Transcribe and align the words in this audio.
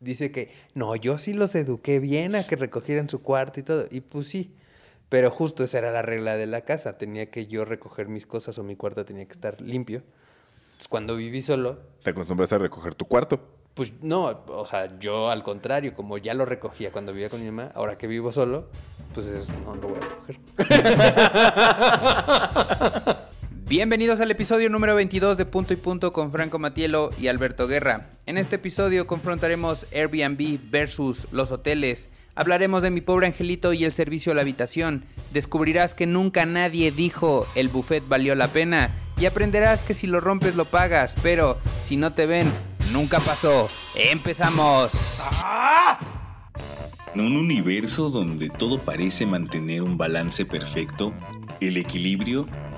dice 0.00 0.30
que 0.30 0.50
no, 0.74 0.94
yo 0.96 1.18
sí 1.18 1.32
los 1.32 1.54
eduqué 1.54 2.00
bien 2.00 2.34
a 2.34 2.46
que 2.46 2.56
recogieran 2.56 3.08
su 3.08 3.22
cuarto 3.22 3.60
y 3.60 3.62
todo. 3.62 3.84
Y 3.90 4.00
pues 4.00 4.28
sí. 4.28 4.54
Pero 5.08 5.30
justo 5.30 5.64
esa 5.64 5.78
era 5.78 5.90
la 5.90 6.02
regla 6.02 6.36
de 6.36 6.46
la 6.46 6.60
casa. 6.62 6.98
Tenía 6.98 7.30
que 7.30 7.46
yo 7.46 7.64
recoger 7.64 8.08
mis 8.08 8.26
cosas 8.26 8.58
o 8.58 8.62
mi 8.62 8.76
cuarto 8.76 9.04
tenía 9.06 9.24
que 9.24 9.32
estar 9.32 9.60
limpio. 9.60 10.02
Entonces, 10.66 10.88
cuando 10.88 11.16
viví 11.16 11.40
solo, 11.42 11.78
Te 12.02 12.10
acostumbras 12.10 12.52
a 12.52 12.58
recoger 12.58 12.94
tu 12.94 13.06
cuarto. 13.06 13.40
pues 13.74 13.92
no, 14.02 14.42
o 14.48 14.66
sea, 14.66 14.98
yo 14.98 15.30
al 15.30 15.42
contrario, 15.42 15.94
como 15.94 16.18
ya 16.18 16.34
lo 16.34 16.44
recogía 16.44 16.92
cuando 16.92 17.12
vivía 17.12 17.30
con 17.30 17.40
mi 17.40 17.46
mamá, 17.50 17.70
ahora 17.74 17.96
que 17.96 18.06
vivo 18.06 18.30
solo, 18.32 18.68
pues 19.14 19.26
eso 19.28 19.50
no 19.64 19.74
lo 19.76 19.88
voy 19.88 19.98
a 19.98 20.00
recoger. 20.00 20.38
Bienvenidos 23.68 24.20
al 24.20 24.30
episodio 24.30 24.70
número 24.70 24.94
22 24.94 25.36
de 25.36 25.44
Punto 25.44 25.74
y 25.74 25.76
Punto 25.76 26.10
con 26.14 26.32
Franco 26.32 26.58
Matielo 26.58 27.10
y 27.20 27.26
Alberto 27.26 27.68
Guerra. 27.68 28.08
En 28.24 28.38
este 28.38 28.56
episodio 28.56 29.06
confrontaremos 29.06 29.86
Airbnb 29.92 30.58
versus 30.70 31.30
los 31.32 31.52
hoteles. 31.52 32.08
Hablaremos 32.34 32.82
de 32.82 32.90
mi 32.90 33.02
pobre 33.02 33.26
angelito 33.26 33.74
y 33.74 33.84
el 33.84 33.92
servicio 33.92 34.32
a 34.32 34.34
la 34.34 34.40
habitación. 34.40 35.04
Descubrirás 35.34 35.92
que 35.92 36.06
nunca 36.06 36.46
nadie 36.46 36.92
dijo 36.92 37.46
el 37.56 37.68
buffet 37.68 38.08
valió 38.08 38.34
la 38.34 38.48
pena. 38.48 38.88
Y 39.20 39.26
aprenderás 39.26 39.82
que 39.82 39.92
si 39.92 40.06
lo 40.06 40.20
rompes 40.20 40.56
lo 40.56 40.64
pagas, 40.64 41.14
pero 41.22 41.58
si 41.84 41.98
no 41.98 42.14
te 42.14 42.24
ven, 42.24 42.50
nunca 42.90 43.20
pasó. 43.20 43.68
¡Empezamos! 43.94 45.22
En 47.14 47.20
un 47.20 47.36
universo 47.36 48.08
donde 48.08 48.48
todo 48.48 48.78
parece 48.78 49.26
mantener 49.26 49.82
un 49.82 49.98
balance 49.98 50.46
perfecto, 50.46 51.12
el 51.60 51.76
equilibrio 51.76 52.46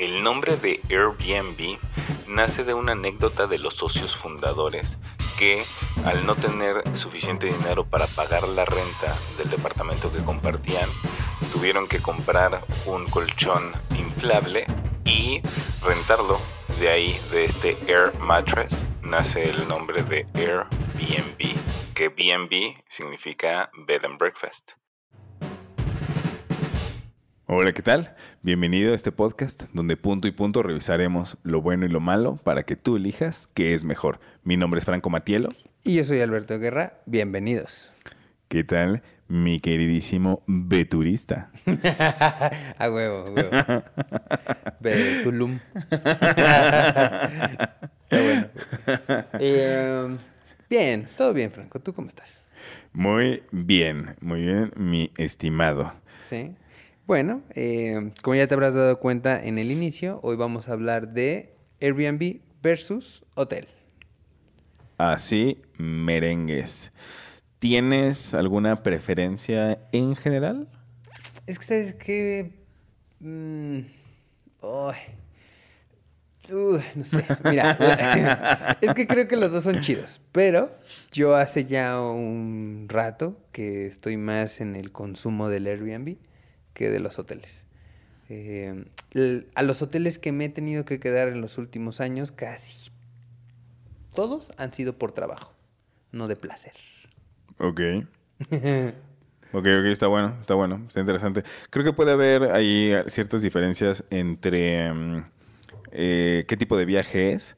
El 0.00 0.22
nombre 0.22 0.56
de 0.56 0.80
Airbnb 0.88 1.76
nace 2.26 2.64
de 2.64 2.72
una 2.72 2.92
anécdota 2.92 3.46
de 3.46 3.58
los 3.58 3.74
socios 3.74 4.16
fundadores 4.16 4.96
que, 5.38 5.62
al 6.06 6.24
no 6.24 6.34
tener 6.36 6.82
suficiente 6.96 7.48
dinero 7.48 7.84
para 7.84 8.06
pagar 8.06 8.48
la 8.48 8.64
renta 8.64 9.14
del 9.36 9.50
departamento 9.50 10.10
que 10.10 10.24
compartían, 10.24 10.88
tuvieron 11.52 11.86
que 11.86 11.98
comprar 11.98 12.62
un 12.86 13.06
colchón 13.08 13.74
inflable 13.94 14.64
y 15.04 15.42
rentarlo. 15.82 16.40
De 16.78 16.88
ahí, 16.88 17.20
de 17.30 17.44
este 17.44 17.76
Air 17.86 18.18
Mattress, 18.20 18.86
nace 19.02 19.50
el 19.50 19.68
nombre 19.68 20.02
de 20.02 20.26
Airbnb, 20.32 21.94
que 21.94 22.08
BNB 22.08 22.82
significa 22.88 23.70
Bed 23.86 24.06
and 24.06 24.18
Breakfast. 24.18 24.70
Hola, 27.52 27.72
¿qué 27.72 27.82
tal? 27.82 28.16
Bienvenido 28.42 28.92
a 28.92 28.94
este 28.94 29.12
podcast 29.12 29.64
donde 29.74 29.98
punto 29.98 30.26
y 30.26 30.30
punto 30.30 30.62
revisaremos 30.62 31.36
lo 31.42 31.60
bueno 31.60 31.84
y 31.84 31.90
lo 31.90 32.00
malo 32.00 32.36
para 32.36 32.62
que 32.62 32.74
tú 32.74 32.96
elijas 32.96 33.50
qué 33.52 33.74
es 33.74 33.84
mejor. 33.84 34.18
Mi 34.44 34.56
nombre 34.56 34.78
es 34.78 34.86
Franco 34.86 35.10
Matielo. 35.10 35.50
Y 35.84 35.96
yo 35.96 36.04
soy 36.04 36.20
Alberto 36.20 36.58
Guerra. 36.58 37.02
Bienvenidos. 37.04 37.92
¿Qué 38.48 38.64
tal, 38.64 39.02
mi 39.28 39.60
queridísimo 39.60 40.42
Beturista? 40.46 41.50
a 42.78 42.90
huevo, 42.90 43.26
a 43.26 43.30
huevo. 43.30 43.50
Ve 44.80 45.20
Tulum. 45.22 45.58
Está 45.90 47.28
bueno. 48.10 48.46
Eh, 49.34 50.16
bien, 50.70 51.08
todo 51.14 51.34
bien, 51.34 51.50
Franco. 51.50 51.78
¿Tú 51.80 51.92
cómo 51.92 52.08
estás? 52.08 52.42
Muy 52.94 53.42
bien, 53.52 54.16
muy 54.22 54.40
bien, 54.40 54.72
mi 54.76 55.12
estimado. 55.18 55.92
Sí. 56.22 56.54
Bueno, 57.10 57.42
eh, 57.56 58.12
como 58.22 58.36
ya 58.36 58.46
te 58.46 58.54
habrás 58.54 58.74
dado 58.74 59.00
cuenta 59.00 59.44
en 59.44 59.58
el 59.58 59.72
inicio, 59.72 60.20
hoy 60.22 60.36
vamos 60.36 60.68
a 60.68 60.74
hablar 60.74 61.08
de 61.08 61.56
Airbnb 61.80 62.38
versus 62.62 63.24
hotel. 63.34 63.66
Así, 64.96 65.60
merengues. 65.76 66.92
¿Tienes 67.58 68.32
alguna 68.32 68.84
preferencia 68.84 69.80
en 69.90 70.14
general? 70.14 70.68
Es 71.48 71.58
que 71.58 71.64
sabes 71.64 71.94
que... 71.94 72.52
mm. 73.18 73.78
Uh, 74.62 74.92
no 76.94 77.04
sé, 77.04 77.24
mira, 77.42 78.78
es 78.80 78.94
que 78.94 79.08
creo 79.08 79.26
que 79.26 79.36
los 79.36 79.50
dos 79.50 79.64
son 79.64 79.80
chidos, 79.80 80.20
pero 80.30 80.70
yo 81.10 81.34
hace 81.34 81.64
ya 81.64 82.00
un 82.00 82.86
rato 82.88 83.36
que 83.50 83.86
estoy 83.86 84.16
más 84.16 84.60
en 84.60 84.76
el 84.76 84.92
consumo 84.92 85.48
del 85.48 85.66
Airbnb 85.66 86.16
que 86.80 86.88
de 86.88 86.98
los 86.98 87.18
hoteles. 87.18 87.66
Eh, 88.30 88.86
el- 89.12 89.48
a 89.54 89.62
los 89.62 89.82
hoteles 89.82 90.18
que 90.18 90.32
me 90.32 90.46
he 90.46 90.48
tenido 90.48 90.86
que 90.86 90.98
quedar 90.98 91.28
en 91.28 91.42
los 91.42 91.58
últimos 91.58 92.00
años, 92.00 92.32
casi 92.32 92.90
todos 94.14 94.52
han 94.56 94.72
sido 94.72 94.94
por 94.96 95.12
trabajo, 95.12 95.52
no 96.10 96.26
de 96.26 96.36
placer. 96.36 96.72
Ok. 97.58 97.80
Ok, 99.52 99.66
ok, 99.66 99.84
está 99.86 100.06
bueno, 100.06 100.36
está 100.40 100.54
bueno, 100.54 100.84
está 100.86 101.00
interesante. 101.00 101.42
Creo 101.70 101.84
que 101.84 101.92
puede 101.92 102.12
haber 102.12 102.44
ahí 102.52 102.92
ciertas 103.08 103.42
diferencias 103.42 104.04
entre 104.10 104.92
mm, 104.94 105.24
eh, 105.90 106.44
qué 106.46 106.56
tipo 106.56 106.76
de 106.76 106.84
viaje 106.84 107.32
es, 107.32 107.56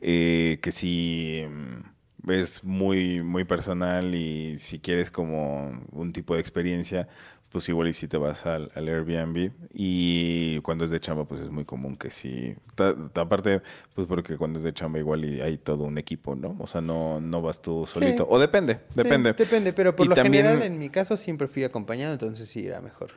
eh, 0.00 0.60
que 0.62 0.70
si 0.70 1.42
mm, 1.50 2.30
es 2.30 2.62
muy, 2.62 3.24
muy 3.24 3.42
personal 3.42 4.14
y 4.14 4.56
si 4.56 4.78
quieres 4.78 5.10
como 5.10 5.84
un 5.90 6.12
tipo 6.12 6.34
de 6.34 6.40
experiencia, 6.40 7.08
pues 7.52 7.68
igual 7.68 7.88
y 7.88 7.92
si 7.94 8.08
te 8.08 8.16
vas 8.16 8.46
al, 8.46 8.70
al 8.74 8.88
Airbnb 8.88 9.50
y 9.74 10.58
cuando 10.60 10.84
es 10.84 10.90
de 10.90 10.98
chamba 11.00 11.24
pues 11.24 11.40
es 11.42 11.50
muy 11.50 11.64
común 11.64 11.96
que 11.96 12.10
sí, 12.10 12.54
Ta- 12.74 12.94
ta- 13.12 13.20
aparte 13.22 13.60
pues 13.94 14.06
porque 14.08 14.36
cuando 14.38 14.58
es 14.58 14.64
de 14.64 14.72
chamba 14.72 14.98
igual 14.98 15.24
y 15.24 15.40
hay 15.40 15.58
todo 15.58 15.84
un 15.84 15.98
equipo, 15.98 16.34
¿no? 16.34 16.56
O 16.58 16.66
sea, 16.66 16.80
no, 16.80 17.20
no 17.20 17.42
vas 17.42 17.60
tú 17.62 17.84
solito, 17.86 18.26
o 18.28 18.38
depende, 18.38 18.74
Sí, 18.88 18.94
depende. 18.94 19.32
depende, 19.34 19.72
pero 19.72 19.94
por 19.94 20.06
Y 20.06 20.08
lo 20.08 20.14
también- 20.14 20.44
general 20.46 20.62
en 20.66 20.78
mi 20.78 20.88
caso 20.90 21.16
siempre 21.16 21.46
fui 21.46 21.62
acompañado, 21.64 22.14
entonces 22.14 22.48
sí 22.48 22.66
era 22.66 22.80
mejor 22.80 23.10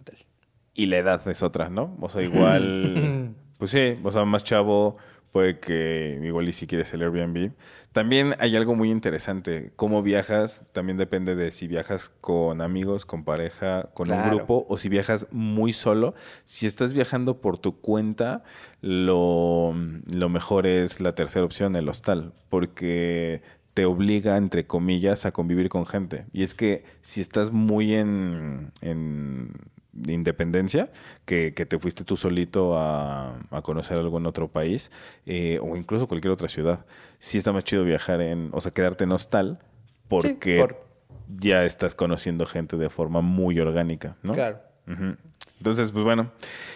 hotel. 0.00 0.18
Y 0.74 0.86
la 0.86 0.98
edad 0.98 1.26
es 1.28 1.42
otra, 1.42 1.68
¿no? 1.68 1.96
O 2.00 2.08
sea, 2.08 2.22
igual, 2.22 3.34
pues 3.58 3.70
sí, 3.70 3.96
o 4.02 4.10
sea, 4.12 4.24
más 4.24 4.44
chavo, 4.44 4.96
puede 5.32 5.58
que 5.58 6.20
igual 6.22 6.48
y 6.48 6.52
si 6.52 6.66
quieres 6.66 6.92
el 6.94 7.02
Airbnb. 7.02 7.50
También 7.94 8.34
hay 8.40 8.56
algo 8.56 8.74
muy 8.74 8.90
interesante, 8.90 9.70
cómo 9.76 10.02
viajas, 10.02 10.64
también 10.72 10.98
depende 10.98 11.36
de 11.36 11.52
si 11.52 11.68
viajas 11.68 12.08
con 12.20 12.60
amigos, 12.60 13.06
con 13.06 13.22
pareja, 13.22 13.88
con 13.94 14.10
un 14.10 14.30
grupo, 14.30 14.66
o 14.68 14.78
si 14.78 14.88
viajas 14.88 15.28
muy 15.30 15.72
solo. 15.72 16.12
Si 16.44 16.66
estás 16.66 16.92
viajando 16.92 17.40
por 17.40 17.56
tu 17.56 17.80
cuenta, 17.80 18.42
lo, 18.80 19.72
lo 20.12 20.28
mejor 20.28 20.66
es 20.66 21.00
la 21.00 21.12
tercera 21.12 21.44
opción, 21.44 21.76
el 21.76 21.88
hostal, 21.88 22.32
porque 22.48 23.42
te 23.74 23.84
obliga, 23.84 24.38
entre 24.38 24.66
comillas, 24.66 25.24
a 25.24 25.30
convivir 25.30 25.68
con 25.68 25.86
gente. 25.86 26.26
Y 26.32 26.42
es 26.42 26.56
que 26.56 26.82
si 27.00 27.20
estás 27.20 27.52
muy 27.52 27.94
en, 27.94 28.72
en 28.80 29.52
independencia, 30.08 30.90
que, 31.24 31.54
que 31.54 31.66
te 31.66 31.78
fuiste 31.78 32.04
tú 32.04 32.16
solito 32.16 32.76
a, 32.76 33.38
a 33.50 33.62
conocer 33.62 33.98
algo 33.98 34.18
en 34.18 34.26
otro 34.26 34.48
país, 34.48 34.90
eh, 35.26 35.58
o 35.62 35.76
incluso 35.76 36.08
cualquier 36.08 36.32
otra 36.32 36.48
ciudad, 36.48 36.84
sí 37.24 37.38
está 37.38 37.52
más 37.52 37.64
chido 37.64 37.84
viajar 37.84 38.20
en, 38.20 38.50
o 38.52 38.60
sea, 38.60 38.70
quedarte 38.72 39.04
en 39.04 39.12
hostal, 39.12 39.58
porque 40.08 40.58
por- 40.60 40.84
ya 41.38 41.64
estás 41.64 41.94
conociendo 41.94 42.44
gente 42.46 42.76
de 42.76 42.90
forma 42.90 43.20
muy 43.22 43.58
orgánica, 43.58 44.16
¿no? 44.22 44.34
Claro. 44.34 44.58
Entonces, 45.58 45.90
pues 45.92 46.04
bueno, 46.04 46.30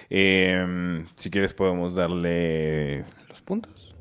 eh, 0.08 1.04
si 1.16 1.30
quieres 1.30 1.52
podemos 1.52 1.94
darle 1.94 3.04
¿Los 3.28 3.42
puntos? 3.42 3.94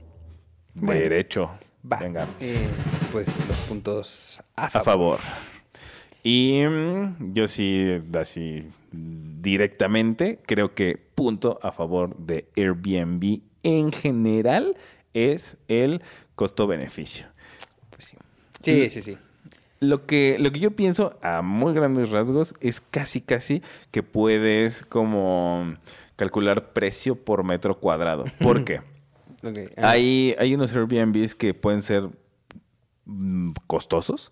Bueno. 0.74 1.02
derecho. 1.02 1.50
Va. 1.92 1.98
Venga. 1.98 2.26
Eh, 2.40 2.68
pues 3.12 3.28
los 3.48 3.58
puntos 3.68 4.42
a 4.56 4.66
A 4.66 4.70
favor. 4.70 4.86
favor. 4.86 5.20
Y 6.24 6.62
mm, 6.66 7.34
yo 7.34 7.48
sí, 7.50 8.02
así 8.18 8.70
directamente, 8.92 10.40
creo 10.46 10.74
que 10.74 10.98
punto 11.16 11.60
a 11.62 11.72
favor 11.72 12.16
de 12.18 12.48
Airbnb 12.56 13.42
en 13.64 13.92
general 13.92 14.76
es 15.14 15.58
el 15.68 16.02
costo-beneficio. 16.38 17.25
Pues 17.89 18.06
sí. 18.06 18.18
Sí, 18.62 18.89
sí, 18.89 19.01
sí. 19.01 19.18
Lo 19.80 20.06
que, 20.06 20.38
lo 20.39 20.51
que 20.51 20.60
yo 20.60 20.72
pienso 20.72 21.19
a 21.22 21.42
muy 21.42 21.74
grandes 21.74 22.12
rasgos 22.12 22.54
es 22.62 22.80
casi, 22.80 23.22
casi 23.22 23.62
que 23.92 24.04
puedes 24.04 24.84
como 24.84 25.75
calcular 26.16 26.74
precio 26.74 27.16
por 27.16 27.44
metro 27.44 27.80
cuadrado. 27.80 28.25
¿Por 28.39 28.63
qué? 28.63 28.81
Ah, 29.78 29.89
Hay, 29.89 30.36
hay 30.39 30.54
unos 30.54 30.74
Airbnbs 30.75 31.36
que 31.36 31.54
pueden 31.54 31.81
ser 31.81 32.10
mm, 33.06 33.54
costosos, 33.66 34.31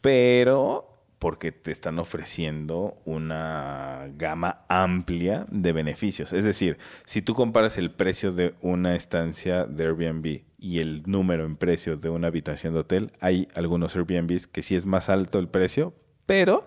pero 0.00 0.84
porque 1.18 1.50
te 1.52 1.70
están 1.70 1.98
ofreciendo 1.98 3.00
una 3.04 4.08
gama 4.16 4.64
amplia 4.68 5.46
de 5.50 5.72
beneficios. 5.72 6.32
Es 6.32 6.44
decir, 6.44 6.78
si 7.04 7.22
tú 7.22 7.34
comparas 7.34 7.78
el 7.78 7.90
precio 7.90 8.32
de 8.32 8.54
una 8.60 8.94
estancia 8.94 9.66
de 9.66 9.84
Airbnb 9.84 10.47
y 10.58 10.80
el 10.80 11.02
número 11.06 11.44
en 11.44 11.56
precio 11.56 11.96
de 11.96 12.10
una 12.10 12.28
habitación 12.28 12.74
de 12.74 12.80
hotel, 12.80 13.12
hay 13.20 13.48
algunos 13.54 13.94
Airbnbs 13.96 14.46
que 14.46 14.62
sí 14.62 14.74
es 14.74 14.86
más 14.86 15.08
alto 15.08 15.38
el 15.38 15.48
precio, 15.48 15.94
pero 16.26 16.66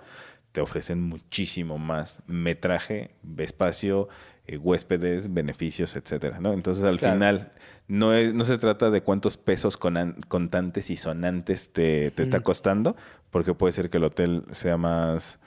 te 0.53 0.61
ofrecen 0.61 1.01
muchísimo 1.01 1.77
más 1.77 2.21
metraje, 2.27 3.11
espacio, 3.37 4.09
eh, 4.47 4.57
huéspedes, 4.57 5.33
beneficios, 5.33 5.95
etcétera, 5.95 6.39
¿no? 6.39 6.53
Entonces, 6.53 6.83
al 6.83 6.97
Claro. 6.99 7.15
final, 7.15 7.51
no, 7.87 8.13
es, 8.13 8.33
no 8.33 8.43
se 8.43 8.57
trata 8.57 8.89
de 8.89 9.01
cuántos 9.01 9.37
pesos 9.37 9.77
conan- 9.79 10.15
contantes 10.27 10.89
y 10.89 10.95
sonantes 10.95 11.71
te, 11.71 12.11
te 12.11 12.23
está 12.23 12.39
costando, 12.39 12.95
porque 13.29 13.53
puede 13.53 13.71
ser 13.73 13.89
que 13.89 13.97
el 13.97 14.03
hotel 14.05 14.43
sea 14.51 14.75
más, 14.77 15.39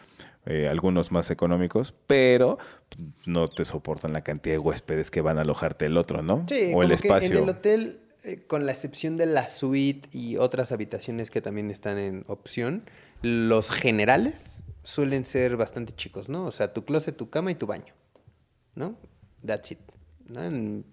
eh, 0.46 0.69
algunos 0.69 1.12
más 1.12 1.31
económicos, 1.31 1.94
pero 2.06 2.58
no 3.26 3.46
te 3.49 3.64
soportan 3.64 4.12
la 4.12 4.23
cantidad 4.23 4.55
de 4.55 4.58
huéspedes 4.58 5.11
que 5.11 5.20
van 5.23 5.37
a 5.38 5.43
alojarte 5.43 5.87
el 5.87 5.96
otro, 5.99 6.23
¿no? 6.23 6.46
Sí, 6.49 6.73
o 6.75 6.82
el 6.82 6.93
espacio. 6.93 7.38
en 7.38 7.44
el 7.44 7.49
hotel, 7.50 8.00
eh, 8.25 8.47
con 8.47 8.67
la 8.67 8.73
excepción 8.73 9.17
de 9.17 9.26
la 9.26 9.47
suite 9.49 10.09
y 10.12 10.37
otras 10.37 10.73
habitaciones 10.73 11.31
que 11.31 11.41
también 11.41 11.71
están 11.71 11.99
en 11.99 12.25
opción, 12.26 12.85
los 13.23 13.71
generales 13.71 14.65
suelen 14.82 15.25
ser 15.25 15.56
bastante 15.56 15.93
chicos, 15.94 16.29
¿no? 16.29 16.44
O 16.47 16.50
sea, 16.50 16.73
tu 16.73 16.85
closet, 16.85 17.17
tu 17.17 17.31
cama 17.31 17.50
y 17.50 17.55
tu 17.55 17.67
baño, 17.67 17.94
¿no? 18.75 18.99
That's 19.47 19.71
it. 19.73 19.79
¿no? 20.26 20.43
En 20.43 20.85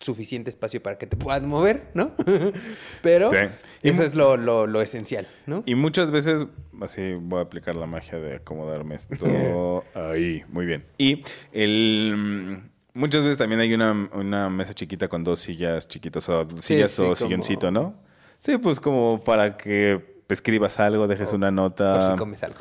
suficiente 0.00 0.48
espacio 0.48 0.82
para 0.82 0.96
que 0.96 1.06
te 1.06 1.16
puedas 1.16 1.42
mover, 1.42 1.88
¿no? 1.94 2.12
Pero 3.02 3.30
Sí. 3.30 3.36
Eso 3.82 4.02
es 4.04 4.14
lo, 4.14 4.36
lo- 4.36 4.66
lo 4.66 4.80
esencial, 4.80 5.26
¿no? 5.46 5.62
Y 5.66 5.74
muchas 5.74 6.10
veces, 6.10 6.46
así 6.80 7.14
voy 7.14 7.40
a 7.40 7.42
aplicar 7.42 7.76
la 7.76 7.86
magia 7.86 8.18
de 8.18 8.36
acomodarme 8.36 8.94
esto 8.94 9.84
ahí, 9.94 10.42
muy 10.48 10.64
bien. 10.66 10.86
Y 10.98 11.22
el 11.52 12.14
mm, 12.16 12.69
muchas 12.94 13.22
veces 13.24 13.38
también 13.38 13.60
hay 13.60 13.72
una, 13.74 13.92
una 14.12 14.48
mesa 14.50 14.72
chiquita 14.74 15.08
con 15.08 15.24
dos 15.24 15.40
sillas 15.40 15.88
chiquitas 15.88 16.28
o 16.28 16.46
sillas 16.60 16.90
sí, 16.90 17.02
o 17.02 17.04
como- 17.06 17.16
silloncito, 17.16 17.70
¿no? 17.70 17.94
Sí, 18.38 18.56
pues 18.58 18.80
como 18.80 19.22
para 19.22 19.56
que 19.56 20.22
escribas 20.28 20.78
algo, 20.80 21.06
dejes 21.06 21.32
una 21.32 21.50
nota. 21.50 21.94
Por 21.98 22.10
si 22.12 22.16
comes 22.18 22.42
algo. 22.42 22.58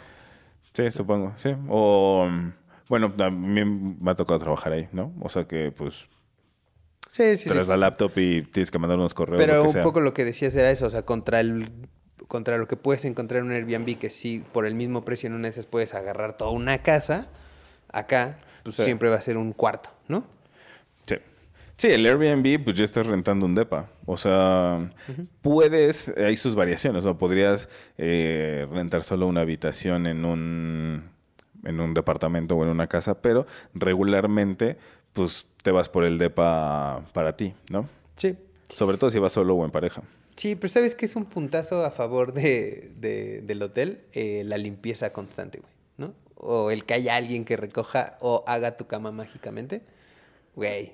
Sí, 0.73 0.91
supongo, 0.91 1.33
sí. 1.35 1.55
O 1.69 2.27
bueno, 2.89 3.13
a 3.19 3.29
mí 3.29 3.63
me 3.65 4.11
ha 4.11 4.15
tocado 4.15 4.39
trabajar 4.39 4.73
ahí, 4.73 4.89
¿no? 4.91 5.13
O 5.21 5.29
sea 5.29 5.45
que 5.45 5.71
pues 5.71 6.07
Sí, 7.09 7.37
sí, 7.37 7.49
traes 7.49 7.65
sí. 7.65 7.69
la 7.71 7.77
laptop 7.77 8.11
y 8.17 8.43
tienes 8.43 8.69
que 8.69 8.77
mandar 8.77 8.97
unos 8.99 9.13
correos. 9.13 9.39
Pero 9.41 9.55
lo 9.55 9.61
que 9.61 9.67
un 9.67 9.73
sea. 9.73 9.83
poco 9.83 9.99
lo 9.99 10.13
que 10.13 10.25
decías 10.25 10.53
era 10.55 10.69
eso, 10.69 10.85
o 10.85 10.89
sea, 10.89 11.03
contra 11.03 11.39
el 11.39 11.69
contra 12.27 12.57
lo 12.59 12.67
que 12.67 12.75
puedes 12.75 13.05
encontrar 13.05 13.41
en 13.41 13.47
un 13.47 13.53
Airbnb, 13.53 13.97
que 13.97 14.11
sí, 14.11 14.43
por 14.51 14.67
el 14.67 14.75
mismo 14.75 15.03
precio 15.03 15.25
en 15.27 15.33
una 15.33 15.43
de 15.45 15.49
esas 15.49 15.65
puedes 15.65 15.95
agarrar 15.95 16.37
toda 16.37 16.51
una 16.51 16.83
casa, 16.83 17.27
acá 17.91 18.37
pues 18.63 18.75
Sí. 18.75 18.83
siempre 18.83 19.09
va 19.09 19.15
a 19.15 19.21
ser 19.21 19.37
un 19.37 19.51
cuarto, 19.53 19.89
¿no? 20.09 20.25
Sí. 21.05 21.15
Sí, 21.77 21.87
el 21.87 22.05
Airbnb, 22.05 22.61
pues 22.65 22.77
ya 22.77 22.83
estás 22.83 23.07
rentando 23.07 23.45
un 23.45 23.55
depa. 23.55 23.89
O 24.05 24.17
sea, 24.17 24.91
puedes, 25.41 26.09
hay 26.17 26.35
sus 26.35 26.55
variaciones, 26.55 27.05
¿no? 27.05 27.17
Podrías 27.17 27.69
eh, 27.97 28.67
rentar 28.69 29.03
solo 29.03 29.27
una 29.27 29.41
habitación 29.41 30.05
en 30.07 30.25
un, 30.25 31.09
en 31.63 31.79
un 31.79 31.93
departamento 31.93 32.55
o 32.57 32.63
en 32.63 32.69
una 32.69 32.87
casa, 32.87 33.21
pero 33.21 33.47
regularmente, 33.73 34.77
pues 35.13 35.45
te 35.63 35.71
vas 35.71 35.89
por 35.89 36.03
el 36.05 36.17
depa 36.17 37.05
para 37.13 37.35
ti, 37.37 37.53
¿no? 37.69 37.87
Sí. 38.17 38.37
Sobre 38.73 38.97
todo 38.97 39.09
si 39.09 39.19
vas 39.19 39.33
solo 39.33 39.55
o 39.55 39.65
en 39.65 39.71
pareja. 39.71 40.01
Sí, 40.35 40.55
pero 40.55 40.69
¿sabes 40.69 40.95
qué 40.95 41.05
es 41.05 41.15
un 41.15 41.25
puntazo 41.25 41.83
a 41.83 41.91
favor 41.91 42.31
de, 42.33 42.91
de- 42.97 43.41
del 43.41 43.61
hotel? 43.61 44.01
Eh, 44.13 44.43
la 44.45 44.57
limpieza 44.57 45.11
constante, 45.11 45.59
güey, 45.59 45.71
¿no? 45.97 46.13
O 46.35 46.71
el 46.71 46.85
que 46.85 46.93
haya 46.93 47.15
alguien 47.17 47.43
que 47.43 47.57
recoja 47.57 48.17
o 48.21 48.43
haga 48.47 48.77
tu 48.77 48.87
cama 48.87 49.11
mágicamente. 49.11 49.81
Güey, 50.59 50.91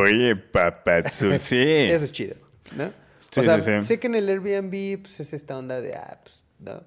Oye, 0.00 0.34
papazul, 0.34 1.38
sí. 1.40 1.60
eso 1.60 2.06
es 2.06 2.10
chido, 2.10 2.36
¿no? 2.74 2.90
Sí, 3.30 3.40
o 3.40 3.42
sea, 3.42 3.60
sí, 3.60 3.70
sí. 3.80 3.86
sé 3.86 4.00
que 4.00 4.06
en 4.06 4.14
el 4.14 4.26
Airbnb 4.30 5.02
pues, 5.02 5.20
es 5.20 5.34
esta 5.34 5.58
onda 5.58 5.82
de, 5.82 5.94
ah, 5.94 6.18
pues, 6.22 6.42
¿no? 6.58 6.82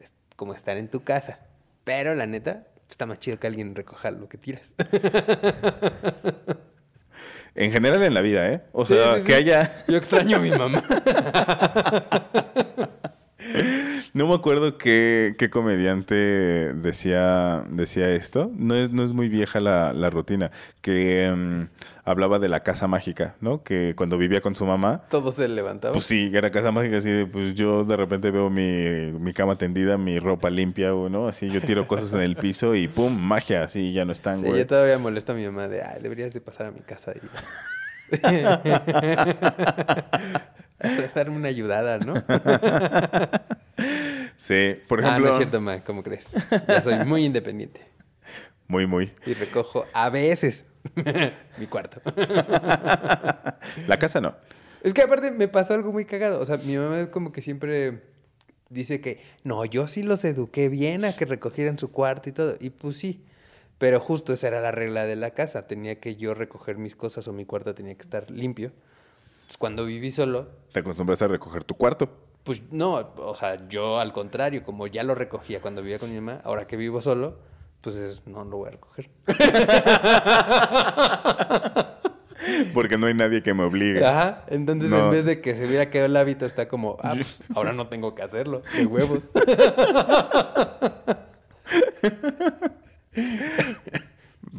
Es 0.00 0.12
como 0.34 0.52
estar 0.52 0.76
en 0.76 0.88
tu 0.88 1.04
casa. 1.04 1.38
Pero 1.84 2.12
la 2.16 2.26
neta, 2.26 2.66
está 2.90 3.06
más 3.06 3.20
chido 3.20 3.38
que 3.38 3.46
alguien 3.46 3.76
recoja 3.76 4.10
lo 4.10 4.28
que 4.28 4.36
tiras. 4.36 4.74
En 7.56 7.70
general 7.70 8.02
en 8.02 8.14
la 8.14 8.20
vida, 8.20 8.50
¿eh? 8.50 8.62
O 8.72 8.84
sea, 8.84 9.22
que 9.24 9.32
haya... 9.32 9.72
Yo 9.86 9.96
extraño 9.96 10.38
a 10.38 10.40
mi 10.40 10.50
mamá. 10.50 10.82
No 14.16 14.28
me 14.28 14.34
acuerdo 14.34 14.78
qué, 14.78 15.34
qué 15.36 15.50
comediante 15.50 16.14
decía, 16.14 17.64
decía 17.68 18.10
esto. 18.10 18.48
No 18.54 18.76
es, 18.76 18.92
no 18.92 19.02
es 19.02 19.12
muy 19.12 19.28
vieja 19.28 19.58
la, 19.58 19.92
la 19.92 20.08
rutina. 20.08 20.52
Que 20.82 21.32
mm, 21.36 21.62
hablaba 22.04 22.38
de 22.38 22.48
la 22.48 22.60
casa 22.60 22.86
mágica, 22.86 23.34
¿no? 23.40 23.64
Que 23.64 23.94
cuando 23.96 24.16
vivía 24.16 24.40
con 24.40 24.54
su 24.54 24.66
mamá, 24.66 25.02
Todo 25.10 25.32
se 25.32 25.48
levantaba. 25.48 25.92
pues 25.94 26.04
sí, 26.04 26.30
era 26.32 26.50
casa 26.50 26.70
mágica. 26.70 26.98
Así 26.98 27.10
de, 27.10 27.26
pues 27.26 27.56
yo 27.56 27.82
de 27.82 27.96
repente 27.96 28.30
veo 28.30 28.50
mi, 28.50 29.10
mi 29.18 29.32
cama 29.32 29.58
tendida, 29.58 29.98
mi 29.98 30.20
ropa 30.20 30.48
limpia, 30.48 30.90
¿no? 30.90 31.26
Así 31.26 31.50
yo 31.50 31.60
tiro 31.60 31.88
cosas 31.88 32.14
en 32.14 32.20
el 32.20 32.36
piso 32.36 32.76
y 32.76 32.86
¡pum! 32.86 33.20
Magia, 33.20 33.64
así 33.64 33.92
ya 33.92 34.04
no 34.04 34.12
están, 34.12 34.38
Sí, 34.38 34.46
güey. 34.46 34.60
yo 34.60 34.66
todavía 34.68 34.96
molesto 34.96 35.32
a 35.32 35.34
mi 35.34 35.44
mamá 35.44 35.66
de, 35.66 35.82
ay, 35.82 36.00
deberías 36.00 36.32
de 36.32 36.40
pasar 36.40 36.66
a 36.66 36.70
mi 36.70 36.80
casa 36.82 37.12
y... 37.16 37.20
Darme 41.14 41.36
una 41.36 41.48
ayudada, 41.48 41.98
¿no? 41.98 42.14
Sí, 44.36 44.74
por 44.88 45.00
ah, 45.00 45.08
ejemplo. 45.08 45.26
no 45.26 45.30
es 45.30 45.36
cierto, 45.36 45.60
ma, 45.60 45.80
¿cómo 45.80 46.02
crees? 46.02 46.34
Ya 46.68 46.82
soy 46.82 47.04
muy 47.06 47.24
independiente. 47.24 47.80
Muy, 48.66 48.86
muy. 48.86 49.12
Y 49.24 49.32
recojo 49.32 49.86
a 49.92 50.10
veces 50.10 50.66
mi 51.58 51.66
cuarto. 51.66 52.00
La 53.86 53.96
casa 53.98 54.20
no. 54.20 54.34
Es 54.82 54.92
que 54.92 55.02
aparte 55.02 55.30
me 55.30 55.48
pasó 55.48 55.74
algo 55.74 55.92
muy 55.92 56.04
cagado. 56.04 56.40
O 56.40 56.46
sea, 56.46 56.58
mi 56.58 56.76
mamá 56.76 57.10
como 57.10 57.32
que 57.32 57.40
siempre 57.40 58.02
dice 58.68 59.00
que, 59.00 59.22
no, 59.44 59.64
yo 59.64 59.88
sí 59.88 60.02
los 60.02 60.24
eduqué 60.24 60.68
bien 60.68 61.04
a 61.04 61.16
que 61.16 61.24
recogieran 61.24 61.78
su 61.78 61.90
cuarto 61.90 62.28
y 62.28 62.32
todo. 62.32 62.56
Y 62.60 62.70
pues 62.70 62.98
sí. 62.98 63.24
Pero 63.78 64.00
justo 64.00 64.32
esa 64.32 64.48
era 64.48 64.60
la 64.60 64.70
regla 64.70 65.04
de 65.04 65.16
la 65.16 65.30
casa. 65.32 65.66
Tenía 65.66 66.00
que 66.00 66.16
yo 66.16 66.34
recoger 66.34 66.78
mis 66.78 66.96
cosas 66.96 67.26
o 67.28 67.32
mi 67.32 67.44
cuarto 67.44 67.74
tenía 67.74 67.94
que 67.94 68.02
estar 68.02 68.30
limpio. 68.30 68.72
Entonces, 69.36 69.58
cuando 69.58 69.84
viví 69.84 70.10
solo, 70.10 70.48
Te 70.72 70.80
acostumbras 70.80 71.20
a 71.22 71.28
recoger 71.28 71.64
tu 71.64 71.74
cuarto. 71.74 72.08
pues 72.44 72.62
no, 72.70 72.94
o 73.16 73.34
sea, 73.34 73.68
yo 73.68 73.98
al 73.98 74.12
contrario, 74.12 74.62
como 74.64 74.86
ya 74.86 75.02
lo 75.02 75.14
recogía 75.14 75.60
cuando 75.60 75.82
vivía 75.82 75.98
con 75.98 76.10
mi 76.10 76.20
mamá, 76.20 76.40
ahora 76.44 76.66
que 76.66 76.76
vivo 76.76 77.00
solo, 77.00 77.38
pues 77.80 77.96
es- 77.96 78.26
no 78.26 78.44
lo 78.44 78.58
voy 78.58 78.68
a 78.68 78.70
recoger. 78.72 79.10
Porque 82.74 82.98
no 82.98 83.06
hay 83.06 83.14
nadie 83.14 83.42
que 83.42 83.54
me 83.54 83.64
obligue. 83.64 84.04
Ajá, 84.04 84.44
entonces 84.48 84.90
No. 84.90 84.98
en 85.04 85.10
vez 85.10 85.24
de 85.24 85.40
que 85.40 85.54
se 85.54 85.66
hubiera 85.66 85.88
quedado 85.90 86.06
el 86.06 86.16
hábito, 86.16 86.44
está 86.46 86.68
como, 86.68 86.96
ah, 87.02 87.12
pues 87.14 87.42
ahora 87.54 87.72
no 87.72 87.88
tengo 87.88 88.14
que 88.14 88.22
hacerlo, 88.22 88.62
de 88.76 88.86
huevos. 88.96 89.20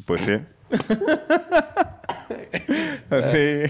Pues 0.06 0.22
sí. 0.22 0.38
así, 3.10 3.64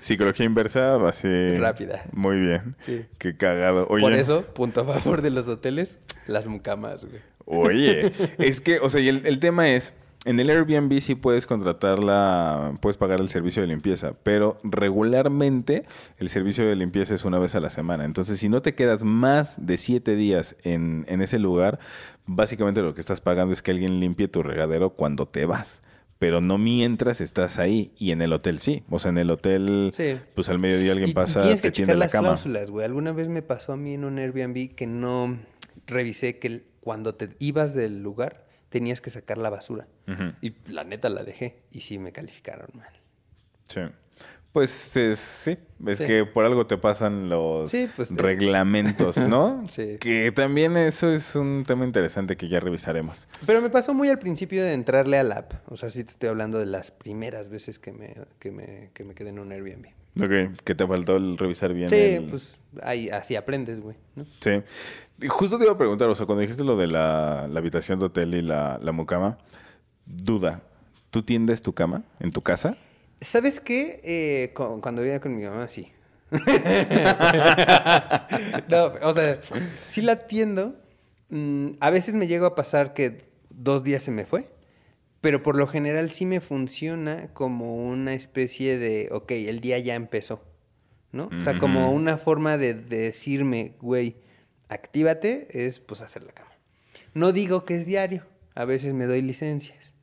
psicología 0.00 0.46
inversa, 0.46 0.96
así. 1.08 1.56
Rápida. 1.56 2.04
Muy 2.12 2.40
bien. 2.40 2.76
Sí. 2.80 3.04
Qué 3.18 3.36
cagado. 3.36 3.86
Oye, 3.88 4.02
Por 4.02 4.12
eso, 4.12 4.42
punto 4.42 4.82
a 4.82 4.84
favor 4.98 5.22
de 5.22 5.30
los 5.30 5.48
hoteles, 5.48 6.00
las 6.26 6.46
mucamas, 6.46 7.04
güey. 7.04 7.20
Oye, 7.44 8.12
es 8.38 8.60
que, 8.60 8.78
o 8.78 8.88
sea, 8.90 9.00
y 9.00 9.08
el, 9.08 9.26
el 9.26 9.40
tema 9.40 9.70
es, 9.70 9.94
en 10.24 10.38
el 10.38 10.50
Airbnb 10.50 11.00
sí 11.00 11.14
puedes 11.14 11.46
contratarla, 11.46 12.78
puedes 12.80 12.96
pagar 12.96 13.20
el 13.20 13.28
servicio 13.28 13.62
de 13.62 13.68
limpieza, 13.68 14.14
pero 14.22 14.58
regularmente 14.62 15.84
el 16.18 16.28
servicio 16.28 16.66
de 16.66 16.76
limpieza 16.76 17.14
es 17.14 17.24
una 17.24 17.38
vez 17.38 17.54
a 17.54 17.60
la 17.60 17.70
semana. 17.70 18.04
Entonces, 18.04 18.38
si 18.38 18.48
no 18.48 18.62
te 18.62 18.74
quedas 18.74 19.04
más 19.04 19.66
de 19.66 19.76
siete 19.76 20.14
días 20.16 20.56
en, 20.62 21.04
en 21.08 21.22
ese 21.22 21.38
lugar, 21.38 21.78
básicamente 22.26 22.82
lo 22.82 22.94
que 22.94 23.00
estás 23.00 23.20
pagando 23.20 23.52
es 23.52 23.62
que 23.62 23.72
alguien 23.72 24.00
limpie 24.00 24.28
tu 24.28 24.42
regadero 24.42 24.90
cuando 24.90 25.26
te 25.26 25.44
vas. 25.46 25.82
Pero 26.18 26.40
no 26.40 26.56
mientras 26.56 27.20
estás 27.20 27.58
ahí. 27.58 27.90
Y 27.98 28.12
en 28.12 28.22
el 28.22 28.32
hotel 28.32 28.60
sí. 28.60 28.84
O 28.90 29.00
sea, 29.00 29.08
en 29.10 29.18
el 29.18 29.28
hotel, 29.28 29.90
Sí. 29.92 30.14
pues 30.36 30.48
al 30.50 30.60
mediodía 30.60 30.92
alguien 30.92 31.08
Y- 31.08 31.10
y 31.10 31.14
pasa, 31.14 31.40
tienes 31.42 31.60
te 31.62 31.68
que 31.68 31.72
tiende 31.72 31.88
checar 31.94 31.98
la 31.98 32.04
las 32.04 32.12
cama. 32.12 32.28
cláusulas, 32.28 32.70
güey. 32.70 32.84
Alguna 32.86 33.10
vez 33.10 33.28
me 33.28 33.42
pasó 33.42 33.72
a 33.72 33.76
mí 33.76 33.94
en 33.94 34.04
un 34.04 34.18
Airbnb 34.18 34.72
que 34.76 34.86
no 34.86 35.36
revisé 35.88 36.38
que 36.38 36.62
cuando 36.80 37.16
te 37.16 37.30
ibas 37.40 37.74
del 37.74 38.04
lugar 38.04 38.46
tenías 38.72 39.00
que 39.00 39.10
sacar 39.10 39.38
la 39.38 39.50
basura. 39.50 39.86
Y 40.40 40.54
la 40.66 40.82
neta 40.82 41.08
la 41.10 41.22
dejé. 41.22 41.62
Y 41.70 41.80
sí 41.80 41.98
me 41.98 42.10
calificaron 42.10 42.70
mal. 42.74 42.92
Sí. 43.68 43.82
Pues 44.52 44.96
es- 44.98 45.18
sí, 45.18 45.56
es 45.86 45.96
Sí. 45.98 46.04
que 46.04 46.26
por 46.26 46.44
algo 46.44 46.66
te 46.66 46.76
pasan 46.76 47.30
los 47.30 47.70
Sí, 47.70 47.88
pues, 47.96 48.10
reglamentos, 48.14 49.16
¿no? 49.16 49.64
Sí. 49.68 49.96
Que 49.98 50.30
también 50.30 50.76
eso 50.76 51.10
es 51.10 51.34
un 51.36 51.64
tema 51.66 51.86
interesante 51.86 52.36
que 52.36 52.48
ya 52.48 52.60
revisaremos. 52.60 53.28
Pero 53.46 53.62
me 53.62 53.70
pasó 53.70 53.94
muy 53.94 54.10
al 54.10 54.18
principio 54.18 54.62
de 54.62 54.74
entrarle 54.74 55.18
al 55.18 55.32
app. 55.32 55.52
O 55.70 55.76
sea, 55.78 55.88
sí 55.88 56.04
te 56.04 56.10
estoy 56.10 56.28
hablando 56.28 56.58
de 56.58 56.66
las 56.66 56.90
primeras 56.90 57.48
veces 57.48 57.78
que 57.78 57.92
me, 57.92 58.14
que 58.38 58.50
me, 58.50 58.90
que 58.92 59.04
me 59.04 59.14
quedé 59.14 59.30
en 59.30 59.38
un 59.38 59.52
Airbnb. 59.52 59.86
Ok, 60.22 60.58
que 60.62 60.74
te 60.74 60.86
faltó 60.86 61.16
el 61.16 61.38
revisar 61.38 61.72
bien. 61.72 61.88
Sí, 61.88 61.96
el- 61.96 62.24
pues 62.26 62.58
ahí, 62.82 63.08
así 63.08 63.34
aprendes, 63.36 63.80
güey. 63.80 63.96
¿no? 64.16 64.26
Sí. 64.40 64.50
Y 65.22 65.28
justo 65.28 65.56
te 65.56 65.64
iba 65.64 65.72
a 65.72 65.78
preguntar, 65.78 66.10
o 66.10 66.14
sea, 66.14 66.26
cuando 66.26 66.42
dijiste 66.42 66.62
lo 66.64 66.76
de 66.76 66.88
la, 66.88 67.48
la 67.50 67.58
habitación 67.58 67.98
de 67.98 68.04
hotel 68.06 68.34
y 68.34 68.42
la, 68.42 68.78
la 68.82 68.92
mucama, 68.92 69.38
duda, 70.04 70.60
¿tú 71.10 71.22
tiendes 71.22 71.62
tu 71.62 71.72
cama 71.72 72.02
en 72.20 72.30
tu 72.30 72.42
casa? 72.42 72.76
¿Sabes 73.22 73.60
qué? 73.60 74.00
Eh, 74.04 74.52
cu- 74.54 74.80
cuando 74.80 75.00
vivía 75.02 75.20
con 75.20 75.34
mi 75.34 75.44
mamá, 75.44 75.68
sí. 75.68 75.90
no, 78.68 78.86
o 79.02 79.12
sea, 79.12 79.38
sí 79.86 80.02
la 80.02 80.12
atiendo. 80.12 80.76
Mm, 81.28 81.72
a 81.80 81.90
veces 81.90 82.14
me 82.14 82.26
llego 82.26 82.46
a 82.46 82.54
pasar 82.54 82.94
que 82.94 83.24
dos 83.50 83.84
días 83.84 84.02
se 84.02 84.10
me 84.10 84.24
fue, 84.26 84.50
pero 85.20 85.42
por 85.42 85.56
lo 85.56 85.66
general 85.66 86.10
sí 86.10 86.26
me 86.26 86.40
funciona 86.40 87.28
como 87.32 87.76
una 87.76 88.14
especie 88.14 88.78
de, 88.78 89.08
ok, 89.12 89.30
el 89.32 89.60
día 89.60 89.78
ya 89.78 89.94
empezó, 89.94 90.42
¿no? 91.12 91.30
O 91.38 91.40
sea, 91.42 91.58
como 91.58 91.92
una 91.92 92.18
forma 92.18 92.58
de, 92.58 92.74
de 92.74 92.98
decirme, 92.98 93.74
güey, 93.80 94.16
actívate, 94.68 95.48
es 95.52 95.80
pues 95.80 96.00
hacer 96.02 96.24
la 96.24 96.32
cama. 96.32 96.50
No 97.14 97.32
digo 97.32 97.64
que 97.64 97.76
es 97.76 97.86
diario, 97.86 98.24
a 98.54 98.64
veces 98.64 98.94
me 98.94 99.06
doy 99.06 99.22
licencias, 99.22 99.94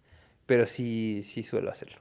pero 0.45 0.65
sí, 0.67 1.21
sí 1.25 1.43
suelo 1.43 1.69
hacerlo. 1.71 1.99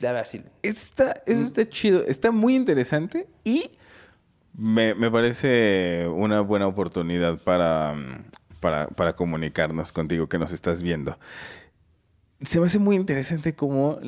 Verdad, 0.00 0.24
sí. 0.26 0.42
Eso 0.62 0.84
está, 0.84 1.22
eso 1.26 1.42
está 1.42 1.66
chido, 1.66 2.04
está 2.04 2.30
muy 2.30 2.54
interesante 2.54 3.26
y 3.44 3.72
me, 4.56 4.94
me 4.94 5.10
parece 5.10 6.06
una 6.08 6.40
buena 6.40 6.66
oportunidad 6.66 7.38
para, 7.38 7.96
para, 8.60 8.88
para 8.88 9.14
comunicarnos 9.14 9.92
contigo 9.92 10.28
que 10.28 10.38
nos 10.38 10.52
estás 10.52 10.82
viendo. 10.82 11.18
Se 12.40 12.60
me 12.60 12.66
hace 12.66 12.78
muy 12.78 12.96
interesante 12.96 13.54
cómo 13.54 13.98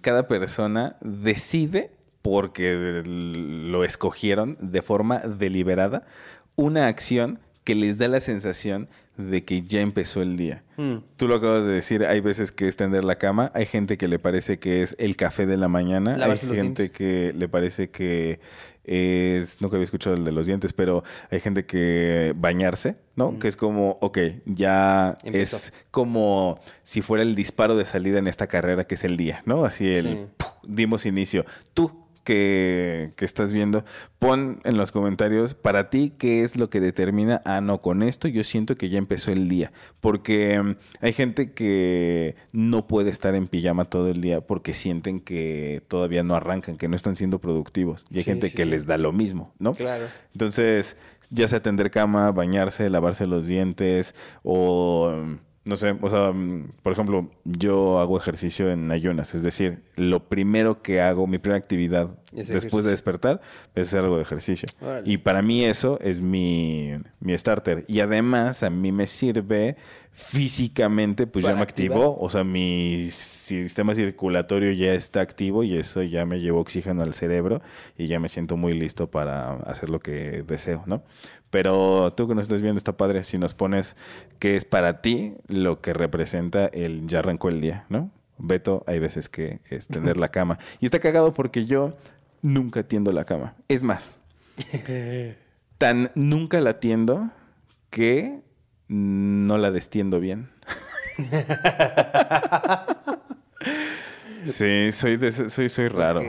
cada 0.00 0.26
persona 0.26 0.96
decide, 1.02 1.90
porque 2.22 3.02
lo 3.04 3.84
escogieron 3.84 4.56
de 4.60 4.80
forma 4.80 5.18
deliberada, 5.18 6.06
una 6.56 6.86
acción 6.86 7.40
que 7.64 7.74
les 7.74 7.98
da 7.98 8.08
la 8.08 8.20
sensación 8.20 8.88
de 9.16 9.44
que 9.44 9.62
ya 9.62 9.80
empezó 9.80 10.22
el 10.22 10.36
día. 10.36 10.62
Mm. 10.76 10.96
Tú 11.16 11.28
lo 11.28 11.36
acabas 11.36 11.64
de 11.64 11.72
decir, 11.72 12.04
hay 12.04 12.20
veces 12.20 12.50
que 12.52 12.66
es 12.66 12.76
tender 12.76 13.04
la 13.04 13.16
cama, 13.16 13.50
hay 13.54 13.66
gente 13.66 13.96
que 13.96 14.08
le 14.08 14.18
parece 14.18 14.58
que 14.58 14.82
es 14.82 14.96
el 14.98 15.16
café 15.16 15.46
de 15.46 15.56
la 15.56 15.68
mañana, 15.68 16.14
hay 16.14 16.18
Lavarse 16.18 16.46
gente 16.54 16.90
que 16.90 17.32
le 17.32 17.48
parece 17.48 17.90
que 17.90 18.40
es, 18.84 19.60
nunca 19.60 19.76
había 19.76 19.84
escuchado 19.84 20.14
el 20.16 20.24
de 20.24 20.32
los 20.32 20.46
dientes, 20.46 20.72
pero 20.72 21.04
hay 21.30 21.40
gente 21.40 21.64
que 21.64 22.34
bañarse, 22.36 22.96
¿no? 23.16 23.38
Que 23.38 23.48
es 23.48 23.56
como, 23.56 23.96
ok, 24.00 24.18
ya 24.46 25.16
Empezó. 25.24 25.56
es 25.56 25.72
como 25.90 26.60
si 26.82 27.00
fuera 27.00 27.22
el 27.22 27.34
disparo 27.34 27.76
de 27.76 27.84
salida 27.84 28.18
en 28.18 28.26
esta 28.26 28.46
carrera 28.46 28.84
que 28.86 28.96
es 28.96 29.04
el 29.04 29.16
día, 29.16 29.42
¿no? 29.46 29.64
Así 29.64 29.88
el, 29.88 30.02
Sí. 30.04 30.18
¡puf! 30.36 30.50
dimos 30.66 31.06
inicio. 31.06 31.44
Tú 31.72 32.03
que, 32.24 33.12
que 33.16 33.24
estás 33.24 33.52
viendo, 33.52 33.84
pon 34.18 34.60
en 34.64 34.76
los 34.76 34.90
comentarios 34.90 35.54
para 35.54 35.90
ti 35.90 36.12
qué 36.18 36.42
es 36.42 36.56
lo 36.56 36.70
que 36.70 36.80
determina, 36.80 37.42
ah, 37.44 37.60
no, 37.60 37.80
con 37.80 38.02
esto 38.02 38.26
yo 38.28 38.42
siento 38.42 38.76
que 38.76 38.88
ya 38.88 38.98
empezó 38.98 39.30
el 39.30 39.48
día. 39.48 39.72
Porque 40.00 40.60
mm, 40.60 40.76
hay 41.00 41.12
gente 41.12 41.52
que 41.52 42.34
no 42.52 42.86
puede 42.88 43.10
estar 43.10 43.34
en 43.34 43.46
pijama 43.46 43.84
todo 43.84 44.08
el 44.08 44.20
día 44.20 44.40
porque 44.40 44.74
sienten 44.74 45.20
que 45.20 45.82
todavía 45.88 46.22
no 46.22 46.34
arrancan, 46.34 46.76
que 46.76 46.88
no 46.88 46.96
están 46.96 47.14
siendo 47.16 47.38
productivos. 47.38 48.04
Y 48.10 48.16
hay 48.18 48.24
Sí, 48.24 48.30
gente 48.30 48.48
sí, 48.48 48.56
que 48.56 48.64
sí. 48.64 48.70
les 48.70 48.86
da 48.86 48.98
lo 48.98 49.12
mismo, 49.12 49.52
¿no? 49.58 49.72
Claro. 49.74 50.06
Entonces, 50.32 50.96
ya 51.30 51.46
sea 51.48 51.62
tender 51.62 51.90
cama, 51.90 52.32
bañarse, 52.32 52.88
lavarse 52.90 53.26
los 53.26 53.46
dientes 53.46 54.14
o 54.42 55.12
mm, 55.14 55.34
no 55.64 55.76
sé, 55.76 55.96
o 55.98 56.10
sea, 56.10 56.30
mm, 56.30 56.72
por 56.82 56.92
ejemplo, 56.92 57.30
yo 57.44 57.98
hago 57.98 58.18
ejercicio 58.18 58.70
en 58.70 58.90
ayunas, 58.90 59.34
es 59.34 59.42
decir, 59.42 59.82
lo 59.96 60.28
primero 60.28 60.82
que 60.82 61.00
hago, 61.00 61.26
mi 61.26 61.38
primera 61.38 61.58
actividad 61.58 62.10
Es 62.36 62.48
después 62.48 62.84
de 62.84 62.90
despertar 62.90 63.40
es 63.74 63.88
hacer 63.88 64.00
algo 64.00 64.16
de 64.16 64.22
ejercicio. 64.22 64.68
Y 65.04 65.18
para 65.18 65.40
mí 65.40 65.64
eso 65.64 65.98
es 66.00 66.20
mi, 66.20 66.92
mi 67.20 67.36
starter. 67.38 67.84
Y 67.88 68.00
además 68.00 68.62
a 68.62 68.68
mí 68.68 68.92
me 68.92 69.06
sirve 69.06 69.76
físicamente, 70.10 71.26
pues 71.26 71.44
ya 71.44 71.56
me 71.56 71.62
activar. 71.62 71.98
activó, 71.98 72.18
o 72.20 72.30
sea, 72.30 72.44
mi 72.44 73.06
sistema 73.10 73.94
circulatorio 73.94 74.70
ya 74.72 74.92
está 74.94 75.20
activo 75.20 75.64
y 75.64 75.76
eso 75.76 76.02
ya 76.02 76.24
me 76.24 76.40
llevó 76.40 76.60
oxígeno 76.60 77.02
al 77.02 77.14
cerebro 77.14 77.62
y 77.98 78.06
ya 78.06 78.20
me 78.20 78.28
siento 78.28 78.56
muy 78.56 78.74
listo 78.74 79.10
para 79.10 79.54
hacer 79.62 79.88
lo 79.88 79.98
que 79.98 80.44
deseo, 80.46 80.84
¿no? 80.86 81.02
Pero 81.54 82.12
tú 82.14 82.26
que 82.26 82.34
nos 82.34 82.46
estás 82.46 82.62
viendo 82.62 82.78
está 82.78 82.96
padre 82.96 83.22
si 83.22 83.38
nos 83.38 83.54
pones 83.54 83.96
qué 84.40 84.56
es 84.56 84.64
para 84.64 85.02
ti 85.02 85.34
lo 85.46 85.80
que 85.80 85.92
representa 85.92 86.66
el 86.66 87.06
ya 87.06 87.20
arrancó 87.20 87.48
el 87.48 87.60
día, 87.60 87.86
¿no? 87.88 88.10
Beto, 88.38 88.82
hay 88.88 88.98
veces 88.98 89.28
que 89.28 89.60
es 89.70 89.86
tender 89.86 90.16
la 90.16 90.30
cama. 90.30 90.58
Y 90.80 90.86
está 90.86 90.98
cagado 90.98 91.32
porque 91.32 91.64
yo 91.64 91.92
nunca 92.42 92.82
tiendo 92.82 93.12
la 93.12 93.24
cama. 93.24 93.54
Es 93.68 93.84
más, 93.84 94.18
tan 95.78 96.10
nunca 96.16 96.58
la 96.58 96.80
tiendo 96.80 97.30
que 97.88 98.42
no 98.88 99.56
la 99.56 99.70
destiendo 99.70 100.18
bien. 100.18 100.50
sí, 104.44 104.90
soy, 104.90 105.18
de 105.18 105.30
soy, 105.30 105.68
soy 105.68 105.86
raro. 105.86 106.20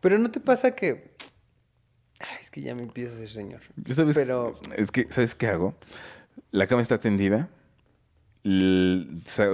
Pero 0.00 0.18
no 0.18 0.30
te 0.30 0.40
pasa 0.40 0.74
que. 0.74 1.11
Que 2.52 2.60
ya 2.60 2.74
me 2.76 2.82
empieza 2.82 3.14
a 3.14 3.18
ser 3.18 3.28
señor. 3.28 3.60
Sabes, 3.88 4.14
Pero- 4.14 4.60
es 4.76 4.92
que, 4.92 5.06
¿sabes 5.10 5.34
qué 5.34 5.48
hago? 5.48 5.74
La 6.52 6.68
cama 6.68 6.80
está 6.82 7.00
tendida. 7.00 7.48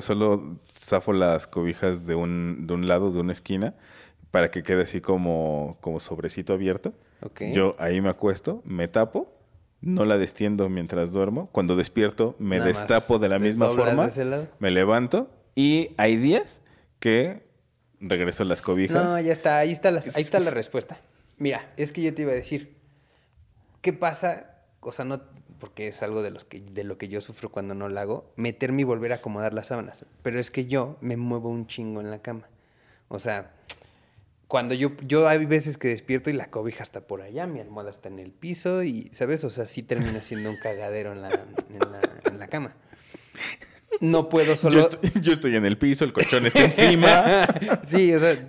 solo 0.00 0.58
zafo 0.72 1.12
las 1.12 1.46
cobijas 1.46 2.06
de 2.06 2.14
un, 2.14 2.66
de 2.66 2.74
un 2.74 2.86
lado, 2.88 3.10
de 3.10 3.20
una 3.20 3.32
esquina, 3.32 3.74
para 4.30 4.50
que 4.50 4.62
quede 4.62 4.82
así 4.82 5.00
como, 5.00 5.78
como 5.80 6.00
sobrecito 6.00 6.52
abierto. 6.52 6.92
Ok. 7.22 7.42
Yo 7.52 7.76
ahí 7.78 8.00
me 8.00 8.08
acuesto, 8.08 8.62
me 8.64 8.88
tapo, 8.88 9.32
no 9.80 10.04
la 10.04 10.18
destiendo 10.18 10.68
mientras 10.68 11.12
duermo. 11.12 11.48
Cuando 11.52 11.76
despierto, 11.76 12.34
me 12.38 12.56
Nada 12.58 12.68
destapo 12.68 13.18
de 13.18 13.28
la 13.28 13.38
misma 13.38 13.68
forma, 13.70 14.04
de 14.04 14.08
ese 14.08 14.24
lado. 14.24 14.48
me 14.58 14.70
levanto 14.70 15.30
y 15.54 15.90
hay 15.96 16.16
días 16.16 16.62
que 16.98 17.42
regreso 18.00 18.44
las 18.44 18.62
cobijas. 18.62 19.04
No, 19.04 19.20
ya 19.20 19.32
está, 19.32 19.58
ahí 19.58 19.70
está, 19.72 19.90
la, 19.90 20.00
ahí 20.00 20.22
está 20.22 20.38
la 20.38 20.46
Es- 20.48 20.54
respuesta. 20.54 21.00
Mira, 21.36 21.72
es 21.76 21.92
que 21.92 22.02
yo 22.02 22.12
te 22.14 22.22
iba 22.22 22.32
a 22.32 22.34
decir, 22.34 22.76
¿qué 23.80 23.92
pasa? 23.92 24.62
O 24.80 24.92
sea, 24.92 25.04
no, 25.04 25.22
porque 25.58 25.88
es 25.88 26.02
algo 26.02 26.22
de, 26.22 26.30
los 26.30 26.44
que, 26.44 26.60
de 26.60 26.84
lo 26.84 26.98
que 26.98 27.08
yo 27.08 27.20
sufro 27.20 27.50
cuando 27.50 27.74
no 27.74 27.88
la 27.88 28.02
hago, 28.02 28.32
meterme 28.36 28.82
y 28.82 28.84
volver 28.84 29.12
a 29.12 29.16
acomodar 29.16 29.54
las 29.54 29.68
sábanas. 29.68 30.04
Pero 30.22 30.38
es 30.38 30.50
que 30.50 30.66
yo 30.66 30.96
me 31.00 31.16
muevo 31.16 31.50
un 31.50 31.66
chingo 31.66 32.00
en 32.00 32.10
la 32.10 32.20
cama. 32.20 32.48
O 33.08 33.18
sea, 33.18 33.52
cuando 34.46 34.74
yo, 34.74 34.92
yo 35.06 35.28
hay 35.28 35.44
veces 35.46 35.78
que 35.78 35.88
despierto 35.88 36.30
y 36.30 36.32
la 36.32 36.50
cobija 36.50 36.82
está 36.82 37.06
por 37.06 37.22
allá, 37.22 37.46
mi 37.46 37.60
almohada 37.60 37.90
está 37.90 38.08
en 38.08 38.18
el 38.18 38.30
piso 38.30 38.82
y, 38.82 39.10
¿sabes? 39.12 39.44
O 39.44 39.50
sea, 39.50 39.66
sí 39.66 39.82
termino 39.82 40.20
siendo 40.20 40.50
un 40.50 40.56
cagadero 40.56 41.12
en 41.12 41.22
la, 41.22 41.28
en 41.28 41.90
la, 41.90 42.00
en 42.24 42.38
la 42.38 42.48
cama. 42.48 42.74
No 44.00 44.28
puedo 44.28 44.56
solo... 44.56 44.80
Yo, 44.80 44.88
estoy, 44.88 45.22
yo 45.22 45.32
estoy 45.32 45.56
en 45.56 45.64
el 45.64 45.76
piso, 45.76 46.04
el 46.04 46.12
colchón 46.12 46.46
está 46.46 46.60
encima. 46.64 47.46
sí, 47.86 48.14
o 48.14 48.20
sea, 48.20 48.48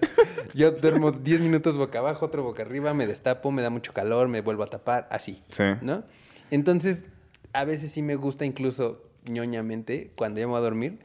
yo 0.53 0.71
duermo 0.71 1.11
10 1.11 1.41
minutos 1.41 1.77
boca 1.77 1.99
abajo, 1.99 2.25
otro 2.25 2.43
boca 2.43 2.61
arriba, 2.63 2.93
me 2.93 3.07
destapo, 3.07 3.51
me 3.51 3.61
da 3.61 3.69
mucho 3.69 3.91
calor, 3.93 4.27
me 4.27 4.41
vuelvo 4.41 4.63
a 4.63 4.67
tapar, 4.67 5.07
así. 5.11 5.43
Sí. 5.49 5.63
¿No? 5.81 6.03
Entonces, 6.51 7.05
a 7.53 7.65
veces 7.65 7.91
sí 7.91 8.01
me 8.01 8.15
gusta 8.15 8.45
incluso 8.45 9.03
ñoñamente, 9.29 10.11
cuando 10.15 10.45
voy 10.47 10.57
a 10.57 10.61
dormir, 10.61 10.99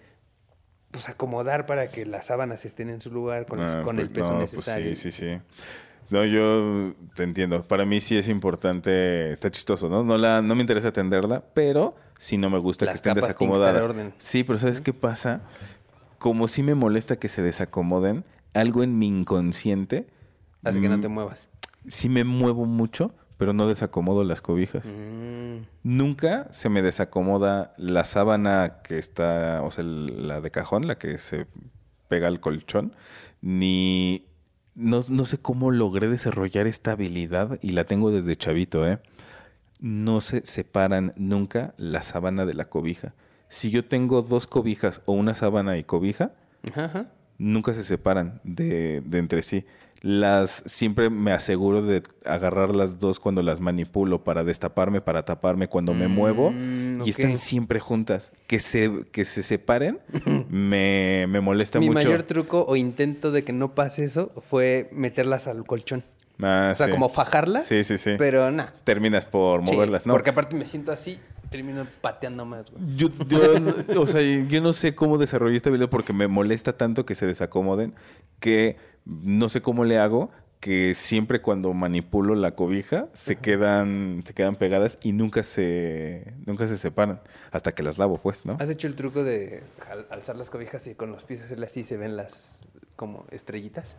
pues 0.90 1.08
acomodar 1.08 1.66
para 1.66 1.88
que 1.88 2.06
las 2.06 2.26
sábanas 2.26 2.64
estén 2.64 2.88
en 2.88 3.00
su 3.00 3.10
lugar 3.10 3.46
con, 3.46 3.60
Ah, 3.60 3.82
con 3.84 3.96
pues 3.96 4.06
el 4.08 4.12
peso 4.12 4.32
no, 4.32 4.38
pues 4.38 4.52
necesario. 4.52 4.94
sí, 4.94 5.10
sí, 5.10 5.26
sí. 5.36 5.38
No, 6.10 6.24
yo 6.24 6.94
te 7.14 7.22
entiendo. 7.22 7.64
Para 7.64 7.84
mí 7.86 7.98
sí 8.00 8.16
es 8.16 8.28
importante, 8.28 9.32
está 9.32 9.50
chistoso, 9.50 9.88
¿no? 9.88 10.04
No, 10.04 10.18
la, 10.18 10.42
no 10.42 10.54
me 10.54 10.60
interesa 10.60 10.88
atenderla, 10.88 11.42
pero 11.54 11.96
sí 12.18 12.36
no 12.36 12.50
me 12.50 12.58
gusta 12.58 12.84
Las 12.84 12.92
que 12.92 12.96
estén 12.96 13.14
capas 13.14 13.28
desacomodadas. 13.30 13.84
en 13.84 13.90
orden. 13.90 14.14
Sí, 14.18 14.44
pero 14.44 14.58
¿sabes 14.58 14.80
qué 14.82 14.92
pasa? 14.92 15.40
Como 16.18 16.46
sí 16.46 16.62
me 16.62 16.74
molesta 16.74 17.16
que 17.16 17.28
se 17.28 17.42
desacomoden, 17.42 18.24
algo 18.54 18.82
en 18.82 18.96
mi 18.98 19.06
inconsciente 19.08 20.06
Hace 20.64 20.80
que 20.80 20.88
no 20.88 20.98
te 21.00 21.08
mm, 21.08 21.12
muevas. 21.12 21.48
sí 21.86 22.08
me 22.08 22.24
muevo 22.24 22.64
mucho, 22.64 23.14
pero 23.36 23.52
no 23.52 23.66
desacomodo 23.68 24.24
las 24.24 24.40
cobijas. 24.40 24.86
Mm, 24.86 25.66
Nunca 25.82 26.46
se 26.50 26.68
me 26.70 26.80
desacomoda 26.82 27.74
la 27.76 28.04
sábana 28.04 28.80
que 28.82 28.96
está, 28.98 29.60
o 29.62 29.70
sea, 29.70 29.84
la 29.84 30.40
de 30.40 30.50
cajón, 30.50 30.86
la 30.86 30.96
que 30.96 31.18
se 31.18 31.46
pega 32.08 32.28
al 32.28 32.40
colchón, 32.40 32.94
ni... 33.42 34.26
No, 34.76 35.00
no 35.08 35.24
sé 35.24 35.38
cómo 35.38 35.70
logré 35.70 36.08
desarrollar 36.08 36.66
esta 36.66 36.92
habilidad 36.92 37.58
y 37.62 37.72
la 37.72 37.84
tengo 37.84 38.10
desde 38.10 38.34
chavito, 38.34 38.88
¿eh? 38.88 38.98
No 39.78 40.20
se 40.20 40.44
separan 40.46 41.12
nunca 41.16 41.74
la 41.76 42.02
sábana 42.02 42.44
de 42.44 42.54
la 42.54 42.64
cobija. 42.68 43.14
Si 43.48 43.70
yo 43.70 43.84
tengo 43.84 44.22
dos 44.22 44.48
cobijas 44.48 45.00
o 45.04 45.12
una 45.12 45.34
sábana 45.36 45.76
y 45.78 45.84
cobija, 45.84 46.32
ajá, 46.72 46.86
ajá. 46.86 47.06
Nunca 47.38 47.74
se 47.74 47.82
separan 47.84 48.40
de, 48.44 49.02
de 49.04 49.18
entre 49.18 49.42
sí. 49.42 49.64
las 50.00 50.62
siempre 50.66 51.08
me 51.08 51.32
aseguro 51.32 51.80
de 51.82 52.02
agarrar 52.26 52.76
las 52.76 52.98
dos 52.98 53.18
cuando 53.20 53.42
las 53.42 53.60
manipulo 53.60 54.22
para 54.22 54.44
destaparme, 54.44 55.00
para 55.00 55.24
taparme 55.24 55.66
cuando 55.68 55.94
me 55.94 56.08
muevo 56.08 56.50
Mm, 56.52 56.98
y 56.98 57.02
ok. 57.02 57.08
están 57.08 57.38
siempre 57.38 57.80
juntas. 57.80 58.32
Que 58.46 58.58
se, 58.58 58.90
que 59.12 59.24
se 59.24 59.42
separen 59.42 59.98
me, 60.50 61.26
me 61.28 61.40
molesta 61.40 61.78
Mi 61.80 61.86
mucho. 61.86 61.94
mayor 61.94 62.22
truco 62.24 62.64
o 62.68 62.76
intento 62.76 63.30
de 63.32 63.44
que 63.44 63.52
no 63.52 63.74
pase 63.74 64.04
eso 64.04 64.30
fue 64.48 64.88
meterlas 64.92 65.46
al 65.46 65.64
colchón. 65.64 66.04
Ah, 66.42 66.70
o 66.72 66.76
sea, 66.76 66.86
sí. 66.86 66.92
como 66.92 67.08
fajarlas. 67.08 67.66
Sí, 67.66 67.84
sí, 67.84 67.96
sí. 67.98 68.14
Pero 68.18 68.50
nada. 68.50 68.74
Terminas 68.84 69.24
por 69.26 69.62
moverlas, 69.62 70.04
¿no? 70.06 70.12
Porque 70.14 70.30
aparte 70.30 70.56
me 70.56 70.66
siento 70.66 70.90
así, 70.92 71.18
termino 71.50 71.86
pateando 72.00 72.44
más, 72.44 72.64
güey. 72.70 72.96
Yo, 72.96 73.08
o 74.00 74.06
sea, 74.06 74.20
yo 74.20 74.60
no 74.60 74.72
sé 74.72 74.94
cómo 74.94 75.18
desarrollé 75.18 75.56
esta 75.56 75.68
habilidad 75.68 75.90
porque 75.90 76.12
me 76.12 76.26
molesta 76.26 76.76
tanto 76.76 77.06
que 77.06 77.14
se 77.14 77.26
desacomoden 77.26 77.94
que 78.40 78.76
no 79.04 79.48
sé 79.48 79.62
cómo 79.62 79.84
le 79.84 79.98
hago 79.98 80.30
que 80.60 80.94
siempre 80.94 81.42
cuando 81.42 81.74
manipulo 81.74 82.34
la 82.34 82.52
cobija 82.54 83.08
se 83.12 83.36
quedan 83.36 84.22
se 84.26 84.32
quedan 84.32 84.56
pegadas 84.56 84.98
y 85.02 85.12
nunca 85.12 85.42
se 85.42 86.32
nunca 86.46 86.66
se 86.66 86.78
separan 86.78 87.20
hasta 87.52 87.72
que 87.72 87.82
las 87.82 87.98
lavo 87.98 88.16
pues 88.16 88.46
no 88.46 88.56
¿Has 88.58 88.70
hecho 88.70 88.86
el 88.86 88.96
truco 88.96 89.22
de 89.24 89.62
al- 89.90 90.06
alzar 90.10 90.36
las 90.36 90.48
cobijas 90.48 90.86
y 90.86 90.94
con 90.94 91.12
los 91.12 91.22
pies 91.24 91.42
hacerle 91.42 91.66
así 91.66 91.80
y 91.80 91.84
se 91.84 91.98
ven 91.98 92.16
las 92.16 92.60
como 92.96 93.26
estrellitas? 93.30 93.98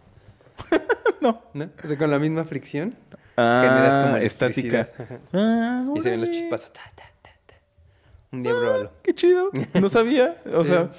no 1.22 1.42
¿No? 1.54 1.70
O 1.84 1.88
sea, 1.88 1.98
con 1.98 2.12
la 2.12 2.20
misma 2.20 2.44
fricción 2.46 2.96
ah, 3.38 3.64
generas 3.66 3.98
como 3.98 4.18
estática 4.18 4.90
ah, 5.34 5.86
y 5.96 6.02
se 6.02 6.10
ven 6.10 6.20
los 6.22 6.30
órale. 6.30 6.42
chispazos. 6.42 6.74
ta, 6.74 6.82
ta, 6.96 7.04
ta, 7.22 7.30
ta. 7.46 7.56
Un 8.32 8.44
día 8.44 8.52
pruébalo. 8.54 8.92
qué 9.04 9.14
chido 9.14 9.50
no 9.74 9.90
sabía 9.90 10.42
o 10.54 10.64
Sí. 10.66 10.72
sea 10.72 10.92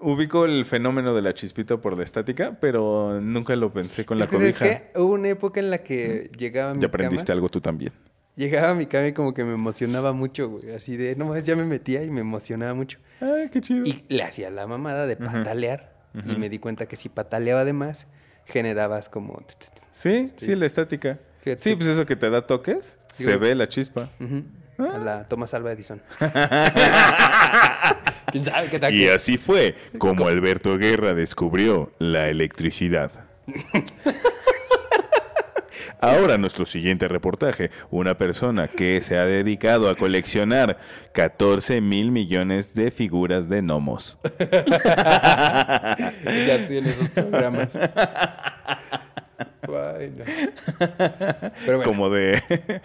ubico 0.00 0.44
el 0.44 0.66
fenómeno 0.66 1.14
de 1.14 1.22
la 1.22 1.32
chispita 1.34 1.76
por 1.78 1.96
la 1.96 2.04
estática 2.04 2.56
pero 2.60 3.20
nunca 3.20 3.56
lo 3.56 3.72
pensé 3.72 4.04
con 4.04 4.18
la 4.18 4.24
Es 4.24 4.30
que, 4.30 4.36
¿sabes 4.36 4.56
cobija? 4.58 4.82
Hubo 4.96 5.12
una 5.14 5.28
época 5.28 5.60
en 5.60 5.70
la 5.70 5.78
que 5.78 6.30
llegaba 6.36 6.72
a 6.72 6.74
mi 6.74 6.80
ya 6.80 6.88
aprendiste 6.88 7.26
cama, 7.26 7.34
algo 7.36 7.48
tú 7.48 7.60
también 7.60 7.92
llegaba 8.36 8.70
a 8.70 8.74
mi 8.74 8.86
cama 8.86 9.06
y 9.08 9.12
como 9.12 9.32
que 9.32 9.44
me 9.44 9.54
emocionaba 9.54 10.12
mucho, 10.12 10.48
güey. 10.48 10.74
Así 10.74 10.96
de, 10.96 11.14
no 11.16 11.26
más, 11.26 11.44
ya 11.44 11.54
me 11.56 11.64
metía 11.64 12.02
y 12.02 12.10
me 12.10 12.20
emocionaba 12.20 12.74
mucho. 12.74 12.98
ah 13.20 13.44
qué 13.52 13.60
chido 13.60 13.86
Y 13.86 14.04
le 14.08 14.22
hacía 14.24 14.50
la 14.50 14.66
mamada 14.66 15.06
de 15.06 15.16
patalear. 15.16 15.94
Y 16.26 16.36
me 16.36 16.48
di 16.48 16.58
cuenta 16.58 16.86
que 16.86 16.96
si 16.96 17.08
pataleaba 17.08 17.64
de 17.64 17.72
más, 17.72 18.06
generabas 18.46 19.08
como... 19.08 19.42
Sí, 19.92 20.30
sí, 20.36 20.56
la 20.56 20.66
estática. 20.66 21.18
Fíjate. 21.40 21.62
Sí, 21.62 21.76
pues 21.76 21.88
eso 21.88 22.06
que 22.06 22.16
te 22.16 22.30
da 22.30 22.46
toques, 22.46 22.96
se 23.12 23.36
ve 23.36 23.54
la 23.54 23.68
chispa. 23.68 24.10
Ujú. 24.20 24.44
A 24.78 24.98
la 24.98 25.28
Thomas 25.28 25.54
Alva 25.54 25.70
Edison. 25.72 26.02
¿Quién 28.32 28.44
sabe 28.44 28.68
qué 28.68 28.80
tal? 28.80 28.92
Y 28.92 29.08
así 29.08 29.38
fue 29.38 29.76
como 29.98 30.26
Alberto 30.26 30.76
Guerra 30.78 31.14
descubrió 31.14 31.92
la 31.98 32.28
electricidad. 32.28 33.12
Ahora 36.04 36.36
nuestro 36.36 36.66
siguiente 36.66 37.08
reportaje, 37.08 37.70
una 37.90 38.18
persona 38.18 38.68
que 38.68 39.00
se 39.00 39.16
ha 39.16 39.24
dedicado 39.24 39.88
a 39.88 39.94
coleccionar 39.94 40.76
14 41.12 41.80
mil 41.80 42.10
millones 42.10 42.74
de 42.74 42.90
figuras 42.90 43.48
de 43.48 43.62
gnomos. 43.62 44.18
ya 44.38 45.96
tiene 46.68 46.90
esos 46.90 47.08
programas. 47.08 47.78
Pero 49.62 50.12
bueno. 51.66 51.82
Como 51.84 52.10
de... 52.10 52.38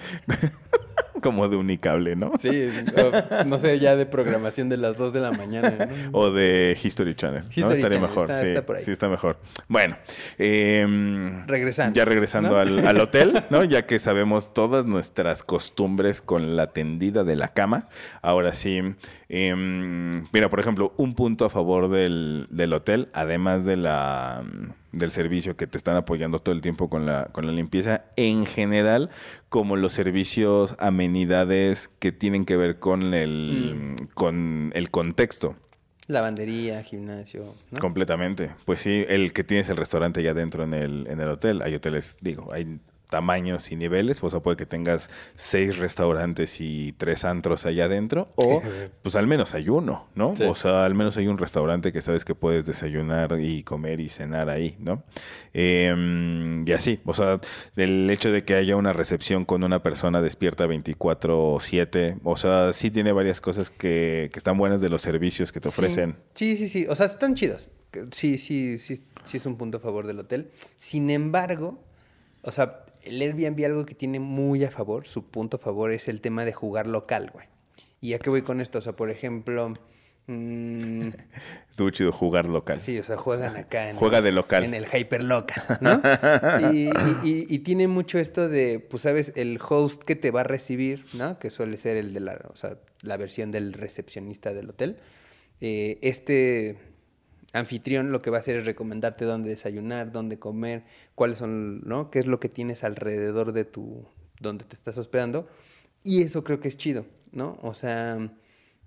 como 1.24 1.48
de 1.50 1.56
unicable, 1.58 2.16
¿no? 2.16 2.32
Sí, 2.40 2.68
o, 2.98 3.46
no 3.46 3.58
sé, 3.58 3.80
ya 3.80 3.96
de 3.96 4.06
programación 4.06 4.70
de 4.70 4.78
las 4.78 4.96
2 4.98 5.14
de 5.14 5.20
la 5.22 5.32
mañana. 5.32 5.72
¿no? 5.86 6.18
O 6.18 6.32
de 6.32 6.78
History 6.82 7.14
Channel. 7.16 7.44
¿no? 7.44 7.50
History 7.50 7.74
Estaría 7.76 7.98
Channel, 7.98 8.02
mejor. 8.02 8.30
está- 8.32 8.42
sí, 8.42 8.48
está 8.48 8.66
por 8.66 8.76
ahí. 8.78 8.84
sí, 8.84 8.92
está 8.92 9.08
mejor. 9.10 9.38
Bueno, 9.68 9.98
em, 10.38 11.46
Regresando, 11.48 11.96
Ya 11.96 12.06
regresando 12.06 12.50
¿no? 12.52 12.58
al, 12.58 12.88
al 12.88 13.00
hotel, 13.00 13.44
¿no? 13.50 13.64
Ya 13.64 13.86
que 13.86 14.00
sabemos 14.00 14.54
todas 14.54 14.86
nuestras 14.86 15.44
costumbres 15.44 16.22
con 16.22 16.56
la 16.56 16.72
tendida 16.72 17.24
de 17.24 17.36
la 17.36 17.50
cama. 17.50 17.88
Ahora 18.22 18.54
sí, 18.54 18.82
em, 19.30 20.26
mira, 20.32 20.50
por 20.50 20.60
ejemplo, 20.60 20.94
un 20.98 21.14
punto 21.14 21.46
a 21.46 21.50
favor 21.50 21.90
del, 21.90 22.48
del 22.50 22.74
hotel, 22.74 23.10
además 23.14 23.66
de 23.66 23.78
la 23.78 24.44
del 24.92 25.12
servicio 25.12 25.56
que 25.56 25.68
te 25.68 25.78
están 25.78 25.96
apoyando 25.96 26.40
todo 26.40 26.54
el 26.54 26.62
tiempo 26.62 26.90
con 26.90 27.06
la, 27.06 27.26
con 27.32 27.46
la 27.46 27.52
limpieza, 27.52 28.06
en 28.16 28.46
general, 28.46 29.10
como 29.50 29.76
los 29.76 29.94
servicios, 29.94 30.76
amenidades 30.80 31.90
que 32.00 32.12
tienen 32.12 32.46
que 32.46 32.58
ver 32.58 32.80
con 32.80 33.14
el, 33.14 33.96
con 34.14 34.72
el 34.74 34.90
contexto. 34.90 35.56
Lavandería, 36.08 36.82
gimnasio, 36.82 37.54
¿no? 37.70 37.80
Completamente. 37.80 38.52
Pues 38.66 38.82
sí, 38.82 39.06
el 39.08 39.32
que 39.32 39.44
tienes 39.44 39.70
el 39.70 39.78
restaurante 39.78 40.24
ya 40.24 40.34
dentro 40.34 40.64
en 40.64 40.74
el, 40.74 41.06
en 41.08 41.22
el 41.22 41.30
hotel. 41.30 41.62
Hay 41.62 41.76
hoteles, 41.76 42.18
digo, 42.20 42.52
hay 42.52 42.80
tamaños 43.10 43.72
y 43.72 43.76
niveles. 43.76 44.24
O 44.24 44.30
sea, 44.30 44.40
puede 44.40 44.56
que 44.58 44.66
tengas 44.66 45.10
seis 45.36 45.78
restaurantes 45.78 46.62
y 46.62 46.94
tres 46.94 47.26
antros 47.26 47.66
allá 47.66 47.86
adentro. 47.86 48.30
O, 48.36 48.62
pues 49.02 49.16
al 49.16 49.28
menos 49.28 49.54
hay 49.54 49.70
uno, 49.70 50.08
¿no? 50.16 50.36
Sí. 50.36 50.44
O 50.44 50.56
sea, 50.56 50.84
al 50.86 50.94
menos 50.96 51.18
hay 51.18 51.28
un 51.28 51.38
restaurante 51.38 51.92
que 51.92 52.02
sabes 52.02 52.24
que 52.26 52.36
puedes 52.36 52.66
desayunar 52.66 53.38
y 53.40 53.64
comer 53.64 54.00
y 54.00 54.10
cenar 54.10 54.50
ahí, 54.50 54.76
¿no? 54.80 55.04
Eh, 55.54 56.64
y 56.66 56.72
así. 56.74 57.00
O 57.06 57.14
sea, 57.14 57.40
el 57.76 58.10
hecho 58.10 58.32
de 58.32 58.44
que 58.44 58.54
haya 58.56 58.76
una 58.76 58.94
recepción 58.94 59.46
con 59.46 59.64
una 59.64 59.82
persona 59.82 60.22
despierta 60.22 60.66
24-7. 60.68 62.20
O 62.24 62.36
sea, 62.38 62.74
sí 62.74 62.92
tiene 62.92 63.12
varias 63.12 63.42
cosas 63.42 63.70
que, 63.70 64.30
que 64.32 64.40
están 64.40 64.58
buenas 64.58 64.82
de 64.82 64.90
los 64.90 65.02
servicios 65.02 65.52
que 65.52 65.60
te 65.60 65.70
Sí. 65.70 65.76
ofrecen. 65.80 66.16
Sí, 66.34 66.56
sí, 66.58 66.68
sí. 66.68 66.86
O 66.88 66.96
sea, 66.96 67.06
están 67.06 67.36
chidos. 67.36 67.70
Sí, 68.12 68.38
sí, 68.38 68.78
sí, 68.78 69.04
sí 69.24 69.38
es 69.38 69.46
un 69.46 69.58
punto 69.58 69.78
a 69.78 69.82
favor 69.82 70.06
del 70.06 70.20
hotel. 70.20 70.50
Sin 70.78 71.10
embargo, 71.10 71.80
o 72.44 72.52
sea, 72.52 72.84
el 73.04 73.22
Airbnb 73.22 73.66
algo 73.66 73.86
que 73.86 73.96
tiene 73.96 74.20
muy 74.20 74.64
a 74.64 74.72
favor, 74.72 75.08
su 75.08 75.26
punto 75.26 75.58
a 75.58 75.60
favor 75.60 75.92
es 75.92 76.08
el 76.08 76.22
tema 76.22 76.46
de 76.46 76.54
jugar 76.54 76.88
local, 76.88 77.30
güey. 77.34 77.48
¿Y 78.02 78.14
a 78.14 78.20
qué 78.20 78.30
voy 78.30 78.42
con 78.44 78.62
esto? 78.62 78.80
O 78.80 78.82
sea, 78.82 78.94
por 78.94 79.10
ejemplo, 79.10 79.74
mm, 80.28 81.10
Estuvo 81.72 81.90
chido 81.92 82.12
jugar 82.12 82.48
local. 82.48 82.80
sí, 82.80 82.98
o 83.00 83.04
sea, 83.04 83.18
juegan 83.18 83.56
acá 83.58 83.90
en, 83.90 83.96
Juega 83.96 84.22
de 84.22 84.32
local. 84.32 84.64
en 84.64 84.74
el 84.74 84.86
hyperlocal, 84.86 85.64
¿no? 85.82 86.02
y, 86.74 86.90
y- 86.90 86.92
y- 87.24 87.46
y 87.50 87.60
tiene 87.60 87.88
mucho 87.88 88.20
esto 88.20 88.48
de, 88.50 88.80
pues, 88.80 89.04
sabes, 89.04 89.34
el 89.36 89.60
host 89.68 90.04
que 90.04 90.16
te 90.16 90.32
va 90.32 90.42
a 90.42 90.44
recibir, 90.46 91.06
¿no? 91.14 91.40
Que 91.40 91.50
suele 91.50 91.78
ser 91.78 91.98
el 91.98 92.14
de 92.14 92.20
la, 92.20 92.40
o 92.52 92.56
sea, 92.56 92.78
la 93.02 93.18
versión 93.18 93.52
del 93.52 93.74
recepcionista 93.74 94.54
del 94.54 94.70
hotel. 94.70 94.98
Eh, 95.62 96.00
este 96.02 96.78
anfitrión 97.54 98.12
lo 98.12 98.22
que 98.22 98.30
va 98.30 98.38
a 98.38 98.40
hacer 98.40 98.58
es 98.58 98.66
recomendarte 98.66 99.26
dónde 99.26 99.50
desayunar, 99.50 100.12
dónde 100.12 100.40
comer, 100.40 100.84
cuáles 101.16 101.40
son, 101.40 101.82
¿no? 101.82 102.12
Qué 102.12 102.20
es 102.20 102.28
lo 102.28 102.40
que 102.40 102.50
tienes 102.50 102.84
alrededor 102.84 103.54
de 103.54 103.66
tu, 103.66 104.06
donde 104.40 104.66
te 104.66 104.76
estás 104.76 104.98
hospedando. 104.98 105.48
Y 106.04 106.22
eso 106.22 106.44
creo 106.44 106.60
que 106.60 106.68
es 106.68 106.78
chido, 106.78 107.06
¿no? 107.32 107.58
O 107.62 107.74
sea, 107.74 108.18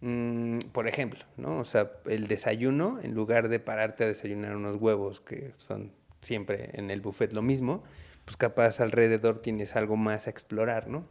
mm, 0.00 0.58
por 0.72 0.88
ejemplo, 0.88 1.24
¿no? 1.36 1.58
O 1.58 1.64
sea, 1.64 1.92
el 2.06 2.26
desayuno, 2.28 2.98
en 3.02 3.14
lugar 3.14 3.48
de 3.48 3.60
pararte 3.60 4.04
a 4.04 4.06
desayunar 4.06 4.56
unos 4.56 4.76
huevos 4.76 5.20
que 5.20 5.52
son 5.58 5.92
siempre 6.20 6.70
en 6.74 6.90
el 6.90 7.00
buffet 7.00 7.32
lo 7.32 7.42
mismo, 7.42 7.82
pues 8.24 8.36
capaz 8.36 8.80
alrededor 8.80 9.40
tienes 9.40 9.76
algo 9.76 9.96
más 9.96 10.26
a 10.26 10.30
explorar, 10.30 10.88
¿no? 10.88 11.06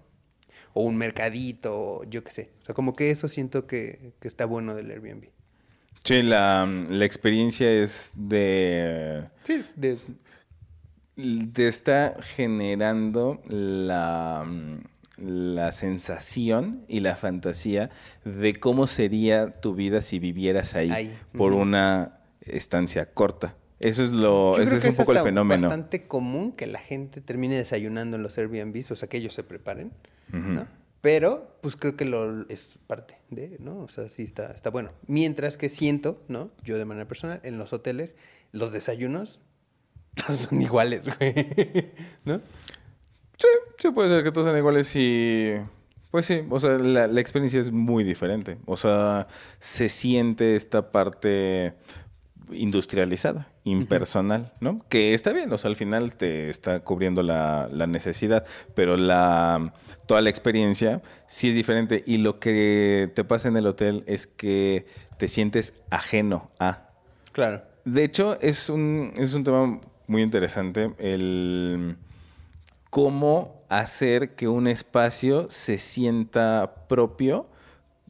O 0.74 0.84
un 0.84 0.98
mercadito, 0.98 2.04
yo 2.06 2.24
qué 2.24 2.32
sé. 2.32 2.52
O 2.62 2.66
sea, 2.66 2.76
como 2.76 2.94
que 2.94 3.12
eso 3.12 3.28
siento 3.28 3.68
que, 3.68 4.14
que 4.20 4.28
está 4.28 4.46
bueno 4.46 4.76
del 4.76 4.90
Airbnb. 4.92 5.28
Sí, 6.04 6.22
la, 6.22 6.68
la 6.90 7.06
experiencia 7.06 7.72
es 7.72 8.14
de... 8.16 9.24
Sí, 9.44 9.64
de, 9.76 9.98
Te 11.54 11.68
está 11.68 12.16
generando 12.22 13.42
la, 13.48 14.46
la 15.18 15.72
sensación 15.72 16.86
y 16.88 17.02
la 17.02 17.16
fantasía 17.16 17.92
de 18.26 18.56
cómo 18.56 18.88
sería 18.88 19.52
tu 19.52 19.76
vida 19.76 20.02
si 20.02 20.18
vivieras 20.18 20.74
ahí, 20.76 20.90
Ahí, 20.90 21.18
por 21.34 21.54
una 21.54 22.20
estancia 22.42 23.14
corta. 23.14 23.56
Eso 23.80 24.04
es 24.04 24.12
lo, 24.12 24.58
Yo 24.58 24.66
creo 24.66 24.78
es 24.78 24.84
que 24.84 24.90
un 24.90 24.96
poco 24.96 25.12
el 25.14 25.24
fenómeno. 25.24 25.62
bastante 25.62 26.08
común 26.08 26.52
que 26.52 26.68
la 26.68 26.80
gente 26.80 27.20
termine 27.22 27.56
desayunando 27.56 28.18
en 28.18 28.24
los 28.24 28.38
Airbnbs, 28.38 28.92
o 28.92 28.96
sea, 28.96 29.08
que 29.10 29.18
ellos 29.18 29.34
se 29.34 29.44
preparen. 29.44 29.92
¿no? 30.32 30.66
Pero, 31.02 31.58
pues 31.62 31.76
creo 31.76 31.98
que 31.98 32.06
lo 32.06 32.48
es 32.48 32.78
parte 32.86 33.18
de, 33.30 33.58
¿no? 33.60 33.80
O 33.82 33.88
sea, 33.88 34.08
sí 34.08 34.24
está, 34.24 34.52
está 34.52 34.70
bueno. 34.70 34.92
Mientras 35.08 35.58
que 35.58 35.68
siento, 35.68 36.24
¿no? 36.28 36.52
Yo 36.64 36.78
de 36.78 36.86
manera 36.86 37.08
personal, 37.08 37.40
en 37.44 37.58
los 37.58 37.74
hoteles, 37.74 38.16
los 38.52 38.72
desayunos 38.72 39.40
son 40.30 40.62
iguales, 40.62 41.04
güey. 41.06 41.34
¿No? 42.26 42.40
Sí, 43.38 43.48
sí 43.80 43.90
puede 43.90 44.10
ser 44.10 44.24
que 44.24 44.32
todos 44.32 44.46
sean 44.46 44.58
iguales 44.58 44.96
y... 44.96 45.54
Pues 46.12 46.26
sí, 46.26 46.44
o 46.50 46.60
sea, 46.60 46.78
la, 46.78 47.08
la 47.08 47.22
experiencia 47.22 47.60
es 47.60 47.72
muy 47.72 48.04
diferente. 48.04 48.58
O 48.66 48.76
sea, 48.76 49.28
se 49.60 49.88
siente 49.88 50.58
esta 50.58 50.92
parte 50.92 51.74
industrializada, 52.52 53.51
impersonal, 53.64 54.54
¿no? 54.60 54.84
Que 54.90 55.14
está 55.14 55.34
bien, 55.34 55.52
o 55.54 55.58
sea, 55.58 55.70
al 55.70 55.76
final 55.76 56.16
te 56.16 56.50
está 56.50 56.80
cubriendo 56.80 57.22
la, 57.22 57.70
la 57.72 57.88
necesidad, 57.88 58.46
pero 58.74 58.98
la 58.98 59.74
toda 60.06 60.22
la 60.22 60.30
experiencia 60.30 61.02
sí 61.28 61.50
es 61.50 61.56
diferente 61.56 62.04
y 62.06 62.18
lo 62.18 62.40
que 62.40 63.12
te 63.16 63.24
pasa 63.24 63.48
en 63.48 63.58
el 63.58 63.68
hotel 63.68 64.04
es 64.08 64.28
que 64.28 64.86
te 65.18 65.28
sientes 65.28 65.84
ajeno 65.90 66.50
a... 66.60 66.90
Claro. 67.32 67.62
De 67.86 68.04
hecho, 68.04 68.40
es 68.42 68.70
un, 68.70 69.14
es 69.18 69.34
un 69.34 69.44
tema 69.44 69.80
muy 70.08 70.22
interesante 70.22 70.92
el 70.98 71.98
cómo 72.90 73.64
hacer 73.70 74.36
que 74.36 74.48
un 74.48 74.68
espacio 74.68 75.48
se 75.50 75.78
sienta 75.78 76.88
propio 76.90 77.48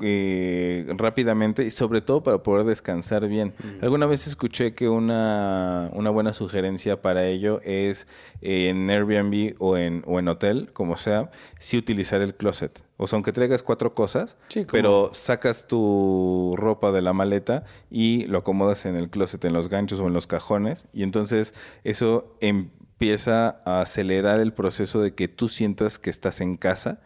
eh, 0.02 0.86
rápidamente 0.98 1.66
y 1.66 1.70
sobre 1.70 2.02
todo 2.02 2.24
para 2.24 2.44
poder 2.44 2.66
descansar 2.66 3.28
bien. 3.28 3.54
Alguna 3.82 4.06
vez 4.06 4.28
escuché 4.28 4.74
que 4.74 4.90
una, 4.90 5.90
una 5.94 6.10
buena 6.10 6.34
sugerencia 6.34 7.02
para 7.02 7.26
ello 7.28 7.62
es 7.64 8.08
eh, 8.42 8.70
en 8.70 8.90
Airbnb 8.90 9.56
o 9.60 9.78
en, 9.78 10.04
o 10.06 10.20
en 10.20 10.28
hotel, 10.28 10.70
como 10.74 10.98
sea, 10.98 11.32
sí 11.60 11.78
utilizar 11.78 12.22
el 12.22 12.36
closet. 12.36 12.84
O 12.98 13.08
sea, 13.08 13.18
aunque 13.18 13.32
traigas 13.32 13.64
cuatro 13.64 13.94
cosas, 13.94 14.38
Sí, 14.48 14.66
pero 14.72 15.10
sacas 15.14 15.68
tu 15.68 16.54
ropa 16.58 16.92
de 16.92 17.02
la 17.02 17.14
maleta 17.14 17.64
y 17.90 18.26
lo 18.26 18.40
acomodas 18.40 18.86
en 18.86 18.96
el 18.96 19.10
closet, 19.10 19.44
en 19.46 19.54
los 19.54 19.70
ganchos 19.70 20.00
o 20.00 20.08
en 20.08 20.14
los 20.14 20.28
cajones. 20.28 20.88
Y 20.94 21.04
entonces 21.04 21.56
eso 21.84 22.36
empieza 22.42 23.62
a 23.66 23.82
acelerar 23.82 24.40
el 24.40 24.54
proceso 24.54 25.02
de 25.02 25.16
que 25.16 25.28
tú 25.28 25.50
sientas 25.50 25.98
que 25.98 26.12
estás 26.12 26.42
en 26.42 26.58
casa 26.58 27.02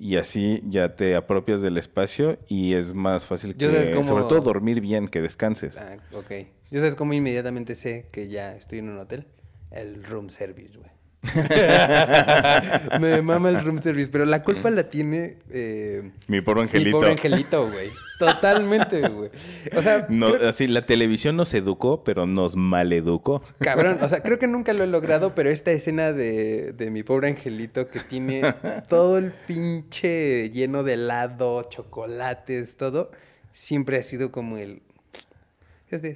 y 0.00 0.16
así 0.16 0.62
ya 0.66 0.96
te 0.96 1.14
apropias 1.14 1.60
del 1.60 1.76
espacio 1.76 2.38
y 2.48 2.72
es 2.72 2.94
más 2.94 3.26
fácil 3.26 3.54
que, 3.56 3.66
cómo- 3.92 4.04
sobre 4.04 4.24
todo 4.24 4.40
dormir 4.40 4.80
bien, 4.80 5.06
que 5.08 5.20
descanses. 5.20 5.76
Ah, 5.78 5.96
ok. 6.12 6.30
Yo 6.70 6.80
sabes 6.80 6.96
cómo 6.96 7.12
inmediatamente 7.12 7.74
sé 7.76 8.06
que 8.10 8.28
ya 8.28 8.56
estoy 8.56 8.78
en 8.78 8.88
un 8.88 8.98
hotel. 8.98 9.26
El 9.70 10.02
room 10.02 10.30
service, 10.30 10.76
güey. 10.76 10.90
Me 13.00 13.20
mama 13.22 13.50
el 13.50 13.62
room 13.62 13.82
service, 13.82 14.08
pero 14.10 14.24
la 14.24 14.42
culpa 14.42 14.70
la 14.70 14.88
tiene 14.88 15.36
eh, 15.50 16.10
Mi 16.28 16.40
pobre 16.40 16.62
mi 16.62 16.66
angelito. 16.68 16.98
pobre 16.98 17.10
angelito, 17.12 17.70
güey. 17.70 17.90
Totalmente, 18.18 19.06
güey. 19.08 19.30
O 19.76 19.82
sea, 19.82 20.06
No, 20.10 20.32
creo- 20.34 20.48
así, 20.48 20.66
la 20.68 20.82
televisión 20.82 21.36
nos 21.36 21.52
educó, 21.54 22.04
pero 22.04 22.26
nos 22.26 22.56
maleducó. 22.56 23.42
cabrón, 23.58 23.98
o 24.02 24.08
sea, 24.08 24.20
creo 24.22 24.38
que 24.38 24.46
nunca 24.46 24.72
lo 24.72 24.84
he 24.84 24.86
logrado, 24.86 25.34
pero 25.34 25.50
esta 25.50 25.70
escena 25.72 26.12
de, 26.12 26.72
de 26.72 26.90
mi 26.90 27.02
pobre 27.02 27.28
angelito 27.28 27.88
que 27.88 28.00
tiene 28.00 28.42
todo 28.88 29.18
el 29.18 29.32
pinche 29.46 30.50
lleno 30.50 30.82
de 30.82 30.94
helado, 30.94 31.62
chocolates, 31.64 32.76
todo, 32.76 33.10
siempre 33.52 33.98
ha 33.98 34.02
sido 34.02 34.30
como 34.32 34.56
el... 34.58 34.82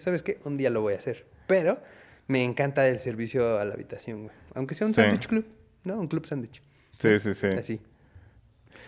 ¿sabes 0.00 0.22
qué? 0.22 0.38
Un 0.44 0.56
día 0.56 0.70
lo 0.70 0.82
voy 0.82 0.94
a 0.94 0.98
hacer. 0.98 1.26
Pero 1.46 1.78
me 2.26 2.42
encanta 2.44 2.86
el 2.88 3.00
servicio 3.00 3.58
a 3.58 3.64
la 3.64 3.74
habitación, 3.74 4.24
güey. 4.24 4.36
Aunque 4.54 4.74
sea 4.74 4.86
un 4.86 4.94
Sí. 4.94 5.00
sándwich 5.02 5.26
club, 5.26 5.46
¿no? 5.84 5.98
Un 6.00 6.08
club 6.08 6.26
sándwich. 6.26 6.60
Sí, 6.98 7.18
sí, 7.18 7.34
sí. 7.34 7.46
Así. 7.48 7.80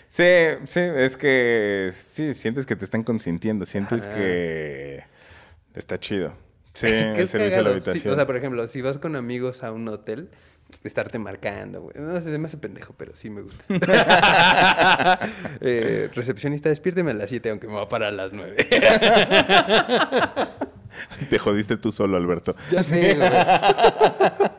Sí, 0.08 0.24
sí, 0.66 0.80
es 0.80 1.16
que 1.16 1.88
sí, 1.92 2.32
sientes 2.32 2.64
que 2.64 2.76
te 2.76 2.84
están 2.84 3.02
consintiendo, 3.02 3.66
sientes 3.66 4.06
que 4.06 5.02
está 5.74 5.98
chido. 5.98 6.32
Sí, 6.72 6.86
el 6.90 7.26
servicio 7.28 7.58
a 7.60 7.62
la. 7.62 7.70
Sí, 7.70 7.74
habitación. 7.76 8.12
o 8.12 8.16
sea, 8.16 8.26
por 8.26 8.36
ejemplo, 8.36 8.66
si 8.68 8.80
vas 8.82 8.98
con 8.98 9.16
amigos 9.16 9.64
a 9.64 9.72
un 9.72 9.88
hotel, 9.88 10.30
estarte 10.84 11.18
marcando, 11.18 11.82
güey. 11.82 11.94
No 11.98 12.20
sé, 12.20 12.30
se 12.30 12.38
me 12.38 12.46
hace 12.46 12.56
pendejo, 12.56 12.94
pero 12.96 13.14
sí 13.14 13.30
me 13.30 13.42
gusta. 13.42 13.64
Eh, 15.60 16.08
recepcionista, 16.14 16.68
despiérteme 16.68 17.10
a 17.10 17.14
las 17.14 17.30
7, 17.30 17.50
aunque 17.50 17.66
me 17.66 17.74
va 17.74 17.82
a 17.82 17.88
parar 17.88 18.12
a 18.12 18.16
las 18.16 18.32
9. 18.32 18.56
Te 21.30 21.38
jodiste 21.38 21.76
tú 21.76 21.92
solo, 21.92 22.16
Alberto. 22.16 22.56
ya 22.70 22.82
sé, 22.82 23.14
güey. 23.14 23.28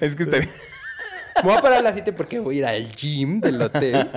Es 0.00 0.16
que 0.16 0.22
estaría... 0.22 0.48
Me 1.36 1.42
voy 1.42 1.56
a 1.56 1.60
parar 1.60 1.78
a 1.78 1.82
las 1.82 1.94
7 1.94 2.12
porque 2.12 2.40
voy 2.40 2.56
a 2.56 2.58
ir 2.58 2.66
al 2.66 2.96
gym 2.96 3.40
del 3.40 3.60
hotel. 3.60 4.08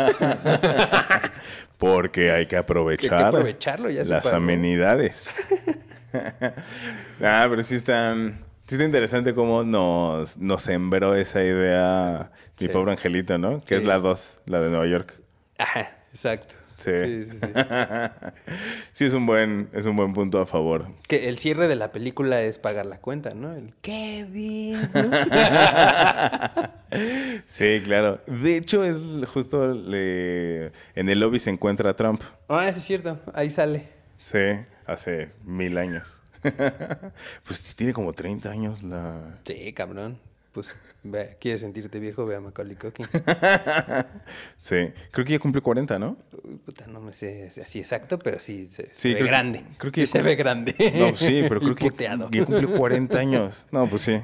Porque 1.81 2.31
hay 2.31 2.45
que 2.45 2.57
aprovechar, 2.57 3.13
hay 3.13 3.19
que 3.19 3.27
aprovecharlo, 3.27 3.89
ya 3.89 4.03
las 4.03 4.27
amenidades. 4.27 5.31
ah, 7.23 7.47
pero 7.49 7.63
sí 7.63 7.73
está, 7.73 8.13
sí 8.67 8.75
está 8.75 8.83
interesante 8.83 9.33
cómo 9.33 9.63
nos, 9.63 10.37
nos 10.37 10.61
sembró 10.61 11.15
esa 11.15 11.43
idea 11.43 12.31
mi 12.59 12.67
pobre 12.67 12.91
angelito, 12.91 13.39
¿no? 13.39 13.63
Que 13.63 13.77
es 13.77 13.83
la 13.83 13.97
sí. 13.97 14.03
2, 14.03 14.37
la 14.45 14.61
de 14.61 14.69
Nueva 14.69 14.85
York. 14.85 15.19
Ajá, 15.57 15.89
exacto. 16.11 16.53
Sí. 16.81 16.97
Sí, 16.97 17.23
sí, 17.25 17.37
sí. 17.39 17.47
sí, 18.91 19.05
es 19.05 19.13
un 19.13 19.25
buen, 19.25 19.69
es 19.73 19.85
un 19.85 19.95
buen 19.95 20.13
punto 20.13 20.39
a 20.39 20.45
favor. 20.45 20.87
Que 21.07 21.29
el 21.29 21.37
cierre 21.37 21.67
de 21.67 21.75
la 21.75 21.91
película 21.91 22.41
es 22.41 22.57
pagar 22.57 22.85
la 22.85 22.99
cuenta, 22.99 23.33
¿no? 23.33 23.53
El 23.53 23.73
Kevin. 23.81 24.79
Sí, 27.45 27.81
claro. 27.85 28.19
De 28.27 28.57
hecho, 28.57 28.83
es 28.83 28.97
justo 29.29 29.73
le- 29.73 30.67
en 30.93 31.07
el 31.09 31.19
lobby 31.21 31.39
se 31.39 31.49
encuentra 31.49 31.95
Trump. 31.95 32.21
Ah, 32.49 32.71
sí 32.73 32.79
es 32.79 32.85
cierto. 32.85 33.17
Ahí 33.33 33.49
sale. 33.49 33.87
Sí, 34.17 34.39
hace 34.85 35.29
mil 35.45 35.77
años. 35.77 36.19
pues 37.45 37.75
tiene 37.75 37.93
como 37.93 38.11
30 38.13 38.49
años 38.49 38.83
la... 38.83 39.39
Sí, 39.45 39.71
cabrón. 39.73 40.19
Pues, 40.51 40.75
ve, 41.03 41.37
¿quieres 41.39 41.61
sentirte 41.61 41.97
viejo? 41.99 42.25
Ve 42.25 42.35
a 42.35 42.41
Macaulay 42.41 42.75
Culkin. 42.75 43.05
Sí, 44.59 44.75
creo 45.11 45.25
que 45.25 45.31
ya 45.33 45.39
cumplió 45.39 45.63
40, 45.63 45.97
¿no? 45.97 46.17
Uy, 46.43 46.55
puta, 46.57 46.85
no 46.87 46.99
me 47.01 47.13
sé 47.13 47.47
así 47.61 47.79
exacto, 47.79 48.19
pero 48.19 48.39
sí 48.39 48.67
se, 48.69 48.83
ve 49.09 49.15
creo- 49.15 49.27
grande. 49.27 49.63
creo 49.77 49.91
que 49.91 50.05
Sí 50.05 50.11
se 50.11 50.21
ve 50.21 50.35
grande. 50.35 50.75
No, 50.95 51.15
sí, 51.15 51.43
pero 51.47 51.59
creo 51.61 51.75
que 51.75 51.89
ya 52.31 52.45
cumplió 52.45 52.71
40 52.73 53.17
años. 53.19 53.65
No, 53.71 53.87
pues 53.87 54.01
sí. 54.03 54.19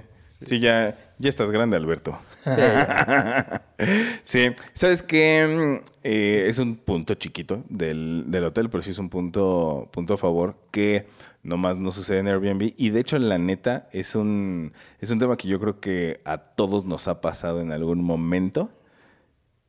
Sí, 0.46 0.60
ya, 0.60 0.96
ya 1.18 1.30
estás 1.30 1.50
grande, 1.50 1.78
Alberto. 1.78 2.20
Sí. 2.44 2.52
Sí, 4.24 4.48
sabes 4.74 5.04
que 5.04 5.82
es 6.04 6.58
un 6.58 6.78
punto 6.78 7.14
chiquito 7.14 7.64
del, 7.70 8.24
del 8.28 8.44
hotel, 8.46 8.70
pero 8.72 8.82
sí 8.82 8.90
es 8.92 8.98
un 8.98 9.10
punto, 9.10 9.88
punto 9.92 10.16
a 10.16 10.18
favor 10.18 10.56
que 10.72 11.06
nomás 11.48 11.80
no 11.80 11.92
sucede 11.92 12.20
en 12.20 12.28
Airbnb. 12.28 12.74
Y 12.78 12.90
de 12.90 13.00
hecho, 13.00 13.18
la 13.18 13.38
neta, 13.38 13.88
es 13.92 14.16
un, 14.16 14.74
es 15.00 15.10
un 15.10 15.18
tema 15.18 15.38
que 15.38 15.48
yo 15.48 15.60
creo 15.60 15.80
que 15.80 16.20
a 16.26 16.38
todos 16.38 16.86
nos 16.86 17.08
ha 17.08 17.22
pasado 17.22 17.62
en 17.62 17.72
algún 17.72 18.04
momento. 18.04 18.70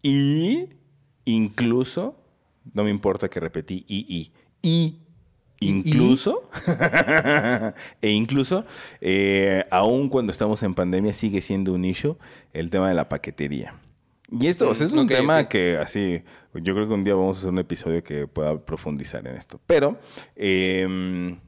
Y 0.02 0.70
incluso, 1.24 2.16
no 2.74 2.84
me 2.84 2.90
importa 2.90 3.28
que 3.28 3.38
repetí, 3.38 3.84
y, 3.86 4.04
y, 4.08 4.32
y, 4.60 4.98
incluso, 5.60 6.50
e 8.02 8.10
incluso, 8.10 8.64
eh, 9.00 9.64
aún 9.70 10.08
cuando 10.08 10.32
estamos 10.32 10.62
en 10.64 10.74
pandemia, 10.74 11.12
sigue 11.12 11.40
siendo 11.40 11.72
un 11.72 11.84
issue 11.84 12.16
el 12.52 12.70
tema 12.70 12.88
de 12.88 12.94
la 12.94 13.08
paquetería. 13.08 13.74
Y 14.30 14.48
esto 14.48 14.68
o 14.68 14.74
sea, 14.74 14.86
es 14.86 14.92
un 14.92 15.06
tema 15.06 15.48
que 15.48 15.78
así, 15.78 16.22
yo 16.52 16.74
creo 16.74 16.86
que 16.86 16.94
un 16.94 17.04
día 17.04 17.14
vamos 17.14 17.38
a 17.38 17.40
hacer 17.40 17.50
un 17.50 17.60
episodio 17.60 18.02
que 18.04 18.26
pueda 18.26 18.58
profundizar 18.58 19.26
en 19.26 19.36
esto. 19.36 19.58
Pero 19.66 19.98
eh, 20.36 21.38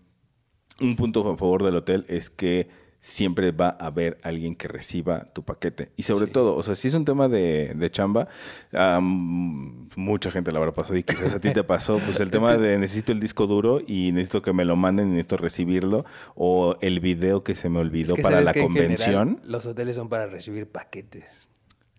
un 0.81 0.97
punto 0.97 1.21
a 1.31 1.37
favor 1.37 1.63
del 1.65 1.77
hotel 1.77 2.05
es 2.09 2.31
que 2.31 2.69
siempre 3.03 3.51
va 3.51 3.79
a 3.81 3.87
haber 3.87 4.19
alguien 4.23 4.55
que 4.55 4.69
reciba 4.69 5.25
tu 5.33 5.43
paquete. 5.43 5.91
Y 5.97 6.03
sobre 6.03 6.27
Sí. 6.27 6.33
todo, 6.33 6.55
o 6.55 6.63
sea, 6.63 6.75
si 6.75 6.89
es 6.89 6.93
un 6.95 7.07
tema 7.07 7.29
de, 7.29 7.73
de 7.75 7.91
chamba, 7.91 8.29
am, 8.75 9.89
mucha 9.97 10.31
gente 10.31 10.53
la 10.53 10.59
habrá 10.59 10.73
pasado 10.73 10.99
y 10.99 11.03
quizás 11.03 11.33
a 11.33 11.41
ti 11.41 11.51
te 11.51 11.65
pasó, 11.65 11.99
pues 11.99 12.21
el 12.21 12.31
tema 12.31 12.59
de 12.59 12.77
necesito 12.77 13.13
el 13.13 13.21
disco 13.21 13.47
duro 13.47 13.81
y 13.87 14.13
necesito 14.13 14.43
que 14.43 14.53
me 14.53 14.67
lo 14.67 14.77
manden 14.77 15.07
y 15.09 15.11
necesito 15.13 15.39
recibirlo, 15.39 16.05
o 16.35 16.77
el 16.83 17.01
video 17.01 17.43
que 17.43 17.55
se 17.55 17.71
me 17.71 17.79
olvidó 17.79 18.13
Es 18.13 18.17
que 18.19 18.23
para 18.23 18.43
la 18.43 18.53
que 18.53 18.61
en 18.61 18.71
general 18.75 18.97
convención. 18.99 19.41
los 19.51 19.65
hoteles 19.65 19.97
son 19.97 20.11
para 20.11 20.27
recibir 20.27 20.67
paquetes. 20.67 21.47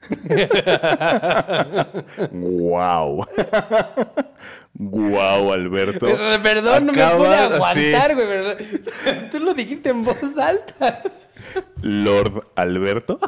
¡Wow! 2.32 3.26
¡Wow, 4.74 5.54
Alberto! 5.54 6.08
Perdón, 6.42 6.88
no 6.88 6.94
me 6.94 7.06
pude 7.06 7.38
sí. 7.38 7.94
aguantar, 7.94 8.16
güey. 8.16 8.28
¿verdad? 8.28 8.58
Tú 9.32 9.40
lo 9.40 9.54
dijiste 9.54 9.90
en 9.90 10.04
voz 10.04 10.18
alta. 10.38 11.04
Lord 11.82 12.48
Alberto. 12.56 13.20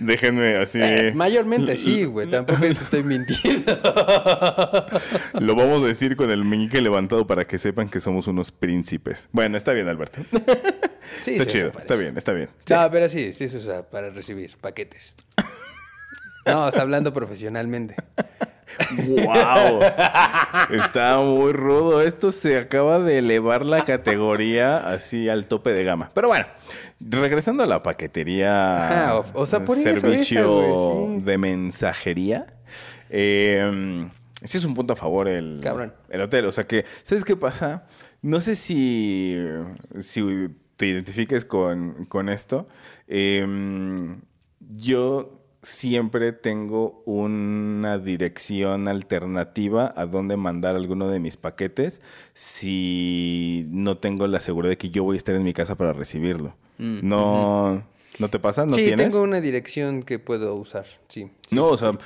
Déjenme 0.00 0.56
así. 0.56 0.78
Eh, 0.82 1.12
mayormente 1.14 1.76
sí, 1.76 2.04
güey. 2.04 2.30
Tampoco 2.30 2.64
es 2.64 2.76
que 2.76 2.84
estoy 2.84 3.02
mintiendo. 3.02 3.72
Lo 5.40 5.54
vamos 5.54 5.82
a 5.82 5.86
decir 5.86 6.16
con 6.16 6.30
el 6.30 6.44
meñique 6.44 6.80
levantado 6.80 7.26
para 7.26 7.46
que 7.46 7.58
sepan 7.58 7.88
que 7.88 8.00
somos 8.00 8.26
unos 8.26 8.52
príncipes. 8.52 9.28
Bueno, 9.32 9.56
está 9.56 9.72
bien, 9.72 9.88
Alberto. 9.88 10.20
Sí, 11.20 11.32
está 11.32 11.44
sí, 11.44 11.50
chido, 11.50 11.68
eso 11.68 11.78
está 11.78 11.94
bien, 11.94 12.16
está 12.16 12.32
bien. 12.32 12.48
No, 12.70 12.90
pero 12.90 13.06
sí, 13.06 13.34
sí 13.34 13.46
se 13.46 13.58
usa 13.58 13.82
para 13.82 14.08
recibir 14.08 14.56
paquetes. 14.56 15.14
No, 16.46 16.68
está 16.68 16.80
hablando 16.80 17.12
profesionalmente. 17.12 17.96
¡Wow! 18.96 19.80
Está 20.70 21.18
muy 21.20 21.52
rudo. 21.52 22.02
Esto 22.02 22.32
se 22.32 22.56
acaba 22.56 22.98
de 22.98 23.18
elevar 23.18 23.64
la 23.64 23.84
categoría 23.84 24.78
así 24.90 25.28
al 25.28 25.46
tope 25.46 25.72
de 25.72 25.84
gama. 25.84 26.10
Pero 26.14 26.28
bueno, 26.28 26.46
regresando 27.00 27.62
a 27.62 27.66
la 27.66 27.80
paquetería. 27.82 29.04
Ajá, 29.06 29.18
o- 29.18 29.42
o 29.42 29.46
sea, 29.46 29.64
por 29.64 29.76
eso 29.78 29.84
servicio 30.00 30.40
esa, 30.40 30.46
güey, 30.46 31.18
sí. 31.18 31.24
de 31.24 31.38
mensajería. 31.38 32.46
eh, 33.10 34.08
sí 34.44 34.58
es 34.58 34.64
un 34.64 34.74
punto 34.74 34.92
a 34.94 34.96
favor 34.96 35.28
el, 35.28 35.60
Cabrón. 35.62 35.92
el 36.08 36.20
hotel. 36.22 36.46
O 36.46 36.52
sea 36.52 36.66
que, 36.66 36.84
¿sabes 37.02 37.24
qué 37.24 37.36
pasa? 37.36 37.84
No 38.22 38.40
sé 38.40 38.54
si, 38.54 39.36
si 40.00 40.48
te 40.76 40.86
identifiques 40.86 41.44
con, 41.44 42.06
con 42.06 42.28
esto. 42.28 42.66
Eh, 43.06 43.46
yo 44.60 45.41
siempre 45.62 46.32
tengo 46.32 47.02
una 47.06 47.98
dirección 47.98 48.88
alternativa 48.88 49.94
a 49.96 50.06
dónde 50.06 50.36
mandar 50.36 50.74
alguno 50.74 51.08
de 51.08 51.20
mis 51.20 51.36
paquetes 51.36 52.00
si 52.34 53.66
no 53.70 53.96
tengo 53.96 54.26
la 54.26 54.40
seguridad 54.40 54.70
de 54.70 54.78
que 54.78 54.90
yo 54.90 55.04
voy 55.04 55.14
a 55.14 55.18
estar 55.18 55.34
en 55.34 55.44
mi 55.44 55.54
casa 55.54 55.76
para 55.76 55.92
recibirlo. 55.92 56.54
No, 56.78 57.80
¿no 58.18 58.28
te 58.28 58.40
pasa? 58.40 58.66
¿No 58.66 58.72
sí, 58.72 58.84
tienes? 58.84 59.10
tengo 59.10 59.22
una 59.22 59.40
dirección 59.40 60.02
que 60.02 60.18
puedo 60.18 60.56
usar, 60.56 60.86
sí. 61.08 61.30
sí, 61.48 61.54
No, 61.54 61.68
sí, 61.68 61.74
o 61.74 61.76
sea, 61.76 61.98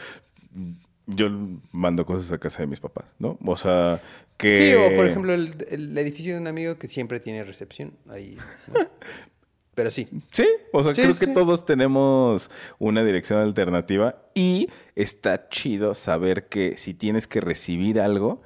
yo 1.07 1.31
mando 1.73 2.05
cosas 2.05 2.31
a 2.33 2.39
casa 2.39 2.61
de 2.63 2.67
mis 2.67 2.81
papás, 2.81 3.15
¿no? 3.19 3.39
O 3.43 3.57
sea, 3.57 4.03
que... 4.37 4.57
Sí, 4.57 4.75
o 4.75 4.95
por 4.95 5.07
ejemplo 5.07 5.33
el, 5.33 5.55
el 5.71 5.97
edificio 5.97 6.35
de 6.35 6.41
un 6.41 6.47
amigo 6.47 6.77
que 6.77 6.89
siempre 6.89 7.21
tiene 7.21 7.43
recepción 7.43 7.95
ahí. 8.11 8.37
¿no? 8.71 8.81
Pero 9.77 9.91
sí. 9.91 10.09
Sí, 10.33 10.49
o 10.73 10.83
sea, 10.83 10.95
Sí, 10.95 11.03
creo 11.03 11.13
sí, 11.15 11.27
que 11.27 11.33
todos 11.33 11.67
tenemos 11.67 12.51
una 12.79 13.05
dirección 13.05 13.41
alternativa 13.41 14.17
y 14.35 14.69
está 14.97 15.49
chido 15.51 15.95
saber 15.95 16.49
que 16.49 16.79
si 16.79 16.95
tienes 16.95 17.29
que 17.29 17.43
recibir 17.43 18.01
algo, 18.01 18.41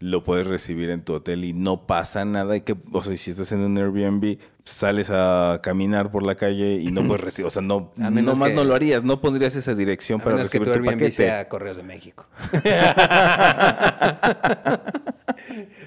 lo 0.00 0.24
puedes 0.24 0.46
recibir 0.46 0.88
en 0.88 1.04
tu 1.04 1.12
hotel 1.12 1.44
y 1.44 1.52
no 1.52 1.86
pasa 1.86 2.24
nada. 2.24 2.56
Y 2.56 2.62
que, 2.62 2.74
o 2.90 3.02
sea, 3.02 3.14
si 3.18 3.30
estás 3.30 3.52
en 3.52 3.60
un 3.60 3.76
Airbnb, 3.76 4.38
sales 4.64 5.10
a 5.10 5.58
caminar 5.62 6.10
por 6.12 6.24
la 6.24 6.34
calle 6.36 6.74
y 6.76 6.90
no 6.92 7.02
puedes 7.06 7.20
recibir, 7.24 7.46
o 7.46 7.50
sea, 7.50 7.62
no, 7.62 7.92
A 8.00 8.10
menos 8.10 8.34
nomás 8.34 8.50
que- 8.50 8.54
no 8.56 8.64
lo 8.64 8.74
harías, 8.74 9.02
no 9.04 9.20
pondrías 9.20 9.56
esa 9.56 9.74
dirección 9.74 10.20
A 10.20 10.24
para 10.24 10.36
menos 10.36 10.50
que 10.50 10.58
recibir 10.58 10.74
tu 10.74 10.80
tu 10.80 10.86
Airbnb 10.88 11.00
paquete. 11.00 11.12
sea 11.12 11.48
Correos 11.48 11.76
de 11.78 11.82
México. 11.82 12.26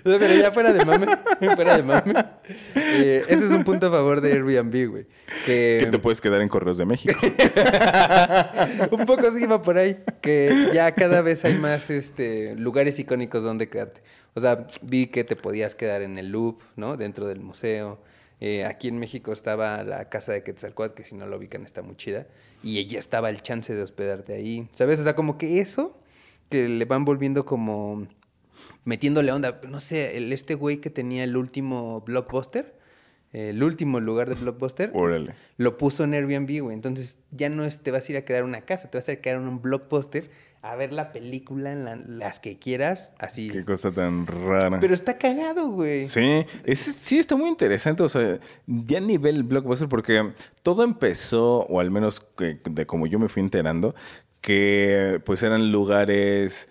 Pero 0.04 0.34
ya 0.36 0.52
fuera 0.52 0.74
de 0.74 0.86
mame, 0.86 1.06
fuera 1.56 1.78
de 1.78 1.84
mame. 1.84 2.14
Eh, 2.76 3.24
ese 3.28 3.46
es 3.46 3.52
un 3.52 3.64
punto 3.64 3.88
a 3.88 3.92
favor 3.92 4.22
de 4.22 4.34
Airbnb, 4.34 4.90
güey. 4.90 5.06
Que, 5.46 5.80
Que 5.84 5.88
te 5.92 6.00
puedes 6.00 6.22
quedar 6.22 6.42
en 6.42 6.50
Correos 6.50 6.78
de 6.78 6.86
México. 6.86 7.14
un 8.92 9.06
poco 9.06 9.32
sí 9.32 9.46
va 9.46 9.62
por 9.62 9.78
ahí. 9.78 9.98
Que 10.22 10.70
ya 10.74 10.92
cada 10.94 11.22
vez 11.22 11.46
hay 11.46 11.56
más 11.58 11.90
este, 11.90 12.56
lugares 12.56 13.00
icónicos 13.00 13.44
donde 13.44 13.70
quedarte. 13.70 14.02
O 14.34 14.40
sea, 14.40 14.68
vi 14.82 15.08
que 15.08 15.24
te 15.24 15.36
podías 15.36 15.76
quedar 15.76 16.02
en 16.02 16.18
el 16.18 16.30
Loop, 16.30 16.62
¿no? 16.76 16.98
Dentro 16.98 17.26
del 17.28 17.40
museo. 17.40 18.00
Eh, 18.42 18.66
aquí 18.66 18.88
en 18.88 19.00
México 19.00 19.32
estaba 19.32 19.84
la 19.84 20.10
casa 20.10 20.34
de 20.34 20.44
Quetzalcóatl, 20.44 20.94
que 20.94 21.04
si 21.04 21.16
no 21.16 21.26
lo 21.26 21.38
ubican 21.38 21.64
está 21.64 21.82
muy 21.82 21.96
chida. 21.96 22.28
Y 22.64 22.84
ya 22.86 23.00
estaba 23.00 23.30
el 23.30 23.42
chance 23.42 23.74
de 23.74 23.82
hospedarte 23.82 24.34
ahí. 24.34 24.68
¿Sabes? 24.72 25.00
O 25.00 25.04
sea, 25.04 25.16
como 25.16 25.38
que 25.38 25.60
eso 25.60 25.98
que 26.50 26.68
le 26.68 26.86
van 26.86 27.06
volviendo 27.06 27.46
como 27.46 28.08
metiéndole 28.84 29.32
onda. 29.32 29.62
No 29.68 29.80
sé, 29.80 30.18
el, 30.18 30.34
este 30.34 30.56
güey 30.56 30.78
que 30.78 30.90
tenía 30.90 31.24
el 31.24 31.38
último 31.38 32.02
blockbuster, 32.02 32.76
el 33.34 33.62
último 33.64 34.00
lugar 34.00 34.30
de 34.30 34.36
blockbuster, 34.36 34.92
Órale. 34.94 35.34
lo 35.58 35.78
puso 35.78 36.04
en 36.04 36.14
Airbnb, 36.14 36.62
güey. 36.62 36.74
Entonces 36.74 37.18
ya 37.32 37.50
no 37.50 37.66
es, 37.66 37.82
te 37.82 37.92
vas 37.92 38.08
a 38.08 38.12
ir 38.14 38.18
a 38.18 38.26
quedar 38.26 38.44
una 38.44 38.62
casa, 38.62 38.90
te 38.90 38.98
vas 38.98 39.08
a 39.10 39.14
ir 39.14 39.20
a 39.20 39.22
quedar 39.22 39.38
en 39.38 39.48
un 39.48 39.62
blockbuster 39.62 40.30
a 40.72 40.76
ver 40.76 40.92
la 40.94 41.12
película 41.12 41.72
en 41.72 41.86
la- 41.86 41.96
las 41.96 42.40
que 42.40 42.58
quieras, 42.58 43.12
así. 43.20 43.50
Qué 43.50 43.64
cosa 43.64 43.92
tan 43.92 44.26
rara. 44.26 44.80
Pero 44.80 44.94
está 44.94 45.18
cagado, 45.18 45.70
güey. 45.70 46.06
Sí, 46.06 46.46
ese 46.64 46.92
sí 46.94 47.18
está 47.20 47.36
muy 47.36 47.50
interesante, 47.50 48.02
o 48.04 48.10
sea, 48.10 48.40
ya 48.66 48.98
a 48.98 49.02
nivel 49.02 49.44
blockbuster, 49.44 49.88
porque 49.88 50.34
todo 50.64 50.84
empezó, 50.84 51.60
o 51.68 51.80
al 51.80 51.92
menos 51.92 52.20
que- 52.38 52.60
de 52.70 52.86
como 52.86 53.06
yo 53.08 53.20
me 53.20 53.28
fui 53.30 53.42
enterando, 53.42 53.94
que 54.42 55.22
pues 55.26 55.44
eran 55.44 55.72
lugares 55.72 56.68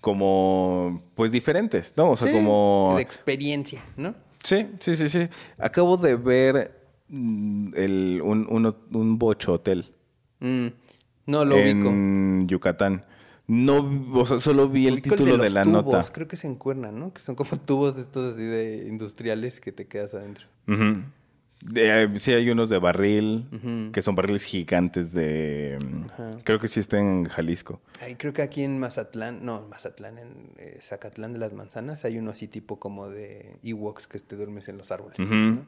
como, 0.00 1.02
pues 1.14 1.32
diferentes, 1.32 1.94
¿no? 1.96 2.10
O 2.10 2.16
sea, 2.16 2.28
Sí, 2.28 2.34
como... 2.34 2.94
De 2.96 3.02
experiencia, 3.02 3.82
¿no? 3.96 4.14
Sí, 4.42 4.66
sí, 4.80 4.96
sí, 4.96 5.08
sí. 5.08 5.28
Acabo 5.58 5.96
de 5.96 6.16
ver 6.16 6.80
mm, 7.08 7.74
el, 7.76 8.20
un, 8.22 8.46
un, 8.50 8.74
un 8.92 9.18
bocho 9.18 9.54
hotel 9.54 9.94
Mm, 10.40 10.66
no 11.26 11.44
lo 11.44 11.56
ubico. 11.56 11.88
en 11.88 12.40
Yucatán. 12.46 13.04
No, 13.48 13.90
o 14.14 14.24
sea, 14.24 14.38
solo 14.38 14.68
vi 14.68 14.86
el 14.86 15.02
título 15.02 15.32
de, 15.32 15.38
los 15.44 15.52
la 15.52 15.62
tubos, 15.64 15.84
nota. 15.84 16.04
Creo 16.12 16.28
que 16.28 16.36
se 16.36 16.46
encuernan, 16.46 16.98
¿no? 16.98 17.12
Que 17.12 17.20
son 17.20 17.34
como 17.34 17.50
tubos 17.66 17.96
de 17.96 18.02
estos 18.02 18.34
así 18.34 18.42
de 18.42 18.86
industriales 18.88 19.60
que 19.60 19.72
te 19.72 19.86
quedas 19.86 20.14
adentro. 20.14 20.46
De- 20.66 22.02
eh, 22.04 22.08
sí, 22.18 22.32
hay 22.32 22.50
unos 22.50 22.70
de 22.70 22.78
barril, 22.78 23.46
que 23.92 24.02
son 24.02 24.16
barriles 24.16 24.42
gigantes 24.44 25.12
de... 25.12 25.78
mm, 25.80 26.38
Creo 26.42 26.58
que 26.58 26.66
sí 26.66 26.80
está 26.80 26.98
en 26.98 27.24
Jalisco. 27.26 27.80
Ay, 28.00 28.16
creo 28.16 28.32
que 28.32 28.42
aquí 28.42 28.62
en 28.64 28.80
Mazatlán, 28.80 29.44
no, 29.44 29.66
Mazatlán, 29.68 30.18
en 30.18 30.50
eh, 30.58 30.78
Zacatlán 30.82 31.32
de 31.32 31.38
las 31.38 31.52
Manzanas, 31.52 32.04
hay 32.04 32.18
uno 32.18 32.32
así 32.32 32.48
tipo 32.48 32.80
como 32.80 33.08
de 33.10 33.58
Ewoks 33.62 34.08
que 34.08 34.18
te 34.18 34.34
duermes 34.34 34.68
en 34.68 34.76
los 34.78 34.90
árboles. 34.90 35.18
Ujú. 35.20 35.60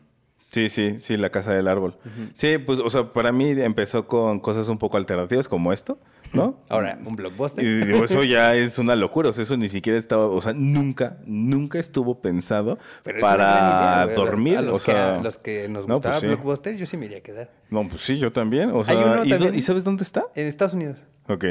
Sí, 0.54 0.68
sí, 0.68 1.00
sí, 1.00 1.16
la 1.16 1.30
casa 1.30 1.52
del 1.52 1.66
árbol. 1.66 1.96
Sí, 2.36 2.58
pues, 2.58 2.78
o 2.78 2.88
sea, 2.88 3.12
para 3.12 3.32
mí 3.32 3.50
empezó 3.50 4.06
con 4.06 4.38
cosas 4.38 4.68
un 4.68 4.78
poco 4.78 4.96
alternativas 4.98 5.48
como 5.48 5.72
esto, 5.72 5.98
¿no? 6.32 6.60
Ahora, 6.68 6.96
un 7.04 7.16
blockbuster. 7.16 7.64
Y 7.64 7.84
digo, 7.86 8.04
eso 8.04 8.22
ya 8.22 8.54
es 8.54 8.78
una 8.78 8.94
locura, 8.94 9.30
o 9.30 9.32
sea, 9.32 9.42
eso 9.42 9.56
ni 9.56 9.66
siquiera 9.66 9.98
estaba, 9.98 10.26
o 10.26 10.40
sea, 10.40 10.52
nunca, 10.52 11.18
nunca 11.26 11.80
estuvo 11.80 12.20
pensado 12.22 12.78
Pero 13.02 13.18
idea, 13.18 13.28
para 13.28 14.06
dormir, 14.14 14.58
A 14.58 14.62
los, 14.62 14.76
o 14.76 14.80
sea... 14.80 14.94
que, 14.94 15.00
a 15.00 15.22
los 15.22 15.38
que 15.38 15.68
nos 15.68 15.88
no, 15.88 15.94
gustaba 15.94 16.12
pues 16.14 16.20
sí. 16.20 16.26
Blockbuster, 16.28 16.76
yo 16.76 16.86
sí 16.86 16.96
me 16.96 17.06
iría 17.06 17.18
a 17.18 17.22
quedar. 17.22 17.50
No, 17.70 17.88
pues 17.88 18.02
sí, 18.02 18.16
yo 18.18 18.30
también, 18.32 18.70
o 18.70 18.78
Hay 18.78 18.84
sea, 18.94 19.06
uno 19.06 19.24
¿y, 19.24 19.28
también- 19.30 19.56
¿y 19.56 19.60
sabes 19.60 19.82
dónde 19.82 20.04
está? 20.04 20.26
En 20.36 20.46
Estados 20.46 20.74
Unidos. 20.74 20.98
Ok. 21.28 21.46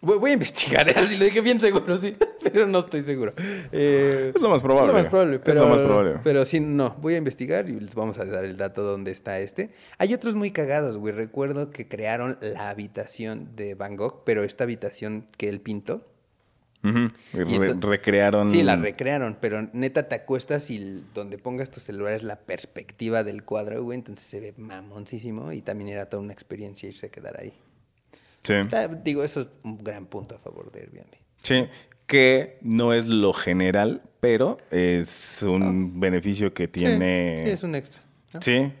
Voy, 0.00 0.30
a 0.30 0.34
investigar, 0.34 0.88
¿eh? 0.88 0.94
así 0.96 1.16
lo 1.16 1.24
dije 1.24 1.40
bien 1.40 1.58
seguro, 1.58 1.96
sí, 1.96 2.16
pero 2.52 2.66
no 2.68 2.78
estoy 2.78 3.00
seguro. 3.02 3.32
Eh, 3.72 4.30
Es 4.32 4.40
lo 4.40 4.48
más 4.48 4.62
probable. 4.62 4.90
Es 4.90 4.94
lo 4.96 5.02
más 5.02 5.08
probable, 5.08 5.36
Es 5.36 5.42
pero, 5.44 5.60
lo 5.62 5.68
más 5.68 5.82
probable. 5.82 6.20
pero 6.22 6.44
sí, 6.44 6.60
no, 6.60 6.94
voy 7.00 7.14
a 7.14 7.16
investigar 7.16 7.68
y 7.68 7.80
les 7.80 7.96
vamos 7.96 8.16
a 8.18 8.24
dar 8.24 8.44
el 8.44 8.56
dato 8.56 8.84
donde 8.84 9.10
está 9.10 9.40
este. 9.40 9.70
Hay 9.98 10.14
otros 10.14 10.36
muy 10.36 10.52
cagados, 10.52 10.98
güey. 10.98 11.12
Recuerdo 11.12 11.70
que 11.70 11.88
crearon 11.88 12.38
la 12.40 12.70
habitación 12.70 13.56
de 13.56 13.74
Van 13.74 13.96
Gogh, 13.96 14.22
pero 14.24 14.44
esta 14.44 14.62
habitación 14.64 15.26
que 15.36 15.48
él 15.48 15.60
pintó. 15.60 16.06
Y 16.84 17.58
Re- 17.58 17.74
recrearon... 17.74 18.48
Sí, 18.52 18.62
la 18.62 18.76
recrearon, 18.76 19.36
pero 19.40 19.68
neta 19.72 20.08
te 20.08 20.14
acuestas 20.14 20.70
y 20.70 21.04
donde 21.12 21.36
pongas 21.36 21.70
tu 21.72 21.80
celular 21.80 22.12
es 22.12 22.22
la 22.22 22.36
perspectiva 22.38 23.24
del 23.24 23.42
cuadro, 23.42 23.82
güey. 23.82 23.98
Entonces 23.98 24.24
se 24.24 24.38
ve 24.40 24.54
mamoncísimo 24.56 25.50
y 25.52 25.60
también 25.60 25.88
era 25.90 26.06
toda 26.06 26.22
una 26.22 26.32
experiencia 26.32 26.88
irse 26.88 27.06
a 27.06 27.10
quedar 27.10 27.40
ahí. 27.40 27.52
Sí. 28.42 28.54
O 28.54 28.70
sea, 28.70 28.88
digo, 28.88 29.22
eso 29.22 29.42
es 29.42 29.48
un 29.62 29.78
gran 29.78 30.06
punto 30.06 30.34
a 30.36 30.38
favor 30.38 30.70
de 30.72 30.80
Airbnb. 30.80 31.14
Sí, 31.42 31.66
que 32.06 32.58
no 32.62 32.92
es 32.92 33.06
lo 33.06 33.32
general, 33.32 34.02
pero 34.20 34.58
es 34.70 35.42
un 35.42 36.00
beneficio 36.00 36.54
que 36.54 36.68
tiene... 36.68 37.38
Sí, 37.38 37.44
sí, 37.44 37.50
es 37.50 37.62
un 37.62 37.74
extra. 37.74 38.02
¿no? 38.32 38.42
Sí, 38.42 38.72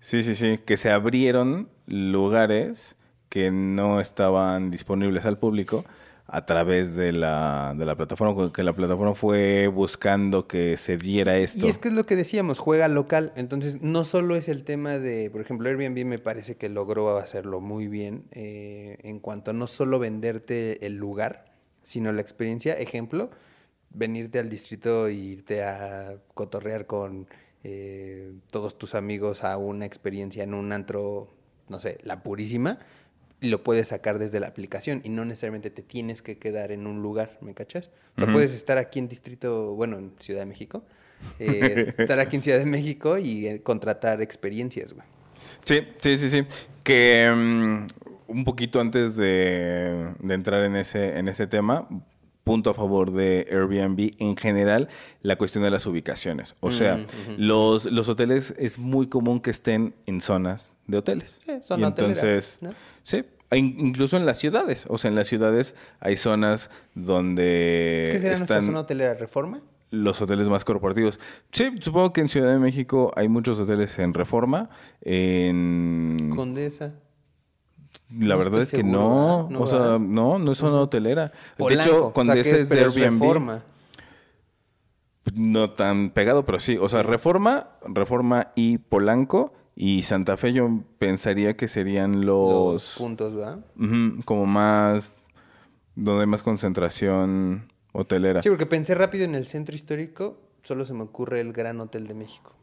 sí, 0.00 0.22
sí, 0.22 0.34
sí, 0.34 0.58
que 0.58 0.76
se 0.76 0.90
abrieron 0.90 1.68
lugares 1.86 2.96
que 3.28 3.50
no 3.50 4.00
estaban 4.00 4.70
disponibles 4.70 5.24
al 5.24 5.38
público 5.38 5.84
a 6.34 6.46
través 6.46 6.96
de 6.96 7.12
la, 7.12 7.74
de 7.76 7.84
la 7.84 7.94
plataforma, 7.94 8.50
que 8.50 8.62
la 8.62 8.72
plataforma 8.72 9.14
fue 9.14 9.68
buscando 9.68 10.48
que 10.48 10.78
se 10.78 10.96
diera 10.96 11.36
esto. 11.36 11.66
Y 11.66 11.68
es 11.68 11.76
que 11.76 11.88
es 11.88 11.94
lo 11.94 12.06
que 12.06 12.16
decíamos, 12.16 12.58
juega 12.58 12.88
local. 12.88 13.34
Entonces, 13.36 13.82
no 13.82 14.04
solo 14.04 14.34
es 14.34 14.48
el 14.48 14.64
tema 14.64 14.98
de, 14.98 15.28
por 15.28 15.42
ejemplo, 15.42 15.68
Airbnb 15.68 16.06
me 16.06 16.18
parece 16.18 16.56
que 16.56 16.70
logró 16.70 17.18
hacerlo 17.18 17.60
muy 17.60 17.86
bien 17.86 18.24
eh, 18.30 18.96
en 19.02 19.20
cuanto 19.20 19.50
a 19.50 19.54
no 19.54 19.66
solo 19.66 19.98
venderte 19.98 20.86
el 20.86 20.96
lugar, 20.96 21.52
sino 21.82 22.10
la 22.12 22.22
experiencia. 22.22 22.78
Ejemplo, 22.78 23.28
venirte 23.90 24.38
al 24.38 24.48
distrito 24.48 25.08
e 25.08 25.12
irte 25.12 25.62
a 25.62 26.16
cotorrear 26.32 26.86
con 26.86 27.28
eh, 27.62 28.32
todos 28.50 28.78
tus 28.78 28.94
amigos 28.94 29.44
a 29.44 29.58
una 29.58 29.84
experiencia 29.84 30.44
en 30.44 30.54
un 30.54 30.72
antro, 30.72 31.28
no 31.68 31.78
sé, 31.78 31.98
la 32.04 32.22
purísima. 32.22 32.78
Y 33.42 33.48
lo 33.48 33.62
puedes 33.62 33.88
sacar 33.88 34.18
desde 34.18 34.40
la 34.40 34.46
aplicación 34.46 35.02
y 35.04 35.10
no 35.10 35.24
necesariamente 35.24 35.68
te 35.68 35.82
tienes 35.82 36.22
que 36.22 36.38
quedar 36.38 36.72
en 36.72 36.86
un 36.86 37.02
lugar, 37.02 37.36
¿me 37.42 37.52
cachas? 37.52 37.90
O 38.16 38.20
sea, 38.20 38.32
puedes 38.32 38.54
estar 38.54 38.78
aquí 38.78 38.98
en 38.98 39.08
Distrito, 39.08 39.74
bueno, 39.74 39.98
en 39.98 40.12
Ciudad 40.18 40.40
de 40.40 40.46
México, 40.46 40.84
eh, 41.38 41.92
estar 41.98 42.20
aquí 42.20 42.36
en 42.36 42.42
Ciudad 42.42 42.58
de 42.58 42.66
México 42.66 43.18
y 43.18 43.46
eh, 43.48 43.60
contratar 43.60 44.22
experiencias, 44.22 44.92
güey. 44.94 45.06
Sí, 45.64 45.80
sí, 45.98 46.16
sí, 46.16 46.30
sí. 46.30 46.44
Que 46.84 47.30
mm, 47.34 47.86
un 48.28 48.44
poquito 48.44 48.80
antes 48.80 49.16
de, 49.16 50.14
de 50.18 50.34
entrar 50.34 50.64
en 50.64 50.76
ese, 50.76 51.18
en 51.18 51.28
ese 51.28 51.46
tema, 51.46 51.88
punto 52.44 52.70
a 52.70 52.74
favor 52.74 53.12
de 53.12 53.46
Airbnb 53.50 54.14
en 54.18 54.36
general, 54.36 54.88
la 55.22 55.36
cuestión 55.36 55.62
de 55.64 55.70
las 55.70 55.86
ubicaciones. 55.86 56.56
O 56.60 56.72
sea, 56.72 56.96
Mm, 56.96 57.06
los, 57.38 57.84
los 57.86 58.08
hoteles 58.08 58.54
es 58.58 58.78
muy 58.78 59.06
común 59.06 59.40
que 59.40 59.50
estén 59.50 59.94
en 60.06 60.20
zonas 60.20 60.74
de 60.86 60.98
hoteles. 60.98 61.40
Sí, 61.46 61.52
zona 61.62 61.82
y 61.82 61.84
entonces, 61.88 62.58
¿no? 62.60 62.70
sí, 63.04 63.22
in- 63.52 63.76
incluso 63.78 64.16
en 64.16 64.26
las 64.26 64.38
ciudades. 64.38 64.86
O 64.88 64.98
sea, 64.98 65.08
en 65.10 65.14
las 65.14 65.28
ciudades 65.28 65.74
hay 66.00 66.16
zonas 66.16 66.70
donde 66.94 68.08
¿Qué 68.10 68.18
será 68.18 68.30
nuestra 68.36 68.56
están 68.58 68.62
zona 68.64 68.80
hotelera? 68.80 69.14
¿Reforma? 69.14 69.60
los 69.90 70.22
hoteles 70.22 70.48
más 70.48 70.64
corporativos. 70.64 71.20
Sí, 71.52 71.70
supongo 71.80 72.14
que 72.14 72.22
en 72.22 72.28
Ciudad 72.28 72.50
de 72.50 72.58
México 72.58 73.12
hay 73.14 73.28
muchos 73.28 73.58
hoteles 73.58 73.98
en 73.98 74.14
Reforma, 74.14 74.70
en... 75.02 76.32
Condesa. 76.34 76.94
La 78.18 78.36
verdad 78.36 78.60
es 78.60 78.70
que 78.70 78.78
seguro, 78.78 78.98
no, 78.98 79.36
¿verdad? 79.48 79.50
No, 79.50 79.60
o 79.60 79.66
sea, 79.66 79.78
¿verdad? 79.78 79.98
no, 80.00 80.38
no 80.38 80.52
es 80.52 80.58
zona 80.58 80.80
hotelera. 80.80 81.32
Polanco, 81.56 81.82
de 81.82 81.88
hecho, 81.90 81.98
o 82.00 82.04
sea, 82.06 82.12
Condesa 82.12 82.56
que 82.56 82.60
es 82.62 82.68
de 82.68 82.78
Airbnb. 82.80 83.12
Reforma. 83.12 83.62
No 85.34 85.70
tan 85.70 86.10
pegado, 86.10 86.44
pero 86.44 86.60
sí. 86.60 86.76
O 86.80 86.88
sea, 86.88 87.02
Reforma, 87.02 87.68
Reforma 87.86 88.52
y 88.54 88.78
Polanco 88.78 89.54
Y 89.74 90.02
Santa 90.02 90.36
Fe 90.36 90.52
yo 90.52 90.68
pensaría 90.98 91.56
que 91.56 91.68
serían 91.68 92.26
Los 92.26 92.72
los... 92.72 92.94
puntos. 92.98 93.34
Ujú, 93.78 94.22
como 94.24 94.46
más... 94.46 95.24
Donde 95.94 96.22
hay 96.22 96.26
más 96.26 96.42
concentración 96.42 97.70
hotelera. 97.92 98.42
Sí, 98.42 98.48
porque 98.48 98.66
pensé 98.66 98.94
rápido 98.94 99.24
en 99.24 99.34
el 99.34 99.46
centro 99.46 99.74
histórico, 99.74 100.40
solo 100.62 100.84
se 100.84 100.94
me 100.94 101.02
ocurre 101.02 101.40
el 101.40 101.52
Gran 101.52 101.80
Hotel 101.80 102.06
de 102.06 102.14
México. 102.14 102.54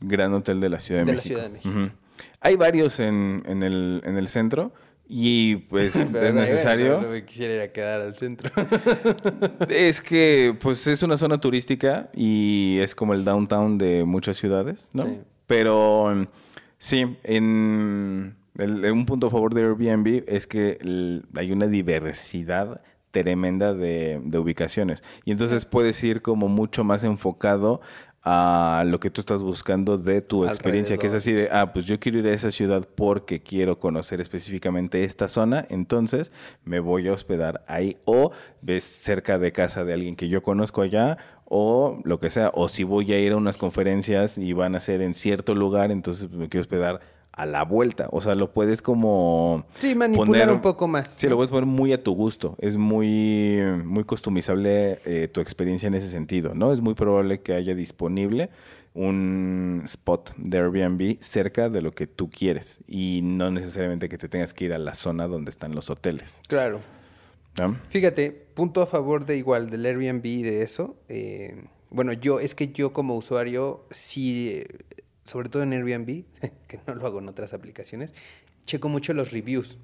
Gran 0.00 0.32
Hotel 0.34 0.60
de 0.60 0.68
la 0.68 0.78
Ciudad 0.78 1.00
de, 1.00 1.06
De 1.06 1.12
la 1.12 1.16
México. 1.16 1.34
Ciudad 1.34 1.44
de 1.44 1.50
México. 1.50 1.96
Hay 2.40 2.56
varios 2.56 3.00
en, 3.00 3.42
en 3.46 3.62
el, 3.62 4.02
en 4.04 4.16
el 4.16 4.28
centro 4.28 4.72
y 5.08 5.56
pues 5.56 6.06
Pero, 6.12 6.26
es 6.26 6.34
necesario. 6.34 7.00
No 7.00 7.08
me 7.08 7.24
quisiera 7.24 7.54
ir 7.54 7.60
a 7.60 7.72
quedar 7.72 8.00
al 8.00 8.14
centro. 8.16 8.50
Es 9.68 10.00
que 10.00 10.56
pues 10.60 10.86
es 10.86 11.02
una 11.02 11.16
zona 11.16 11.38
turística 11.40 12.10
y 12.14 12.78
es 12.80 12.94
como 12.94 13.14
el 13.14 13.24
downtown 13.24 13.78
de 13.78 14.04
muchas 14.04 14.36
ciudades, 14.36 14.90
¿no? 14.92 15.04
Sí. 15.04 15.20
Pero 15.46 16.26
sí, 16.78 17.16
en 17.24 18.36
el- 18.58 18.84
un 18.90 19.06
punto 19.06 19.28
a 19.28 19.30
favor 19.30 19.54
de 19.54 19.62
Airbnb 19.62 20.24
es 20.26 20.46
que 20.46 20.78
el- 20.80 21.24
hay 21.36 21.52
una 21.52 21.66
diversidad 21.66 22.80
tremenda 23.12 23.72
de, 23.74 24.20
de 24.22 24.38
ubicaciones. 24.38 25.02
Y 25.24 25.30
entonces 25.32 25.64
puedes 25.64 26.02
ir 26.04 26.20
como 26.22 26.48
mucho 26.48 26.84
más 26.84 27.02
enfocado 27.04 27.80
a 28.28 28.82
lo 28.84 28.98
que 28.98 29.08
tú 29.08 29.20
estás 29.20 29.44
buscando 29.44 29.98
de 29.98 30.20
tu 30.20 30.46
experiencia, 30.46 30.96
que 30.96 31.06
es 31.06 31.14
así 31.14 31.32
de, 31.32 31.48
ah, 31.52 31.72
pues 31.72 31.84
yo 31.84 32.00
quiero 32.00 32.18
ir 32.18 32.26
a 32.26 32.32
esa 32.32 32.50
ciudad 32.50 32.84
porque 32.96 33.40
quiero 33.40 33.78
conocer 33.78 34.20
específicamente 34.20 35.04
esta 35.04 35.28
zona, 35.28 35.64
entonces 35.70 36.32
me 36.64 36.80
voy 36.80 37.06
a 37.06 37.12
hospedar 37.12 37.62
ahí 37.68 37.98
o 38.04 38.32
ves 38.62 38.82
cerca 38.82 39.38
de 39.38 39.52
casa 39.52 39.84
de 39.84 39.92
alguien 39.92 40.16
que 40.16 40.28
yo 40.28 40.42
conozco 40.42 40.82
allá 40.82 41.18
o 41.44 42.00
lo 42.02 42.18
que 42.18 42.30
sea, 42.30 42.50
o 42.52 42.66
si 42.66 42.82
voy 42.82 43.12
a 43.12 43.20
ir 43.20 43.30
a 43.30 43.36
unas 43.36 43.58
conferencias 43.58 44.38
y 44.38 44.52
van 44.54 44.74
a 44.74 44.80
ser 44.80 45.02
en 45.02 45.14
cierto 45.14 45.54
lugar, 45.54 45.92
entonces 45.92 46.28
me 46.28 46.48
quiero 46.48 46.62
hospedar 46.62 47.00
a 47.36 47.44
la 47.46 47.62
vuelta, 47.64 48.08
o 48.10 48.20
sea, 48.22 48.34
lo 48.34 48.50
puedes 48.52 48.80
como 48.82 49.66
Sí, 49.74 49.94
manipular 49.94 50.50
un 50.50 50.62
poco 50.62 50.88
más. 50.88 51.14
Sí, 51.18 51.28
lo 51.28 51.36
puedes 51.36 51.50
poner 51.50 51.66
muy 51.66 51.92
a 51.92 52.02
tu 52.02 52.14
gusto. 52.14 52.56
Es 52.58 52.76
muy, 52.78 53.60
muy 53.84 54.04
customizable 54.04 54.98
eh, 55.04 55.28
tu 55.28 55.40
experiencia 55.42 55.86
en 55.86 55.94
ese 55.94 56.08
sentido, 56.08 56.54
¿no? 56.54 56.72
Es 56.72 56.80
muy 56.80 56.94
probable 56.94 57.40
que 57.42 57.52
haya 57.52 57.74
disponible 57.74 58.48
un 58.94 59.82
spot 59.84 60.34
de 60.38 60.56
Airbnb 60.58 61.18
cerca 61.20 61.68
de 61.68 61.82
lo 61.82 61.92
que 61.92 62.06
tú 62.06 62.30
quieres 62.30 62.80
y 62.88 63.20
no 63.22 63.50
necesariamente 63.50 64.08
que 64.08 64.16
te 64.16 64.28
tengas 64.30 64.54
que 64.54 64.64
ir 64.64 64.72
a 64.72 64.78
la 64.78 64.94
zona 64.94 65.28
donde 65.28 65.50
están 65.50 65.74
los 65.74 65.90
hoteles. 65.90 66.40
Claro. 66.48 66.80
¿no? 67.60 67.76
Fíjate, 67.90 68.30
punto 68.54 68.80
a 68.80 68.86
favor 68.86 69.26
de 69.26 69.36
igual 69.36 69.68
del 69.68 69.84
Airbnb 69.84 70.24
y 70.24 70.42
de 70.42 70.62
eso. 70.62 70.96
eh, 71.08 71.54
bueno, 71.90 72.12
yo, 72.12 72.40
es 72.40 72.54
que 72.54 72.68
yo 72.72 72.92
como 72.92 73.14
usuario, 73.16 73.84
sí, 73.90 74.62
sobre 75.26 75.48
todo 75.48 75.62
en 75.62 75.72
Airbnb, 75.72 76.24
que 76.68 76.80
no 76.86 76.94
lo 76.94 77.06
hago 77.06 77.18
en 77.18 77.28
otras 77.28 77.52
aplicaciones, 77.52 78.14
checo 78.64 78.88
mucho 78.88 79.12
los 79.12 79.32
reviews. 79.32 79.78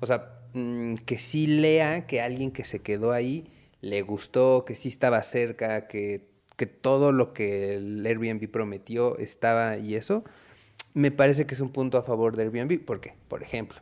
O 0.00 0.06
sea, 0.06 0.40
mm, 0.54 0.94
que 0.94 1.18
sí 1.18 1.46
lea 1.46 2.06
que 2.06 2.20
alguien 2.20 2.50
que 2.50 2.64
se 2.64 2.80
quedó 2.80 3.12
ahí 3.12 3.50
le 3.80 4.02
gustó, 4.02 4.64
que 4.64 4.74
sí 4.74 4.88
estaba 4.88 5.22
cerca, 5.22 5.86
que, 5.88 6.28
que 6.56 6.66
todo 6.66 7.12
lo 7.12 7.32
que 7.32 7.76
el 7.76 8.04
Airbnb 8.04 8.50
prometió 8.50 9.18
estaba 9.18 9.78
y 9.78 9.94
eso. 9.94 10.24
Me 10.94 11.10
parece 11.10 11.46
que 11.46 11.54
es 11.54 11.60
un 11.60 11.70
punto 11.70 11.98
a 11.98 12.02
favor 12.02 12.36
de 12.36 12.44
Airbnb. 12.44 12.84
¿Por 12.84 13.00
qué? 13.00 13.14
Por 13.28 13.42
ejemplo, 13.42 13.78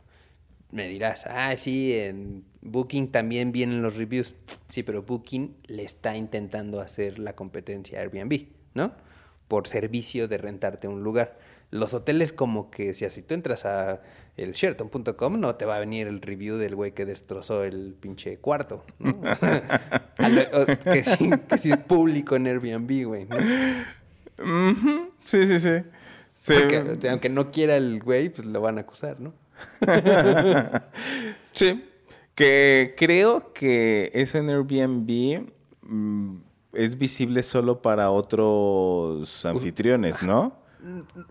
me 0.71 0.87
dirás, 0.89 1.25
ah, 1.27 1.55
sí, 1.55 1.93
en 1.93 2.43
Booking 2.61 3.11
también 3.11 3.51
vienen 3.51 3.81
los 3.81 3.95
reviews. 3.95 4.35
Sí, 4.67 4.83
pero 4.83 5.03
Booking 5.03 5.55
le 5.67 5.83
está 5.83 6.17
intentando 6.17 6.81
hacer 6.81 7.19
la 7.19 7.35
competencia 7.35 7.99
a 7.99 8.01
Airbnb, 8.01 8.47
¿no? 8.73 8.93
Por 9.47 9.67
servicio 9.67 10.27
de 10.27 10.37
rentarte 10.37 10.87
un 10.87 11.03
lugar. 11.03 11.37
Los 11.71 11.93
hoteles 11.93 12.31
como 12.33 12.69
que 12.71 12.93
si 12.93 13.05
así 13.05 13.21
tú 13.21 13.33
entras 13.33 13.65
a 13.65 14.01
el 14.37 14.51
Sheraton.com 14.53 15.39
no 15.39 15.55
te 15.55 15.65
va 15.65 15.75
a 15.77 15.79
venir 15.79 16.07
el 16.07 16.21
review 16.21 16.57
del 16.57 16.75
güey 16.75 16.91
que 16.93 17.05
destrozó 17.05 17.63
el 17.63 17.95
pinche 17.99 18.37
cuarto, 18.37 18.83
¿no? 18.99 19.17
O 19.29 19.35
sea, 19.35 19.81
a 20.17 20.29
lo- 20.29 20.41
o- 20.41 20.65
que, 20.65 21.03
sí, 21.03 21.29
que 21.49 21.57
sí 21.57 21.71
es 21.71 21.77
público 21.77 22.35
en 22.35 22.47
Airbnb, 22.47 23.05
güey, 23.07 23.27
Sí, 25.25 25.45
sí, 25.45 25.59
sí. 25.59 25.69
Sí. 26.39 26.53
Porque, 26.59 26.77
o 26.79 27.01
sea, 27.01 27.11
aunque 27.11 27.29
no 27.29 27.51
quiera 27.51 27.75
el 27.77 28.01
güey, 28.03 28.29
pues 28.29 28.45
lo 28.45 28.61
van 28.61 28.77
a 28.77 28.81
acusar, 28.81 29.19
¿no? 29.19 29.33
Sí, 31.53 31.83
que 32.35 32.93
creo 32.97 33.53
que 33.53 34.11
eso 34.13 34.37
en 34.37 34.49
Airbnb 34.49 35.47
mm, 35.83 36.35
es 36.75 36.97
visible 36.97 37.43
solo 37.43 37.81
para 37.81 38.11
otros 38.11 39.45
anfitriones, 39.45 40.21
¿no? 40.21 40.57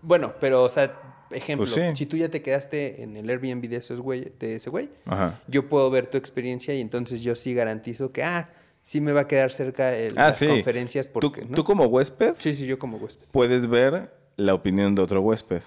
Bueno, 0.01 0.33
pero, 0.39 0.63
o 0.63 0.69
sea, 0.69 0.99
ejemplo, 1.31 1.65
Pues 1.71 1.89
sí. 1.91 1.95
si 1.95 2.05
tú 2.05 2.17
ya 2.17 2.29
te 2.29 2.41
quedaste 2.41 3.03
en 3.03 3.15
el 3.15 3.29
Airbnb 3.29 3.67
de, 3.69 3.77
esos 3.77 4.01
güey, 4.01 4.31
de 4.39 4.55
ese 4.55 4.69
güey, 4.69 4.89
Ajá. 5.05 5.39
yo 5.47 5.67
puedo 5.69 5.89
ver 5.89 6.07
tu 6.07 6.17
experiencia 6.17 6.73
y 6.73 6.81
entonces 6.81 7.21
yo 7.21 7.35
sí 7.35 7.53
garantizo 7.53 8.11
que, 8.11 8.23
ah, 8.23 8.49
sí 8.81 9.01
me 9.01 9.11
va 9.13 9.21
a 9.21 9.27
quedar 9.27 9.51
cerca 9.51 9.95
el- 9.95 10.13
Ah, 10.17 10.27
las 10.27 10.37
sí. 10.37 10.47
conferencias 10.47 11.07
Tú, 11.07 11.13
porque, 11.13 11.45
¿no? 11.45 11.55
tú 11.55 11.63
como 11.63 11.85
huésped 11.85 12.35
Sí, 12.39 12.53
sí, 12.55 12.65
yo 12.65 12.77
como 12.77 12.97
huésped. 12.97 13.25
puedes 13.31 13.67
ver 13.67 14.13
la 14.37 14.53
opinión 14.53 14.93
de 14.95 15.01
otro 15.01 15.21
huésped. 15.21 15.61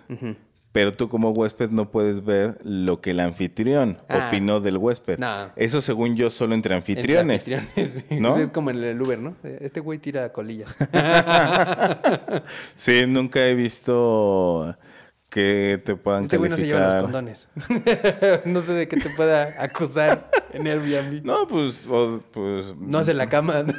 Pero 0.71 0.93
tú 0.93 1.09
como 1.09 1.31
huésped 1.31 1.71
no 1.71 1.91
puedes 1.91 2.25
ver 2.25 2.59
lo 2.63 3.01
que 3.01 3.13
el 3.13 3.21
anfitrión 3.21 3.99
Ah. 4.09 4.27
opinó 4.29 4.61
del 4.61 4.77
huésped. 4.77 5.19
No. 5.19 5.51
Eso 5.57 5.81
según 5.81 6.15
yo 6.15 6.29
solo 6.31 6.55
entre 6.55 6.75
Entre 6.77 6.95
anfitriones. 6.95 7.49
anfitriones, 7.51 8.05
sí. 8.09 8.21
¿no? 8.21 8.31
Pues 8.31 8.43
es 8.43 8.51
como 8.51 8.71
en 8.71 8.85
el 8.85 9.01
Uber, 9.01 9.19
¿no? 9.19 9.35
Este 9.43 9.81
güey 9.81 9.99
tira 9.99 10.31
colillas. 10.33 10.77
Sí, 12.77 13.05
nunca 13.07 13.41
he 13.47 13.55
visto 13.55 14.77
que 15.31 15.81
te 15.85 15.97
puedan 15.97 16.23
Este 16.25 16.37
güey 16.37 16.51
no 16.51 16.57
se 16.57 16.67
lleva 16.67 16.81
los 16.81 16.95
condones. 17.03 17.49
no 18.45 18.61
sé 18.61 18.73
de 18.73 18.89
qué 18.89 18.97
te 18.99 19.11
pueda 19.17 19.49
acusar 19.63 20.31
en 20.53 20.67
Airbnb. 20.67 21.23
No, 21.25 21.47
pues, 21.47 21.87
o- 21.89 22.21
pues 22.33 22.75
No 22.79 22.99
hace 22.99 23.15
la 23.15 23.29
cama. 23.29 23.65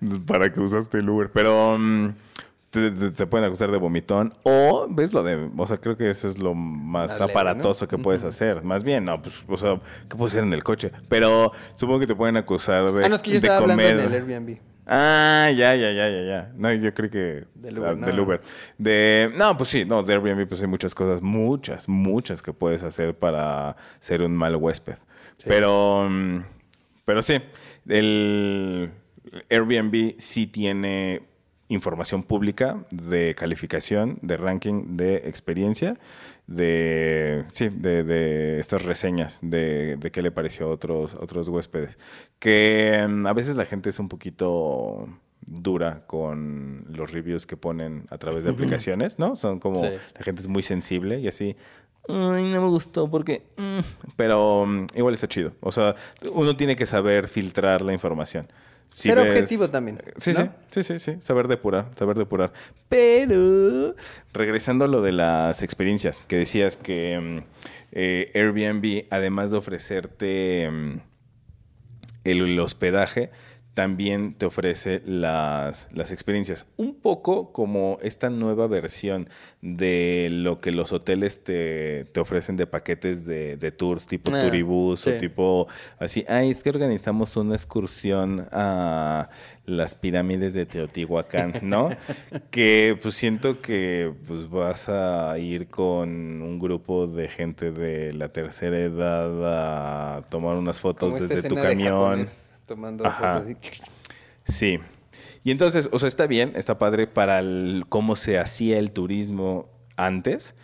para 0.26 0.52
que 0.52 0.60
usaste 0.60 0.98
el 0.98 1.08
Uber. 1.08 1.30
Pero 1.32 1.76
mm, 1.78 2.08
te, 2.70 2.90
te- 2.90 3.10
te 3.10 3.26
pueden 3.26 3.46
acusar 3.46 3.70
de 3.70 3.78
vomitón. 3.78 4.32
O, 4.42 4.86
¿ves 4.90 5.12
lo 5.12 5.22
de...? 5.22 5.50
O 5.56 5.66
sea, 5.66 5.78
creo 5.78 5.96
que 5.96 6.10
eso 6.10 6.28
es 6.28 6.38
lo 6.38 6.54
más 6.54 7.20
aparatoso 7.20 7.88
que 7.88 7.98
puedes 7.98 8.24
hacer. 8.24 8.62
Más 8.62 8.84
bien, 8.84 9.04
no, 9.04 9.20
pues, 9.22 9.44
o 9.48 9.56
sea, 9.56 9.80
¿qué 10.08 10.16
puede 10.16 10.30
ser 10.30 10.42
en 10.44 10.52
el 10.52 10.62
coche? 10.64 10.92
Pero 11.08 11.52
supongo 11.74 12.00
que 12.00 12.06
te 12.06 12.14
pueden 12.14 12.36
acusar 12.36 12.90
de 12.92 13.04
ah, 13.04 13.08
no, 13.08 13.14
es 13.14 13.22
que 13.22 13.38
yo 13.38 13.52
hablando 13.52 13.74
comer. 13.74 13.98
en 13.98 14.00
el 14.00 14.12
Airbnb. 14.12 14.58
Ah, 14.88 15.50
ya, 15.50 15.74
ya, 15.74 15.90
ya, 15.90 16.08
ya, 16.08 16.22
ya. 16.22 16.52
No, 16.54 16.72
yo 16.72 16.94
creo 16.94 17.10
que... 17.10 17.44
Del 17.56 17.78
Uber, 17.80 17.90
ah, 17.90 17.94
no. 17.98 18.06
del 18.06 18.20
Uber. 18.20 18.40
De, 18.78 19.32
no, 19.36 19.56
pues 19.56 19.68
sí, 19.70 19.84
no, 19.84 20.04
de 20.04 20.12
Airbnb 20.12 20.46
pues 20.46 20.60
hay 20.60 20.68
muchas 20.68 20.94
cosas, 20.94 21.20
muchas, 21.22 21.88
muchas 21.88 22.40
que 22.40 22.52
puedes 22.52 22.84
hacer 22.84 23.18
para 23.18 23.76
ser 23.98 24.22
un 24.22 24.36
mal 24.36 24.54
huésped. 24.54 24.94
Pero, 25.44 26.08
mm, 26.08 26.38
pero 27.04 27.20
sí, 27.22 27.34
el 27.88 28.90
Airbnb 29.50 30.14
sí 30.18 30.46
tiene 30.46 31.22
información 31.68 32.22
pública 32.22 32.86
de 32.90 33.34
calificación, 33.34 34.18
de 34.22 34.36
ranking, 34.36 34.96
de 34.96 35.16
experiencia, 35.28 35.98
de 36.46 37.44
sí, 37.52 37.68
de, 37.70 38.04
de 38.04 38.60
estas 38.60 38.82
reseñas 38.84 39.40
de, 39.42 39.96
de 39.96 40.10
qué 40.12 40.22
le 40.22 40.30
pareció 40.30 40.66
a 40.66 40.70
otros, 40.70 41.14
otros 41.14 41.48
huéspedes. 41.48 41.98
Que 42.38 43.04
mm, 43.08 43.26
a 43.26 43.32
veces 43.32 43.56
la 43.56 43.64
gente 43.64 43.90
es 43.90 43.98
un 43.98 44.08
poquito 44.08 45.08
dura 45.44 46.04
con 46.06 46.84
los 46.88 47.12
reviews 47.12 47.46
que 47.46 47.56
ponen 47.56 48.06
a 48.10 48.18
través 48.18 48.44
de 48.44 48.50
aplicaciones, 48.50 49.18
¿no? 49.18 49.34
Son 49.36 49.58
como, 49.60 49.76
Sí. 49.80 49.88
la 50.14 50.22
gente 50.22 50.40
es 50.42 50.48
muy 50.48 50.62
sensible 50.62 51.18
y 51.20 51.26
así, 51.28 51.56
ay, 52.08 52.44
no 52.52 52.62
me 52.62 52.68
gustó 52.68 53.10
porque... 53.10 53.42
mm", 53.56 53.80
Pero 54.16 54.66
mm, 54.66 54.86
igual 54.94 55.14
está 55.14 55.26
chido. 55.28 55.52
O 55.60 55.72
sea, 55.72 55.96
uno 56.32 56.56
tiene 56.56 56.76
que 56.76 56.86
saber 56.86 57.26
filtrar 57.28 57.82
la 57.82 57.92
información. 57.92 58.46
Si 58.96 59.08
Ser 59.08 59.18
ves- 59.18 59.28
objetivo 59.28 59.68
también, 59.68 60.00
Sí, 60.16 60.32
¿no? 60.32 60.54
sí, 60.70 60.82
sí, 60.82 60.82
sí, 60.82 60.98
sí. 60.98 61.16
Saber 61.20 61.48
depurar, 61.48 61.90
saber 61.98 62.16
depurar. 62.16 62.50
Pero, 62.88 63.94
regresando 64.32 64.86
a 64.86 64.88
lo 64.88 65.02
de 65.02 65.12
las 65.12 65.62
experiencias, 65.62 66.22
que 66.26 66.36
decías 66.36 66.78
que 66.78 67.20
mm, 67.20 67.38
eh, 67.92 68.30
Airbnb, 68.34 69.04
además 69.10 69.50
de 69.50 69.58
ofrecerte 69.58 70.70
mm, 70.70 71.00
el, 72.24 72.40
el 72.40 72.58
hospedaje, 72.60 73.30
también 73.76 74.32
te 74.32 74.46
ofrece 74.46 75.02
las, 75.04 75.90
las 75.92 76.10
experiencias. 76.10 76.64
Un 76.78 76.94
poco 76.94 77.52
como 77.52 77.98
esta 78.00 78.30
nueva 78.30 78.66
versión 78.68 79.28
de 79.60 80.28
lo 80.30 80.62
que 80.62 80.72
los 80.72 80.94
hoteles 80.94 81.44
te, 81.44 82.06
te 82.06 82.20
ofrecen 82.20 82.56
de 82.56 82.66
paquetes 82.66 83.26
de, 83.26 83.58
de 83.58 83.72
tours, 83.72 84.06
tipo 84.06 84.34
Ah, 84.34 84.40
Turibus 84.40 85.00
sí. 85.00 85.10
o 85.10 85.18
tipo 85.18 85.68
así. 85.98 86.24
Ay, 86.26 86.52
es 86.52 86.62
que 86.62 86.70
organizamos 86.70 87.36
una 87.36 87.54
excursión 87.54 88.48
a 88.50 89.28
las 89.66 89.94
pirámides 89.94 90.54
de 90.54 90.64
Teotihuacán, 90.64 91.52
¿no? 91.62 91.90
que 92.50 92.98
pues 93.02 93.14
siento 93.14 93.60
que 93.60 94.10
pues 94.26 94.48
vas 94.48 94.88
a 94.88 95.38
ir 95.38 95.66
con 95.68 96.08
un 96.40 96.58
grupo 96.58 97.06
de 97.06 97.28
gente 97.28 97.72
de 97.72 98.14
la 98.14 98.30
tercera 98.30 98.78
edad 98.78 100.16
a 100.16 100.22
tomar 100.30 100.56
unas 100.56 100.80
fotos 100.80 101.12
Como 101.12 101.26
desde 101.26 101.46
tu 101.46 101.56
de 101.56 101.60
camión. 101.60 101.92
japonés 101.92 102.45
tomando 102.66 103.06
Ajá. 103.06 103.36
así. 103.36 103.56
Sí. 104.44 104.78
Y 105.44 105.50
entonces, 105.52 105.88
o 105.92 105.98
sea, 105.98 106.08
está 106.08 106.26
bien, 106.26 106.52
está 106.56 106.78
padre 106.78 107.06
para 107.06 107.38
el- 107.38 107.84
cómo 107.88 108.16
se 108.16 108.38
hacía 108.38 108.78
el 108.78 108.90
turismo 108.90 109.68
antes, 109.96 110.56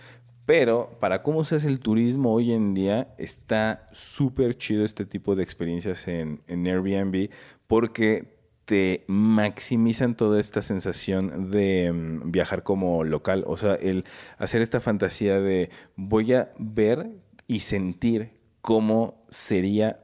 pero 0.45 0.97
para 1.01 1.23
cómo 1.23 1.45
se 1.45 1.55
hace 1.57 1.69
el 1.69 1.79
turismo 1.79 2.33
hoy 2.35 2.53
en 2.53 2.75
día, 2.75 3.15
está 3.17 3.89
súper 3.93 4.59
chido 4.59 4.85
este 4.85 5.07
tipo 5.07 5.37
de 5.37 5.43
experiencias 5.45 6.09
en, 6.09 6.43
en 6.49 6.67
Airbnb 6.67 7.31
porque 7.69 8.41
te 8.65 9.05
maximizan 9.07 10.17
toda 10.17 10.41
esta 10.41 10.63
sensación 10.63 11.51
de 11.51 11.93
mm, 11.93 12.31
viajar 12.33 12.63
como 12.65 13.05
local. 13.05 13.45
O 13.47 13.57
sea, 13.57 13.75
el 13.75 14.05
hacer 14.39 14.63
esta 14.63 14.81
fantasía 14.81 15.41
de 15.41 15.71
voy 15.97 16.33
a 16.35 16.53
ver 16.59 17.11
y 17.47 17.61
sentir 17.61 18.31
cómo 18.61 19.25
sería 19.31 20.01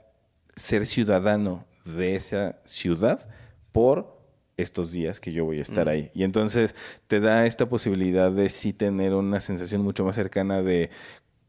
ser 0.57 0.87
ciudadano 0.87 1.67
de 1.97 2.15
esa 2.15 2.61
ciudad 2.65 3.29
por 3.73 4.19
estos 4.57 4.91
días 4.91 5.21
que 5.21 5.33
yo 5.33 5.45
voy 5.45 5.59
a 5.59 5.63
estar 5.63 5.89
ahí. 5.89 6.11
Y 6.15 6.25
entonces 6.25 6.75
te 7.07 7.21
da 7.21 7.47
esta 7.47 7.69
posibilidad 7.69 8.31
de 8.33 8.49
sí 8.49 8.73
tener 8.73 9.15
una 9.15 9.41
sensación 9.41 9.83
mucho 9.83 10.05
más 10.05 10.17
cercana 10.17 10.63
de 10.63 10.91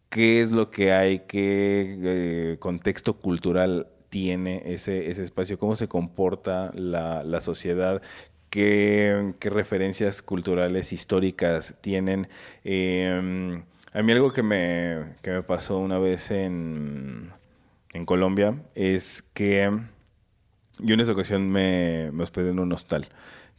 qué 0.10 0.42
es 0.42 0.52
lo 0.52 0.70
que 0.70 0.92
hay, 0.92 1.20
qué 1.28 1.98
eh, 2.04 2.58
contexto 2.60 3.16
cultural 3.18 3.88
tiene 4.10 4.62
ese, 4.66 5.10
ese 5.10 5.24
espacio, 5.24 5.58
cómo 5.58 5.76
se 5.76 5.88
comporta 5.88 6.72
la, 6.76 7.24
la 7.24 7.42
sociedad, 7.42 8.02
qué, 8.50 9.34
qué 9.40 9.50
referencias 9.50 10.22
culturales 10.22 10.94
históricas 10.94 11.76
tienen. 11.82 12.28
Eh, 12.64 13.64
a 13.92 14.04
mí 14.04 14.12
algo 14.12 14.32
que 14.32 14.44
me, 14.44 15.16
que 15.24 15.32
me 15.32 15.42
pasó 15.44 15.80
una 15.80 15.98
vez 15.98 16.30
en, 16.30 17.32
en 17.94 18.06
Colombia 18.06 18.56
es 18.76 19.24
que 19.34 19.72
yo 20.80 20.94
en 20.94 21.00
esa 21.00 21.12
ocasión 21.12 21.50
me, 21.50 22.10
me 22.12 22.24
hospedé 22.24 22.50
en 22.50 22.60
un 22.60 22.72
hostal 22.74 23.08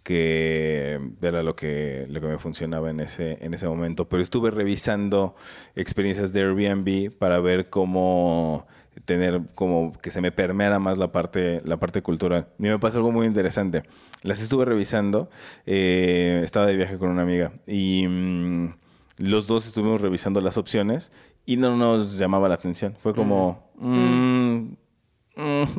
que 0.03 0.99
era 1.21 1.43
lo 1.43 1.55
que, 1.55 2.07
lo 2.09 2.21
que 2.21 2.27
me 2.27 2.39
funcionaba 2.39 2.91
en 2.91 3.01
ese, 3.01 3.39
en 3.45 3.55
ese 3.55 3.69
momento. 3.69 4.09
Pero 4.09 4.23
estuve 4.23 4.51
revisando 4.51 5.35
experiencias 5.75 6.33
de 6.33 6.41
Airbnb 6.41 7.13
para 7.17 7.39
ver 7.41 7.69
cómo 7.69 8.67
tener 9.05 9.43
como 9.55 9.93
que 9.93 10.11
se 10.11 10.21
me 10.21 10.33
permeara 10.33 10.79
más 10.79 10.99
la 10.99 11.13
parte, 11.13 11.63
la 11.65 11.79
parte 11.79 12.03
cultural. 12.03 12.49
Mí 12.59 12.69
me 12.69 12.79
pasó 12.79 12.99
algo 12.99 13.13
muy 13.13 13.27
interesante. 13.27 13.83
Las 14.23 14.43
estuve 14.43 14.65
revisando, 14.65 15.31
eh, 15.67 16.41
estaba 16.43 16.67
de 16.67 16.77
viaje 16.77 16.99
con 16.99 17.11
una 17.11 17.23
amiga 17.23 17.53
y 17.67 18.07
mm, 18.07 18.75
los 19.19 19.47
dos 19.47 19.67
estuvimos 19.67 20.01
revisando 20.01 20.41
las 20.41 20.59
opciones 20.59 21.13
y 21.47 21.57
no 21.57 21.77
nos 21.77 22.19
llamaba 22.19 22.49
la 22.49 22.55
atención. 22.57 22.95
Fue 22.99 23.15
como... 23.15 23.71
mm, 23.77 23.97
mm, 23.97 24.40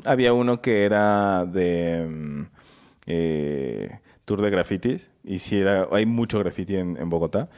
había 0.06 0.34
uno 0.34 0.62
que 0.62 0.84
era 0.86 1.46
de... 1.46 2.06
mm, 2.10 2.42
eh, 3.08 4.00
tour 4.26 4.42
de 4.42 4.50
grafitis 4.52 5.12
y 5.24 5.40
sí 5.40 5.58
era 5.58 5.88
hay 5.92 6.06
mucho 6.06 6.38
graffiti 6.40 6.76
en, 6.76 6.96
en 6.98 7.10
Bogotá 7.10 7.50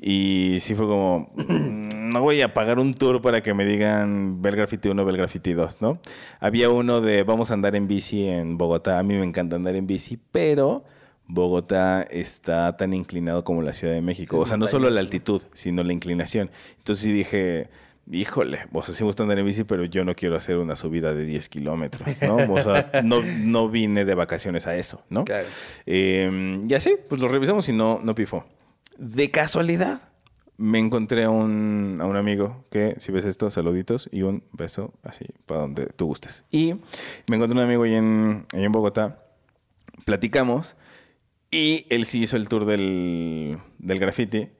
y 0.00 0.58
sí 0.60 0.74
fue 0.76 0.86
como 0.86 1.30
"Mm, 1.36 1.88
no 2.12 2.20
voy 2.22 2.40
a 2.42 2.54
pagar 2.54 2.78
un 2.78 2.94
tour 2.94 3.20
para 3.20 3.42
que 3.42 3.52
me 3.52 3.66
digan 3.66 4.40
ve 4.40 4.50
el 4.50 4.56
graffiti 4.56 4.88
1 4.88 5.04
ve 5.04 5.10
el 5.10 5.16
graffiti 5.18 5.52
2 5.52 5.82
¿no? 5.82 5.98
había 6.40 6.70
uno 6.70 7.00
de 7.00 7.24
vamos 7.24 7.50
a 7.50 7.54
andar 7.54 7.74
en 7.74 7.88
bici 7.88 8.26
en 8.28 8.56
Bogotá 8.56 9.00
a 9.00 9.02
mí 9.02 9.14
me 9.14 9.24
encanta 9.24 9.56
andar 9.56 9.74
en 9.74 9.86
bici 9.86 10.18
pero 10.30 10.84
Bogotá 11.26 12.02
está 12.02 12.76
tan 12.76 12.94
inclinado 12.94 13.42
como 13.42 13.62
la 13.62 13.72
Ciudad 13.72 13.94
de 13.94 14.02
México. 14.02 14.36
Sí, 14.36 14.42
o 14.42 14.46
sea 14.46 14.56
no 14.58 14.66
solo 14.66 14.90
la 14.90 15.00
altitud 15.00 15.40
sino 15.54 15.82
la 15.82 15.92
inclinación. 15.94 16.50
Entonces 16.78 17.04
sí 17.04 17.12
dije 17.12 17.68
Híjole, 18.10 18.66
o 18.72 18.82
sea, 18.82 18.94
sí 18.94 19.04
me 19.04 19.06
gusta 19.06 19.22
andar 19.22 19.38
en 19.38 19.46
bici, 19.46 19.64
pero 19.64 19.84
yo 19.84 20.04
no 20.04 20.14
quiero 20.14 20.36
hacer 20.36 20.56
una 20.56 20.74
subida 20.74 21.14
de 21.14 21.24
10 21.24 21.48
kilómetros, 21.48 22.20
¿no? 22.22 22.36
O 22.52 22.60
sea, 22.60 22.90
no, 23.04 23.22
no 23.22 23.68
vine 23.68 24.04
de 24.04 24.14
vacaciones 24.14 24.66
a 24.66 24.76
eso, 24.76 25.04
¿no? 25.08 25.24
Claro. 25.24 25.46
Eh, 25.86 26.60
y 26.68 26.74
así, 26.74 26.96
pues 27.08 27.20
lo 27.20 27.28
revisamos 27.28 27.68
y 27.68 27.72
no, 27.72 28.00
no 28.02 28.14
pifó. 28.14 28.44
De 28.98 29.30
casualidad, 29.30 30.08
me 30.56 30.78
encontré 30.78 31.24
a 31.24 31.30
un, 31.30 31.98
a 32.00 32.06
un 32.06 32.16
amigo 32.16 32.66
que, 32.70 32.94
si 32.98 33.12
ves 33.12 33.24
esto, 33.24 33.50
saluditos 33.50 34.08
y 34.12 34.22
un 34.22 34.44
beso 34.52 34.94
así 35.02 35.26
para 35.46 35.62
donde 35.62 35.86
tú 35.86 36.06
gustes. 36.06 36.44
Y 36.50 36.74
me 37.28 37.36
encontré 37.36 37.58
un 37.58 37.64
amigo 37.64 37.84
ahí 37.84 37.94
en, 37.94 38.46
ahí 38.52 38.64
en 38.64 38.72
Bogotá, 38.72 39.24
platicamos 40.04 40.76
y 41.50 41.86
él 41.90 42.06
sí 42.06 42.22
hizo 42.22 42.36
el 42.36 42.48
tour 42.48 42.64
del, 42.64 43.58
del 43.78 43.98
graffiti 43.98 44.50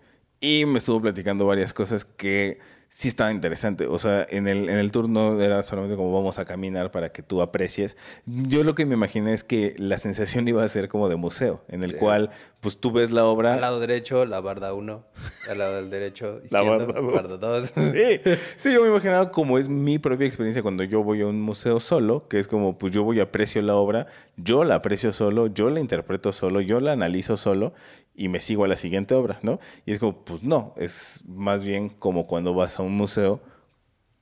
y 0.41 0.67
me 0.67 0.79
estuvo 0.79 1.01
platicando 1.01 1.47
varias 1.47 1.73
cosas 1.73 2.05
que 2.05 2.59
sí 2.95 3.09
estaba 3.09 3.31
interesante. 3.33 3.87
O 3.87 3.99
sea, 3.99 4.27
en 4.29 4.47
el, 4.47 4.69
en 4.69 4.77
el 4.77 4.93
tour 4.93 5.09
no 5.09 5.41
era 5.41 5.63
solamente 5.63 5.97
como 5.97 6.13
vamos 6.13 6.39
a 6.39 6.45
caminar 6.45 6.91
para 6.91 7.11
que 7.11 7.23
tú 7.23 7.41
aprecies. 7.41 7.97
Yo 8.27 8.65
lo 8.65 8.75
que 8.75 8.85
me 8.85 8.95
imaginé 8.95 9.33
es 9.33 9.45
que 9.45 9.75
la 9.79 9.97
sensación 9.97 10.47
iba 10.49 10.63
a 10.63 10.69
ser 10.69 10.89
como 10.91 11.09
de 11.09 11.17
museo, 11.17 11.65
en 11.69 11.83
el 11.85 11.93
Sí. 11.93 11.97
cual 11.97 12.31
pues 12.61 12.79
tú 12.79 12.93
ves 12.93 13.11
la 13.11 13.25
obra. 13.25 13.55
Al 13.55 13.61
lado 13.63 13.81
derecho, 13.81 14.25
la 14.27 14.41
barda 14.41 14.73
1. 14.75 15.05
Al 15.51 15.59
lado 15.59 15.77
del 15.77 15.91
derecho, 15.91 16.39
La 16.51 16.63
izquierdo, 16.63 16.87
barda 16.87 17.01
dos. 17.01 17.13
barda 17.13 17.37
2. 17.59 17.69
Sí, 17.75 18.21
sí, 18.57 18.73
yo 18.73 18.83
me 18.83 18.89
imaginaba 18.89 19.31
como 19.33 19.59
es 19.59 19.69
mi 19.69 19.99
propia 19.99 20.27
experiencia 20.29 20.63
cuando 20.63 20.85
yo 20.85 21.03
voy 21.03 21.23
a 21.23 21.27
un 21.27 21.41
museo 21.41 21.81
solo, 21.81 22.29
que 22.29 22.39
es 22.39 22.47
como, 22.47 22.79
pues 22.79 22.93
yo 22.93 23.03
voy 23.03 23.19
a 23.19 23.25
aprecio 23.25 23.63
la 23.63 23.75
obra, 23.75 24.07
yo 24.37 24.63
la 24.65 24.77
aprecio 24.77 25.11
solo, 25.13 25.47
yo 25.49 25.71
la 25.71 25.81
interpreto 25.81 26.33
solo, 26.33 26.61
yo 26.61 26.79
la 26.79 26.93
analizo 26.93 27.37
solo 27.37 27.73
y 28.15 28.29
me 28.29 28.39
sigo 28.41 28.65
a 28.65 28.69
la 28.69 28.77
siguiente 28.77 29.15
obra, 29.15 29.39
¿no? 29.43 29.59
Y 29.87 29.91
es 29.93 29.99
como, 29.99 30.23
pues 30.25 30.43
no, 30.45 30.75
es 30.77 31.25
más 31.27 31.65
bien 31.65 31.89
como 31.89 32.27
cuando 32.29 32.53
vas 32.55 32.79
a 32.79 32.82
un 32.83 32.95
museo 32.95 33.41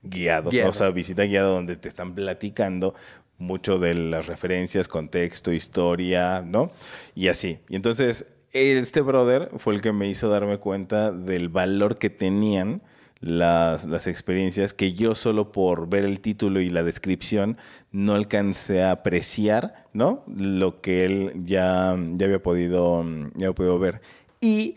guiado, 0.03 0.51
o 0.67 0.73
sea, 0.73 0.91
visita 0.91 1.25
guiada 1.25 1.49
donde 1.49 1.77
te 1.77 1.89
están 1.89 2.15
platicando 2.15 2.95
mucho 3.39 3.79
de 3.79 3.95
las 3.95 4.27
referencias, 4.27 4.89
contexto, 4.89 5.53
historia, 5.53 6.43
¿no? 6.43 6.71
Y 7.15 7.29
así. 7.29 7.59
Y 7.69 7.77
entonces, 7.77 8.27
este 8.53 9.01
brother 9.01 9.51
fue 9.57 9.75
el 9.75 9.81
que 9.81 9.93
me 9.93 10.09
hizo 10.09 10.29
darme 10.29 10.59
cuenta 10.59 11.11
del 11.11 11.49
valor 11.49 11.99
que 11.99 12.11
tenían 12.11 12.83
las, 13.21 13.87
las 13.87 14.07
experiencias 14.07 14.73
que 14.73 14.93
yo 14.93 15.15
solo 15.15 15.53
por 15.53 15.89
ver 15.89 16.05
el 16.05 16.21
título 16.21 16.61
y 16.61 16.71
la 16.71 16.83
descripción 16.83 17.59
no 17.93 18.15
alcancé 18.15 18.83
a 18.83 18.93
apreciar, 18.93 19.87
¿no? 19.93 20.23
Lo 20.27 20.81
que 20.81 21.05
él 21.05 21.33
ya, 21.45 21.97
ya 22.13 22.27
había 22.27 22.43
podido, 22.43 23.05
ya 23.35 23.47
había 23.47 23.55
podido 23.55 23.79
ver. 23.79 24.01
Y 24.41 24.77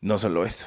no 0.00 0.18
solo 0.18 0.44
eso 0.44 0.66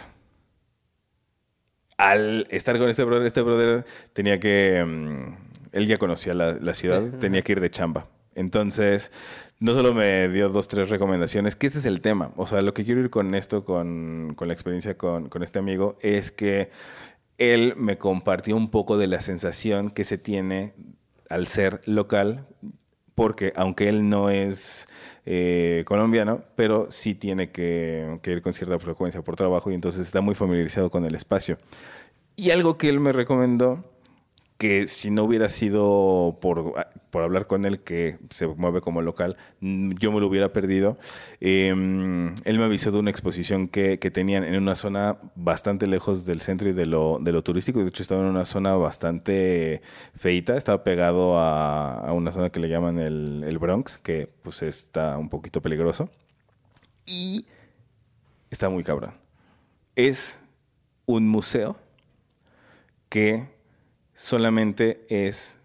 al 1.97 2.47
estar 2.49 2.77
con 2.77 2.89
este 2.89 3.03
brother, 3.03 3.25
este 3.25 3.41
brother 3.41 3.85
tenía 4.13 4.39
que. 4.39 4.83
mm, 4.85 5.45
él 5.71 5.87
ya 5.87 5.97
conocía 5.97 6.33
la, 6.33 6.53
la 6.53 6.73
ciudad, 6.73 7.03
tenía 7.19 7.41
que 7.41 7.51
ir 7.53 7.59
de 7.59 7.69
chamba. 7.69 8.07
Entonces, 8.33 9.11
no 9.59 9.73
solo 9.73 9.93
me 9.93 10.29
dio 10.29 10.49
dos, 10.49 10.67
tres 10.67 10.89
recomendaciones, 10.89 11.55
que 11.55 11.67
ese 11.67 11.79
es 11.79 11.85
el 11.85 12.01
tema. 12.01 12.31
O 12.35 12.47
sea, 12.47 12.61
lo 12.61 12.73
que 12.73 12.83
quiero 12.85 13.01
ir 13.01 13.09
con 13.09 13.33
esto, 13.33 13.63
con, 13.63 14.33
con 14.35 14.47
la 14.47 14.53
experiencia 14.53 14.97
con, 14.97 15.29
con 15.29 15.43
este 15.43 15.59
amigo, 15.59 15.97
es 16.01 16.31
que 16.31 16.69
él 17.37 17.73
me 17.77 17.97
compartió 17.97 18.55
un 18.55 18.69
poco 18.69 18.97
de 18.97 19.07
la 19.07 19.21
sensación 19.21 19.89
que 19.89 20.03
se 20.03 20.17
tiene 20.17 20.73
al 21.29 21.47
ser 21.47 21.81
local, 21.85 22.45
porque 23.15 23.53
aunque 23.55 23.87
él 23.89 24.09
no 24.09 24.29
es 24.29 24.87
eh, 25.25 25.83
colombiano, 25.87 26.43
pero 26.55 26.87
sí 26.91 27.15
tiene 27.15 27.49
que, 27.49 28.19
que 28.21 28.31
ir 28.31 28.41
con 28.41 28.53
cierta 28.53 28.77
frecuencia 28.77 29.21
por 29.21 29.35
trabajo 29.35 29.71
y 29.71 29.73
entonces 29.73 30.05
está 30.05 30.21
muy 30.21 30.35
familiarizado 30.35 30.91
con 30.91 31.05
el 31.05 31.15
espacio. 31.15 31.57
Y 32.35 32.51
algo 32.51 32.77
que 32.77 32.89
él 32.89 32.99
me 32.99 33.13
recomendó, 33.13 33.83
que 34.57 34.87
si 34.87 35.11
no 35.11 35.25
hubiera 35.25 35.49
sido 35.49 36.37
por, 36.41 36.73
por 37.09 37.23
hablar 37.23 37.45
con 37.45 37.65
él, 37.65 37.81
que 37.81 38.17
se 38.29 38.47
mueve 38.47 38.79
como 38.79 39.01
local, 39.01 39.35
mm, 39.59 39.93
yo 39.99 40.11
me 40.13 40.21
lo 40.21 40.27
hubiera 40.27 40.53
perdido. 40.53 40.97
Eh, 41.41 41.69
él 41.69 42.57
me 42.57 42.63
avisó 42.63 42.91
de 42.91 42.99
una 42.99 43.09
exposición 43.09 43.67
que, 43.67 43.99
que 43.99 44.11
tenían 44.11 44.45
en 44.45 44.55
una 44.55 44.75
zona 44.75 45.17
bastante 45.35 45.87
lejos 45.87 46.25
del 46.25 46.39
centro 46.39 46.69
y 46.69 46.73
de 46.73 46.85
lo, 46.85 47.19
de 47.21 47.33
lo 47.33 47.43
turístico. 47.43 47.81
De 47.81 47.89
hecho, 47.89 48.01
estaba 48.01 48.21
en 48.21 48.27
una 48.27 48.45
zona 48.45 48.75
bastante 48.75 49.81
feita. 50.15 50.55
Estaba 50.55 50.83
pegado 50.83 51.37
a, 51.37 51.99
a 51.99 52.13
una 52.13 52.31
zona 52.31 52.49
que 52.49 52.61
le 52.61 52.69
llaman 52.69 52.97
el, 52.99 53.43
el 53.45 53.57
Bronx, 53.59 53.97
que 53.97 54.29
pues 54.41 54.61
está 54.61 55.17
un 55.17 55.27
poquito 55.29 55.61
peligroso. 55.61 56.09
Y 57.05 57.45
está 58.49 58.69
muy 58.69 58.83
cabrón. 58.85 59.13
Es 59.97 60.39
un 61.05 61.27
museo 61.27 61.77
que 63.09 63.54
solamente 64.15 65.05
es, 65.09 65.59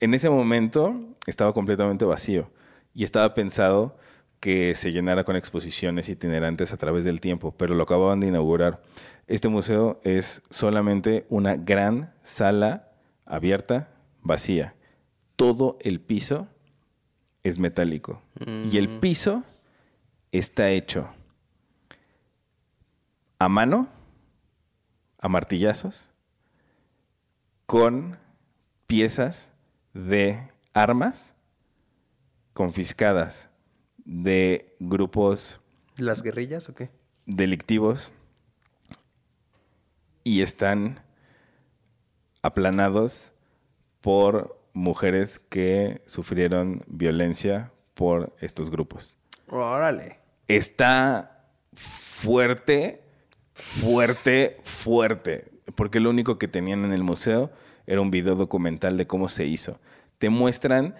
en 0.00 0.14
ese 0.14 0.28
momento 0.28 0.96
estaba 1.26 1.52
completamente 1.52 2.04
vacío 2.04 2.50
y 2.94 3.04
estaba 3.04 3.32
pensado 3.34 3.96
que 4.40 4.74
se 4.74 4.90
llenara 4.90 5.22
con 5.22 5.36
exposiciones 5.36 6.08
itinerantes 6.08 6.72
a 6.72 6.76
través 6.76 7.04
del 7.04 7.20
tiempo, 7.20 7.54
pero 7.56 7.76
lo 7.76 7.84
acababan 7.84 8.18
de 8.18 8.26
inaugurar. 8.26 8.82
Este 9.28 9.48
museo 9.48 10.00
es 10.02 10.42
solamente 10.50 11.26
una 11.28 11.54
gran 11.54 12.12
sala 12.24 12.88
abierta, 13.24 13.90
vacía. 14.20 14.74
Todo 15.36 15.78
el 15.80 16.00
piso 16.00 16.48
es 17.44 17.58
metálico 17.58 18.20
y 18.64 18.78
el 18.78 18.88
piso 18.98 19.44
está 20.32 20.70
hecho 20.70 21.08
a 23.38 23.48
mano, 23.48 23.88
a 25.18 25.28
martillazos, 25.28 26.08
con 27.72 28.18
piezas 28.86 29.50
de 29.94 30.46
armas 30.74 31.34
confiscadas 32.52 33.48
de 34.04 34.76
grupos 34.78 35.58
¿Las 35.96 36.22
guerrillas 36.22 36.68
o 36.68 36.74
qué? 36.74 36.90
delictivos 37.24 38.12
y 40.22 40.42
están 40.42 41.00
aplanados 42.42 43.32
por 44.02 44.62
mujeres 44.74 45.38
que 45.38 46.02
sufrieron 46.04 46.84
violencia 46.88 47.72
por 47.94 48.36
estos 48.42 48.68
grupos. 48.68 49.16
Órale. 49.48 50.20
Está 50.46 51.48
fuerte, 51.72 53.02
fuerte, 53.54 54.60
fuerte. 54.62 55.51
Porque 55.74 56.00
lo 56.00 56.10
único 56.10 56.38
que 56.38 56.48
tenían 56.48 56.84
en 56.84 56.92
el 56.92 57.02
museo 57.02 57.50
era 57.86 58.00
un 58.00 58.10
video 58.10 58.34
documental 58.34 58.96
de 58.96 59.06
cómo 59.06 59.28
se 59.28 59.46
hizo. 59.46 59.80
Te 60.18 60.28
muestran 60.30 60.94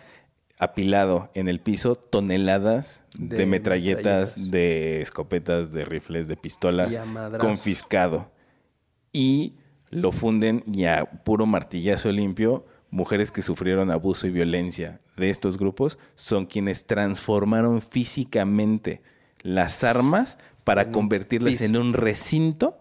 apilado 0.59 1.31
en 1.35 1.49
el 1.49 1.61
piso 1.61 1.97
toneladas 1.97 3.03
de, 3.19 3.39
De 3.39 3.47
metralletas, 3.47 4.37
metralletas. 4.37 4.51
de 4.51 5.01
escopetas, 5.03 5.73
de 5.73 5.85
rifles, 5.85 6.29
de 6.29 6.37
pistolas 6.37 6.95
Y 6.95 7.39
confiscado. 7.39 8.31
Y 9.13 9.55
lo 9.91 10.13
funden 10.13 10.63
y 10.73 10.85
a 10.85 11.05
puro 11.05 11.47
martillazo 11.47 12.13
limpio, 12.13 12.65
mujeres 12.91 13.33
que 13.33 13.43
sufrieron 13.43 13.91
abuso 13.91 14.27
y 14.27 14.31
violencia 14.31 15.01
de 15.17 15.31
estos 15.31 15.59
grupos 15.59 15.99
son 16.15 16.47
quienes 16.47 16.87
transformaron 16.87 17.83
físicamente 17.83 19.03
las 19.43 19.83
armas 19.85 20.39
para 20.65 20.91
convertirlas 20.91 21.55
piso. 21.55 21.65
en 21.65 21.77
un 21.77 21.93
recinto 21.93 22.79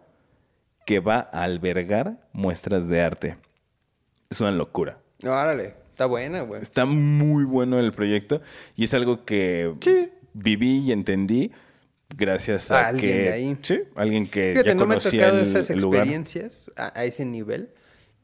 que 0.86 1.00
va 1.00 1.30
a 1.32 1.44
albergar 1.44 2.18
muestras 2.34 2.88
de 2.88 3.02
arte. 3.02 3.38
Es 4.30 4.42
una 4.42 4.52
locura. 4.52 4.98
Órale. 5.24 5.76
Está 5.92 6.06
buena, 6.06 6.42
güey. 6.42 6.62
Está 6.62 6.86
muy 6.86 7.44
bueno 7.44 7.80
el 7.80 7.92
proyecto 7.92 8.42
y 8.76 8.86
es 8.86 8.94
algo 8.94 9.24
que 9.26 9.74
viví 10.34 10.80
y 10.80 10.92
entendí 10.92 11.52
gracias 12.18 12.72
a 12.72 12.88
Alguien 12.88 13.12
que 13.12 13.22
de 13.22 13.34
ahí. 13.34 13.58
sí, 13.62 13.82
alguien 13.96 14.28
que 14.28 14.52
Fíjate, 14.52 14.70
ya 14.70 14.76
no 14.76 14.86
me 14.86 14.96
ha 14.96 15.00
tocado 15.00 15.38
el, 15.38 15.44
esas 15.44 15.70
experiencias 15.70 16.72
a, 16.76 16.98
a 17.00 17.06
ese 17.06 17.26
nivel. 17.26 17.70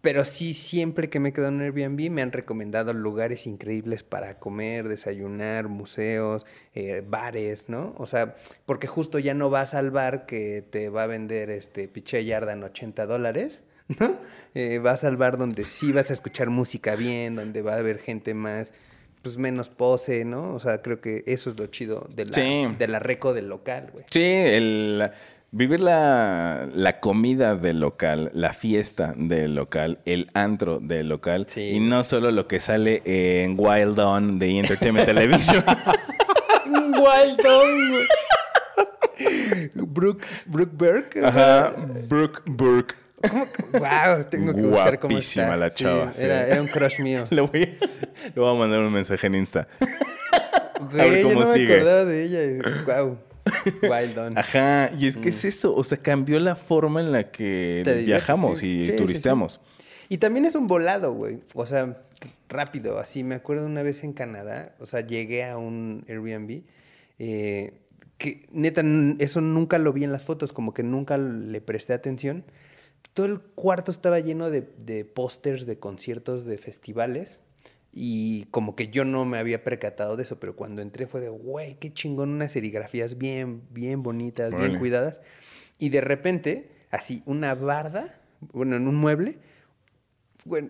Pero 0.01 0.23
sí, 0.25 0.53
siempre 0.53 1.09
que 1.09 1.19
me 1.19 1.33
quedo 1.33 1.47
en 1.47 1.59
Airbnb 1.59 2.09
me 2.11 2.21
han 2.21 2.31
recomendado 2.31 2.93
lugares 2.93 3.47
increíbles 3.47 4.03
para 4.03 4.37
comer, 4.39 4.87
desayunar, 4.87 5.67
museos, 5.69 6.45
eh, 6.75 7.03
bares, 7.05 7.67
¿no? 7.67 7.95
O 7.97 8.05
sea, 8.05 8.35
porque 8.65 8.87
justo 8.87 9.17
ya 9.19 9.33
no 9.33 9.49
vas 9.49 9.73
al 9.73 9.89
bar 9.91 10.25
que 10.27 10.61
te 10.61 10.89
va 10.89 11.03
a 11.03 11.07
vender 11.07 11.49
este 11.49 11.87
piché 11.87 12.23
yarda 12.25 12.53
en 12.53 12.63
80 12.63 13.05
dólares, 13.07 13.63
¿no? 13.99 14.15
Eh, 14.53 14.79
vas 14.79 15.03
al 15.03 15.17
bar 15.17 15.37
donde 15.37 15.65
sí 15.65 15.91
vas 15.91 16.09
a 16.11 16.13
escuchar 16.13 16.49
música 16.51 16.95
bien, 16.95 17.35
donde 17.35 17.61
va 17.63 17.73
a 17.73 17.77
haber 17.79 17.97
gente 17.99 18.33
más, 18.35 18.73
pues 19.23 19.37
menos 19.37 19.69
pose, 19.69 20.23
¿no? 20.25 20.53
O 20.53 20.59
sea, 20.59 20.81
creo 20.83 21.01
que 21.01 21.23
eso 21.25 21.49
es 21.49 21.57
lo 21.59 21.65
chido 21.67 22.07
de 22.13 22.25
la, 22.25 22.33
Sí. 22.33 22.67
de 22.77 22.87
la 22.87 22.99
reco 22.99 23.33
del 23.33 23.49
local, 23.49 23.89
güey. 23.91 24.05
Sí, 24.11 24.21
el 24.23 25.11
vivir 25.51 25.79
la, 25.79 26.67
la 26.73 26.99
comida 26.99 27.55
del 27.55 27.79
local, 27.79 28.29
la 28.33 28.53
fiesta 28.53 29.13
del 29.15 29.55
local, 29.55 29.99
el 30.05 30.29
antro 30.33 30.79
del 30.79 31.09
local 31.09 31.47
Sí. 31.49 31.61
y 31.61 31.79
no 31.79 32.03
solo 32.03 32.31
lo 32.31 32.47
que 32.47 32.59
sale 32.59 33.01
en 33.05 33.55
Wild 33.59 33.97
On 33.99 34.39
de 34.39 34.59
Entertainment 34.59 35.05
Television. 35.13 35.63
Wild 36.67 37.41
güey. 37.41 38.07
Brooke, 39.75 40.25
Brooke 40.45 40.73
Burke. 40.75 41.25
Ajá, 41.25 41.73
Brooke 42.07 42.41
Burke. 42.45 42.95
Wow, 43.73 44.25
tengo 44.29 44.53
que 44.53 44.61
buscar 44.61 44.99
cómo 44.99 45.13
Guapísima 45.15 45.43
está. 45.45 45.57
la 45.57 45.69
chava, 45.71 46.13
sí. 46.13 46.23
Era, 46.23 46.47
era 46.47 46.61
un 46.61 46.67
crush 46.67 46.99
mío. 46.99 47.23
Le 47.31 47.41
voy, 47.41 47.63
a, 47.63 47.85
le 48.25 48.31
voy 48.41 48.55
a 48.55 48.59
mandar 48.59 48.79
un 48.81 48.93
mensaje 48.93 49.25
en 49.25 49.35
Insta. 49.35 49.67
Güey, 50.91 51.09
ver 51.09 51.21
yo 51.23 51.29
cómo 51.29 51.41
no 51.41 51.53
sigue. 51.53 51.67
me 51.67 51.73
acordaba 51.75 52.05
de 52.05 52.23
ella. 52.23 52.63
Wow. 52.85 53.17
Wild 53.83 54.15
Dawn. 54.15 54.37
Ajá, 54.37 54.91
y 54.97 55.07
es 55.07 55.17
que 55.17 55.29
es 55.29 55.45
eso, 55.45 55.75
o 55.75 55.83
sea, 55.83 55.97
cambió 55.97 56.39
la 56.39 56.55
forma 56.55 57.01
en 57.01 57.11
la 57.11 57.31
que 57.31 57.81
Mm. 57.81 57.83
Te 57.83 57.95
viajamos 58.03 58.59
sí. 58.59 58.67
y 58.67 58.85
Sí, 58.85 58.91
sí, 58.91 58.97
turisteamos. 58.97 59.59
Y 60.09 60.17
también 60.19 60.45
es 60.45 60.55
un 60.55 60.67
volado, 60.67 61.13
güey. 61.13 61.41
O 61.53 61.65
sea, 61.65 62.01
rápido. 62.49 62.97
Así 62.99 63.23
me 63.23 63.35
acuerdo 63.35 63.65
una 63.65 63.81
vez 63.83 64.03
en 64.03 64.13
Canadá. 64.13 64.73
O 64.79 64.85
sea, 64.85 65.01
llegué 65.01 65.43
a 65.45 65.57
un 65.57 66.05
Airbnb. 66.07 66.61
eh, 67.19 67.73
que 68.17 68.47
neta, 68.51 68.81
eso 69.19 69.41
nunca 69.41 69.77
lo 69.77 69.93
vi 69.93 70.03
en 70.03 70.11
las 70.11 70.23
fotos. 70.23 70.53
Como 70.53 70.73
que 70.73 70.81
nunca 70.83 71.17
le 71.17 71.61
presté 71.61 71.93
atención. 71.93 72.45
Todo 73.13 73.25
el 73.27 73.39
cuarto 73.41 73.91
estaba 73.91 74.19
lleno 74.19 74.49
de, 74.49 74.67
de 74.77 75.03
pósters 75.05 75.65
de 75.65 75.77
conciertos 75.77 76.45
de 76.45 76.57
festivales. 76.57 77.41
Y 77.99 78.45
como 78.51 78.75
que 78.75 78.89
yo 78.89 79.05
no 79.05 79.25
me 79.25 79.39
había 79.39 79.63
percatado 79.63 80.17
de 80.17 80.23
eso, 80.23 80.39
pero 80.39 80.55
cuando 80.55 80.83
entré 80.83 81.07
fue 81.07 81.19
de, 81.19 81.29
güey, 81.29 81.79
qué 81.79 81.91
chingón, 81.91 82.29
unas 82.29 82.51
serigrafías 82.51 83.17
bien, 83.17 83.63
bien 83.71 84.03
bonitas, 84.03 84.51
bien 84.51 84.61
Órale. 84.61 84.77
cuidadas. 84.79 85.21
Y 85.79 85.89
de 85.89 86.01
repente, 86.01 86.69
así, 86.91 87.23
una 87.25 87.55
barda, 87.55 88.21
bueno, 88.53 88.75
en 88.75 88.87
un 88.87 88.95
mueble, 88.95 89.39
bueno, 90.45 90.69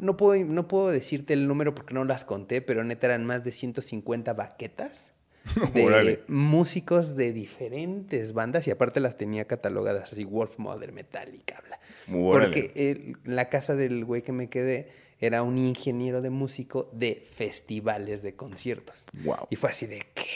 no 0.00 0.16
puedo, 0.16 0.44
no 0.44 0.66
puedo 0.66 0.90
decirte 0.90 1.32
el 1.32 1.46
número 1.46 1.74
porque 1.76 1.94
no 1.94 2.04
las 2.04 2.24
conté, 2.24 2.60
pero 2.60 2.82
neta 2.82 3.06
eran 3.06 3.24
más 3.24 3.44
de 3.44 3.52
150 3.52 4.34
baquetas 4.34 5.12
de 5.74 5.84
Órale. 5.84 6.22
músicos 6.26 7.14
de 7.16 7.32
diferentes 7.32 8.32
bandas 8.32 8.66
y 8.66 8.70
aparte 8.72 8.98
las 8.98 9.16
tenía 9.16 9.44
catalogadas 9.46 10.12
así, 10.12 10.24
Wolf 10.24 10.58
Mother, 10.58 10.92
Metallica, 10.92 11.62
bla. 11.66 12.18
Órale. 12.18 12.46
Porque 12.46 12.90
el- 12.90 13.16
la 13.24 13.48
casa 13.48 13.76
del 13.76 14.04
güey 14.04 14.22
que 14.22 14.32
me 14.32 14.48
quedé 14.50 15.03
era 15.20 15.42
un 15.42 15.58
ingeniero 15.58 16.20
de 16.22 16.30
músico 16.30 16.90
de 16.92 17.24
festivales 17.32 18.22
de 18.22 18.34
conciertos. 18.34 19.06
Wow. 19.24 19.46
Y 19.50 19.56
fue 19.56 19.70
así 19.70 19.86
de, 19.86 20.06
¿qué? 20.14 20.26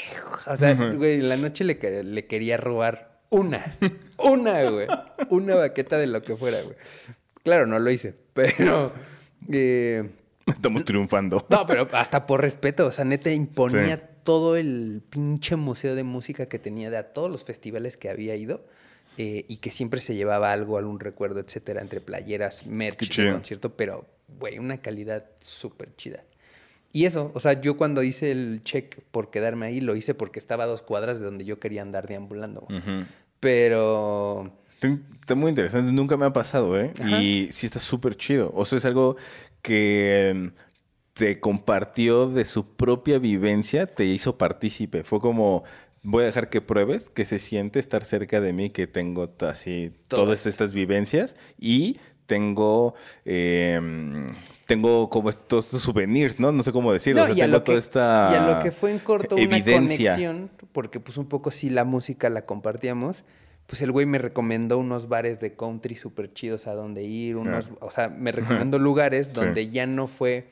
O 0.47 0.57
sea, 0.57 0.75
güey, 0.75 1.15
en 1.17 1.29
la 1.29 1.37
noche 1.37 1.65
le, 1.65 1.79
que- 1.79 2.03
le 2.05 2.27
quería 2.27 2.57
robar 2.57 3.21
una, 3.31 3.77
una, 4.19 4.71
güey. 4.71 4.87
Una 5.31 5.55
baqueta 5.57 5.99
de 5.99 6.07
lo 6.07 6.23
que 6.23 6.37
fuera, 6.37 6.63
güey. 6.63 6.77
Claro, 7.43 7.67
no 7.67 7.79
lo 7.79 7.91
hice, 7.91 8.15
pero... 8.33 8.93
eh, 9.53 10.09
Estamos 10.47 10.85
triunfando. 10.85 11.45
no, 11.51 11.67
pero 11.67 11.87
hasta 11.93 12.27
por 12.27 12.41
respeto, 12.41 12.87
o 12.87 12.93
sea, 12.93 13.05
neta 13.05 13.31
imponía 13.31 13.97
Sí. 13.97 14.03
todo 14.25 14.57
el 14.57 15.03
pinche 15.11 15.57
museo 15.57 15.95
de 15.95 16.05
música 16.05 16.47
que 16.47 16.59
tenía 16.59 16.89
de 16.91 16.97
a 16.97 17.13
todos 17.13 17.31
los 17.31 17.45
festivales 17.45 17.97
que 17.99 18.09
había 18.09 18.35
ido 18.37 18.65
eh, 19.19 19.45
y 19.49 19.59
que 19.59 19.71
siempre 19.71 20.01
se 20.01 20.15
llevaba 20.15 20.53
algo, 20.53 20.79
algún 20.79 21.01
recuerdo, 21.01 21.41
etcétera, 21.41 21.81
entre 21.83 22.01
playeras, 22.01 22.67
merch, 22.67 23.15
de 23.17 23.33
concierto, 23.33 23.77
pero, 23.77 24.07
güey, 24.39 24.59
una 24.59 24.79
calidad 24.79 25.25
súper 25.41 25.95
chida. 25.97 26.25
Y 26.93 27.05
eso, 27.05 27.31
o 27.35 27.41
sea, 27.41 27.61
yo 27.61 27.77
cuando 27.77 28.03
hice 28.03 28.31
el 28.31 28.63
check 28.65 29.01
por 29.11 29.31
quedarme 29.31 29.67
ahí, 29.67 29.81
lo 29.81 29.95
hice 29.95 30.15
porque 30.15 30.39
estaba 30.39 30.65
a 30.65 30.67
dos 30.67 30.81
cuadras 30.83 31.21
de 31.21 31.27
donde 31.27 31.45
yo 31.45 31.59
quería 31.61 31.83
andar 31.83 32.07
deambulando. 32.07 32.63
Ujú. 32.63 33.05
Pero 33.41 34.51
Está, 34.69 34.89
está 35.21 35.35
muy 35.35 35.51
interesante, 35.51 35.93
nunca 35.93 36.17
me 36.17 36.27
ha 36.27 36.33
pasado, 36.33 36.79
¿eh? 36.81 36.93
Ajá. 37.01 37.21
Y 37.23 37.49
sí 37.53 37.67
está 37.67 37.79
súper 37.79 38.17
chido. 38.17 38.51
O 38.55 38.65
sea, 38.65 38.79
es 38.79 38.85
algo 38.85 39.17
que 39.63 40.29
em, 40.31 40.53
te 41.15 41.41
compartió 41.41 42.29
de 42.29 42.45
su 42.45 42.77
propia 42.77 43.19
vivencia, 43.19 43.87
te 43.87 44.05
hizo 44.05 44.39
partícipe. 44.39 45.05
Fue 45.05 45.21
como, 45.21 45.65
voy 46.03 46.23
a 46.23 46.27
dejar 46.27 46.49
que 46.49 46.61
pruebes 46.61 47.11
que 47.11 47.25
se 47.25 47.39
siente 47.39 47.79
estar 47.79 48.05
cerca 48.05 48.41
de 48.41 48.53
mí, 48.53 48.71
que 48.71 48.87
tengo 48.87 49.35
así 49.41 49.93
Todas. 50.09 50.25
todas 50.25 50.47
estas 50.47 50.73
vivencias 50.73 51.37
y 51.59 51.99
tengo... 52.29 52.95
em, 53.25 54.23
tengo 54.67 55.09
como 55.09 55.31
estos, 55.31 55.65
estos 55.65 55.81
souvenirs, 55.81 56.39
¿no? 56.39 56.53
No 56.53 56.63
sé 56.63 56.73
cómo 56.73 56.93
decirlo. 56.93 57.27
No, 57.27 57.33
O 57.33 57.35
sea, 57.35 57.47
tengo 57.47 57.59
que, 57.59 57.65
toda 57.65 57.79
esta 57.79 58.31
y 58.33 58.37
a 58.37 58.47
lo 58.47 58.63
que 58.63 58.71
fue 58.71 58.93
en 58.93 58.99
corto 58.99 59.35
una 59.35 59.57
evidencia. 59.57 60.13
conexión, 60.13 60.51
porque 60.73 61.01
pues 61.01 61.17
un 61.17 61.27
poco 61.27 61.51
sí 61.51 61.71
la 61.71 61.85
música 61.85 62.29
la 62.29 62.43
compartíamos, 62.43 63.25
pues 63.67 63.81
el 63.81 63.93
güey 63.93 64.05
me 64.05 64.19
recomendó 64.19 64.77
unos 64.77 65.09
bares 65.09 65.41
de 65.41 65.57
country 65.57 65.97
súper 65.97 66.35
chidos 66.35 66.67
a 66.67 66.75
donde 66.75 67.03
ir, 67.03 67.37
unos, 67.37 67.71
o 67.81 67.91
sea, 67.91 68.11
me 68.11 68.31
recomendó 68.31 68.79
lugares 68.79 69.33
donde 69.33 69.71
ya 69.71 69.87
no 69.87 70.07
fue, 70.07 70.51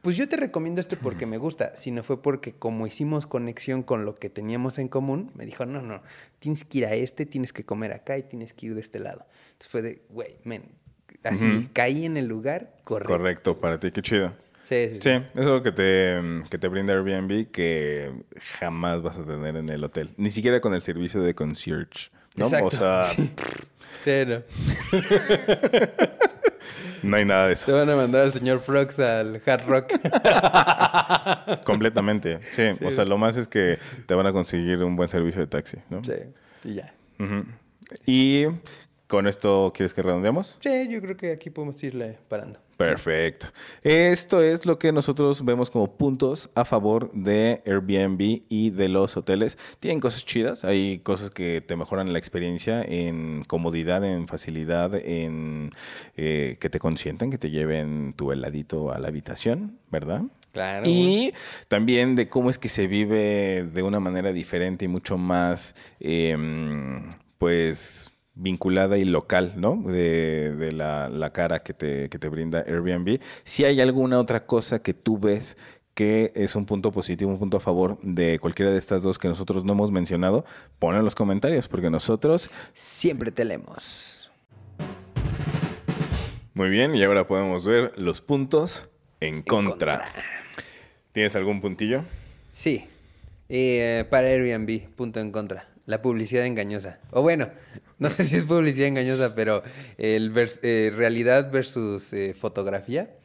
pues 0.00 0.16
yo 0.16 0.28
te 0.28 0.36
recomiendo 0.36 0.80
este 0.80 0.96
porque 0.96 1.26
me 1.26 1.36
gusta, 1.36 1.76
sino 1.76 2.02
fue 2.02 2.22
porque 2.22 2.54
como 2.54 2.86
hicimos 2.86 3.26
conexión 3.26 3.82
con 3.82 4.06
lo 4.06 4.14
que 4.14 4.30
teníamos 4.30 4.78
en 4.78 4.88
común, 4.88 5.30
me 5.34 5.44
dijo, 5.44 5.66
no, 5.66 5.82
no, 5.82 6.02
tienes 6.38 6.64
que 6.64 6.78
ir 6.78 6.86
a 6.86 6.94
este, 6.94 7.26
tienes 7.26 7.52
que 7.52 7.64
comer 7.64 7.92
acá 7.92 8.16
y 8.16 8.22
tienes 8.22 8.54
que 8.54 8.66
ir 8.66 8.74
de 8.74 8.80
este 8.80 8.98
lado. 8.98 9.26
Entonces 9.52 9.68
fue 9.68 9.82
de, 9.82 10.02
güey, 10.08 10.38
men, 10.44 10.62
así 11.24 11.68
caí 11.72 12.04
en 12.04 12.16
el 12.16 12.26
lugar 12.26 12.70
correcto. 12.84 13.12
Correcto, 13.12 13.58
para 13.60 13.80
ti, 13.80 13.90
qué 13.90 14.02
chido. 14.02 14.32
Sí, 14.62 14.90
sí, 14.90 14.98
sí. 15.00 15.10
Es 15.10 15.46
algo 15.46 15.62
que 15.62 15.72
te, 15.72 16.20
que 16.50 16.58
te 16.58 16.68
brinda 16.68 16.92
Airbnb 16.92 17.50
que 17.50 18.12
jamás 18.58 19.00
vas 19.02 19.18
a 19.18 19.24
tener 19.24 19.56
en 19.56 19.68
el 19.70 19.82
hotel. 19.82 20.10
Ni 20.18 20.30
siquiera 20.30 20.60
con 20.60 20.74
el 20.74 20.82
servicio 20.82 21.22
de 21.22 21.34
concierge. 21.34 22.10
¿no? 22.36 22.44
Exacto. 22.44 22.66
O 22.66 22.70
sea, 22.70 23.04
Sí. 23.04 23.30
Sí, 24.04 24.10
no. 24.26 24.42
no 27.02 27.16
hay 27.16 27.24
nada 27.24 27.48
de 27.48 27.54
Te 27.54 27.60
eso. 27.60 27.72
van 27.74 27.90
a 27.90 27.96
mandar 27.96 28.22
al 28.24 28.32
señor 28.32 28.60
Frogs 28.60 28.98
al 29.00 29.40
Hard 29.44 29.66
Rock. 29.66 29.92
Completamente. 31.64 32.38
Sí, 32.52 32.62
o 32.84 32.92
sea, 32.92 33.04
lo 33.04 33.18
más 33.18 33.36
es 33.36 33.48
que 33.48 33.78
te 34.06 34.14
van 34.14 34.26
a 34.26 34.32
conseguir 34.32 34.82
un 34.84 34.96
buen 34.96 35.08
servicio 35.08 35.40
de 35.40 35.46
taxi, 35.46 35.78
¿no? 35.90 36.02
sí, 36.04 36.12
y 36.64 36.74
ya. 36.74 36.92
Y 38.06 38.46
¿Con 39.08 39.26
esto 39.26 39.72
quieres 39.74 39.94
que 39.94 40.02
redondeemos? 40.02 40.58
Sí, 40.60 40.86
yo 40.90 41.00
creo 41.00 41.16
que 41.16 41.32
aquí 41.32 41.48
podemos 41.48 41.82
irle 41.82 42.18
parando. 42.28 42.60
Perfecto. 42.76 43.46
Esto 43.82 44.42
es 44.42 44.66
lo 44.66 44.78
que 44.78 44.92
nosotros 44.92 45.42
vemos 45.46 45.70
como 45.70 45.96
puntos 45.96 46.50
a 46.54 46.66
favor 46.66 47.10
de 47.12 47.62
Airbnb 47.64 48.42
y 48.50 48.68
de 48.68 48.88
los 48.90 49.16
hoteles. 49.16 49.56
Tienen 49.80 50.00
cosas 50.00 50.26
chidas, 50.26 50.62
hay 50.66 50.98
cosas 50.98 51.30
que 51.30 51.62
te 51.62 51.74
mejoran 51.74 52.12
la 52.12 52.18
experiencia 52.18 52.82
en 52.82 53.44
comodidad, 53.44 54.04
en 54.04 54.28
facilidad, 54.28 54.94
en 54.94 55.70
eh, 56.18 56.58
que 56.60 56.68
te 56.68 56.78
consientan, 56.78 57.30
que 57.30 57.38
te 57.38 57.50
lleven 57.50 58.12
tu 58.12 58.30
heladito 58.30 58.92
a 58.92 58.98
la 58.98 59.08
habitación, 59.08 59.78
¿verdad? 59.90 60.22
Claro. 60.52 60.84
Y 60.86 61.32
también 61.68 62.14
de 62.14 62.28
cómo 62.28 62.50
es 62.50 62.58
que 62.58 62.68
se 62.68 62.86
vive 62.86 63.64
de 63.64 63.82
una 63.82 64.00
manera 64.00 64.32
diferente 64.32 64.84
y 64.84 64.88
mucho 64.88 65.16
más, 65.16 65.74
em, 65.98 67.08
pues 67.38 68.12
vinculada 68.38 68.96
y 68.96 69.04
local, 69.04 69.54
¿no? 69.56 69.82
De, 69.84 70.54
de 70.54 70.72
la, 70.72 71.08
la 71.08 71.32
cara 71.32 71.58
que 71.60 71.74
te, 71.74 72.08
que 72.08 72.18
te 72.18 72.28
brinda 72.28 72.60
Airbnb. 72.60 73.20
Si 73.44 73.64
hay 73.64 73.80
alguna 73.80 74.18
otra 74.18 74.46
cosa 74.46 74.80
que 74.80 74.94
tú 74.94 75.18
ves 75.18 75.58
que 75.94 76.30
es 76.36 76.54
un 76.54 76.64
punto 76.64 76.92
positivo, 76.92 77.32
un 77.32 77.40
punto 77.40 77.56
a 77.56 77.60
favor 77.60 77.98
de 78.02 78.38
cualquiera 78.38 78.70
de 78.70 78.78
estas 78.78 79.02
dos 79.02 79.18
que 79.18 79.26
nosotros 79.26 79.64
no 79.64 79.72
hemos 79.72 79.90
mencionado, 79.90 80.44
pon 80.78 80.94
en 80.94 81.04
los 81.04 81.16
comentarios, 81.16 81.66
porque 81.66 81.90
nosotros... 81.90 82.50
Siempre 82.72 83.32
te 83.32 83.44
leemos. 83.44 84.30
Muy 86.54 86.68
bien, 86.68 86.94
y 86.94 87.02
ahora 87.02 87.26
podemos 87.26 87.66
ver 87.66 87.92
los 87.96 88.20
puntos 88.20 88.88
en 89.18 89.42
contra. 89.42 90.04
¿Tienes 91.10 91.34
algún 91.34 91.60
puntillo? 91.60 92.04
Sí. 92.52 92.86
Eh, 93.48 94.04
para 94.08 94.28
Airbnb, 94.28 94.88
punto 94.94 95.18
en 95.18 95.32
contra. 95.32 95.68
La 95.88 96.02
publicidad 96.02 96.44
engañosa. 96.44 97.00
O 97.10 97.22
bueno, 97.22 97.48
no 97.98 98.10
sé 98.10 98.24
si 98.24 98.36
es 98.36 98.44
publicidad 98.44 98.88
engañosa, 98.88 99.34
pero 99.34 99.62
el 99.96 100.32
vers- 100.34 100.60
eh, 100.62 100.92
realidad 100.94 101.50
versus 101.50 102.12
eh, 102.12 102.34
fotografía. 102.34 103.16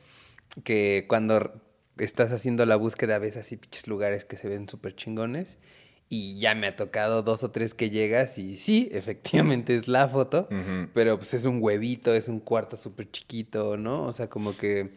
Que 0.63 1.05
cuando 1.09 1.61
estás 1.97 2.31
haciendo 2.31 2.65
la 2.65 2.75
búsqueda 2.75 3.17
ves 3.19 3.37
así 3.37 3.57
pinches 3.57 3.87
lugares 3.87 4.23
que 4.25 4.37
se 4.37 4.47
ven 4.47 4.67
súper 4.69 4.95
chingones. 4.95 5.57
Y 6.09 6.37
ya 6.39 6.53
me 6.53 6.67
ha 6.67 6.75
tocado 6.75 7.23
dos 7.23 7.43
o 7.43 7.51
tres 7.51 7.73
que 7.73 7.89
llegas 7.89 8.37
y 8.37 8.55
sí, 8.55 8.87
efectivamente 8.93 9.75
es 9.75 9.87
la 9.87 10.07
foto, 10.07 10.47
pero 10.93 11.17
pues 11.17 11.33
es 11.33 11.45
un 11.45 11.57
huevito, 11.61 12.13
es 12.13 12.27
un 12.27 12.39
cuarto 12.39 12.77
súper 12.77 13.09
chiquito, 13.11 13.77
¿no? 13.77 14.03
O 14.05 14.13
sea, 14.13 14.29
como 14.29 14.55
que 14.55 14.91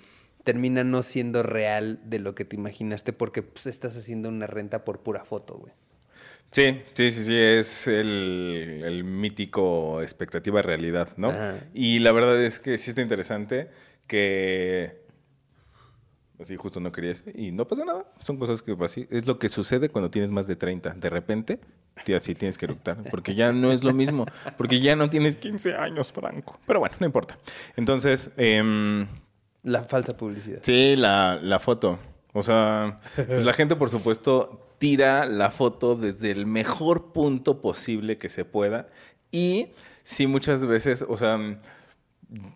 termina 0.45 0.85
no 0.85 1.03
siendo 1.03 1.43
real 1.43 2.01
de 2.05 2.19
lo 2.19 2.35
que 2.35 2.45
te 2.45 2.55
imaginaste 2.57 3.12
porque 3.12 3.43
pues, 3.43 3.67
estás 3.67 3.97
haciendo 3.97 4.29
una 4.29 4.47
renta 4.47 4.85
por 4.85 5.01
pura 5.03 5.25
foto, 5.25 5.55
güey. 5.57 5.73
Sí, 6.53 6.83
sí, 6.95 7.11
sí, 7.11 7.25
sí, 7.25 7.35
es 7.37 7.87
el, 7.87 8.83
el 8.85 9.05
mítico 9.05 10.01
expectativa 10.01 10.63
realidad, 10.63 11.11
¿no? 11.17 11.29
Ajá. 11.29 11.57
Y 11.75 11.99
la 11.99 12.13
verdad 12.13 12.43
es 12.43 12.59
que 12.61 12.79
sí 12.79 12.91
está 12.91 13.03
interesante 13.03 13.69
que... 14.07 15.05
Así 16.41 16.57
justo 16.57 16.81
no 16.81 16.93
quería 16.93 17.13
eso. 17.13 17.25
Y 17.35 17.51
no 17.51 17.67
pasa 17.67 17.85
nada. 17.85 18.05
Son 18.19 18.37
cosas 18.37 18.61
que 18.61 18.77
así. 18.83 19.07
Es 19.11 19.27
lo 19.27 19.39
que 19.39 19.49
sucede 19.49 19.89
cuando 19.89 20.11
tienes 20.11 20.31
más 20.31 20.47
de 20.47 20.55
30. 20.55 20.91
De 20.91 21.09
repente, 21.09 21.61
así 22.15 22.35
tienes 22.35 22.59
que 22.59 22.67
eructar. 22.67 22.99
Porque 23.11 23.35
ya 23.35 23.53
no 23.53 23.73
es 23.73 23.85
lo 23.85 23.95
mismo. 23.95 24.27
Porque 24.59 24.81
ya 24.81 24.97
no 24.97 25.09
tienes 25.09 25.37
15 25.37 25.75
años, 25.77 26.13
Franco. 26.13 26.61
Pero 26.67 26.81
bueno, 26.81 26.95
no 27.01 27.07
importa. 27.07 27.39
Entonces, 27.75 28.31
em, 28.37 29.07
La 29.63 29.85
falsa 29.85 30.15
publicidad. 30.17 30.59
Sí, 30.63 30.95
la, 30.95 31.39
la 31.43 31.59
foto. 31.59 31.99
O 32.35 32.43
sea, 32.43 32.99
pues 33.15 33.45
la 33.47 33.55
gente, 33.55 33.75
por 33.77 33.89
supuesto, 33.89 34.66
tira 34.79 35.27
la 35.27 35.51
foto 35.51 35.97
desde 35.97 36.31
el 36.31 36.47
mejor 36.47 37.12
punto 37.12 37.61
posible 37.61 38.18
que 38.18 38.29
se 38.29 38.45
pueda. 38.45 38.87
Y 39.31 39.68
sí, 40.03 40.27
muchas 40.27 40.64
veces, 40.66 41.05
o 41.09 41.16
sea, 41.16 41.39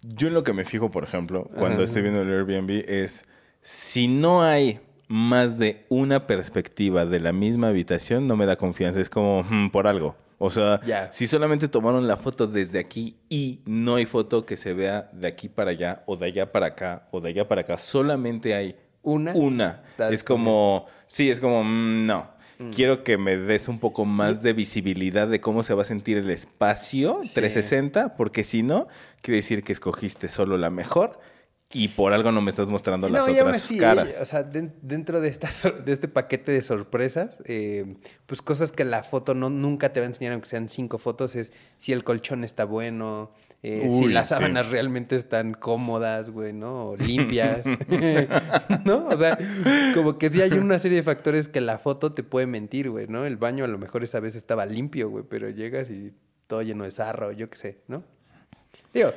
yo 0.02 0.28
en 0.28 0.34
lo 0.34 0.42
que 0.44 0.52
me 0.52 0.64
fijo, 0.64 0.90
por 0.90 1.04
ejemplo, 1.04 1.44
cuando 1.58 1.76
Ajá. 1.76 1.84
estoy 1.84 2.02
viendo 2.02 2.22
el 2.22 2.28
Airbnb 2.30 2.84
es 2.88 3.24
si 3.62 4.08
no 4.08 4.42
hay 4.42 4.80
más 5.08 5.58
de 5.58 5.84
una 5.88 6.26
perspectiva 6.26 7.04
de 7.04 7.20
la 7.20 7.32
misma 7.32 7.68
habitación, 7.68 8.26
no 8.28 8.36
me 8.36 8.46
da 8.46 8.56
confianza. 8.56 9.00
Es 9.00 9.10
como 9.10 9.42
"Hmm, 9.48 9.70
por 9.70 9.86
algo. 9.86 10.16
O 10.38 10.48
sea, 10.48 10.80
si 11.12 11.26
solamente 11.26 11.68
tomaron 11.68 12.06
la 12.08 12.16
foto 12.16 12.46
desde 12.46 12.78
aquí 12.78 13.16
y 13.28 13.60
no 13.66 13.96
hay 13.96 14.06
foto 14.06 14.46
que 14.46 14.56
se 14.56 14.72
vea 14.72 15.10
de 15.12 15.28
aquí 15.28 15.48
para 15.50 15.72
allá 15.72 16.02
o 16.06 16.16
de 16.16 16.26
allá 16.26 16.50
para 16.50 16.66
acá 16.68 17.08
o 17.10 17.20
de 17.20 17.28
allá 17.28 17.46
para 17.46 17.60
acá, 17.60 17.76
solamente 17.76 18.54
hay 18.54 18.74
¿Una? 19.02 19.32
Una. 19.34 19.82
Es 20.10 20.24
como, 20.24 20.86
sí, 21.08 21.30
es 21.30 21.40
como, 21.40 21.64
mm, 21.64 22.06
no. 22.06 22.40
Quiero 22.74 23.02
que 23.04 23.16
me 23.16 23.38
des 23.38 23.68
un 23.68 23.78
poco 23.78 24.04
más 24.04 24.42
de 24.42 24.52
visibilidad 24.52 25.26
de 25.26 25.40
cómo 25.40 25.62
se 25.62 25.72
va 25.72 25.80
a 25.80 25.84
sentir 25.86 26.18
el 26.18 26.28
espacio 26.28 27.20
Sí. 27.22 27.32
360, 27.34 28.16
porque 28.16 28.44
si 28.44 28.62
no, 28.62 28.86
quiere 29.22 29.36
decir 29.36 29.64
que 29.64 29.72
escogiste 29.72 30.28
solo 30.28 30.58
la 30.58 30.68
mejor 30.68 31.18
y 31.72 31.88
por 31.88 32.12
algo 32.12 32.32
no 32.32 32.42
me 32.42 32.50
estás 32.50 32.68
mostrando 32.68 33.08
las 33.08 33.26
No, 33.26 33.32
otras 33.32 33.56
así, 33.56 33.78
caras. 33.78 34.14
eh, 34.18 34.18
o 34.20 34.24
sea, 34.26 34.42
den- 34.42 34.74
dentro 34.82 35.22
de, 35.22 35.28
esta, 35.30 35.48
de 35.70 35.90
este 35.90 36.06
paquete 36.08 36.52
de 36.52 36.60
sorpresas, 36.60 37.38
eh, 37.46 37.96
pues 38.26 38.42
cosas 38.42 38.72
que 38.72 38.84
la 38.84 39.04
foto 39.04 39.32
no, 39.34 39.48
nunca 39.48 39.94
te 39.94 40.00
va 40.00 40.04
a 40.04 40.08
enseñar, 40.08 40.34
aunque 40.34 40.48
sean 40.48 40.68
cinco 40.68 40.98
fotos, 40.98 41.36
es 41.36 41.54
si 41.78 41.92
el 41.94 42.04
colchón 42.04 42.44
está 42.44 42.66
bueno, 42.66 43.32
eh, 43.62 43.88
si 43.90 44.06
Uy, 44.06 44.12
las 44.12 44.28
sí. 44.28 44.34
sábanas 44.34 44.70
realmente 44.70 45.16
están 45.16 45.52
cómodas, 45.52 46.30
güey, 46.30 46.52
¿no? 46.52 46.90
O 46.90 46.96
limpias, 46.96 47.66
¿no? 48.84 49.06
O 49.06 49.16
sea, 49.16 49.38
como 49.94 50.16
que 50.16 50.30
sí 50.30 50.40
hay 50.40 50.52
una 50.52 50.78
serie 50.78 50.98
de 50.98 51.02
factores 51.02 51.46
que 51.46 51.60
la 51.60 51.78
foto 51.78 52.12
te 52.12 52.22
puede 52.22 52.46
mentir, 52.46 52.88
güey, 52.88 53.06
¿no? 53.06 53.26
El 53.26 53.36
baño 53.36 53.64
a 53.64 53.68
lo 53.68 53.76
mejor 53.76 54.02
esa 54.02 54.18
vez 54.20 54.34
estaba 54.34 54.64
limpio, 54.64 55.10
güey, 55.10 55.24
pero 55.28 55.50
llegas 55.50 55.90
y 55.90 56.14
todo 56.46 56.62
lleno 56.62 56.84
de 56.84 56.90
sarro, 56.90 57.32
yo 57.32 57.50
qué 57.50 57.56
sé, 57.58 57.78
¿no? 57.86 58.02
Digo, 58.94 59.12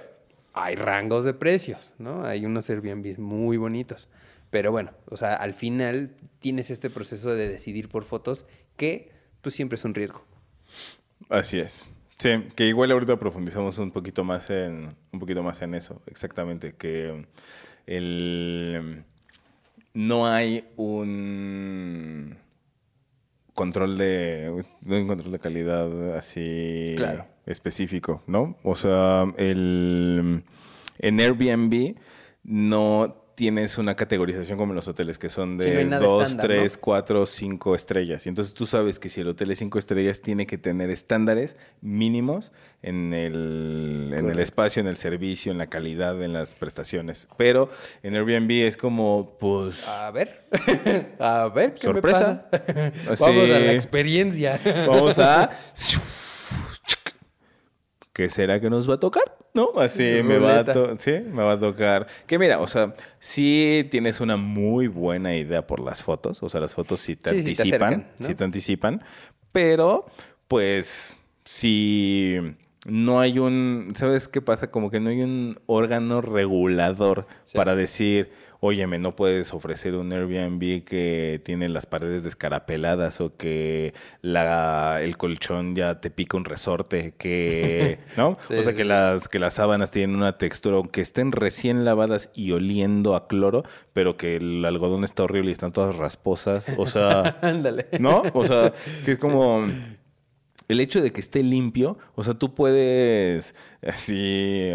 hay 0.54 0.76
rangos 0.76 1.24
de 1.24 1.34
precios, 1.34 1.94
¿no? 1.98 2.26
Hay 2.26 2.46
unos 2.46 2.70
Airbnbs 2.70 3.20
muy 3.20 3.58
bonitos. 3.58 4.10
Pero 4.50 4.72
bueno, 4.72 4.92
o 5.10 5.18
sea, 5.18 5.36
al 5.36 5.54
final 5.54 6.16
tienes 6.40 6.70
este 6.70 6.90
proceso 6.90 7.34
de 7.34 7.50
decidir 7.50 7.90
por 7.90 8.04
fotos 8.04 8.46
que 8.78 9.10
pues 9.42 9.56
siempre 9.56 9.78
es 9.78 9.86
un 9.86 9.96
riesgo. 9.96 10.24
Así 11.30 11.60
es. 11.60 11.90
Sí, 12.24 12.30
que 12.56 12.68
igual 12.68 12.90
ahorita 12.90 13.18
profundizamos 13.18 13.78
un 13.80 13.92
poquito 13.92 14.24
más 14.24 14.50
en 14.50 14.96
un 15.12 15.20
poquito 15.20 15.44
más 15.44 15.62
en 15.62 15.76
eso, 15.76 16.02
exactamente, 16.08 16.74
que 16.74 17.26
el 17.86 19.04
no 19.94 20.26
hay 20.26 20.64
un 20.78 22.38
control 23.54 23.98
de 23.98 24.64
un 24.86 25.08
control 25.08 25.34
de 25.34 25.40
calidad 25.40 26.16
así 26.16 26.94
Claro. 26.96 27.26
específico, 27.46 28.24
¿no? 28.26 28.56
O 28.64 28.76
sea, 28.76 29.26
el 29.36 30.44
en 31.00 31.20
Airbnb 31.20 31.96
no 32.46 33.18
tienes 33.36 33.78
una 33.78 33.96
categorización 33.96 34.58
como 34.58 34.74
en 34.74 34.76
los 34.76 34.88
hoteles 34.88 35.18
que 35.18 35.30
son 35.30 35.58
de 35.58 35.78
hay 35.78 35.86
nada 35.86 36.06
dos, 36.06 36.24
estándar, 36.24 36.48
tres, 36.48 36.76
¿no? 36.76 36.82
cuatro, 36.82 37.26
cinco 37.26 37.76
estrellas. 37.76 38.26
Y 38.26 38.30
entonces 38.30 38.54
tú 38.54 38.66
sabes 38.66 39.00
que 39.00 39.10
si 39.10 39.22
el 39.22 39.30
hotel 39.30 39.52
es 39.52 39.60
cinco 39.60 39.80
estrellas, 39.80 40.22
tiene 40.22 40.46
que 40.46 40.58
tener 40.58 40.90
estándares 40.90 41.58
mínimos 41.82 42.52
en 42.82 43.14
el, 43.14 44.12
en 44.16 44.30
el 44.30 44.40
espacio, 44.40 44.82
en 44.82 44.88
el 44.88 44.98
servicio, 44.98 45.52
en 45.52 45.58
la 45.58 45.68
calidad, 45.68 46.22
en 46.24 46.34
las 46.34 46.54
prestaciones. 46.54 47.28
Pero 47.38 47.70
en 48.04 48.16
Airbnb 48.16 48.52
es 48.52 48.78
como, 48.78 49.38
pues, 49.40 49.88
A 49.88 50.12
ver, 50.12 50.46
a 51.20 51.50
ver, 51.54 51.74
¿qué 51.74 51.82
Sorpresa. 51.82 52.50
me 52.52 52.60
pasa? 52.60 53.12
Así. 53.12 53.24
Vamos 53.24 53.50
a 53.50 53.60
la 53.60 53.74
experiencia. 53.74 54.60
vamos 54.88 55.20
a... 55.20 55.50
¿Qué 58.14 58.30
será 58.30 58.60
que 58.62 58.70
nos 58.70 58.88
va 58.90 58.96
a 58.96 59.00
tocar? 59.00 59.24
¿No? 59.56 59.70
Así 59.78 60.04
me 60.24 60.38
va, 60.38 60.60
a 60.60 60.64
to- 60.64 60.94
sí, 61.00 61.12
me 61.12 61.42
va 61.44 61.54
a 61.54 61.60
tocar. 61.60 62.06
Que 62.28 62.38
mira, 62.40 62.60
o 62.60 62.68
sea, 62.68 62.94
sí 63.20 63.88
tienes 63.92 64.22
una 64.22 64.38
muy 64.38 64.88
buena 64.88 65.36
idea 65.36 65.66
por 65.66 65.80
las 65.80 66.04
fotos. 66.04 66.42
O 66.44 66.50
sea, 66.50 66.60
las 66.62 66.76
fotos 66.76 67.00
sí 67.00 67.16
te 67.16 67.32
Sí, 67.32 67.38
sí 67.42 67.44
te 67.56 67.62
anticipan. 67.64 67.94
acercan, 67.94 68.12
¿no? 68.20 68.28
sí 68.28 68.36
te 68.36 68.44
anticipan. 68.44 69.04
Pero, 69.52 70.06
pues, 70.48 71.18
si 71.44 72.38
no 72.88 73.20
hay 73.20 73.40
un. 73.40 73.88
¿Sabes 73.96 74.28
qué 74.28 74.42
pasa? 74.42 74.70
Como 74.72 74.90
que 74.92 75.00
no 75.00 75.10
hay 75.10 75.22
un 75.22 75.60
órgano 75.66 76.22
regulador 76.22 77.26
para 77.54 77.76
decir. 77.76 78.32
Óyeme, 78.66 78.98
no 78.98 79.14
puedes 79.14 79.54
ofrecer 79.54 79.94
un 79.96 80.14
Airbnb 80.14 80.86
que 80.86 81.42
tiene 81.44 81.68
las 81.68 81.86
paredes 81.86 82.24
descarapeladas 82.24 83.20
o 83.20 83.36
que 83.36 83.94
la, 84.22 85.00
el 85.02 85.18
colchón 85.18 85.76
ya 85.76 86.00
te 86.00 86.10
pica 86.10 86.38
un 86.38 86.46
resorte, 86.46 87.14
que, 87.18 88.00
¿no? 88.16 88.38
Sí, 88.42 88.54
o 88.54 88.64
sea, 88.64 88.72
sí, 88.72 88.78
que 88.78 88.84
sí. 88.84 88.88
las 88.88 89.28
que 89.28 89.40
las 89.40 89.56
sábanas 89.56 89.92
tienen 89.92 90.16
una 90.16 90.38
textura, 90.38 90.78
aunque 90.78 91.02
estén 91.02 91.34
recién 91.34 91.84
lavadas 91.84 92.30
y 92.34 92.54
oliendo 92.54 93.18
a 93.18 93.28
cloro, 93.28 93.64
pero 93.92 94.16
que 94.16 94.38
el 94.38 94.64
algodón 94.64 95.04
está 95.04 95.24
horrible 95.24 95.50
y 95.50 95.52
están 95.52 95.74
todas 95.74 95.98
rasposas. 95.98 96.72
O 96.78 96.86
sea, 96.86 97.40
Ándale. 97.42 97.88
¿no? 98.00 98.24
O 98.34 98.46
sea, 98.46 98.72
que 99.04 99.12
es 99.12 99.18
como... 99.18 99.68
el 100.68 100.80
hecho 100.80 101.02
de 101.02 101.12
que 101.12 101.20
esté 101.20 101.44
limpio, 101.44 101.98
o 102.16 102.24
sea, 102.24 102.34
tú 102.34 102.54
puedes 102.54 103.56
así 103.86 104.70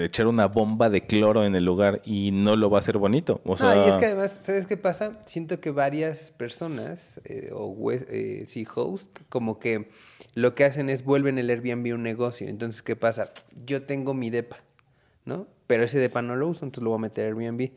echar 0.00 0.26
una 0.26 0.46
bomba 0.46 0.90
de 0.90 1.06
cloro 1.06 1.44
en 1.44 1.54
el 1.54 1.64
lugar 1.64 2.02
y 2.04 2.30
no 2.32 2.56
lo 2.56 2.70
va 2.70 2.78
a 2.78 2.80
hacer 2.80 2.98
bonito. 2.98 3.40
O 3.44 3.56
sea, 3.56 3.74
No, 3.74 3.86
y 3.86 3.88
es 3.88 3.96
que 3.96 4.06
además, 4.06 4.40
¿sabes 4.42 4.66
qué 4.66 4.76
pasa? 4.76 5.20
Siento 5.26 5.60
que 5.60 5.70
varias 5.70 6.30
personas, 6.30 7.20
eh, 7.24 7.50
o 7.52 7.92
eh, 7.92 8.44
sí, 8.46 8.66
host, 8.74 9.18
como 9.28 9.58
que 9.58 9.88
lo 10.34 10.54
que 10.54 10.64
hacen 10.64 10.90
es 10.90 11.04
vuelven 11.04 11.38
el 11.38 11.50
Airbnb 11.50 11.94
un 11.94 12.02
negocio. 12.02 12.48
Entonces, 12.48 12.82
¿qué 12.82 12.96
pasa? 12.96 13.32
Yo 13.66 13.82
tengo 13.82 14.14
mi 14.14 14.30
depa, 14.30 14.58
¿no? 15.24 15.46
Pero 15.66 15.84
ese 15.84 15.98
depa 15.98 16.22
no 16.22 16.36
lo 16.36 16.48
uso, 16.48 16.64
entonces 16.64 16.84
lo 16.84 16.90
voy 16.90 16.98
a 16.98 17.02
meter 17.02 17.24
a 17.24 17.28
Airbnb. 17.28 17.70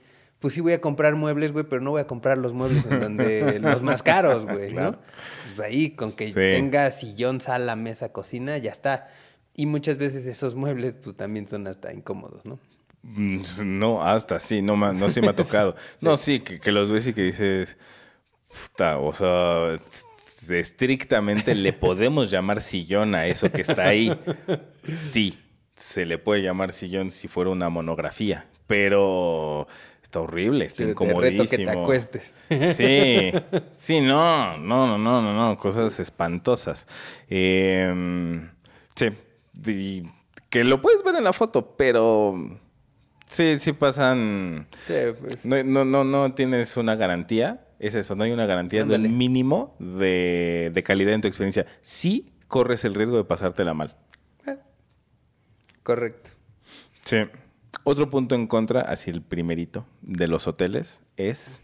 Pues 0.44 0.54
sí 0.56 0.60
voy 0.60 0.74
a 0.74 0.82
comprar 0.82 1.16
muebles, 1.16 1.54
güey, 1.54 1.64
pero 1.64 1.82
no 1.82 1.92
voy 1.92 2.02
a 2.02 2.06
comprar 2.06 2.38
los 2.38 2.52
muebles 2.52 2.86
en 2.86 3.00
donde 3.00 3.60
los 3.62 3.82
más 3.82 4.04
caros, 4.04 4.46
güey, 4.46 4.74
¿no? 4.74 5.00
Pues 5.56 5.60
ahí, 5.66 5.92
con 5.92 6.12
que 6.12 6.28
Sí. 6.28 6.34
tenga 6.34 6.92
sillón, 6.92 7.40
sala, 7.40 7.78
mesa, 7.78 8.12
cocina, 8.12 8.58
ya 8.58 8.72
está. 8.72 9.08
Y 9.56 9.68
muchas 9.68 9.98
veces 9.98 10.28
esos 10.28 10.56
muebles, 10.56 10.96
pues 11.02 11.16
también 11.16 11.48
son 11.48 11.66
hasta 11.68 11.94
incómodos, 11.94 12.46
¿no? 12.46 12.60
Mm, 13.04 13.42
No, 13.80 14.04
hasta 14.04 14.38
sí, 14.42 14.62
no, 14.62 14.76
no 14.76 15.10
sí 15.10 15.22
me 15.22 15.30
ha 15.30 15.36
tocado. 15.36 15.78
No, 16.02 16.18
sí, 16.18 16.42
que, 16.42 16.60
que 16.60 16.74
los 16.74 16.90
ves 16.92 17.08
y 17.08 17.14
que 17.14 17.22
dices, 17.24 17.78
puta, 18.50 18.98
o 19.00 19.14
sea, 19.14 19.78
estrictamente 20.50 21.56
le 21.56 21.72
podemos 21.74 22.30
llamar 22.32 22.62
sillón 22.62 23.16
a 23.16 23.28
eso 23.28 23.50
que 23.50 23.62
está 23.62 23.86
ahí. 23.88 24.12
Sí, 24.84 25.40
se 25.76 26.06
le 26.06 26.18
puede 26.18 26.42
llamar 26.42 26.74
sillón 26.74 27.12
si 27.12 27.28
fuera 27.30 27.50
una 27.50 27.70
monografía, 27.70 28.46
pero 28.68 29.68
está 30.14 30.20
horrible, 30.22 30.66
está 30.66 30.78
Sí, 30.78 30.84
te 30.86 30.92
incomodísimo. 30.92 31.44
reto 31.44 31.50
que 31.50 31.66
te 31.66 31.70
acuestes. 31.72 32.36
Sí, 32.78 33.32
sí, 33.74 34.00
no, 34.00 34.58
no, 34.60 34.86
no, 34.86 34.98
no, 35.00 35.22
no, 35.24 35.34
no, 35.50 35.58
cosas 35.58 36.00
espantosas. 36.00 36.88
Eh, 37.30 38.48
sí, 38.96 39.08
y 39.66 40.04
que 40.52 40.64
lo 40.64 40.82
puedes 40.84 41.04
ver 41.04 41.16
en 41.16 41.24
la 41.24 41.34
foto, 41.34 41.76
pero 41.76 42.60
sí, 43.28 43.58
sí 43.58 43.74
pasan. 43.74 44.68
Sí, 44.86 44.94
pues. 45.20 45.48
No, 45.48 45.64
no, 45.64 45.84
no, 45.84 46.04
no 46.04 46.34
tienes 46.36 46.78
una 46.78 46.96
garantía. 46.96 47.66
Es 47.80 47.96
eso, 47.96 48.16
no 48.16 48.24
hay 48.24 48.32
una 48.32 48.46
garantía 48.46 48.82
de 48.82 48.96
Ándale. 48.96 49.10
un 49.10 49.18
mínimo 49.18 49.76
de, 49.80 50.70
de 50.74 50.84
calidad 50.84 51.16
en 51.16 51.22
tu 51.22 51.28
experiencia. 51.28 51.66
Sí 51.82 52.34
corres 52.48 52.86
el 52.86 52.94
riesgo 52.94 53.18
de 53.18 53.24
pasártela 53.24 53.74
mal. 53.74 53.96
Correcto. 55.82 56.30
Sí. 57.04 57.18
Otro 57.84 58.10
punto 58.10 58.36
en 58.36 58.48
contra, 58.48 58.82
así 58.82 59.10
el 59.12 59.22
primerito, 59.22 59.86
de 60.02 60.28
los 60.28 60.48
hoteles 60.48 61.02
es 61.18 61.62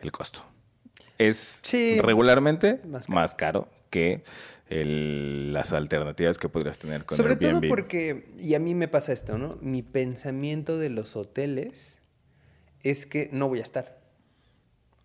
el 0.00 0.12
costo. 0.12 0.44
Es 1.18 1.60
Sí. 1.64 1.98
regularmente 2.00 2.80
Más 2.86 3.08
más 3.08 3.34
caro. 3.34 3.68
que 3.90 4.22
el- 4.68 5.52
las 5.54 5.72
alternativas 5.72 6.36
que 6.38 6.48
podrías 6.50 6.78
tener 6.78 7.04
con 7.06 7.16
Sobre 7.16 7.36
todo 7.36 7.60
porque, 7.68 8.28
y 8.38 8.54
a 8.54 8.58
mí 8.60 8.74
me 8.74 8.86
pasa 8.86 9.12
esto, 9.12 9.38
¿no? 9.38 9.56
Mi 9.62 9.82
pensamiento 9.82 10.78
de 10.78 10.90
los 10.90 11.16
hoteles 11.16 11.98
es 12.82 13.06
que 13.06 13.30
no 13.32 13.48
voy 13.48 13.60
a 13.60 13.62
estar. 13.62 13.97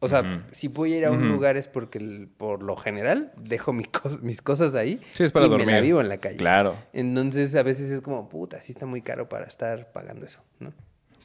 O 0.03 0.07
sea, 0.09 0.45
si 0.51 0.67
voy 0.67 0.93
a 0.93 0.97
ir 0.97 1.05
a 1.05 1.11
un 1.11 1.27
lugar 1.29 1.55
es 1.57 1.67
porque 1.67 1.97
el- 1.97 2.27
por 2.35 2.61
lo 2.63 2.75
general 2.75 3.31
dejo 3.37 3.71
mi 3.73 3.85
cos- 3.85 4.21
mis 4.21 4.41
cosas 4.41 4.75
ahí 4.75 4.99
Sí, 5.11 5.23
es 5.23 5.31
para 5.31 5.45
y 5.45 5.49
me 5.49 5.57
dormir. 5.57 5.75
la 5.75 5.81
vivo 5.81 6.01
en 6.01 6.09
la 6.09 6.17
calle. 6.17 6.37
Claro. 6.37 6.75
Entonces 6.93 7.55
a 7.55 7.63
veces 7.63 7.89
es 7.91 8.01
como, 8.01 8.27
puta, 8.29 8.61
sí 8.61 8.71
está 8.73 8.85
muy 8.85 9.01
caro 9.01 9.29
para 9.29 9.45
estar 9.45 9.91
pagando 9.91 10.25
eso, 10.25 10.41
¿no? 10.59 10.73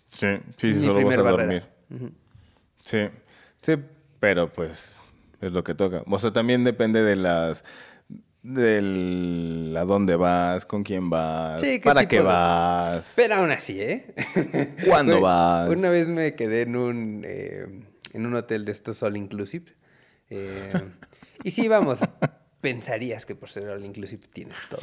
Sí, 0.06 0.26
sí, 0.56 0.72
sí, 0.72 0.78
Mi 0.80 0.86
solo 0.86 1.04
vas 1.04 1.18
a 1.18 1.22
dormir. 1.22 1.64
Sí, 2.82 2.98
sí, 3.60 3.74
pero 4.20 4.52
pues 4.52 5.00
es 5.40 5.52
lo 5.52 5.62
que 5.64 5.74
toca. 5.74 6.02
O 6.06 6.18
sea, 6.18 6.32
también 6.32 6.64
depende 6.64 7.02
de 7.02 7.16
las 7.16 7.64
del 8.42 9.74
a 9.78 9.84
dónde 9.84 10.16
vas, 10.16 10.64
con 10.64 10.82
quién 10.82 11.10
vas, 11.10 11.60
Sí, 11.60 11.80
qué 11.80 11.84
para 11.84 12.06
qué 12.08 12.20
vas. 12.20 13.12
Pero 13.16 13.34
aún 13.36 13.50
así, 13.50 13.80
¿eh? 13.80 14.14
¿Cuándo 14.88 15.20
vas? 15.20 15.68
Una 15.68 15.90
vez 15.90 16.08
me 16.08 16.34
quedé 16.34 16.62
en 16.62 16.76
un, 16.76 17.22
eh, 17.26 17.66
en 18.12 18.26
un 18.26 18.34
hotel 18.34 18.64
de 18.64 18.72
estos 18.72 19.02
all 19.02 19.16
inclusive. 19.16 19.72
eh, 20.30 20.72
y 21.44 21.50
sí, 21.50 21.68
vamos, 21.68 22.00
pensarías 22.60 23.26
que 23.26 23.34
por 23.34 23.48
ser 23.50 23.68
all 23.68 23.84
inclusive 23.84 24.22
tienes 24.32 24.58
todo. 24.68 24.82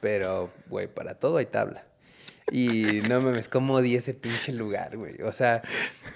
Pero, 0.00 0.50
güey, 0.68 0.86
para 0.86 1.14
todo 1.14 1.36
hay 1.36 1.46
tabla. 1.46 1.84
Y 2.50 3.02
no 3.08 3.20
mames, 3.20 3.48
cómo 3.48 3.74
odié 3.74 3.98
ese 3.98 4.14
pinche 4.14 4.52
lugar, 4.52 4.96
güey. 4.96 5.20
O 5.22 5.32
sea, 5.32 5.62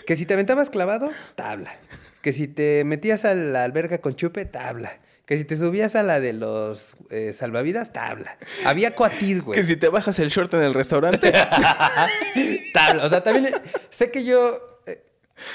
que 0.06 0.16
si 0.16 0.26
te 0.26 0.34
aventabas 0.34 0.70
clavado, 0.70 1.12
tabla. 1.36 1.76
Que 2.22 2.32
si 2.32 2.48
te 2.48 2.82
metías 2.84 3.24
a 3.24 3.34
la 3.34 3.62
alberca 3.62 3.98
con 3.98 4.14
chupe, 4.14 4.44
tabla. 4.44 4.90
Que 5.26 5.36
si 5.36 5.44
te 5.44 5.56
subías 5.56 5.94
a 5.94 6.02
la 6.02 6.20
de 6.20 6.32
los 6.32 6.96
eh, 7.10 7.32
salvavidas, 7.34 7.92
tabla. 7.92 8.36
Había 8.64 8.94
coatis, 8.94 9.42
güey. 9.42 9.58
Que 9.58 9.64
si 9.64 9.76
te 9.76 9.88
bajas 9.88 10.18
el 10.18 10.28
short 10.28 10.52
en 10.54 10.62
el 10.62 10.74
restaurante, 10.74 11.32
tabla. 12.74 13.04
O 13.04 13.08
sea, 13.08 13.22
también 13.22 13.54
eh, 13.54 13.62
sé 13.90 14.10
que 14.10 14.24
yo 14.24 14.73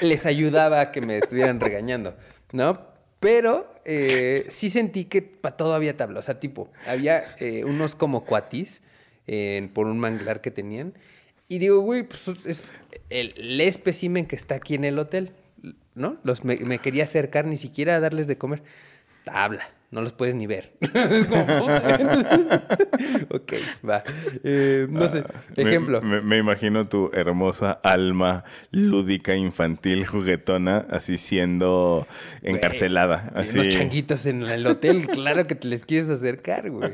les 0.02 0.26
ayudaba 0.26 0.82
a 0.82 0.92
que 0.92 1.02
me 1.02 1.18
estuvieran 1.18 1.60
regañando, 1.60 2.16
¿no? 2.52 2.88
Pero 3.20 3.74
eh, 3.86 4.46
sí 4.50 4.70
sentí 4.70 5.06
que 5.06 5.22
para 5.22 5.58
todo 5.58 5.74
había 5.74 5.98
tabla. 5.98 6.20
O 6.20 6.22
sea, 6.22 6.40
tipo, 6.40 6.70
había 6.88 7.36
eh, 7.40 7.66
unos 7.66 7.96
como 7.96 8.26
cuatis 8.26 8.82
por 9.74 9.86
un 9.86 10.00
manglar 10.00 10.42
que 10.42 10.50
tenían. 10.50 10.94
Y 11.48 11.60
digo, 11.60 11.82
güey, 11.82 12.04
pues 12.04 12.24
es 12.46 12.64
el, 13.10 13.62
espécimen 13.62 14.26
que 14.26 14.36
está 14.36 14.56
aquí 14.56 14.74
en 14.74 14.86
el 14.86 14.98
hotel, 14.98 15.34
¿no? 15.94 16.18
Los, 16.24 16.44
me 16.44 16.80
quería 16.80 17.04
acercar 17.04 17.46
ni 17.46 17.58
siquiera 17.58 17.96
a 17.96 18.00
darles 18.00 18.26
de 18.26 18.40
comer. 18.40 18.64
Tabla, 19.24 19.70
no 19.92 20.02
los 20.02 20.14
puedes 20.14 20.36
ni 20.36 20.46
ver. 20.48 20.74
Es 20.82 21.26
como, 21.26 21.42
ok, 23.30 23.54
va. 23.88 24.04
Eh, 24.44 24.88
no 24.90 25.10
sé, 25.10 25.24
me- 25.58 25.64
ejemplo. 25.64 26.02
Me, 26.02 26.22
me 26.22 26.38
imagino 26.38 26.88
tu 26.88 27.10
hermosa 27.14 27.72
alma 27.84 28.44
lúdica, 28.72 29.36
infantil, 29.36 30.06
juguetona, 30.06 30.86
así 30.90 31.18
siendo 31.18 32.08
encarcelada. 32.42 33.30
Güey, 33.32 33.42
Así. 33.44 33.60
Unos 33.60 33.74
changuitos 33.74 34.26
en 34.26 34.44
el 34.44 34.66
hotel, 34.68 35.08
claro 35.08 35.48
que 35.48 35.56
te 35.56 35.68
les 35.68 35.84
quieres 35.86 36.10
acercar, 36.10 36.70
güey. 36.70 36.94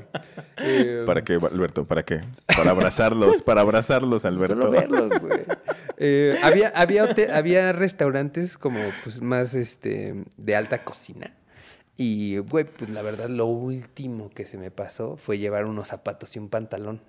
Eh, 0.58 1.04
¿Para 1.06 1.24
qué, 1.24 1.34
Alberto? 1.34 1.86
¿Para 1.86 2.04
qué? 2.04 2.22
Para 2.56 2.72
abrazarlos, 2.72 3.42
para 3.42 3.62
abrazarlos, 3.62 4.26
Alberto. 4.26 4.56
Solo 4.56 4.72
verlos, 4.72 5.20
güey. 5.22 5.42
Eh, 5.98 6.38
había, 6.44 6.70
había, 6.76 7.08
había 7.34 7.72
restaurantes 7.74 8.58
como 8.58 8.80
pues 9.04 9.22
más 9.22 9.54
este 9.54 10.14
de 10.38 10.56
alta 10.56 10.84
cocina. 10.84 11.32
Y, 11.98 12.38
güey, 12.40 12.66
pues 12.66 12.90
la 12.90 13.02
verdad, 13.02 13.30
lo 13.30 13.46
último 13.46 14.30
que 14.30 14.46
se 14.46 14.58
me 14.58 14.72
pasó 14.72 15.16
fue 15.16 15.38
llevar 15.38 15.66
unos 15.66 15.88
zapatos 15.88 16.36
y 16.36 16.40
un 16.40 16.50
pantalón. 16.50 17.02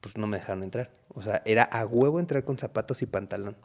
Pues 0.00 0.16
no 0.16 0.26
me 0.26 0.38
dejaron 0.38 0.62
entrar. 0.62 0.90
O 1.08 1.22
sea, 1.22 1.42
era 1.44 1.64
a 1.64 1.84
huevo 1.86 2.20
entrar 2.20 2.44
con 2.44 2.58
zapatos 2.58 3.02
y 3.02 3.06
pantalón. 3.06 3.56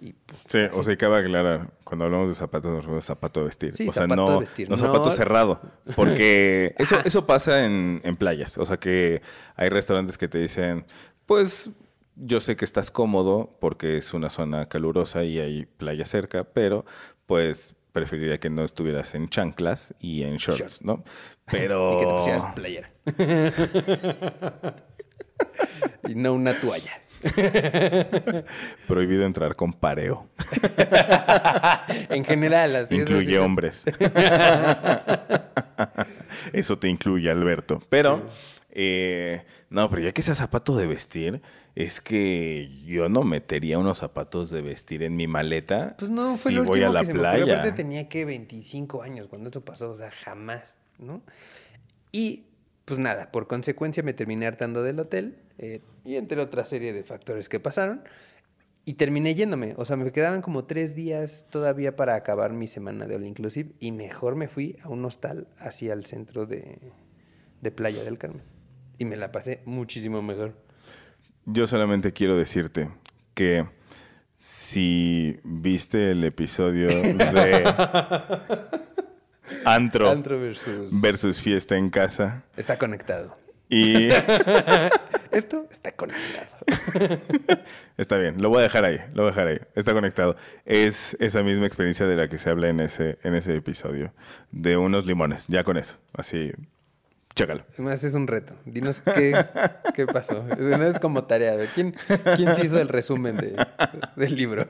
Y 0.00 0.12
pues. 0.12 0.40
Sí, 0.48 0.58
o 0.72 0.82
sea, 0.82 0.92
y 0.92 0.96
cabe 0.96 1.18
aclarar, 1.18 1.70
cuando 1.82 2.04
hablamos 2.04 2.28
de 2.28 2.34
zapatos, 2.34 2.70
nos 2.70 2.78
referimos 2.82 3.04
a 3.04 3.06
zapato 3.14 3.40
de 3.40 3.46
vestir. 3.46 3.74
Sí, 3.74 3.88
o 3.88 3.92
sea, 3.92 4.02
zapato 4.04 4.16
no, 4.16 4.32
de 4.32 4.38
vestir, 4.40 4.68
no 4.70 4.76
no- 4.76 4.82
zapato 4.82 5.10
cerrado. 5.10 5.60
Porque 5.96 6.74
eso, 6.78 6.96
eso 7.04 7.26
pasa 7.26 7.64
en, 7.64 8.00
en 8.04 8.16
playas. 8.16 8.58
O 8.58 8.66
sea, 8.66 8.76
que 8.76 9.22
hay 9.56 9.68
restaurantes 9.70 10.18
que 10.18 10.28
te 10.28 10.38
dicen, 10.38 10.84
pues 11.26 11.70
yo 12.16 12.38
sé 12.40 12.54
que 12.54 12.64
estás 12.64 12.90
cómodo 12.92 13.56
porque 13.60 13.96
es 13.96 14.14
una 14.14 14.30
zona 14.30 14.66
calurosa 14.66 15.24
y 15.24 15.40
hay 15.40 15.64
playa 15.66 16.04
cerca, 16.04 16.44
pero 16.44 16.84
pues 17.26 17.74
preferiría 17.94 18.38
que 18.38 18.50
no 18.50 18.64
estuvieras 18.64 19.14
en 19.14 19.28
chanclas 19.28 19.94
y 20.00 20.24
en 20.24 20.36
shorts. 20.36 20.82
¿no? 20.82 21.04
Pero... 21.46 21.94
Y 21.94 21.98
que 22.00 22.06
te 22.06 22.12
pusieras 22.12 22.44
playera. 22.54 22.90
y 26.08 26.14
no 26.16 26.34
una 26.34 26.58
toalla. 26.58 27.00
Prohibido 28.88 29.24
entrar 29.24 29.54
con 29.54 29.72
pareo. 29.72 30.28
En 32.10 32.24
general, 32.24 32.76
así 32.76 32.96
Incluye 32.96 33.36
es. 33.36 33.40
hombres. 33.40 33.84
Eso 36.52 36.78
te 36.78 36.88
incluye, 36.88 37.30
Alberto. 37.30 37.80
Pero, 37.88 38.26
eh, 38.70 39.44
no, 39.70 39.88
pero 39.88 40.02
ya 40.02 40.12
que 40.12 40.20
sea 40.20 40.34
zapato 40.34 40.76
de 40.76 40.86
vestir, 40.86 41.40
es 41.74 42.00
que 42.00 42.70
yo 42.84 43.08
no 43.08 43.22
metería 43.22 43.78
unos 43.78 43.98
zapatos 43.98 44.50
de 44.50 44.62
vestir 44.62 45.02
en 45.02 45.16
mi 45.16 45.26
maleta 45.26 45.96
Pues 45.98 46.10
no, 46.10 46.36
fue 46.36 46.52
si 46.52 46.56
lo 46.56 46.64
voy 46.64 46.80
último 46.80 46.90
a 46.90 46.94
la 46.94 47.00
que 47.00 47.06
se 47.06 47.14
me 47.14 47.20
ocurrió. 47.20 47.44
playa. 47.44 47.58
Aparte 47.60 47.82
tenía 47.82 48.08
que 48.08 48.24
25 48.24 49.02
años 49.02 49.26
cuando 49.28 49.48
esto 49.48 49.64
pasó, 49.64 49.90
o 49.90 49.96
sea, 49.96 50.10
jamás, 50.10 50.78
¿no? 50.98 51.22
Y 52.12 52.46
pues 52.84 53.00
nada, 53.00 53.32
por 53.32 53.48
consecuencia 53.48 54.02
me 54.02 54.12
terminé 54.12 54.46
hartando 54.46 54.82
del 54.82 55.00
hotel 55.00 55.38
eh, 55.58 55.80
y 56.04 56.16
entre 56.16 56.40
otra 56.40 56.64
serie 56.64 56.92
de 56.92 57.02
factores 57.02 57.48
que 57.48 57.58
pasaron. 57.58 58.04
Y 58.86 58.94
terminé 58.94 59.34
yéndome, 59.34 59.74
o 59.78 59.86
sea, 59.86 59.96
me 59.96 60.12
quedaban 60.12 60.42
como 60.42 60.66
tres 60.66 60.94
días 60.94 61.46
todavía 61.48 61.96
para 61.96 62.16
acabar 62.16 62.52
mi 62.52 62.68
semana 62.68 63.06
de 63.06 63.16
All 63.16 63.24
Inclusive 63.24 63.72
y 63.80 63.92
mejor 63.92 64.36
me 64.36 64.46
fui 64.46 64.76
a 64.82 64.90
un 64.90 65.02
hostal 65.06 65.48
hacia 65.56 65.94
el 65.94 66.04
centro 66.04 66.44
de, 66.44 66.92
de 67.62 67.70
Playa 67.70 68.04
del 68.04 68.18
Carmen. 68.18 68.42
Y 68.98 69.06
me 69.06 69.16
la 69.16 69.32
pasé 69.32 69.62
muchísimo 69.64 70.20
mejor. 70.20 70.63
Yo 71.46 71.66
solamente 71.66 72.12
quiero 72.12 72.36
decirte 72.36 72.90
que 73.34 73.66
si 74.38 75.38
viste 75.44 76.10
el 76.10 76.24
episodio 76.24 76.88
de 76.88 77.64
Antro. 79.64 80.10
Antro 80.10 80.40
versus... 80.40 81.00
Versus 81.00 81.40
fiesta 81.40 81.76
en 81.76 81.90
casa. 81.90 82.42
Está 82.56 82.78
conectado. 82.78 83.36
Y 83.68 84.08
Esto 85.34 85.66
está 85.70 85.90
conectado. 85.90 86.64
está 87.96 88.18
bien, 88.18 88.40
lo 88.40 88.48
voy 88.48 88.60
a 88.60 88.62
dejar 88.62 88.84
ahí, 88.84 88.98
lo 89.14 89.22
voy 89.22 89.32
a 89.32 89.34
dejar 89.34 89.48
ahí. 89.48 89.58
Está 89.74 89.92
conectado. 89.92 90.36
Es 90.64 91.16
esa 91.18 91.42
misma 91.42 91.66
experiencia 91.66 92.06
de 92.06 92.14
la 92.14 92.28
que 92.28 92.38
se 92.38 92.50
habla 92.50 92.68
en 92.68 92.80
ese, 92.80 93.18
en 93.24 93.34
ese 93.34 93.56
episodio. 93.56 94.12
De 94.52 94.76
unos 94.76 95.06
limones, 95.06 95.46
ya 95.48 95.64
con 95.64 95.76
eso. 95.76 95.98
Así, 96.12 96.52
chécalo. 97.34 97.64
Además 97.74 98.02
es 98.04 98.14
un 98.14 98.26
reto. 98.26 98.54
Dinos 98.64 99.00
qué, 99.00 99.34
qué 99.94 100.06
pasó. 100.06 100.44
No 100.58 100.84
es 100.84 100.98
como 100.98 101.24
tarea. 101.24 101.52
A 101.52 101.56
ver, 101.56 101.68
¿quién, 101.74 101.94
quién 102.36 102.54
se 102.54 102.66
hizo 102.66 102.80
el 102.80 102.88
resumen 102.88 103.36
de- 103.36 103.56
del 104.16 104.36
libro? 104.36 104.66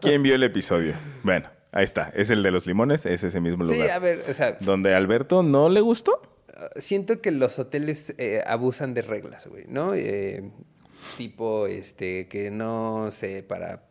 ¿Quién 0.00 0.22
vio 0.22 0.34
el 0.34 0.42
episodio? 0.42 0.94
Bueno, 1.22 1.48
ahí 1.72 1.84
está. 1.84 2.10
Es 2.14 2.30
el 2.30 2.42
de 2.42 2.50
los 2.50 2.66
limones, 2.66 3.06
es 3.06 3.24
ese 3.24 3.40
mismo 3.40 3.64
lugar. 3.64 3.76
Sí, 3.78 3.88
a 3.88 3.98
ver, 3.98 4.24
o 4.28 4.32
sea, 4.32 4.56
Donde 4.60 4.94
a 4.94 4.96
Alberto 4.96 5.42
no 5.42 5.68
le 5.68 5.80
gustó. 5.80 6.20
siento 6.76 7.20
que 7.20 7.30
los 7.30 7.58
hoteles 7.58 8.14
eh, 8.18 8.42
abusan 8.46 8.94
de 8.94 9.02
reglas, 9.02 9.46
güey, 9.46 9.64
¿no? 9.68 9.94
Eh, 9.94 10.50
tipo, 11.16 11.66
este, 11.66 12.28
que 12.28 12.50
no 12.50 13.10
sé, 13.10 13.42
para 13.42 13.84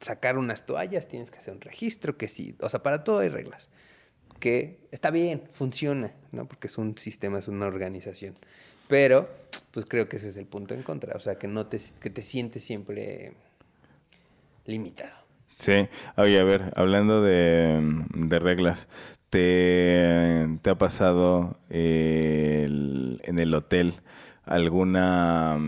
sacar 0.00 0.36
unas 0.38 0.66
toallas 0.66 1.08
tienes 1.08 1.30
que 1.30 1.38
hacer 1.38 1.54
un 1.54 1.60
registro, 1.60 2.16
que 2.16 2.28
sí, 2.28 2.54
o 2.60 2.68
sea, 2.68 2.82
para 2.82 3.02
todo 3.04 3.20
hay 3.20 3.28
reglas. 3.28 3.68
Que 4.38 4.80
está 4.90 5.10
bien, 5.10 5.42
funciona, 5.50 6.12
¿no? 6.32 6.46
Porque 6.46 6.66
es 6.66 6.78
un 6.78 6.96
sistema, 6.98 7.38
es 7.38 7.48
una 7.48 7.66
organización. 7.66 8.34
Pero, 8.88 9.28
pues 9.70 9.86
creo 9.86 10.08
que 10.08 10.16
ese 10.16 10.28
es 10.28 10.36
el 10.36 10.46
punto 10.46 10.74
en 10.74 10.82
contra, 10.82 11.16
o 11.16 11.20
sea, 11.20 11.36
que 11.38 11.48
no 11.48 11.66
te, 11.66 11.80
que 12.00 12.10
te 12.10 12.22
sientes 12.22 12.62
siempre 12.62 13.32
limitado. 14.64 15.16
Sí, 15.56 15.88
oye, 16.16 16.38
a 16.38 16.44
ver, 16.44 16.72
hablando 16.76 17.22
de, 17.22 17.80
de 18.14 18.38
reglas, 18.38 18.88
¿te, 19.30 20.46
te 20.60 20.70
ha 20.70 20.76
pasado 20.76 21.58
eh, 21.70 22.66
en 22.66 23.38
el 23.38 23.54
hotel 23.54 23.94
alguna 24.44 25.58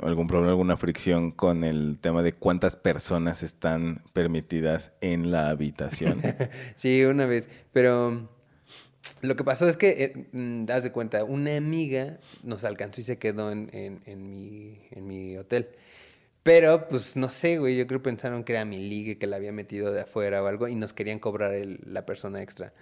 algún 0.00 0.26
problema, 0.26 0.50
alguna 0.50 0.76
fricción 0.76 1.30
con 1.30 1.64
el 1.64 1.98
tema 2.00 2.22
de 2.22 2.32
cuántas 2.32 2.76
personas 2.76 3.42
están 3.42 4.02
permitidas 4.12 4.92
en 5.00 5.30
la 5.30 5.48
habitación? 5.50 6.20
Sí, 6.74 7.02
una 7.04 7.26
vez. 7.26 7.48
Pero 7.72 8.28
lo 9.22 9.36
que 9.36 9.44
pasó 9.44 9.68
es 9.68 9.76
que, 9.76 10.04
eh, 10.04 10.26
mm, 10.32 10.64
das 10.66 10.82
de 10.84 10.92
cuenta, 10.92 11.24
una 11.24 11.56
amiga 11.56 12.18
nos 12.42 12.64
alcanzó 12.64 13.00
y 13.00 13.04
se 13.04 13.18
quedó 13.18 13.50
en, 13.52 13.70
en- 13.72 14.02
en 14.06 14.30
mi, 14.30 14.80
en 14.90 15.06
mi 15.06 15.36
hotel. 15.36 15.68
Pero, 16.42 16.86
pues, 16.88 17.16
no 17.16 17.28
sé, 17.28 17.58
güey, 17.58 17.76
yo 17.76 17.86
creo 17.88 18.00
que 18.00 18.04
pensaron 18.04 18.44
que 18.44 18.52
era 18.52 18.64
mi 18.64 18.78
ligue, 18.78 19.18
que 19.18 19.26
la 19.26 19.36
había 19.36 19.50
metido 19.50 19.92
de 19.92 20.02
afuera 20.02 20.42
o 20.42 20.46
algo, 20.46 20.68
y 20.68 20.74
nos 20.76 20.92
querían 20.92 21.18
cobrar 21.18 21.52
el- 21.54 21.80
la 21.86 22.06
persona 22.06 22.40
extra. 22.42 22.72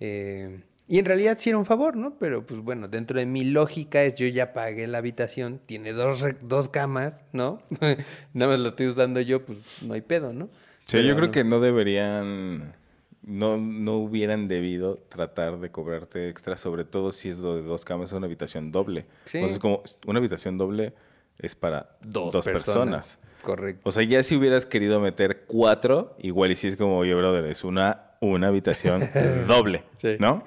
Eh, 0.00 0.60
y 0.86 0.98
en 0.98 1.06
realidad 1.06 1.38
sí 1.38 1.50
era 1.50 1.58
un 1.58 1.64
favor, 1.64 1.96
¿no? 1.96 2.16
Pero, 2.18 2.44
pues, 2.46 2.60
bueno, 2.60 2.88
dentro 2.88 3.18
de 3.18 3.24
mi 3.24 3.44
lógica 3.44 4.02
es 4.02 4.16
yo 4.16 4.26
ya 4.26 4.52
pagué 4.52 4.86
la 4.86 4.98
habitación, 4.98 5.60
tiene 5.64 5.92
dos, 5.92 6.24
dos 6.42 6.68
camas, 6.68 7.24
¿no? 7.32 7.62
Nada 8.34 8.52
más 8.52 8.60
lo 8.60 8.68
estoy 8.68 8.88
usando 8.88 9.20
yo, 9.20 9.44
pues, 9.44 9.58
no 9.82 9.94
hay 9.94 10.02
pedo, 10.02 10.32
¿no? 10.32 10.50
Sí, 10.84 11.02
yo 11.02 11.14
creo 11.14 11.28
no. 11.28 11.32
que 11.32 11.44
no 11.44 11.60
deberían, 11.60 12.74
no, 13.22 13.56
no 13.56 13.96
hubieran 13.96 14.46
debido 14.46 14.98
tratar 15.08 15.58
de 15.58 15.70
cobrarte 15.70 16.28
extra, 16.28 16.56
sobre 16.56 16.84
todo 16.84 17.12
si 17.12 17.30
es 17.30 17.38
lo 17.38 17.56
de 17.56 17.62
dos 17.62 17.86
camas, 17.86 18.10
es 18.10 18.12
una 18.12 18.26
habitación 18.26 18.70
doble. 18.70 19.06
Sí. 19.24 19.38
Entonces, 19.38 19.58
como 19.58 19.82
una 20.06 20.18
habitación 20.18 20.58
doble 20.58 20.92
es 21.38 21.54
para 21.54 21.96
dos, 22.02 22.44
personas. 22.44 23.20
Correcto. 23.42 23.88
O 23.88 23.92
sea, 23.92 24.02
ya 24.02 24.22
si 24.22 24.36
hubieras 24.36 24.66
querido 24.66 25.00
meter 25.00 25.44
cuatro, 25.46 26.14
igual 26.18 26.52
y 26.52 26.56
si 26.56 26.68
es 26.68 26.76
como, 26.76 26.98
oye, 26.98 27.14
brother, 27.14 27.46
es 27.46 27.64
una, 27.64 28.13
una 28.24 28.48
habitación 28.48 29.08
doble, 29.48 29.84
Sí. 29.96 30.16
¿no? 30.18 30.42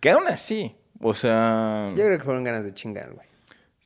Que 0.00 0.10
aún 0.10 0.28
así, 0.28 0.74
o 1.00 1.12
sea... 1.14 1.88
Yo 1.90 2.04
creo 2.04 2.18
que 2.18 2.24
fueron 2.24 2.44
ganas 2.44 2.64
de 2.64 2.72
chingar, 2.74 3.12
güey. 3.12 3.26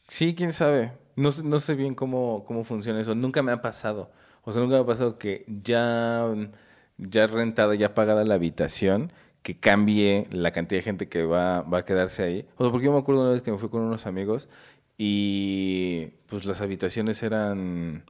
Sí, 0.09 0.35
quién 0.35 0.53
sabe. 0.53 0.93
No, 1.17 1.31
sé- 1.31 1.43
no 1.45 1.59
sé 1.59 1.75
bien 1.75 1.95
cómo, 1.95 2.45
cómo 2.47 2.65
funciona 2.65 3.01
eso. 3.01 3.15
Nunca 3.15 3.43
me 3.43 3.53
ha 3.53 3.61
pasado. 3.63 4.11
O 4.45 4.53
sea, 4.53 4.63
nunca 4.63 4.77
me 4.77 4.83
ha 4.83 4.87
pasado 4.87 5.19
que 5.19 5.45
ya, 5.49 6.27
ya 6.99 7.27
rentada, 7.27 7.75
ya 7.75 7.95
pagada 7.95 8.25
la 8.25 8.35
habitación, 8.35 9.13
que 9.43 9.59
cambie 9.59 10.27
la 10.31 10.53
cantidad 10.53 10.79
de 10.79 10.83
gente 10.85 11.09
que 11.09 11.25
va, 11.25 11.63
va 11.63 11.79
a 11.79 11.85
quedarse 11.85 12.23
ahí. 12.23 12.47
O 12.57 12.65
sea, 12.65 12.71
porque 12.71 12.87
yo 12.87 12.93
me 12.93 12.99
acuerdo 12.99 13.23
una 13.23 13.31
vez 13.33 13.43
que 13.43 13.51
me 13.53 13.59
fui 13.59 13.69
con 13.69 13.83
unos 13.83 14.07
amigos 14.07 14.49
y 14.97 16.07
pues 16.27 16.45
las 16.45 16.61
habitaciones 16.61 17.23
eran, 17.23 18.05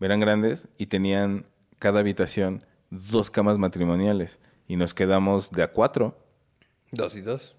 eran 0.00 0.20
grandes 0.20 0.68
y 0.78 0.86
tenían 0.86 1.44
cada 1.78 2.00
habitación 2.00 2.64
dos 2.90 3.30
camas 3.30 3.58
matrimoniales. 3.58 4.40
Y 4.68 4.76
nos 4.76 4.94
quedamos 4.94 5.50
de 5.50 5.62
a 5.64 5.72
cuatro. 5.72 6.16
Dos 6.92 7.16
y 7.16 7.20
dos. 7.22 7.56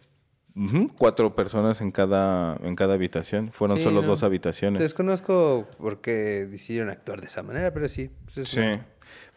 Ujú, 0.56 0.90
Cuatro 0.98 1.36
personas 1.36 1.80
en 1.82 1.92
cada, 1.92 2.58
en 2.64 2.76
cada 2.76 2.94
habitación. 2.96 3.52
Fueron 3.52 3.78
Sí, 3.78 3.84
solo 3.84 4.02
no. 4.02 4.08
dos 4.08 4.24
habitaciones. 4.24 4.80
Desconozco 4.82 5.68
por 5.78 6.02
qué 6.02 6.46
decidieron 6.48 6.90
actuar 6.90 7.20
de 7.22 7.28
esa 7.28 7.44
manera, 7.44 7.74
pero 7.74 7.88
sí. 7.88 8.10
pues 8.26 8.38
es 8.40 8.50
Sí. 8.50 8.60
una- 8.60 8.86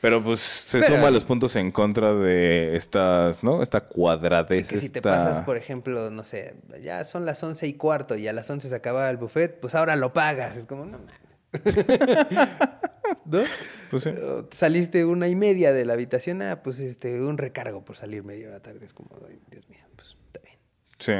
Pero 0.03 0.23
pues 0.23 0.41
se 0.41 0.81
Pero- 0.81 0.97
suma 0.97 1.11
los 1.11 1.25
puntos 1.25 1.55
en 1.57 1.71
contra 1.71 2.13
de 2.13 2.77
estas, 2.77 3.43
¿no? 3.45 3.63
Esta 3.63 3.81
cuadradez. 3.81 4.67
Sí, 4.67 4.75
que 4.75 4.81
si 4.81 4.89
te 4.91 4.99
esta- 4.99 5.11
pasas, 5.11 5.41
por 5.45 5.57
ejemplo, 5.57 6.11
no 6.11 6.25
sé, 6.25 6.57
ya 6.83 7.05
son 7.05 7.25
las 7.25 7.43
once 7.43 7.67
y 7.69 7.75
cuarto 7.75 8.17
y 8.17 8.27
a 8.29 8.33
las 8.35 8.51
once 8.51 8.69
se 8.69 8.75
acaba 8.75 9.09
el 9.09 9.17
buffet, 9.17 9.61
pues 9.61 9.75
ahora 9.75 9.95
lo 9.97 10.13
pagas. 10.13 10.57
Es 10.57 10.67
como, 10.67 10.85
no 10.85 10.99
mames. 10.99 11.15
¿No? 13.25 13.43
Pues 13.91 14.03
sí. 14.05 14.11
O 14.11 14.47
Saliste 14.51 15.05
una 15.05 15.29
y 15.29 15.37
media 15.37 15.73
de 15.73 15.85
la 15.85 15.93
habitación, 15.95 16.43
ah, 16.43 16.63
pues 16.63 16.81
este, 16.81 17.21
un 17.21 17.39
recargo 17.39 17.85
por 17.85 17.97
salir 17.97 18.25
media 18.25 18.49
hora 18.49 18.61
tarde. 18.61 18.85
Es 18.85 18.93
como, 18.95 19.11
ay, 19.29 19.39
Dios 19.51 19.69
mío, 19.69 19.81
pues 19.97 20.17
está 20.27 20.41
bien. 20.41 20.57
Sí. 20.99 21.13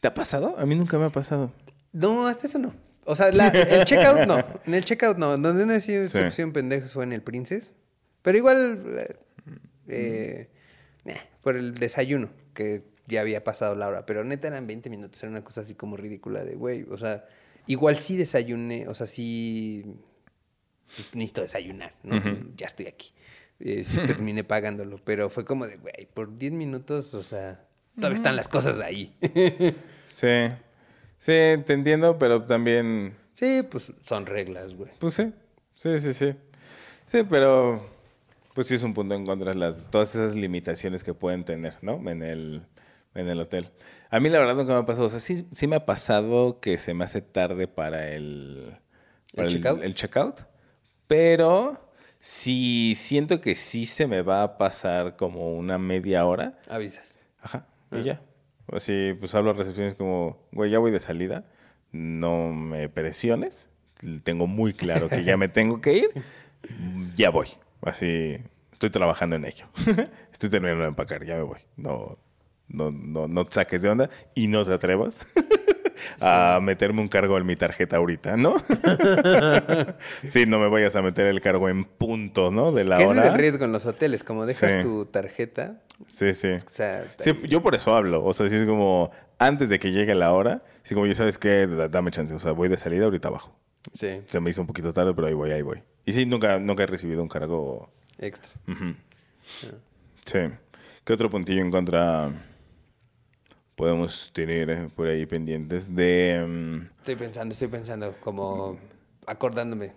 ¿Te 0.00 0.08
ha 0.08 0.14
pasado? 0.14 0.54
A 0.58 0.66
mí 0.66 0.74
nunca 0.76 0.98
me 0.98 1.06
ha 1.06 1.10
pasado. 1.10 1.52
No, 1.92 2.26
hasta 2.26 2.46
eso 2.46 2.58
no. 2.58 2.74
O 3.04 3.16
sea, 3.16 3.32
la- 3.32 3.48
el 3.48 3.84
checkout 3.84 4.26
no. 4.26 4.38
En 4.66 4.74
el 4.74 4.84
checkout 4.84 5.16
no. 5.16 5.36
Donde 5.38 5.64
no 5.66 5.72
he 5.72 5.80
sido 5.80 6.06
Sí. 6.08 6.18
excepción 6.18 6.52
pendejos 6.52 6.92
fue 6.92 7.04
en 7.04 7.12
el 7.12 7.22
Princess. 7.22 7.72
Pero 8.22 8.36
igual, 8.36 8.84
eh, 8.98 9.16
eh, 9.88 10.50
nah, 11.04 11.14
por 11.42 11.56
el 11.56 11.74
desayuno, 11.74 12.28
que 12.54 12.84
ya 13.06 13.22
había 13.22 13.40
pasado 13.40 13.74
la 13.74 13.88
hora. 13.88 14.04
Pero 14.06 14.22
neta 14.24 14.48
eran 14.48 14.66
20 14.66 14.90
minutos. 14.90 15.22
Era 15.22 15.30
una 15.30 15.42
cosa 15.42 15.62
así 15.62 15.74
como 15.74 15.96
ridícula 15.96 16.44
de, 16.44 16.54
güey, 16.54 16.82
o 16.90 16.96
sea, 16.98 17.24
igual 17.66 17.96
sí 17.96 18.16
desayuné, 18.16 18.88
o 18.88 18.94
sea, 18.94 19.06
sí 19.06 19.84
necesito 21.14 21.42
desayunar, 21.42 21.94
¿no? 22.02 22.20
Ya 22.56 22.66
estoy 22.66 22.86
aquí. 22.86 23.12
Eh, 23.60 23.84
sí 23.84 23.98
terminé 24.06 24.44
pagándolo, 24.44 25.00
pero 25.04 25.30
fue 25.30 25.44
como 25.44 25.66
de, 25.66 25.76
güey, 25.76 26.08
por 26.12 26.36
10 26.38 26.52
minutos, 26.52 27.14
o 27.14 27.22
sea, 27.22 27.64
todavía 27.96 28.16
están 28.16 28.36
las 28.36 28.48
cosas 28.48 28.80
ahí. 28.80 29.14
Sí. 30.14 30.48
Sí, 31.18 31.32
te 31.66 31.74
entiendo, 31.74 32.18
pero 32.18 32.44
también. 32.44 33.14
sí, 33.34 33.62
pues 33.70 33.92
son 34.02 34.24
reglas, 34.24 34.74
güey. 34.74 34.90
Pues 34.98 35.14
sí. 35.14 35.32
Sí, 35.74 35.98
sí, 35.98 36.14
sí. 36.14 36.34
Sí, 37.06 37.22
pero. 37.28 37.86
Pues 38.54 38.66
sí 38.66 38.74
es 38.74 38.82
un 38.82 38.94
punto 38.94 39.14
en 39.14 39.24
contra 39.24 39.52
de 39.52 39.58
las, 39.58 39.88
todas 39.90 40.14
esas 40.14 40.34
limitaciones 40.34 41.04
que 41.04 41.14
pueden 41.14 41.44
tener, 41.44 41.74
¿no? 41.82 41.94
En 42.10 42.22
el, 42.22 42.62
en 43.14 43.28
el 43.28 43.40
hotel. 43.40 43.70
A 44.10 44.20
mí 44.20 44.28
la 44.28 44.38
verdad 44.38 44.54
nunca 44.54 44.72
me 44.72 44.80
ha 44.80 44.86
pasado. 44.86 45.06
O 45.06 45.10
sea, 45.10 45.20
sí, 45.20 45.46
sí 45.52 45.66
me 45.66 45.76
ha 45.76 45.86
pasado 45.86 46.60
que 46.60 46.78
se 46.78 46.94
me 46.94 47.04
hace 47.04 47.22
tarde 47.22 47.68
para 47.68 48.10
el... 48.10 48.76
para 49.34 49.48
checkout? 49.48 49.82
el 49.82 49.94
checkout. 49.94 50.40
Pero 51.06 51.90
si 52.18 52.94
siento 52.96 53.40
que 53.40 53.54
sí 53.54 53.86
se 53.86 54.06
me 54.06 54.22
va 54.22 54.42
a 54.42 54.58
pasar 54.58 55.16
como 55.16 55.56
una 55.56 55.78
media 55.78 56.26
hora, 56.26 56.58
Avisas. 56.68 57.18
Ajá, 57.40 57.66
y 57.90 58.02
ya. 58.02 58.20
Así, 58.70 59.14
pues 59.18 59.34
hablo 59.34 59.50
a 59.50 59.54
recepciones 59.54 59.94
como, 59.94 60.46
güey, 60.52 60.70
ya 60.70 60.78
voy 60.78 60.90
de 60.90 61.00
salida, 61.00 61.44
no 61.92 62.52
me 62.52 62.88
presiones, 62.88 63.68
tengo 64.22 64.46
muy 64.46 64.74
claro 64.74 65.08
que 65.08 65.24
ya 65.24 65.36
me 65.36 65.48
tengo 65.48 65.80
que 65.80 65.94
ir, 65.94 66.10
ya 67.16 67.30
voy. 67.30 67.48
Así, 67.82 68.38
estoy 68.72 68.90
trabajando 68.90 69.36
en 69.36 69.46
ello. 69.46 69.66
estoy 70.32 70.50
terminando 70.50 70.82
de 70.82 70.88
empacar, 70.88 71.24
ya 71.24 71.36
me 71.36 71.42
voy. 71.42 71.60
No, 71.76 72.18
no, 72.70 72.90
no, 72.90 73.28
no 73.28 73.44
te 73.46 73.52
saques 73.54 73.82
de 73.82 73.88
onda 73.90 74.10
y 74.34 74.46
no 74.48 74.64
te 74.64 74.72
atrevas 74.72 75.26
a 76.20 76.58
meterme 76.62 77.00
un 77.02 77.08
cargo 77.08 77.36
en 77.38 77.46
mi 77.46 77.56
tarjeta 77.56 77.96
ahorita, 77.98 78.36
¿no? 78.36 78.56
sí, 80.28 80.46
no 80.46 80.58
me 80.58 80.68
vayas 80.68 80.96
a 80.96 81.02
meter 81.02 81.26
el 81.26 81.40
cargo 81.40 81.68
en 81.68 81.84
punto, 81.84 82.50
¿no? 82.50 82.72
De 82.72 82.84
la 82.84 82.96
ese 82.98 83.06
hora. 83.06 83.26
es 83.26 83.32
el 83.34 83.38
riesgo 83.38 83.64
en 83.64 83.72
los 83.72 83.86
hoteles. 83.86 84.24
Como 84.24 84.46
dejas 84.46 84.72
Sí. 84.72 84.80
tu 84.82 85.06
tarjeta, 85.06 85.82
Sí, 86.08 86.32
sí. 86.34 86.48
o 86.52 86.60
sea... 86.68 87.04
Sí, 87.18 87.38
yo 87.48 87.62
por 87.62 87.74
eso 87.74 87.94
hablo. 87.94 88.24
O 88.24 88.32
sea, 88.32 88.48
si 88.48 88.56
es 88.56 88.64
como 88.64 89.10
antes 89.38 89.68
de 89.68 89.78
que 89.78 89.92
llegue 89.92 90.14
la 90.14 90.32
hora, 90.32 90.62
si 90.82 90.94
como 90.94 91.06
ya 91.06 91.14
sabes 91.14 91.38
que 91.38 91.66
dame 91.66 92.10
chance. 92.10 92.34
O 92.34 92.38
sea, 92.38 92.52
voy 92.52 92.68
de 92.68 92.76
salida 92.78 93.04
ahorita 93.04 93.28
abajo. 93.28 93.54
Sí, 93.92 94.20
Se 94.26 94.40
me 94.40 94.50
hizo 94.50 94.60
un 94.60 94.66
poquito 94.66 94.92
tarde, 94.92 95.12
pero 95.14 95.26
ahí 95.26 95.34
voy, 95.34 95.50
ahí 95.52 95.62
voy. 95.62 95.82
Y 96.04 96.12
sí, 96.12 96.26
nunca, 96.26 96.58
nunca 96.58 96.82
he 96.82 96.86
recibido 96.86 97.22
un 97.22 97.28
cargo. 97.28 97.90
extra. 98.18 98.52
Ujú. 98.68 98.94
Sí. 100.24 100.38
¿Qué 101.04 101.12
otro 101.12 101.28
puntillo 101.30 101.60
en 101.62 101.70
contra 101.70 102.30
podemos 103.80 104.30
tener 104.34 104.68
eh, 104.68 104.88
por 104.94 105.06
ahí 105.08 105.24
pendientes? 105.24 105.94
De. 105.94 106.44
mm, 106.46 106.98
Estoy 106.98 107.16
pensando, 107.16 107.52
estoy 107.54 107.68
pensando, 107.68 108.14
como 108.20 108.78
acordándome. 109.26 109.92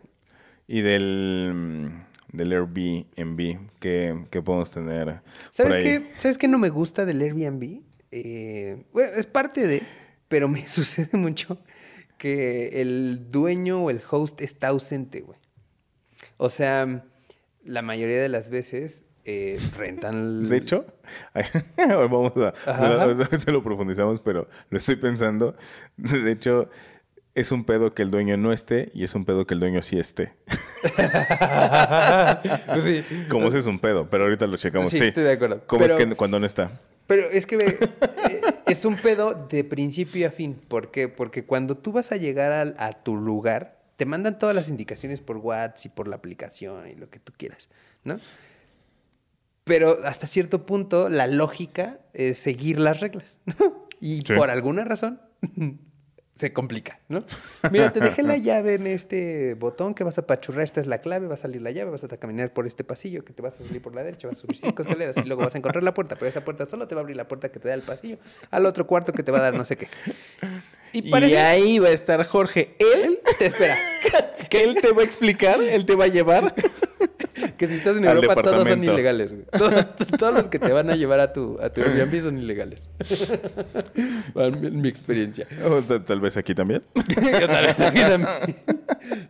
y 0.68 0.80
del. 0.82 1.52
mm, 1.54 2.38
del 2.38 2.52
Airbnb 2.54 3.60
que, 3.80 4.26
que 4.32 4.42
podemos 4.42 4.72
tener. 4.72 5.22
¿Sabes 5.52 5.78
qué? 5.78 6.12
¿Sabes 6.18 6.38
qué 6.38 6.48
no 6.48 6.58
me 6.58 6.70
gusta 6.70 7.06
del 7.06 7.22
Airbnb? 7.22 7.82
Eh, 8.12 8.86
bueno, 8.94 9.12
es 9.18 9.26
parte 9.26 9.68
de, 9.68 9.84
pero 10.30 10.48
me 10.48 10.68
sucede 10.70 11.16
mucho 11.18 11.60
que 12.18 12.82
el 12.82 13.30
dueño 13.30 13.84
o 13.84 13.90
el 13.90 14.02
host 14.10 14.40
está 14.42 14.70
ausente, 14.70 15.22
güey. 15.22 15.38
O 16.38 16.48
sea, 16.50 17.06
la 17.66 17.82
mayoría 17.82 18.22
de 18.22 18.30
las 18.30 18.50
veces 18.50 19.06
eh, 19.26 19.60
rentan... 19.78 20.48
De 20.50 20.58
hecho, 20.58 20.86
ahora 21.78 22.08
vamos 22.08 22.34
a. 22.38 22.54
Ahorita 23.04 23.52
lo 23.52 23.64
profundizamos, 23.64 24.20
pero 24.22 24.48
lo 24.70 24.78
estoy 24.78 24.96
pensando. 24.98 25.56
De 25.98 26.32
hecho, 26.32 26.70
es 27.36 27.52
un 27.52 27.64
pedo 27.66 27.94
que 27.94 28.02
el 28.04 28.10
dueño 28.10 28.38
no 28.38 28.52
esté 28.54 28.92
y 28.94 29.04
es 29.04 29.16
un 29.16 29.26
pedo 29.26 29.46
que 29.48 29.54
el 29.56 29.60
dueño 29.60 29.82
sí 29.82 29.98
esté. 30.00 30.34
Sí. 32.82 33.04
Como 33.30 33.48
ese 33.48 33.60
es 33.60 33.66
un 33.68 33.80
pedo, 33.80 34.10
pero 34.10 34.26
ahorita 34.26 34.46
lo 34.48 34.58
checamos. 34.58 34.90
Sí, 34.90 35.00
Sí, 35.00 35.06
estoy 35.06 35.24
de 35.24 35.32
acuerdo. 35.34 35.62
¿Cómo 35.68 35.82
Pero- 35.86 35.98
es 35.98 36.06
que 36.06 36.16
cuando 36.16 36.40
no 36.40 36.46
está? 36.46 36.80
Pero 37.08 37.30
es 37.30 37.46
que 37.46 37.56
eh, 37.58 38.42
es 38.66 38.86
un 38.86 38.96
pedo 38.96 39.34
de 39.34 39.64
principio 39.66 40.28
a 40.28 40.32
fin. 40.32 40.56
¿Por 40.68 40.90
qué? 40.90 41.10
Porque 41.10 41.44
cuando 41.44 41.76
tú 41.78 41.92
vas 41.92 42.12
a 42.14 42.16
llegar 42.18 42.54
al- 42.54 42.76
a, 42.80 42.94
tu 42.94 43.18
lugar, 43.18 43.78
te 43.98 44.06
mandan 44.06 44.40
todas 44.40 44.56
las 44.56 44.70
indicaciones 44.70 45.20
por 45.22 45.38
WhatsApp 45.38 45.86
y 45.86 45.90
por 45.90 46.08
la 46.08 46.16
aplicación 46.16 46.88
y 46.88 46.96
lo 46.96 47.10
que 47.10 47.20
tú 47.20 47.34
quieras, 47.38 47.70
¿no? 48.06 48.20
Pero 49.64 50.00
hasta 50.06 50.28
cierto 50.28 50.66
punto 50.66 51.10
la 51.10 51.28
lógica 51.28 52.00
es 52.14 52.38
seguir 52.38 52.80
las 52.80 53.00
reglas. 53.00 53.40
¿no? 53.60 53.88
Y 54.02 54.18
Sí. 54.26 54.34
por 54.36 54.50
alguna 54.50 54.84
razón 54.84 55.22
se 56.36 56.52
complica, 56.52 57.00
¿no? 57.10 57.24
Mira, 57.72 57.94
te 57.94 58.00
dejé 58.00 58.24
la 58.24 58.36
llave 58.38 58.74
en 58.74 58.88
este 58.88 59.54
botón 59.54 59.94
que 59.94 60.04
vas 60.04 60.18
a 60.18 60.26
pachurrar, 60.28 60.64
esta 60.64 60.82
es 60.82 60.88
la 60.88 60.98
clave, 60.98 61.28
va 61.28 61.36
a 61.36 61.38
salir 61.38 61.62
la 61.62 61.72
llave, 61.72 61.92
vas 61.92 62.04
a 62.04 62.08
caminar 62.18 62.52
por 62.54 62.66
este 62.68 62.84
pasillo 62.84 63.24
que 63.24 63.34
te 63.34 63.42
vas 63.42 63.62
a 63.62 63.66
salir 63.66 63.82
por 63.82 63.94
la 63.96 64.04
derecha, 64.04 64.28
vas 64.28 64.38
a 64.40 64.42
subir 64.42 64.58
cinco 64.58 64.82
escaleras 64.82 65.16
y 65.18 65.22
luego 65.24 65.44
vas 65.44 65.54
a 65.56 65.60
encontrar 65.60 65.84
la 65.84 65.94
puerta, 65.94 66.16
pero 66.16 66.28
esa 66.28 66.44
puerta 66.44 66.66
solo 66.66 66.88
te 66.88 66.96
va 66.96 67.02
a 67.02 67.04
abrir 67.04 67.16
la 67.18 67.28
puerta 67.28 67.50
que 67.50 67.60
te 67.60 67.68
da 67.68 67.76
al 67.76 67.84
pasillo, 67.84 68.18
al 68.52 68.66
otro 68.66 68.88
cuarto 68.88 69.14
que 69.14 69.22
te 69.24 69.32
va 69.32 69.38
a 69.38 69.42
dar 69.44 69.54
no 69.54 69.64
sé 69.64 69.78
qué. 69.78 69.88
Y 70.92 71.14
ahí 71.36 71.80
va 71.80 71.88
a 71.88 71.92
estar 71.92 72.24
Jorge. 72.26 72.76
Él, 72.80 73.20
te 73.40 73.48
espera. 73.48 73.78
que 74.50 74.64
él 74.64 74.76
te 74.76 74.92
va 74.92 75.02
a 75.02 75.06
explicar, 75.06 75.60
él 75.62 75.86
te 75.86 75.96
va 75.96 76.06
a 76.06 76.08
llevar. 76.08 76.54
Que 77.58 77.68
si 77.68 77.76
estás 77.76 77.98
en 77.98 78.06
Europa 78.06 78.42
todos 78.42 78.68
son 78.68 78.84
ilegales, 78.84 79.32
güey. 79.32 79.46
Todos, 79.52 79.86
todos 80.18 80.34
los 80.34 80.48
que 80.48 80.60
te 80.60 80.72
van 80.72 80.90
a 80.90 80.96
llevar 80.96 81.20
a 81.20 81.32
tu, 81.34 81.58
a 81.62 81.70
tu 81.70 81.82
Airbnb 81.82 82.22
son 82.22 82.38
ilegales. 82.40 82.88
En 84.36 84.82
mi 84.82 84.88
experiencia. 84.88 85.48
O 85.66 85.82
ta- 85.82 86.04
tal 86.04 86.20
vez 86.20 86.38
aquí 86.38 86.56
también. 86.56 86.84
Tal 86.94 87.66
vez 87.66 87.80
aquí 87.80 88.02
también. 88.02 88.32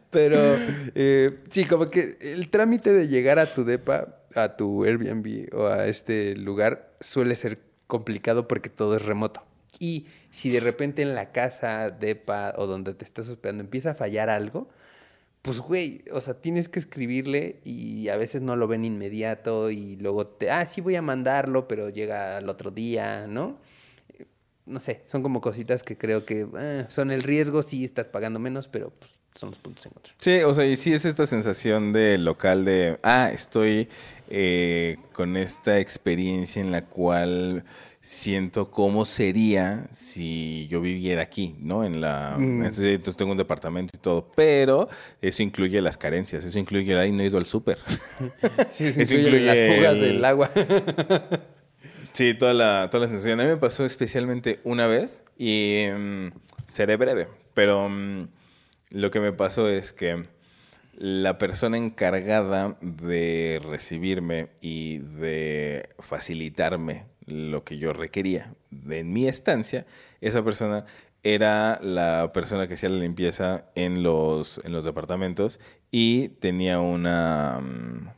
Pero 0.09 0.57
eh, 0.95 1.39
sí, 1.49 1.65
como 1.65 1.89
que 1.89 2.17
el 2.21 2.49
trámite 2.49 2.93
de 2.93 3.07
llegar 3.07 3.39
a 3.39 3.47
tu 3.53 3.63
depa, 3.63 4.19
a 4.35 4.55
tu 4.55 4.83
Airbnb 4.85 5.53
o 5.53 5.67
a 5.67 5.87
este 5.87 6.35
lugar 6.35 6.93
suele 6.99 7.35
ser 7.35 7.59
complicado 7.87 8.47
porque 8.47 8.69
todo 8.69 8.95
es 8.95 9.03
remoto. 9.03 9.43
Y 9.79 10.05
si 10.29 10.49
de 10.51 10.59
repente 10.59 11.01
en 11.01 11.15
la 11.15 11.31
casa, 11.31 11.89
depa 11.89 12.53
o 12.57 12.67
donde 12.67 12.93
te 12.93 13.03
estás 13.05 13.27
hospedando 13.27 13.63
empieza 13.63 13.91
a 13.91 13.95
fallar 13.95 14.29
algo, 14.29 14.69
pues 15.43 15.59
güey, 15.59 16.03
o 16.11 16.19
sea, 16.21 16.33
tienes 16.41 16.69
que 16.69 16.79
escribirle 16.79 17.59
y 17.63 18.09
a 18.09 18.17
veces 18.17 18.41
no 18.41 18.55
lo 18.55 18.67
ven 18.67 18.85
inmediato 18.85 19.69
y 19.69 19.97
luego 19.97 20.25
te, 20.25 20.49
ah, 20.49 20.65
sí 20.65 20.81
voy 20.81 20.95
a 20.95 21.03
mandarlo, 21.03 21.67
pero 21.67 21.89
llega 21.89 22.37
al 22.37 22.49
otro 22.49 22.71
día, 22.71 23.27
¿no? 23.27 23.59
no 24.65 24.79
sé, 24.79 25.01
son 25.05 25.23
como 25.23 25.41
cositas 25.41 25.83
que 25.83 25.97
creo 25.97 26.25
que 26.25 26.47
eh, 26.57 26.85
son 26.89 27.11
el 27.11 27.21
riesgo, 27.21 27.63
sí 27.63 27.83
estás 27.83 28.07
pagando 28.07 28.39
menos, 28.39 28.67
pero 28.67 28.91
pues, 28.91 29.11
son 29.35 29.49
los 29.49 29.59
puntos 29.59 29.85
en 29.85 29.91
contra. 29.91 30.13
Sí, 30.17 30.41
o 30.41 30.53
sea, 30.53 30.65
y 30.65 30.75
sí 30.75 30.93
es 30.93 31.05
esta 31.05 31.25
sensación 31.25 31.91
de 31.91 32.17
local 32.17 32.63
de, 32.63 32.99
ah, 33.03 33.31
estoy 33.33 33.89
eh, 34.29 34.97
con 35.11 35.35
esta 35.35 35.79
experiencia 35.79 36.61
en 36.61 36.71
la 36.71 36.85
cual 36.85 37.63
siento 38.05 38.69
cómo 38.69 39.05
sería 39.05 39.87
si 39.93 40.67
yo 40.67 40.81
viviera 40.81 41.21
aquí, 41.21 41.55
¿no? 41.61 41.85
En 41.85 42.01
la... 42.01 42.35
Mm. 42.37 42.65
Entonces 42.65 43.15
tengo 43.15 43.31
un 43.31 43.37
departamento 43.37 43.93
y 43.95 43.99
todo, 43.99 44.29
pero 44.35 44.89
eso 45.21 45.41
incluye 45.41 45.79
las 45.81 45.97
carencias, 45.97 46.43
eso 46.43 46.59
incluye, 46.59 46.97
ay, 46.97 47.13
no 47.13 47.23
he 47.23 47.27
ido 47.27 47.37
al 47.37 47.45
súper. 47.45 47.77
Sí, 48.69 48.87
Eso 48.87 49.05
se 49.05 49.15
incluyen 49.15 49.45
las 49.47 49.57
incluye 49.57 49.75
fugas 49.77 49.93
el- 49.93 50.01
del 50.01 50.25
agua. 50.25 50.51
Sí, 52.11 52.35
toda 52.35 52.53
la, 52.53 52.89
toda 52.91 53.05
la 53.05 53.07
sensación. 53.09 53.39
A 53.39 53.43
mí 53.43 53.49
me 53.49 53.57
pasó 53.57 53.85
especialmente 53.85 54.59
una 54.63 54.85
vez 54.85 55.23
y 55.35 55.85
mm, 55.91 56.27
seré 56.67 56.95
breve, 56.95 57.27
pero 57.55 57.89
mm, 57.89 58.27
lo 58.91 59.09
que 59.09 59.19
me 59.19 59.31
pasó 59.31 59.67
es 59.67 59.93
que 59.93 60.21
la 60.95 61.39
persona 61.39 61.75
encargada 61.75 62.77
de 62.81 63.59
recibirme 63.67 64.49
y 64.61 64.99
de 64.99 65.89
facilitarme 65.97 67.05
lo 67.25 67.63
que 67.63 67.77
yo 67.77 67.93
requería 67.93 68.53
en 68.89 69.13
mi 69.13 69.27
estancia, 69.27 69.85
esa 70.21 70.43
persona 70.43 70.85
era 71.23 71.79
la 71.81 72.31
persona 72.33 72.67
que 72.67 72.73
hacía 72.73 72.89
la 72.89 72.99
limpieza 72.99 73.65
en 73.75 74.03
los, 74.03 74.59
en 74.63 74.73
los 74.73 74.83
departamentos 74.83 75.59
y 75.91 76.29
tenía 76.29 76.79
una... 76.79 77.59
mm, 77.61 78.09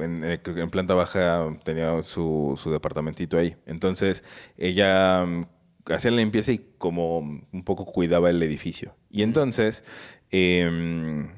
en, 0.00 0.24
eh, 0.24 0.40
en 0.44 0.70
planta 0.70 0.94
baja 0.94 1.56
tenía 1.64 2.02
su, 2.02 2.54
su 2.60 2.70
departamentito 2.70 3.38
ahí. 3.38 3.56
Entonces, 3.66 4.24
ella 4.56 5.24
mm, 5.24 5.46
hacía 5.86 6.10
la 6.10 6.18
limpieza 6.18 6.52
y 6.52 6.58
como 6.78 7.18
un 7.18 7.64
poco 7.64 7.84
cuidaba 7.84 8.30
el 8.30 8.42
edificio. 8.42 8.94
Y 9.10 9.22
entonces, 9.22 9.84
em, 10.30 11.28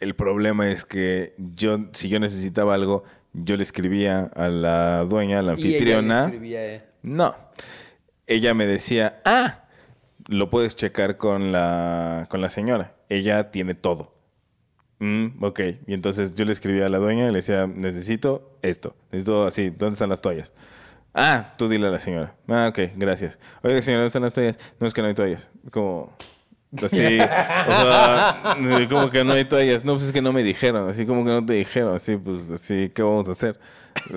el 0.00 0.14
problema 0.14 0.70
es 0.70 0.84
que 0.84 1.34
yo, 1.38 1.88
si 1.92 2.08
yo 2.08 2.18
necesitaba 2.18 2.74
algo, 2.74 3.04
yo 3.32 3.56
le 3.56 3.62
escribía 3.62 4.30
a 4.34 4.48
la 4.48 5.04
dueña, 5.04 5.40
a 5.40 5.42
la 5.42 5.52
Y 5.52 5.54
ella 5.54 5.62
le 5.62 5.74
anfitriona. 5.74 6.24
escribía, 6.24 6.64
eh, 6.66 6.84
No. 7.02 7.34
Ella 8.26 8.54
me 8.54 8.66
decía, 8.66 9.20
ah, 9.24 9.64
lo 10.28 10.48
puedes 10.50 10.76
checar 10.76 11.16
con 11.16 11.52
la, 11.52 12.26
con 12.30 12.40
la 12.40 12.48
señora. 12.48 12.94
Ella 13.08 13.50
tiene 13.50 13.74
todo. 13.74 14.14
Mm, 15.00 15.42
ok. 15.42 15.60
Y 15.86 15.94
entonces 15.94 16.34
yo 16.34 16.44
le 16.44 16.52
escribía 16.52 16.86
a 16.86 16.88
la 16.88 16.98
dueña 16.98 17.24
y 17.28 17.30
le 17.30 17.38
decía, 17.38 17.66
necesito 17.66 18.56
esto. 18.62 18.94
Necesito 19.10 19.44
así. 19.46 19.70
¿Dónde 19.70 19.94
están 19.94 20.10
las 20.10 20.20
toallas? 20.20 20.54
Ah, 21.14 21.52
tú 21.58 21.68
dile 21.68 21.88
a 21.88 21.90
la 21.90 21.98
señora. 21.98 22.34
Ah, 22.48 22.68
ok, 22.70 22.92
gracias. 22.96 23.38
Oiga, 23.62 23.82
señora, 23.82 24.02
¿dónde 24.02 24.06
están 24.08 24.22
las 24.22 24.34
toallas? 24.34 24.58
No, 24.78 24.86
es 24.86 24.94
que 24.94 25.02
no 25.02 25.08
hay 25.08 25.14
toallas. 25.14 25.50
Como... 25.70 26.14
Así, 26.76 27.18
o 27.18 27.24
sea, 27.26 28.56
sí, 28.56 28.86
como 28.88 29.10
que 29.10 29.24
no 29.24 29.32
hay 29.34 29.44
toallas. 29.44 29.84
No, 29.84 29.92
pues 29.92 30.04
es 30.04 30.12
que 30.12 30.22
no 30.22 30.32
me 30.32 30.42
dijeron. 30.42 30.88
Así 30.88 31.04
como 31.04 31.24
que 31.24 31.30
no 31.30 31.44
te 31.44 31.52
dijeron. 31.54 31.94
Así, 31.94 32.16
pues, 32.16 32.50
así, 32.50 32.90
¿qué 32.94 33.02
vamos 33.02 33.28
a 33.28 33.32
hacer? 33.32 33.58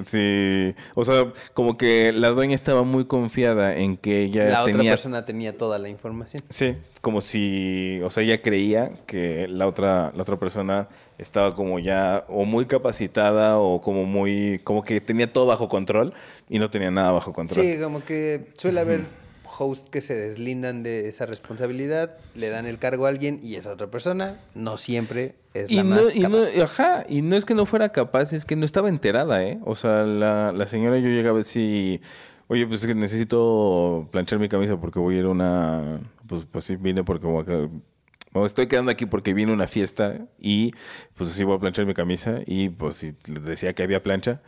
Sí, 0.06 0.74
o 0.96 1.04
sea, 1.04 1.34
como 1.54 1.78
que 1.78 2.12
la 2.14 2.30
dueña 2.30 2.56
estaba 2.56 2.84
muy 2.84 3.06
confiada 3.06 3.76
en 3.76 3.98
que 3.98 4.24
ella 4.24 4.46
la 4.46 4.62
otra 4.62 4.74
tenía 4.74 4.92
persona 4.92 5.26
tenía 5.26 5.58
toda 5.58 5.80
la 5.80 5.90
información. 5.90 6.42
Sí, 6.50 6.76
como 7.02 7.20
si, 7.22 8.00
o 8.02 8.10
sea, 8.10 8.24
ella 8.24 8.42
creía 8.42 8.92
que 9.06 9.48
la 9.50 9.68
otra, 9.68 10.12
la 10.16 10.22
otra 10.22 10.38
persona 10.38 10.88
estaba 11.18 11.54
como 11.54 11.80
ya 11.80 12.24
o 12.30 12.46
muy 12.46 12.66
capacitada 12.66 13.58
o 13.60 13.82
como 13.82 14.06
muy, 14.06 14.60
como 14.64 14.84
que 14.84 15.02
tenía 15.02 15.32
todo 15.32 15.46
bajo 15.46 15.68
control 15.68 16.14
y 16.50 16.58
no 16.60 16.70
tenía 16.70 16.90
nada 16.90 17.12
bajo 17.12 17.34
control. 17.34 17.66
Sí, 17.66 17.78
como 17.82 18.04
que 18.04 18.48
suele 18.58 18.80
haber 18.80 19.25
hosts 19.58 19.90
que 19.90 20.02
se 20.02 20.14
deslindan 20.16 20.84
de 20.84 21.08
esa 21.10 21.26
responsabilidad, 21.26 22.18
le 22.36 22.50
dan 22.50 22.66
el 22.66 22.78
cargo 22.80 23.06
a 23.06 23.10
alguien 23.10 23.40
y 23.44 23.56
esa 23.56 23.72
otra 23.74 23.88
persona 23.88 24.40
no 24.54 24.78
siempre 24.78 25.36
es 25.54 25.70
Y 25.72 25.76
la 25.76 25.84
no, 25.84 25.90
más 26.04 26.16
y 26.16 26.20
no- 26.22 26.30
capaz. 26.40 26.62
ajá, 26.64 27.06
y 27.10 27.22
no 27.22 27.36
es 27.36 27.46
que 27.46 27.54
no 27.56 27.66
fuera 27.66 27.90
capaz, 27.90 28.34
es 28.34 28.46
que 28.46 28.56
no 28.56 28.66
estaba 28.66 28.90
enterada, 28.90 29.44
¿eh? 29.44 29.60
O 29.66 29.76
sea, 29.76 30.04
la, 30.04 30.52
la 30.52 30.66
señora 30.66 31.00
yo 31.00 31.08
llegaba 31.10 31.40
así, 31.40 32.02
oye, 32.48 32.68
pues 32.68 32.82
es 32.82 32.88
que 32.88 32.96
necesito 32.96 34.08
planchar 34.12 34.40
mi 34.40 34.50
camisa 34.50 34.78
porque 34.80 35.00
voy 35.00 35.16
a 35.16 35.20
ir 35.20 35.26
a 35.26 35.30
una, 35.30 36.00
pues, 36.28 36.46
pues 36.52 36.66
sí, 36.66 36.76
vine 36.76 37.04
porque 37.04 37.26
voy 37.28 37.44
a- 37.48 38.46
estoy 38.46 38.68
quedando 38.68 38.92
aquí 38.92 39.06
porque 39.06 39.34
vine 39.34 39.52
a 39.52 39.56
una 39.56 39.66
fiesta 39.68 40.28
y 40.38 40.74
pues 41.14 41.30
así 41.30 41.46
voy 41.46 41.56
a 41.56 41.60
planchar 41.60 41.86
mi 41.86 41.94
camisa 41.94 42.42
y 42.46 42.68
pues 42.68 42.98
si 42.98 43.16
decía 43.26 43.72
que 43.74 43.82
había 43.84 44.04
plancha, 44.04 44.42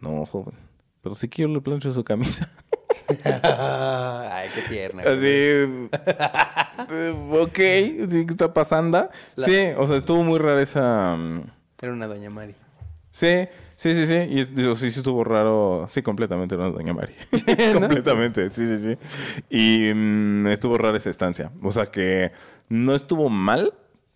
no, 0.00 0.24
joven, 0.24 0.54
pero 1.04 1.14
sí 1.14 1.28
que 1.28 1.42
yo 1.42 1.48
le 1.48 1.60
plancho 1.60 1.92
su 1.92 2.02
camisa. 2.02 2.48
Ay, 4.32 4.48
qué 4.54 4.62
tierna. 4.68 5.02
Así, 5.02 5.88
ok, 7.30 7.54
sí, 7.54 8.26
¿qué 8.26 8.30
está 8.30 8.52
pasando? 8.52 9.08
La- 9.36 9.46
Sí, 9.46 9.56
o 9.76 9.86
sea, 9.86 9.96
estuvo 9.98 10.22
muy 10.24 10.38
rara 10.38 10.62
esa... 10.62 11.14
mm, 11.16 11.42
Era 11.82 11.92
una 11.92 12.06
doña 12.06 12.30
Mari. 12.30 12.54
Sí, 13.10 13.46
sí, 13.76 13.94
sí, 13.94 14.06
sí. 14.06 14.16
Y 14.30 14.40
es- 14.40 14.54
digo, 14.54 14.74
sí, 14.74 14.90
sí 14.90 15.00
estuvo 15.00 15.22
raro. 15.22 15.86
Sí, 15.88 16.02
completamente, 16.02 16.56
no, 16.56 16.70
doña 16.72 16.92
Mari. 16.94 17.12
completamente, 17.74 18.50
sí, 18.50 18.66
sí, 18.66 18.78
sí. 18.78 18.98
Y 19.50 19.92
mm, 19.94 20.46
estuvo 20.48 20.78
rara 20.78 20.96
esa 20.96 21.10
estancia. 21.10 21.50
O 21.62 21.70
sea 21.72 21.86
que 21.86 22.32
no 22.68 22.94
estuvo 22.94 23.28
mal, 23.28 23.74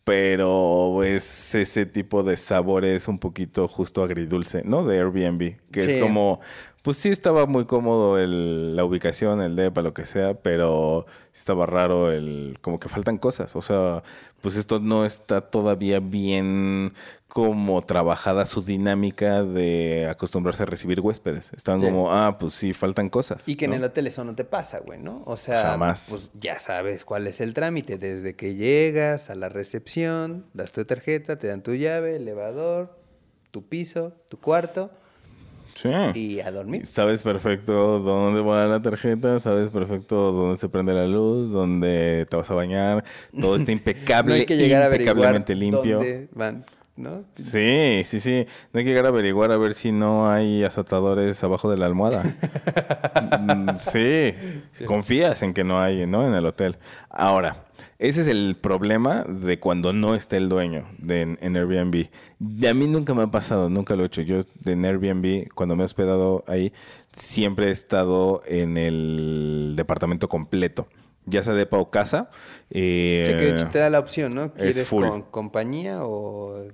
pero 0.09 1.04
es 1.04 1.54
ese 1.54 1.84
tipo 1.86 2.22
de 2.22 2.36
sabores 2.36 3.09
un 3.09 3.18
poquito 3.18 3.68
justo 3.68 4.02
agridulce, 4.02 4.62
¿no? 4.64 4.86
De 4.86 4.98
Airbnb. 4.98 5.56
Que 5.70 5.82
Sí. 5.82 5.90
es 5.92 6.02
como 6.02 6.40
Pues 6.82 6.96
sí 6.96 7.11
estaba 7.11 7.44
muy 7.46 7.66
cómodo 7.66 8.18
el, 8.18 8.74
la 8.74 8.84
ubicación, 8.84 9.42
el 9.42 9.56
depa, 9.56 9.82
lo 9.82 9.92
que 9.92 10.06
sea, 10.06 10.34
pero 10.40 11.04
estaba 11.34 11.66
raro 11.66 12.11
el... 12.12 12.59
como 12.62 12.80
que 12.80 12.88
faltan 12.88 13.18
cosas. 13.18 13.54
O 13.56 13.61
sea, 13.61 14.02
pues 14.40 14.56
esto 14.56 14.78
no 14.80 15.04
está 15.04 15.42
todavía 15.42 16.00
bien 16.00 16.94
como 17.29 17.83
trabajada 17.83 18.45
su 18.47 18.62
dinámica 18.62 19.45
de 19.45 20.09
acostumbrarse 20.11 20.62
a 20.62 20.66
recibir 20.66 21.01
huéspedes. 21.01 21.53
Estaban 21.53 21.81
Sí. 21.81 21.87
como, 21.87 22.11
ah, 22.11 22.39
pues 22.39 22.55
sí, 22.55 22.72
faltan 22.72 23.11
cosas. 23.11 23.47
Y 23.49 23.57
que 23.57 23.66
en 23.66 23.74
el 23.74 23.85
hotel 23.85 24.07
eso 24.07 24.24
no 24.24 24.35
te 24.35 24.45
pasa, 24.45 24.81
güey, 24.81 24.99
¿no? 24.99 25.22
O 25.26 25.37
sea, 25.37 25.62
Jamás. 25.62 26.07
pues 26.11 26.31
ya 26.41 26.59
sabes 26.59 27.05
cuál 27.05 27.26
es 27.26 27.41
el 27.43 27.53
trámite. 27.55 27.99
Desde 27.99 28.35
que 28.35 28.55
llegas 28.55 29.29
a 29.29 29.35
la 29.35 29.49
recepción, 29.51 30.47
das 30.55 30.72
tu 30.72 30.85
tarjeta, 30.87 31.39
te 31.39 31.49
dan 31.49 31.62
tu 31.62 31.74
llave, 31.74 32.16
elevador, 32.16 32.99
tu 33.51 33.62
piso, 33.68 34.14
tu 34.31 34.39
cuarto 34.41 34.91
Sí. 35.74 35.91
y 36.14 36.41
a 36.41 36.51
dormir. 36.51 36.87
Sabes 36.87 37.22
perfecto 37.22 38.01
dónde 38.01 38.41
va 38.41 38.64
la 38.66 38.83
tarjeta, 38.83 39.39
sabes 39.39 39.70
perfecto 39.70 40.33
dónde 40.33 40.57
se 40.57 40.68
prende 40.68 40.93
la 40.93 41.07
luz, 41.07 41.51
dónde 41.51 42.26
te 42.29 42.37
vas 42.37 42.51
a 42.51 42.55
bañar, 42.55 43.05
todo 43.39 43.55
está 43.55 43.70
impecable, 43.72 44.29
no 44.35 44.41
hay 44.41 44.47
que 44.47 44.57
llegar 44.57 44.83
a 44.83 44.87
impecablemente 44.87 45.55
limpio. 45.55 45.97
dónde 45.99 46.29
van, 46.33 46.64
¿no? 46.99 47.24
Sí, 47.36 48.03
sí, 48.05 48.20
sí. 48.20 48.46
No 48.72 48.78
hay 48.78 48.84
que 48.84 48.90
llegar 48.90 49.07
a 49.07 49.09
averiguar 49.09 49.53
a 49.53 49.57
ver 49.57 49.74
si 49.74 49.92
no 49.92 50.30
hay 50.30 50.64
azotadores 50.64 51.42
abajo 51.44 51.70
de 51.70 51.78
la 51.78 51.86
almohada. 51.86 52.22
Mm, 53.40 53.78
sí, 53.80 54.32
confías 54.84 55.42
en 55.42 55.55
que 55.55 55.64
no 55.64 55.80
hay, 55.80 56.07
¿no? 56.07 56.26
En 56.26 56.34
el 56.34 56.44
hotel. 56.46 56.76
Ahora, 57.09 57.64
ese 57.99 58.22
es 58.22 58.28
el 58.28 58.57
problema 58.61 59.24
de 59.28 59.59
cuando 59.59 59.92
no 59.92 60.14
está 60.14 60.36
el 60.36 60.49
dueño 60.49 60.88
de, 60.99 61.22
en, 61.22 61.38
en 61.40 61.57
Airbnb. 61.57 62.07
Y 62.40 62.66
a 62.66 62.74
mí 62.74 62.86
nunca 62.86 63.14
me 63.14 63.22
ha 63.22 63.26
pasado, 63.30 63.68
nunca 63.70 63.96
lo 63.96 64.03
he 64.05 64.07
hecho. 64.07 64.22
Yo 64.22 64.40
en 64.66 64.84
Airbnb, 64.84 65.49
cuando 65.55 65.76
me 65.76 65.82
he 65.82 65.86
hospedado 65.86 66.44
ahí, 66.46 66.72
siempre 67.12 67.66
he 67.68 67.70
estado 67.70 68.42
en 68.46 68.76
el 68.76 69.74
departamento 69.76 70.28
completo. 70.28 70.88
Ya 71.26 71.42
sea 71.42 71.55
depa 71.55 71.76
o 71.78 71.90
casa. 71.90 72.30
eh, 72.70 73.24
que 73.26 73.34
de 73.44 73.51
hecho 73.51 73.68
te 73.68 73.78
da 73.78 73.90
la 73.90 73.99
opción, 73.99 74.34
¿no? 74.34 74.53
¿Quieres 74.55 74.88
con 74.88 75.22
compañía 75.22 76.05
o 76.05 76.68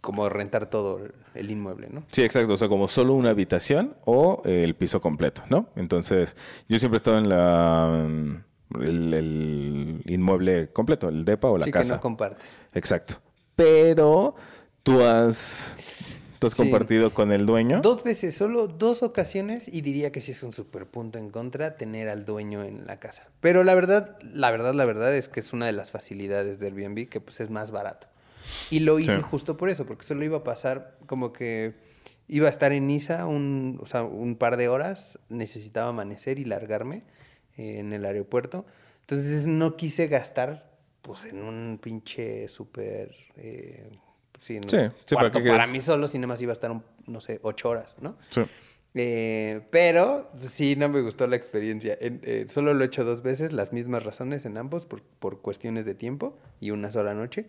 como 0.00 0.28
rentar 0.28 0.70
todo 0.70 1.00
el 1.34 1.50
inmueble, 1.50 1.88
¿no? 1.90 2.04
Sí, 2.12 2.22
exacto. 2.22 2.52
O 2.52 2.56
sea, 2.56 2.68
como 2.68 2.86
solo 2.88 3.14
una 3.14 3.30
habitación 3.30 3.96
o 4.04 4.42
eh, 4.44 4.62
el 4.64 4.74
piso 4.76 5.00
completo, 5.00 5.42
¿no? 5.50 5.68
Entonces, 5.76 6.36
yo 6.68 6.78
siempre 6.78 6.96
he 6.96 6.98
estado 6.98 7.18
en 7.18 7.28
la 7.28 8.06
mm, 8.08 8.44
el, 8.82 9.14
el 9.14 10.02
inmueble 10.06 10.68
completo, 10.72 11.08
el 11.08 11.24
depa 11.24 11.48
o 11.48 11.58
la 11.58 11.64
sí, 11.64 11.70
que 11.72 11.78
casa. 11.78 11.96
no 11.96 12.00
compartes. 12.00 12.58
Exacto. 12.74 13.16
Pero 13.56 14.36
tú 14.84 15.02
has, 15.02 15.74
tú 16.38 16.46
has 16.46 16.52
Sí. 16.52 16.62
compartido 16.62 17.12
con 17.12 17.32
el 17.32 17.44
dueño. 17.44 17.80
Dos 17.82 18.04
veces, 18.04 18.36
solo 18.36 18.68
dos 18.68 19.02
ocasiones 19.02 19.66
y 19.66 19.80
diría 19.80 20.12
que 20.12 20.20
sí 20.20 20.30
es 20.32 20.42
un 20.44 20.52
super 20.52 20.86
punto 20.86 21.18
en 21.18 21.30
contra 21.30 21.76
tener 21.76 22.08
al 22.08 22.24
dueño 22.24 22.62
en 22.62 22.86
la 22.86 23.00
casa. 23.00 23.26
Pero 23.40 23.64
la 23.64 23.74
verdad, 23.74 24.16
la 24.22 24.50
verdad, 24.52 24.74
la 24.74 24.84
verdad 24.84 25.14
es 25.16 25.28
que 25.28 25.40
es 25.40 25.52
una 25.52 25.66
de 25.66 25.72
las 25.72 25.90
facilidades 25.90 26.60
de 26.60 26.66
Airbnb 26.68 27.08
que 27.08 27.20
pues 27.20 27.40
es 27.40 27.50
más 27.50 27.72
barato. 27.72 28.06
Y 28.70 28.80
lo 28.80 28.98
hice 28.98 29.16
Sí. 29.16 29.22
justo 29.22 29.56
por 29.56 29.68
eso, 29.70 29.86
porque 29.86 30.04
solo 30.04 30.24
iba 30.24 30.38
a 30.38 30.44
pasar 30.44 30.98
como 31.06 31.32
que 31.32 31.74
iba 32.28 32.46
a 32.46 32.50
estar 32.50 32.72
en 32.72 32.86
Niza 32.86 33.26
un, 33.26 33.78
o 33.82 33.86
sea, 33.86 34.02
un 34.02 34.36
par 34.36 34.56
de 34.56 34.68
horas, 34.68 35.18
necesitaba 35.28 35.88
amanecer 35.88 36.38
y 36.38 36.44
largarme 36.44 37.04
eh, 37.56 37.78
en 37.78 37.92
el 37.92 38.04
aeropuerto. 38.04 38.66
Entonces 39.00 39.46
no 39.46 39.76
quise 39.76 40.06
gastar 40.08 40.68
pues 41.02 41.24
en 41.24 41.42
un 41.42 41.78
pinche 41.82 42.48
súper... 42.48 43.14
eh, 43.36 43.88
sí, 44.40 44.58
Sí, 44.68 44.76
sí, 45.06 45.14
¿para 45.14 45.30
para 45.32 45.66
mí 45.66 45.80
solo, 45.80 46.06
más 46.26 46.42
iba 46.42 46.52
a 46.52 46.52
estar, 46.52 46.70
un- 46.70 46.84
no 47.06 47.20
sé, 47.22 47.40
ocho 47.42 47.70
horas, 47.70 47.96
¿no? 48.02 48.18
Sí. 48.28 48.42
Eh, 48.94 49.62
pero 49.70 50.30
sí, 50.40 50.74
no 50.76 50.88
me 50.88 51.00
gustó 51.00 51.26
la 51.26 51.36
experiencia. 51.36 51.96
En- 52.00 52.20
eh, 52.24 52.46
solo 52.48 52.74
lo 52.74 52.82
he 52.84 52.86
hecho 52.88 53.04
dos 53.04 53.22
veces, 53.22 53.52
las 53.52 53.72
mismas 53.72 54.02
razones 54.02 54.44
en 54.44 54.56
ambos, 54.58 54.86
por, 54.86 55.02
por 55.02 55.40
cuestiones 55.40 55.86
de 55.86 55.94
tiempo 55.94 56.36
y 56.60 56.70
una 56.72 56.90
sola 56.90 57.14
noche. 57.14 57.46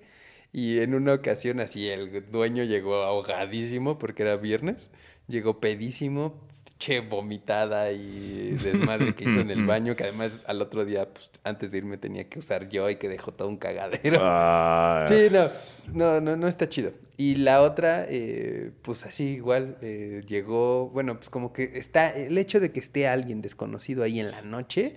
Y 0.52 0.80
en 0.80 0.96
una 0.96 1.14
ocasión 1.14 1.60
así, 1.60 1.88
el 1.90 2.32
dueño 2.32 2.64
llegó 2.64 2.96
ahogadísimo 3.04 4.00
porque 4.00 4.24
era 4.24 4.36
viernes, 4.38 4.90
llegó 5.28 5.60
pedísimo, 5.60 6.40
che 6.80 7.02
vomitada 7.02 7.92
y 7.92 8.58
desmadre 8.64 9.14
que 9.14 9.26
hizo 9.26 9.42
en 9.42 9.52
el 9.52 9.66
baño, 9.68 9.96
que 9.96 10.04
además 10.04 10.42
al 10.48 10.62
otro 10.62 10.86
día, 10.86 11.08
pues, 11.14 11.30
antes 11.44 11.72
de 11.72 11.78
irme 11.80 11.98
tenía 11.98 12.28
que 12.30 12.40
usar 12.40 12.68
yo 12.70 12.90
y 12.90 12.96
que 12.96 13.10
dejó 13.10 13.32
todo 13.34 13.48
un 13.48 13.58
cagadero. 13.58 14.20
Ah, 14.22 15.06
Sí, 15.08 15.28
no, 15.32 15.46
no, 15.94 16.22
no, 16.22 16.36
no 16.38 16.48
está 16.48 16.68
chido. 16.68 16.92
Y 17.18 17.36
la 17.36 17.62
otra, 17.62 18.06
eh, 18.10 18.72
pues 18.82 19.06
así 19.06 19.26
igual, 19.36 19.78
eh, 19.82 20.24
llegó, 20.26 20.90
bueno, 20.90 21.18
pues 21.18 21.30
como 21.30 21.52
que 21.54 21.74
está, 21.76 22.10
el 22.12 22.38
hecho 22.38 22.60
de 22.62 22.72
que 22.72 22.80
esté 22.80 23.08
alguien 23.08 23.42
desconocido 23.42 24.04
ahí 24.04 24.20
en 24.22 24.32
la 24.32 24.42
noche, 24.42 24.96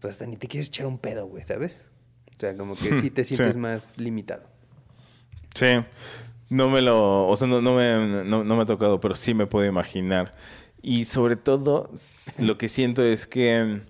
pues 0.00 0.14
hasta 0.14 0.26
ni 0.26 0.36
te 0.36 0.48
quieres 0.48 0.68
echar 0.68 0.86
un 0.86 0.98
pedo, 0.98 1.26
güey, 1.28 1.44
¿sabes? 1.46 1.76
O 2.36 2.40
sea, 2.40 2.56
como 2.56 2.74
que 2.74 2.98
sí 2.98 3.10
te 3.10 3.22
Sí. 3.24 3.36
sientes 3.36 3.56
más 3.56 3.90
limitado. 3.96 4.50
Sí. 5.54 5.84
No 6.48 6.68
me 6.68 6.82
lo, 6.82 7.26
o 7.28 7.36
sea, 7.36 7.48
no, 7.48 7.62
no 7.62 7.76
me, 7.76 8.24
no, 8.24 8.44
no 8.44 8.56
me 8.56 8.62
ha 8.62 8.66
tocado, 8.66 9.00
pero 9.00 9.14
sí 9.14 9.32
me 9.32 9.46
puedo 9.46 9.66
imaginar. 9.66 10.34
Y 10.82 11.04
sobre 11.04 11.36
todo, 11.36 11.90
lo 12.40 12.58
que 12.58 12.68
siento 12.68 13.02
es 13.02 13.26
que 13.26 13.82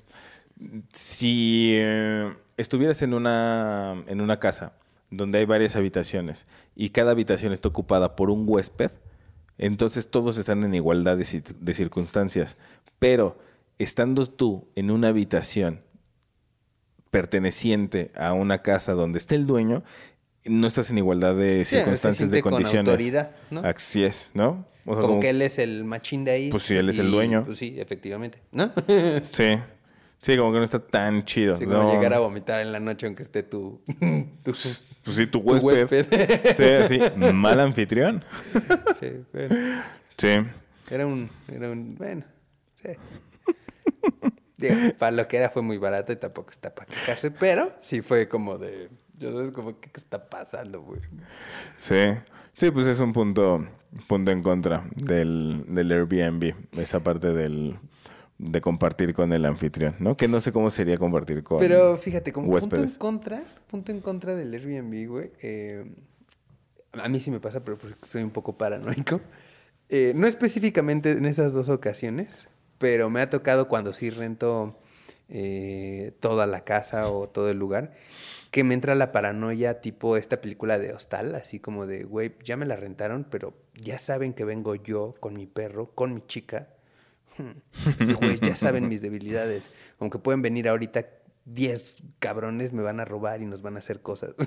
si 0.92 1.70
eh, 1.72 2.32
estuvieras 2.56 3.02
en 3.02 3.14
una, 3.14 4.04
en 4.06 4.20
una 4.20 4.38
casa 4.38 4.74
donde 5.10 5.38
hay 5.38 5.44
varias 5.44 5.74
habitaciones 5.76 6.46
y 6.76 6.90
cada 6.90 7.12
habitación 7.12 7.52
está 7.52 7.68
ocupada 7.68 8.14
por 8.14 8.30
un 8.30 8.44
huésped, 8.46 8.90
entonces 9.58 10.10
todos 10.10 10.38
están 10.38 10.64
en 10.64 10.74
igualdad 10.74 11.16
de, 11.16 11.42
de 11.58 11.74
circunstancias. 11.74 12.58
Pero 12.98 13.38
estando 13.78 14.28
tú 14.28 14.68
en 14.74 14.90
una 14.90 15.08
habitación 15.08 15.82
perteneciente 17.10 18.10
a 18.14 18.32
una 18.32 18.62
casa 18.62 18.92
donde 18.92 19.18
está 19.18 19.34
el 19.34 19.46
dueño, 19.46 19.82
no 20.44 20.66
estás 20.66 20.90
en 20.90 20.98
igualdad 20.98 21.34
de 21.34 21.64
circunstancias, 21.64 22.30
de 22.30 22.38
siente 22.38 22.42
con 22.42 22.52
condiciones. 22.52 22.88
autoridad, 22.88 23.30
¿no? 23.50 23.60
Así 23.60 24.04
es, 24.04 24.30
¿no? 24.34 24.66
O 24.84 24.94
sea, 24.94 25.02
como, 25.02 25.20
que 25.20 25.30
él 25.30 25.42
es 25.42 25.58
el 25.58 25.84
machín 25.84 26.24
de 26.24 26.32
ahí. 26.32 26.50
Pues 26.50 26.64
sí, 26.64 26.74
él 26.74 26.88
es 26.88 26.98
el 26.98 27.10
dueño. 27.10 27.44
Pues 27.44 27.58
sí, 27.58 27.74
efectivamente, 27.78 28.42
¿no? 28.50 28.72
Sí. 29.32 29.58
Sí, 30.20 30.36
como 30.36 30.52
que 30.52 30.58
no 30.58 30.64
está 30.64 30.78
tan 30.78 31.24
chido. 31.24 31.56
Sí, 31.56 31.64
como 31.64 31.78
no. 31.78 31.92
llegar 31.92 32.14
a 32.14 32.20
vomitar 32.20 32.60
en 32.60 32.70
la 32.70 32.78
noche 32.78 33.06
aunque 33.06 33.24
esté 33.24 33.42
tu... 33.42 33.82
tu 34.44 34.52
Pues 34.52 34.86
sí, 35.04 35.26
tu 35.26 35.40
tu 35.40 35.50
huésped. 35.50 35.96
huésped. 35.98 36.86
Sí, 36.88 37.00
sí. 37.00 37.32
Mal 37.32 37.58
anfitrión. 37.58 38.24
Sí, 39.00 39.08
bueno. 39.32 39.82
Sí. 40.16 40.28
Era 40.90 41.06
un, 41.06 41.28
era 41.48 41.70
un, 41.70 41.96
bueno, 41.96 42.24
sí. 42.74 42.90
Digo, 44.58 44.76
para 44.98 45.10
lo 45.10 45.26
que 45.26 45.38
era 45.38 45.50
fue 45.50 45.62
muy 45.62 45.78
barato 45.78 46.12
y 46.12 46.16
tampoco 46.16 46.50
está 46.50 46.72
para 46.72 46.86
quejarse, 46.86 47.30
pero 47.32 47.72
sí 47.80 48.00
fue 48.00 48.28
como 48.28 48.58
de, 48.58 48.90
yo 49.18 49.32
sabes 49.32 49.50
como, 49.50 49.78
¿qué, 49.80 49.90
qué 49.90 50.00
está 50.00 50.28
pasando, 50.28 50.82
güey? 50.82 51.00
Sí. 51.76 51.96
Sí, 52.54 52.70
pues 52.70 52.86
es 52.86 53.00
un 53.00 53.12
punto, 53.12 53.66
punto 54.06 54.30
en 54.30 54.42
contra 54.42 54.84
del, 54.94 55.64
del 55.68 55.90
Airbnb. 55.90 56.54
Esa 56.72 57.00
parte 57.00 57.32
del, 57.32 57.76
de 58.38 58.60
compartir 58.60 59.14
con 59.14 59.32
el 59.32 59.44
anfitrión, 59.44 59.94
¿no? 60.00 60.16
Que 60.16 60.28
no 60.28 60.40
sé 60.40 60.52
cómo 60.52 60.70
sería 60.70 60.96
compartir 60.96 61.42
con 61.42 61.58
Pero 61.58 61.96
fíjate, 61.96 62.32
como 62.32 62.58
punto 62.58 62.76
en 62.76 62.90
contra, 62.90 63.44
punto 63.68 63.92
en 63.92 64.00
contra 64.00 64.34
del 64.34 64.52
Airbnb, 64.52 65.08
güey, 65.08 65.30
eh, 65.42 65.90
a 66.92 67.08
mí 67.08 67.20
sí 67.20 67.30
me 67.30 67.40
pasa, 67.40 67.64
pero 67.64 67.78
porque 67.78 67.96
soy 68.02 68.22
un 68.22 68.30
poco 68.30 68.56
paranoico. 68.56 69.20
Eh, 69.88 70.12
no 70.14 70.26
específicamente 70.26 71.12
en 71.12 71.26
esas 71.26 71.52
dos 71.52 71.68
ocasiones, 71.68 72.48
pero 72.78 73.10
me 73.10 73.20
ha 73.20 73.30
tocado 73.30 73.68
cuando 73.68 73.92
sí 73.92 74.10
rento 74.10 74.78
eh, 75.28 76.16
toda 76.20 76.46
la 76.46 76.64
casa 76.64 77.10
o 77.10 77.28
todo 77.28 77.50
el 77.50 77.58
lugar, 77.58 77.92
que 78.52 78.64
me 78.64 78.74
entra 78.74 78.94
la 78.94 79.12
paranoia 79.12 79.80
tipo 79.80 80.18
esta 80.18 80.42
película 80.42 80.78
de 80.78 80.92
Hostal, 80.92 81.34
así 81.34 81.58
como 81.58 81.86
de, 81.86 82.04
güey, 82.04 82.34
ya 82.44 82.58
me 82.58 82.66
la 82.66 82.76
rentaron, 82.76 83.24
pero 83.24 83.54
ya 83.74 83.98
saben 83.98 84.34
que 84.34 84.44
vengo 84.44 84.74
yo 84.74 85.14
con 85.20 85.34
mi 85.34 85.46
perro, 85.46 85.90
con 85.94 86.12
mi 86.12 86.20
chica. 86.26 86.68
Entonces, 87.86 88.14
güey, 88.14 88.38
ya 88.38 88.54
saben 88.54 88.90
mis 88.90 89.00
debilidades. 89.02 89.70
Aunque 89.98 90.18
pueden 90.18 90.42
venir 90.42 90.68
ahorita 90.68 91.06
10 91.44 91.96
cabrones, 92.20 92.72
me 92.72 92.82
van 92.82 93.00
a 93.00 93.04
robar 93.04 93.42
y 93.42 93.46
nos 93.46 93.62
van 93.62 93.76
a 93.76 93.80
hacer 93.80 94.00
cosas. 94.00 94.34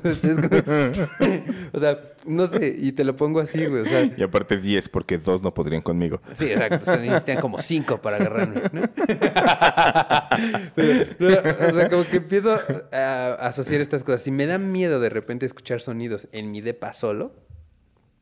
O 1.73 1.79
sea, 1.79 1.99
no 2.25 2.47
sé, 2.47 2.73
y 2.77 2.93
te 2.93 3.03
lo 3.03 3.15
pongo 3.15 3.39
así, 3.39 3.65
güey. 3.65 3.81
O 3.81 3.85
sea, 3.85 4.09
Y 4.17 4.23
aparte 4.23 4.57
10, 4.57 4.89
porque 4.89 5.17
dos 5.17 5.43
no 5.43 5.53
podrían 5.53 5.81
conmigo. 5.81 6.21
Sí, 6.33 6.45
exacto. 6.45 6.85
Se 6.85 6.97
necesitan 6.97 7.41
como 7.41 7.61
cinco 7.61 8.01
para 8.01 8.15
agarrarme, 8.17 8.61
¿no? 8.71 8.81
Pero, 10.75 11.05
no, 11.19 11.67
o 11.67 11.71
sea, 11.71 11.89
como 11.89 12.05
que 12.05 12.17
empiezo 12.17 12.57
a 12.91 13.33
asociar 13.33 13.81
estas 13.81 14.03
cosas. 14.03 14.21
Si 14.21 14.31
me 14.31 14.45
da 14.45 14.57
miedo 14.57 14.99
de 14.99 15.09
repente 15.09 15.45
escuchar 15.45 15.81
sonidos 15.81 16.27
en 16.31 16.51
mi 16.51 16.61
depa 16.61 16.93
solo, 16.93 17.33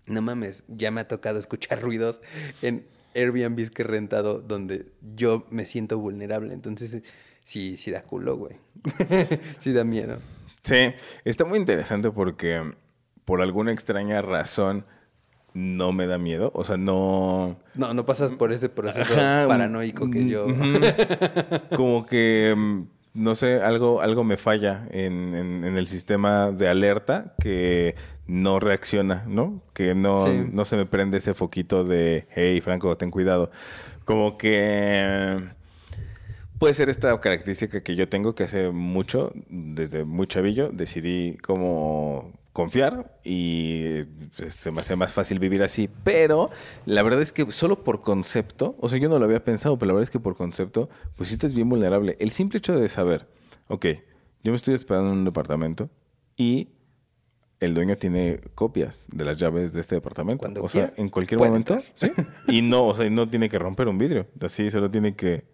no 0.05 0.21
mames, 0.21 0.63
ya 0.67 0.91
me 0.91 1.01
ha 1.01 1.07
tocado 1.07 1.39
escuchar 1.39 1.81
ruidos 1.81 2.21
en 2.61 2.85
Airbnbs 3.15 3.71
que 3.71 3.83
he 3.83 3.85
rentado 3.85 4.39
donde 4.39 4.87
yo 5.15 5.45
me 5.49 5.65
siento 5.65 5.99
vulnerable. 5.99 6.53
Entonces, 6.53 7.03
sí, 7.43 7.77
sí 7.77 7.91
da 7.91 8.01
culo, 8.03 8.37
güey. 8.37 8.55
sí 9.59 9.71
da 9.73 9.83
miedo. 9.83 10.17
Sí, 10.63 10.93
está 11.25 11.45
muy 11.45 11.57
interesante 11.59 12.09
porque 12.11 12.61
por 13.25 13.41
alguna 13.41 13.71
extraña 13.71 14.21
razón 14.21 14.85
no 15.53 15.91
me 15.91 16.07
da 16.07 16.17
miedo. 16.17 16.51
O 16.55 16.63
sea, 16.63 16.77
no. 16.77 17.57
No, 17.75 17.93
no 17.93 18.05
pasas 18.05 18.31
por 18.31 18.51
ese 18.51 18.69
proceso 18.69 19.13
Ajá, 19.13 19.45
paranoico 19.47 20.09
que 20.09 20.27
yo. 20.27 20.47
Como 21.75 22.05
que, 22.05 22.53
mm, 22.57 22.83
no 23.15 23.35
sé, 23.35 23.61
algo, 23.61 24.01
algo 24.01 24.23
me 24.23 24.37
falla 24.37 24.87
en, 24.91 25.35
en- 25.35 25.63
en 25.63 25.77
el 25.77 25.85
sistema 25.85 26.51
de 26.51 26.67
alerta 26.69 27.35
que 27.39 27.95
no 28.25 28.59
reacciona, 28.59 29.25
¿no? 29.27 29.61
Que 29.73 29.93
no, 29.95 30.25
Sí. 30.25 30.45
no 30.51 30.65
se 30.65 30.77
me 30.77 30.85
prende 30.85 31.17
ese 31.17 31.33
foquito 31.33 31.83
de, 31.83 32.25
hey, 32.31 32.61
Franco, 32.61 32.95
ten 32.97 33.11
cuidado. 33.11 33.51
Como 34.05 34.37
que 34.37 35.39
puede 36.59 36.73
ser 36.73 36.89
esta 36.89 37.19
característica 37.19 37.81
que 37.81 37.95
yo 37.95 38.07
tengo 38.09 38.35
que 38.35 38.43
hace 38.43 38.69
mucho, 38.69 39.31
desde 39.49 40.03
muy 40.03 40.27
chavillo, 40.27 40.69
decidí 40.71 41.37
como 41.37 42.31
confiar 42.53 43.19
y 43.23 44.03
pues, 44.37 44.53
se 44.53 44.71
me 44.71 44.81
hace 44.81 44.95
más 44.95 45.13
fácil 45.13 45.39
vivir 45.39 45.63
así. 45.63 45.89
Pero 46.03 46.51
la 46.85 47.03
verdad 47.03 47.21
es 47.21 47.31
que 47.31 47.51
solo 47.51 47.83
por 47.83 48.01
concepto, 48.01 48.75
o 48.79 48.87
sea, 48.87 48.99
yo 48.99 49.09
no 49.09 49.19
lo 49.19 49.25
había 49.25 49.43
pensado, 49.43 49.77
pero 49.77 49.87
la 49.87 49.93
verdad 49.93 50.03
es 50.03 50.11
que 50.11 50.19
por 50.19 50.35
concepto, 50.35 50.89
pues 51.15 51.29
sí 51.29 51.35
estás 51.35 51.53
bien 51.53 51.67
vulnerable. 51.67 52.15
El 52.19 52.31
simple 52.31 52.59
hecho 52.59 52.79
de 52.79 52.87
saber, 52.87 53.27
ok, 53.67 53.85
yo 54.43 54.51
me 54.51 54.55
estoy 54.55 54.75
esperando 54.75 55.11
en 55.11 55.19
un 55.19 55.25
departamento 55.25 55.89
y 56.37 56.69
el 57.59 57.73
dueño 57.73 57.97
tiene 57.97 58.41
copias 58.55 59.07
de 59.09 59.25
las 59.25 59.37
llaves 59.39 59.73
de 59.73 59.81
este 59.81 59.95
departamento. 59.95 60.41
Cuando 60.41 60.63
o 60.63 60.69
sea, 60.69 60.93
en 60.97 61.09
cualquier 61.09 61.39
momento. 61.39 61.79
¿sí? 61.95 62.11
Y 62.47 62.61
no, 62.61 62.87
o 62.87 62.93
sea, 62.93 63.09
no 63.09 63.27
tiene 63.29 63.49
que 63.49 63.57
romper 63.57 63.87
un 63.87 63.97
vidrio. 63.97 64.27
Así 64.41 64.69
solo 64.69 64.91
tiene 64.91 65.15
que 65.15 65.45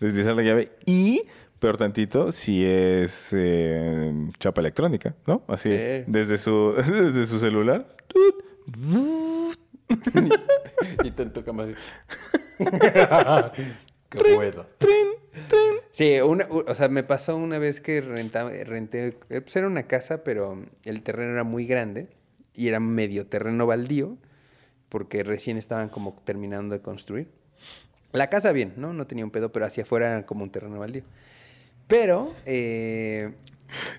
deslizar 0.00 0.34
la 0.36 0.42
llave. 0.42 0.72
Y, 0.86 1.22
peor 1.58 1.76
tantito, 1.76 2.30
si 2.32 2.64
es 2.64 3.32
eh, 3.36 4.12
chapa 4.38 4.60
electrónica, 4.60 5.14
¿no? 5.26 5.42
Así, 5.48 5.68
Sí. 5.70 6.04
desde, 6.06 6.36
su, 6.36 6.74
desde 6.76 7.24
su 7.26 7.38
celular. 7.38 7.96
y 11.04 11.10
te 11.10 11.26
toca 11.26 11.52
más. 11.52 11.68
Qué 14.10 14.34
hueso. 14.36 14.66
Sí, 15.92 16.20
una, 16.20 16.46
o 16.50 16.74
sea, 16.74 16.88
me 16.88 17.02
pasó 17.02 17.36
una 17.36 17.58
vez 17.58 17.80
que 17.80 18.00
rentaba, 18.00 18.50
renté, 18.50 19.18
eh, 19.28 19.40
pues 19.40 19.54
era 19.56 19.66
una 19.66 19.84
casa, 19.84 20.24
pero 20.24 20.62
el 20.84 21.02
terreno 21.02 21.32
era 21.32 21.44
muy 21.44 21.66
grande 21.66 22.08
y 22.54 22.68
era 22.68 22.80
medio 22.80 23.26
terreno 23.26 23.66
baldío, 23.66 24.16
porque 24.88 25.22
recién 25.22 25.56
estaban 25.56 25.88
como 25.88 26.20
terminando 26.24 26.74
de 26.74 26.80
construir. 26.82 27.28
La 28.12 28.28
casa 28.30 28.52
bien, 28.52 28.72
¿no? 28.76 28.92
No 28.92 29.06
tenía 29.06 29.24
un 29.24 29.30
pedo, 29.30 29.52
pero 29.52 29.66
hacia 29.66 29.82
afuera 29.82 30.06
era 30.12 30.26
como 30.26 30.42
un 30.44 30.50
terreno 30.50 30.78
baldío. 30.78 31.02
Pero, 31.86 32.34
eh, 32.46 33.32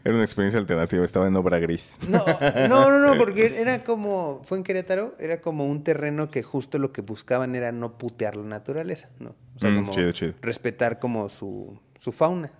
Era 0.03 0.13
una 0.15 0.23
experiencia 0.23 0.59
alternativa, 0.59 1.03
estaba 1.05 1.27
en 1.27 1.35
obra 1.35 1.59
gris. 1.59 1.97
no, 2.09 2.23
no, 2.67 2.89
no, 2.89 2.99
no, 2.99 3.17
porque 3.17 3.57
era 3.61 3.83
como, 3.83 4.41
fue 4.43 4.57
en 4.57 4.63
Querétaro, 4.63 5.15
era 5.19 5.39
como 5.41 5.65
un 5.65 5.83
terreno 5.83 6.29
que 6.29 6.43
justo 6.43 6.79
lo 6.79 6.91
que 6.91 7.01
buscaban 7.01 7.55
era 7.55 7.71
no 7.71 7.97
putear 7.97 8.35
la 8.35 8.43
naturaleza, 8.43 9.09
¿no? 9.19 9.35
O 9.55 9.59
sea, 9.59 9.69
Mm, 9.69 9.75
como 9.75 9.91
chido, 9.93 10.11
chido. 10.11 10.33
respetar 10.41 10.99
como 10.99 11.29
su, 11.29 11.79
su 11.99 12.11
fauna. 12.11 12.51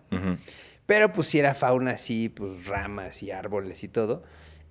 Pero 0.86 1.12
pues 1.12 1.28
si 1.28 1.40
era 1.40 1.54
fauna 1.54 1.92
así, 1.92 2.30
pues 2.30 2.66
ramas 2.66 3.22
y 3.22 3.32
árboles 3.32 3.84
y 3.84 3.90
todo. 3.90 4.24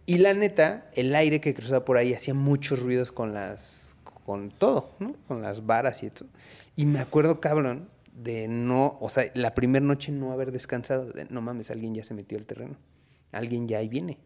Y 0.07 0.19
la 0.19 0.33
neta, 0.33 0.89
el 0.95 1.15
aire 1.15 1.41
que 1.43 1.53
cruzaba 1.53 1.85
por 1.85 1.99
ahí 1.99 2.15
hacía 2.15 2.33
muchos 2.33 2.81
ruidos 2.81 3.13
con 3.13 3.35
las, 3.35 3.97
con 4.25 4.51
todo, 4.51 4.93
¿no? 4.99 5.15
Con 5.29 5.43
las 5.43 5.67
varas 5.67 6.03
y 6.03 6.09
todo. 6.11 6.29
Y 6.77 6.87
me 6.87 6.99
acuerdo, 7.01 7.41
cabrón, 7.41 7.89
de 8.13 8.49
no, 8.49 8.99
o 9.01 9.09
sea, 9.09 9.31
la 9.35 9.55
primera 9.55 9.85
noche 9.85 10.13
no 10.13 10.33
haber 10.33 10.53
descansado. 10.53 11.07
de, 11.13 11.27
no 11.27 11.41
mames, 11.41 11.71
alguien 11.71 11.95
ya 11.95 12.05
se 12.05 12.15
metió 12.15 12.39
al 12.39 12.47
terreno. 12.47 12.77
Alguien 13.33 13.67
ya 13.69 13.79
ahí 13.79 13.89
viene. 13.89 14.19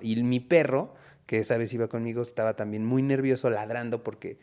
Y 0.00 0.22
mi 0.22 0.40
perro, 0.40 0.94
que 1.26 1.38
esa 1.38 1.56
vez 1.56 1.72
iba 1.74 1.88
conmigo, 1.88 2.22
estaba 2.22 2.54
también 2.54 2.84
muy 2.84 3.02
nervioso, 3.02 3.50
ladrando, 3.50 4.02
porque 4.02 4.38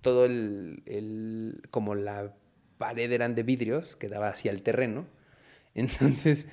todo 0.00 0.24
el, 0.24 0.82
el- 0.86 1.62
como 1.70 1.94
la 1.94 2.34
pared 2.78 3.10
eran 3.12 3.34
de 3.34 3.42
vidrios 3.44 3.96
que 3.96 4.08
daba 4.08 4.28
hacia 4.28 4.50
el 4.50 4.62
terreno. 4.62 5.06
Entonces, 5.74 6.46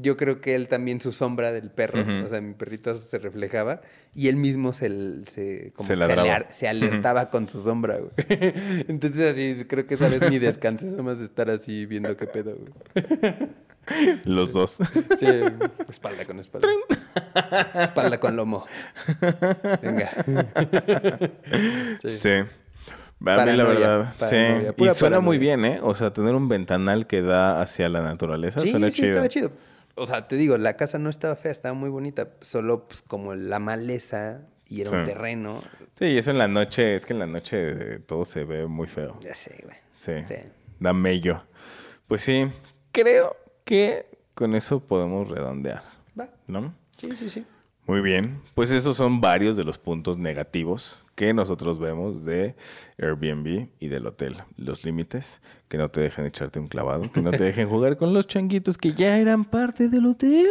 yo 0.00 0.16
creo 0.16 0.40
que 0.40 0.54
él 0.54 0.68
también, 0.68 1.00
su 1.00 1.10
sombra 1.12 1.52
del 1.52 1.70
perro, 1.70 2.04
o 2.24 2.28
sea, 2.28 2.40
mi 2.40 2.54
perrito 2.54 2.96
se 2.96 3.18
reflejaba 3.18 3.80
y 4.14 4.28
él 4.28 4.36
mismo 4.36 4.72
se, 4.72 4.88
se, 5.26 5.72
como 5.74 5.86
Se 5.86 5.96
se 6.50 6.68
alertaba 6.68 7.30
con 7.30 7.48
su 7.48 7.60
sombra, 7.60 7.98
güey. 7.98 8.12
Entonces, 8.88 9.32
así, 9.34 9.64
creo 9.68 9.86
que 9.86 9.94
esa 9.94 10.08
vez 10.08 10.30
ni 10.30 10.38
descansé, 10.38 10.86
nada 10.86 11.02
más 11.02 11.18
de 11.18 11.24
estar 11.24 11.50
así 11.50 11.84
viendo 11.86 12.16
qué 12.16 12.26
pedo, 12.26 12.56
güey. 12.56 13.34
Los 14.24 14.52
dos. 14.52 14.76
Sí, 15.18 15.26
espalda 15.88 16.24
con 16.26 16.38
espalda. 16.38 16.68
Espalda 17.74 18.20
con 18.20 18.36
lomo. 18.36 18.66
Venga. 19.82 20.10
Sí. 22.02 22.18
Sí. 22.20 22.28
A 22.30 22.42
mí 22.44 23.26
la 23.26 23.36
Paranoia, 23.36 23.64
verdad. 23.66 24.14
paranoia, 24.18 24.74
sí. 24.78 24.84
Y 24.84 24.94
suena 24.94 25.20
muy 25.20 25.38
paranoia. 25.38 25.56
bien, 25.56 25.64
¿eh? 25.64 25.80
O 25.82 25.94
sea, 25.94 26.12
tener 26.12 26.34
un 26.34 26.48
ventanal 26.48 27.06
que 27.06 27.22
da 27.22 27.60
hacia 27.60 27.88
la 27.88 28.00
naturaleza 28.00 28.60
Sí, 28.60 28.70
suena 28.70 28.90
sí, 28.90 28.96
chido. 28.98 29.08
estaba 29.08 29.28
chido. 29.28 29.50
O 29.98 30.06
sea, 30.06 30.28
te 30.28 30.36
digo, 30.36 30.56
la 30.58 30.76
casa 30.76 30.98
no 30.98 31.10
estaba 31.10 31.36
fea, 31.36 31.52
estaba 31.52 31.74
muy 31.74 31.90
bonita. 31.90 32.28
Solo 32.40 32.88
pues, 32.88 33.02
como 33.02 33.34
la 33.34 33.58
maleza 33.58 34.42
y 34.66 34.80
era 34.82 34.90
un 34.90 35.04
terreno. 35.04 35.58
Sí, 35.94 36.06
y 36.06 36.18
eso 36.18 36.30
en 36.30 36.38
la 36.38 36.48
noche, 36.48 36.94
es 36.94 37.06
que 37.06 37.12
en 37.12 37.18
la 37.18 37.26
noche 37.26 37.56
eh, 37.70 37.98
todo 38.00 38.24
se 38.24 38.44
ve 38.44 38.66
muy 38.66 38.86
feo. 38.86 39.18
Ya 39.20 39.34
sé, 39.34 39.58
güey. 39.64 39.76
Sí. 39.96 40.12
Sí. 40.26 40.34
Da 40.78 40.92
mello. 40.92 41.42
Pues 42.06 42.22
sí, 42.22 42.48
creo 42.92 43.36
que 43.64 44.06
con 44.34 44.54
eso 44.54 44.80
podemos 44.80 45.28
redondear, 45.28 45.82
Va. 46.18 46.30
¿no? 46.46 46.74
Sí, 46.96 47.10
sí, 47.16 47.28
sí. 47.28 47.44
Muy 47.86 48.00
bien, 48.00 48.40
pues 48.54 48.70
esos 48.70 48.96
son 48.96 49.20
varios 49.20 49.56
de 49.56 49.64
los 49.64 49.78
puntos 49.78 50.18
negativos 50.18 51.04
que 51.18 51.34
nosotros 51.34 51.80
vemos 51.80 52.24
de 52.24 52.54
Airbnb 52.96 53.70
y 53.80 53.88
del 53.88 54.06
hotel. 54.06 54.36
Los 54.56 54.84
límites, 54.84 55.40
que 55.66 55.76
no 55.76 55.90
te 55.90 56.00
dejen 56.00 56.26
echarte 56.26 56.60
un 56.60 56.68
clavado, 56.68 57.10
que 57.10 57.20
no 57.20 57.32
te 57.32 57.42
dejen 57.42 57.68
jugar 57.68 57.96
con 57.96 58.14
los 58.14 58.28
changuitos 58.28 58.78
que 58.78 58.92
ya 58.92 59.18
eran 59.18 59.44
parte 59.44 59.88
del 59.88 60.06
hotel, 60.06 60.46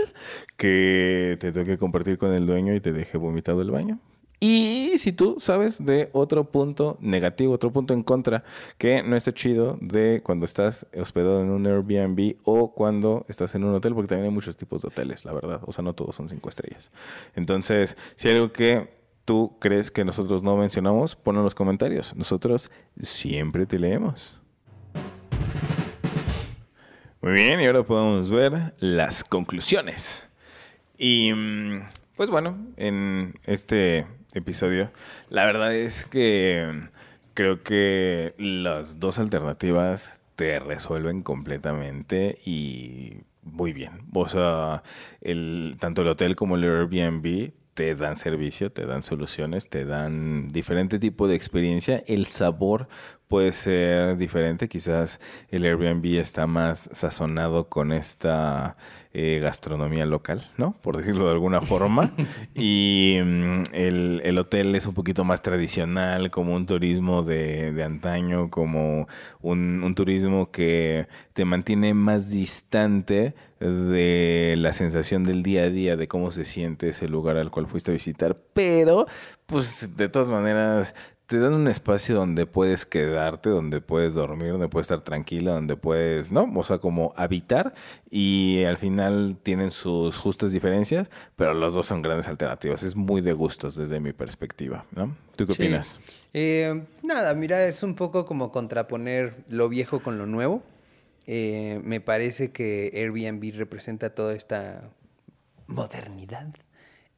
que 0.58 1.38
te 1.40 1.54
toque 1.54 1.78
compartir 1.78 2.18
con 2.18 2.34
el 2.34 2.46
dueño 2.46 2.76
y 2.76 2.82
te 2.82 2.92
deje 2.92 3.18
vomitado 3.18 3.62
el 3.62 3.72
baño. 3.72 3.98
Y 4.42 4.98
si 4.98 5.14
tú 5.14 5.38
sabes 5.40 5.86
de 5.86 6.10
otro 6.12 6.52
punto 6.52 6.98
negativo, 7.00 7.54
otro 7.54 7.72
punto 7.72 7.94
en 7.94 8.04
contra, 8.04 8.44
que 8.78 9.02
no 9.04 9.16
está 9.16 9.34
chido 9.34 9.78
de 9.80 10.22
cuando 10.22 10.46
estás 10.46 10.86
hospedado 11.00 11.42
en 11.44 11.50
un 11.50 11.66
Airbnb 11.66 12.36
o 12.44 12.74
cuando 12.74 13.26
estás 13.30 13.56
en 13.56 13.64
un 13.64 13.74
hotel, 13.74 13.94
porque 13.94 14.10
también 14.10 14.26
hay 14.26 14.34
muchos 14.34 14.58
tipos 14.58 14.82
de 14.82 14.90
hoteles, 14.90 15.24
la 15.24 15.32
verdad. 15.32 15.62
O 15.66 15.72
sea, 15.72 15.82
no 15.82 15.94
todos 15.94 16.18
son 16.18 16.28
cinco 16.28 16.50
estrellas. 16.50 16.92
Entonces, 17.36 17.98
si 18.18 18.28
hay 18.28 18.36
algo 18.36 18.52
que 18.52 18.97
tú 19.28 19.58
crees 19.60 19.92
que 19.92 20.06
nosotros 20.06 20.42
no 20.42 20.56
mencionamos, 20.56 21.18
ponlo 21.18 21.42
en 21.42 21.44
los 21.44 21.54
comentarios. 21.54 22.16
Nosotros 22.16 22.72
siempre 22.98 23.66
te 23.66 23.78
leemos. 23.78 24.42
Muy 27.22 27.34
bien, 27.34 27.60
y 27.60 27.66
ahora 27.66 27.84
podemos 27.84 28.32
ver 28.32 28.74
las 28.80 29.26
conclusiones. 29.26 30.30
Y 30.98 31.34
mm, 31.34 31.82
pues 32.16 32.30
bueno, 32.30 32.58
en 32.78 33.38
este 33.44 34.08
episodio, 34.34 34.92
la 35.30 35.44
verdad 35.44 35.76
es 35.76 36.06
que 36.06 36.66
mm, 36.74 36.88
creo 37.34 37.64
que 37.64 38.34
las 38.38 39.02
dos 39.02 39.20
alternativas 39.20 40.18
te 40.36 40.58
resuelven 40.60 41.22
completamente 41.22 42.40
y 42.46 43.24
muy 43.44 43.74
bien. 43.74 44.04
O 44.14 44.26
sea, 44.26 44.84
el, 45.20 45.76
tanto 45.82 46.04
el 46.04 46.08
hotel 46.08 46.38
como 46.38 46.56
el 46.56 46.64
Airbnb 46.64 47.52
te 47.78 47.94
dan 47.94 48.18
servicio, 48.18 48.72
te 48.72 48.88
dan 48.88 49.04
soluciones, 49.04 49.70
te 49.70 49.86
dan 49.86 50.48
diferente 50.52 50.98
tipo 50.98 51.28
de 51.28 51.36
experiencia. 51.36 52.04
El 52.08 52.26
sabor 52.26 52.88
puede 53.28 53.52
ser 53.52 54.18
diferente. 54.18 54.68
Quizás 54.68 55.22
el 55.50 55.64
Airbnb 55.64 56.18
está 56.18 56.48
más 56.48 56.90
sazonado 56.92 57.70
con 57.70 57.92
esta 57.92 58.78
eh, 59.14 59.40
gastronomía 59.44 60.08
local, 60.08 60.50
¿no? 60.58 60.72
Por 60.82 60.98
decirlo 60.98 61.28
de 61.28 61.34
alguna 61.34 61.62
forma. 61.62 62.14
y 62.56 63.20
mm, 63.24 63.64
el, 63.74 64.22
el 64.24 64.40
hotel 64.40 64.74
es 64.74 64.88
un 64.88 64.96
poquito 64.96 65.24
más 65.24 65.44
tradicional, 65.44 66.32
como 66.32 66.56
un 66.56 66.66
turismo 66.66 67.22
de, 67.22 67.74
de 67.74 67.84
antaño, 67.84 68.50
como 68.50 69.08
un, 69.42 69.84
un 69.84 69.94
turismo 69.94 70.50
que 70.50 71.08
te 71.34 71.46
mantiene 71.46 71.94
más 71.94 72.32
distante 72.32 73.36
de 73.60 74.56
la 74.58 74.74
sensación 74.74 75.24
del 75.24 75.44
día 75.44 75.64
a 75.64 75.70
día, 75.70 75.96
de 75.98 76.08
cómo 76.08 76.32
se 76.32 76.44
siente 76.46 76.90
ese 76.90 77.08
lugar 77.08 77.38
al 77.38 77.52
cual 77.52 77.68
fuiste 77.68 77.92
a 77.92 77.94
visitar. 77.94 78.38
Pero, 78.54 79.08
pues, 79.46 79.96
de 79.98 80.10
todas 80.10 80.30
maneras, 80.30 80.94
te 81.26 81.40
dan 81.40 81.54
un 81.54 81.68
espacio 81.68 82.16
donde 82.16 82.46
puedes 82.46 82.86
quedarte, 82.86 83.50
donde 83.50 83.82
puedes 83.82 84.14
dormir, 84.14 84.52
donde 84.52 84.70
puedes 84.70 84.86
estar 84.86 85.02
tranquilo, 85.02 85.54
donde 85.54 85.76
puedes, 85.76 86.32
¿no? 86.32 86.50
O 86.56 86.64
sea, 86.64 86.78
como 86.78 87.12
habitar 87.18 87.74
y 88.10 88.64
al 88.64 88.78
final 88.78 89.36
tienen 89.44 89.72
sus 89.72 90.18
justas 90.18 90.54
diferencias, 90.54 91.10
pero 91.36 91.54
los 91.54 91.74
dos 91.74 91.86
son 91.86 92.02
grandes 92.02 92.30
alternativas. 92.30 92.82
Es 92.84 92.96
muy 92.96 93.20
de 93.20 93.34
gustos 93.34 93.76
desde 93.76 94.00
mi 94.00 94.14
perspectiva, 94.14 94.86
¿no? 94.96 95.18
¿Tú 95.36 95.46
qué 95.46 95.52
Sí. 95.54 95.64
opinas? 95.64 96.00
Eh, 96.34 96.84
nada, 97.04 97.34
mira, 97.34 97.66
es 97.66 97.84
un 97.84 97.96
poco 97.96 98.26
como 98.26 98.52
contraponer 98.54 99.44
lo 99.50 99.68
viejo 99.68 100.00
con 100.02 100.18
lo 100.18 100.28
nuevo. 100.28 100.64
Eh, 101.28 101.82
me 101.84 102.00
parece 102.02 102.52
que 102.52 102.92
Airbnb 102.96 103.54
representa 103.58 104.16
toda 104.16 104.34
esta 104.34 104.90
modernidad 105.68 106.48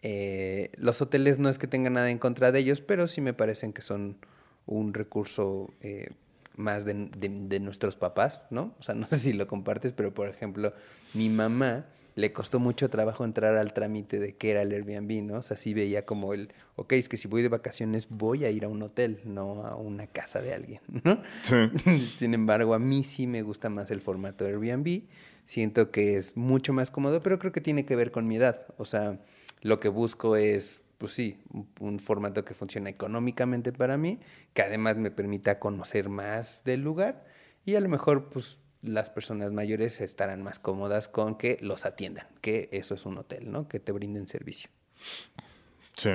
Eh, 0.02 0.72
los 0.78 1.02
hoteles 1.02 1.40
no 1.40 1.50
es 1.50 1.58
que 1.58 1.68
tengan 1.68 1.94
nada 1.94 2.10
en 2.10 2.18
contra 2.20 2.52
de 2.54 2.60
ellos, 2.60 2.80
pero 2.82 3.06
sí 3.08 3.20
me 3.22 3.34
parecen 3.34 3.74
que 3.74 3.82
son 3.82 4.18
un 4.66 4.94
recurso 4.94 5.74
eh, 5.82 6.10
más 6.56 6.86
de- 6.86 7.10
de 7.20 7.60
nuestros 7.60 7.96
papás, 7.98 8.46
¿no? 8.50 8.74
O 8.80 8.84
sea, 8.84 8.96
no 8.96 9.06
sé 9.06 9.20
si 9.20 9.34
lo 9.34 9.46
compartes, 9.48 9.92
pero 9.92 10.14
por 10.14 10.30
ejemplo, 10.30 10.74
mi 11.14 11.28
mamá 11.30 11.86
le 12.20 12.34
costó 12.34 12.60
mucho 12.60 12.90
trabajo 12.90 13.24
entrar 13.24 13.56
al 13.56 13.74
trámite 13.74 14.20
de 14.20 14.36
qué 14.36 14.52
era 14.52 14.62
el 14.62 14.72
Airbnb, 14.72 15.24
¿no? 15.24 15.38
O 15.38 15.42
sea, 15.42 15.56
sí 15.56 15.74
veía 15.74 16.06
como 16.06 16.34
el, 16.34 16.54
ok, 16.76 16.94
es 16.94 17.08
que 17.08 17.18
si 17.18 17.28
voy 17.28 17.42
de 17.42 17.48
vacaciones 17.48 18.08
voy 18.10 18.44
a 18.44 18.50
ir 18.50 18.66
a 18.66 18.68
un 18.68 18.82
hotel, 18.82 19.22
no 19.24 19.64
a 19.64 19.76
una 19.76 20.06
casa 20.08 20.42
de 20.42 20.54
alguien, 20.54 20.82
¿no? 21.04 21.22
Sí. 21.44 21.56
Sin 22.18 22.34
embargo, 22.34 22.74
a 22.74 22.80
mí 22.80 23.04
sí 23.04 23.26
me 23.26 23.42
gusta 23.42 23.70
más 23.70 23.90
el 23.90 24.02
formato 24.02 24.46
Airbnb. 24.46 25.04
Siento 25.46 25.92
que 25.92 26.16
es 26.16 26.36
mucho 26.36 26.74
más 26.74 26.92
cómodo, 26.92 27.24
pero 27.24 27.40
creo 27.40 27.52
que 27.52 27.62
tiene 27.62 27.86
que 27.86 27.96
ver 27.96 28.12
con 28.12 28.28
mi 28.28 28.36
edad. 28.36 28.68
O 28.78 28.86
sea, 28.86 29.20
lo 29.62 29.80
que 29.80 29.88
busco 29.88 30.36
es, 30.36 30.82
pues 30.98 31.14
sí, 31.14 31.40
un, 31.80 32.00
formato 32.00 32.44
que 32.46 32.54
funcione 32.54 32.90
económicamente 32.90 33.72
para 33.72 33.98
mí, 33.98 34.20
que 34.54 34.62
además 34.62 34.98
me 34.98 35.10
permita 35.10 35.58
conocer 35.58 36.10
más 36.10 36.64
del 36.66 36.82
lugar 36.82 37.26
y 37.66 37.76
a 37.76 37.80
lo 37.80 37.90
mejor, 37.90 38.30
pues 38.30 38.60
las 38.82 39.10
personas 39.10 39.52
mayores 39.52 40.02
estarán 40.02 40.42
más 40.42 40.60
cómodas 40.60 41.08
con 41.08 41.36
que 41.36 41.58
los 41.62 41.86
atiendan, 41.86 42.28
que 42.42 42.70
eso 42.72 42.96
es 42.96 43.06
un 43.06 43.18
hotel, 43.18 43.52
¿no? 43.52 43.68
Que 43.68 43.80
te 43.80 43.92
brinden 43.92 44.28
servicio. 44.28 44.70
Sí. 45.96 46.12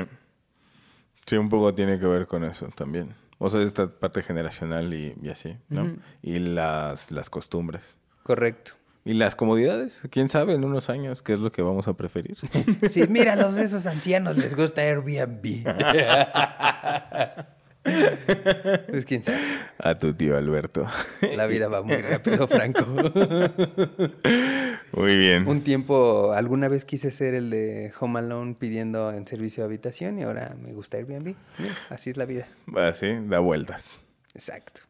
Sí, 1.26 1.36
un 1.36 1.48
poco 1.48 1.74
tiene 1.74 1.98
que 1.98 2.06
ver 2.06 2.26
con 2.26 2.44
eso 2.44 2.68
también. 2.74 3.14
O 3.38 3.50
sea, 3.50 3.62
esta 3.62 3.88
parte 3.88 4.22
generacional 4.22 4.94
y, 4.94 5.14
y 5.22 5.28
así, 5.28 5.56
¿no? 5.68 5.96
Y 6.22 6.38
las, 6.38 7.10
las 7.10 7.30
costumbres. 7.30 7.96
Correcto. 8.22 8.72
Y 9.06 9.12
las 9.12 9.36
comodidades. 9.36 10.02
¿Quién 10.10 10.28
sabe 10.28 10.54
en 10.54 10.64
unos 10.64 10.88
años 10.88 11.20
qué 11.20 11.34
es 11.34 11.38
lo 11.38 11.50
que 11.50 11.60
vamos 11.60 11.88
a 11.88 11.94
preferir? 11.94 12.38
Sí, 12.88 13.04
mira, 13.08 13.34
a 13.34 13.36
los 13.36 13.54
de 13.54 13.64
esos 13.64 13.86
ancianos 13.86 14.38
les 14.38 14.54
gusta 14.54 14.80
Airbnb. 14.80 15.64
pues 18.88 19.04
quién 19.04 19.22
sabe. 19.22 19.40
a 19.78 19.94
tu 19.94 20.14
tío 20.14 20.36
Alberto. 20.36 20.86
La 21.36 21.46
vida 21.46 21.68
va 21.68 21.82
muy 21.82 21.96
rápido, 21.96 22.48
Franco. 22.48 22.84
Muy 24.92 25.18
bien. 25.18 25.46
Un 25.46 25.62
tiempo, 25.62 26.32
alguna 26.32 26.68
vez 26.68 26.84
quise 26.84 27.10
ser 27.10 27.34
el 27.34 27.50
de 27.50 27.92
Home 28.00 28.20
Alone 28.20 28.54
pidiendo 28.58 29.12
en 29.12 29.26
servicio 29.26 29.62
de 29.62 29.66
habitación 29.66 30.18
y 30.18 30.22
ahora 30.22 30.54
me 30.62 30.72
gusta 30.72 30.96
Airbnb. 30.96 31.34
Mira, 31.58 31.74
así 31.90 32.10
es 32.10 32.16
la 32.16 32.24
vida. 32.24 32.48
Así, 32.76 33.08
da 33.26 33.40
vueltas. 33.40 34.00
Exacto. 34.34 34.82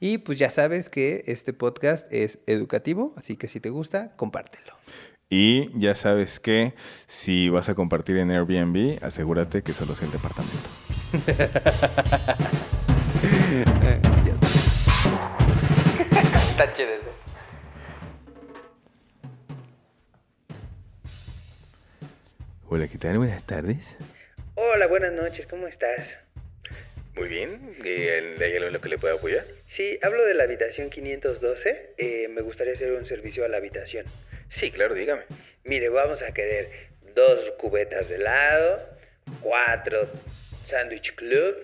Y 0.00 0.18
pues 0.18 0.38
ya 0.38 0.50
sabes 0.50 0.88
que 0.88 1.24
este 1.26 1.52
podcast 1.52 2.06
es 2.12 2.38
educativo, 2.46 3.14
así 3.16 3.36
que 3.36 3.48
si 3.48 3.58
te 3.58 3.70
gusta, 3.70 4.12
compártelo. 4.16 4.74
Y 5.30 5.78
ya 5.78 5.94
sabes 5.94 6.40
que 6.40 6.72
si 7.06 7.50
vas 7.50 7.68
a 7.68 7.74
compartir 7.74 8.16
en 8.16 8.30
Airbnb, 8.30 8.98
asegúrate 9.04 9.62
que 9.62 9.74
solo 9.74 9.94
sea 9.94 10.06
el 10.06 10.12
departamento. 10.12 10.70
Está 16.48 16.72
chido 16.72 16.88
eso. 16.88 17.12
Hola, 22.70 22.88
¿qué 22.88 22.96
tal? 22.96 23.18
Buenas 23.18 23.44
tardes. 23.44 23.96
Hola, 24.54 24.86
buenas 24.86 25.12
noches, 25.12 25.46
¿cómo 25.46 25.66
estás? 25.66 26.18
Muy 27.14 27.28
bien. 27.28 27.76
¿Hay 27.84 28.54
algo 28.56 28.68
en 28.68 28.72
lo 28.72 28.80
que 28.80 28.88
le 28.88 28.96
pueda 28.96 29.14
apoyar? 29.14 29.44
Sí, 29.66 29.98
hablo 30.02 30.24
de 30.24 30.32
la 30.32 30.44
habitación 30.44 30.88
512. 30.88 31.94
Eh, 31.98 32.28
me 32.28 32.40
gustaría 32.40 32.72
hacer 32.72 32.92
un 32.92 33.04
servicio 33.04 33.44
a 33.44 33.48
la 33.48 33.58
habitación. 33.58 34.06
Sí, 34.48 34.70
claro, 34.70 34.94
dígame. 34.94 35.22
Mire, 35.64 35.88
vamos 35.88 36.22
a 36.22 36.32
querer 36.32 36.70
dos 37.14 37.50
cubetas 37.58 38.08
de 38.08 38.16
helado, 38.16 38.88
cuatro 39.40 40.08
sándwich 40.66 41.14
club. 41.14 41.56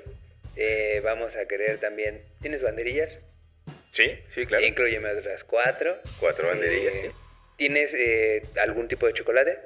eh, 0.57 1.01
vamos 1.03 1.35
a 1.37 1.47
querer 1.47 1.79
también. 1.79 2.23
¿Tienes 2.41 2.63
banderillas? 2.63 3.19
Sí, 3.93 4.19
sí, 4.35 4.43
Incluyeme 4.67 5.11
otras 5.11 5.45
cuatro. 5.45 5.99
Cuatro 6.21 6.53
Eh, 6.53 7.11
¿Tienes 7.57 7.95
eh, 7.95 8.43
algún 8.61 8.89
tipo 8.89 9.07
de 9.07 9.13
chocolate? 9.15 9.59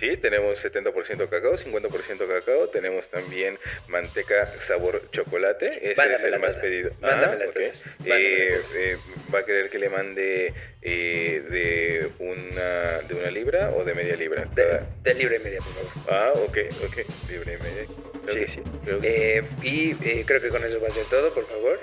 Sí, 0.00 0.16
tenemos 0.16 0.64
70% 0.64 1.28
cacao, 1.28 1.58
50% 1.58 2.26
cacao. 2.26 2.68
Tenemos 2.68 3.10
también 3.10 3.58
manteca 3.88 4.46
sabor 4.62 5.10
chocolate. 5.10 5.92
Ese 5.92 6.14
es 6.14 6.24
el 6.24 6.32
más 6.32 6.40
todas. 6.40 6.56
pedido. 6.56 6.90
Mándamelas 7.02 7.50
ok. 7.50 7.52
todas. 7.52 7.82
Eh, 8.06 8.60
eh, 8.76 8.96
¿Va 9.32 9.40
a 9.40 9.44
querer 9.44 9.68
que 9.68 9.78
le 9.78 9.90
mande 9.90 10.54
eh, 10.80 11.44
de, 11.50 12.10
una, 12.18 13.00
de 13.06 13.14
una 13.14 13.30
libra 13.30 13.72
o 13.76 13.84
de 13.84 13.92
media 13.92 14.16
libra? 14.16 14.46
De, 14.54 15.14
libre 15.14 15.36
y 15.36 15.44
media, 15.44 15.58
por 15.58 15.74
favor. 15.74 15.92
Ah, 16.08 16.32
ok, 16.34 16.58
ok. 16.86 17.28
Libre 17.28 17.58
y 17.60 17.62
media. 17.62 17.86
Que 18.24 18.32
sí. 18.32 18.38
que 18.40 18.46
sí. 18.46 18.62
Eh, 19.02 19.42
y 19.62 19.90
eh, 20.02 20.24
creo 20.26 20.40
que 20.40 20.48
con 20.48 20.64
eso 20.64 20.80
va 20.80 20.88
a 20.88 20.92
ser 20.92 21.04
todo, 21.10 21.34
por 21.34 21.46
favor. 21.46 21.78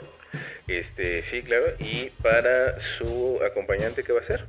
Este, 0.68 1.22
sí, 1.22 1.44
claro. 1.44 1.68
¿Y 1.78 2.10
para 2.24 2.80
su 2.80 3.40
acompañante 3.46 4.04
qué 4.04 4.12
va 4.12 4.22
a 4.22 4.24
ser? 4.24 4.44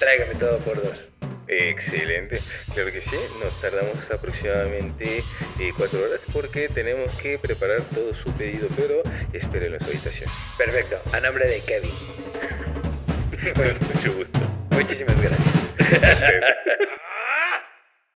Tráigame 0.00 0.34
todo 0.36 0.58
por 0.60 0.82
dos. 0.82 0.98
Excelente, 1.46 2.40
claro 2.72 2.90
que 2.90 3.02
sí, 3.02 3.16
nos 3.42 3.60
tardamos 3.60 4.10
aproximadamente 4.10 5.22
eh, 5.58 5.72
cuatro 5.76 6.02
horas 6.02 6.20
porque 6.32 6.68
tenemos 6.68 7.12
que 7.16 7.38
preparar 7.38 7.82
todo 7.92 8.14
su 8.14 8.32
pedido, 8.32 8.68
pero 8.76 9.02
espérenlo 9.32 9.76
en 9.76 9.84
su 9.84 9.90
habitación. 9.90 10.30
Perfecto. 10.56 10.96
A 11.12 11.20
nombre 11.20 11.46
de 11.46 11.60
Kevin. 11.60 11.90
Con 13.54 13.94
mucho 13.94 14.16
gusto. 14.16 14.40
Muchísimas 14.70 15.20
gracias. 15.20 15.50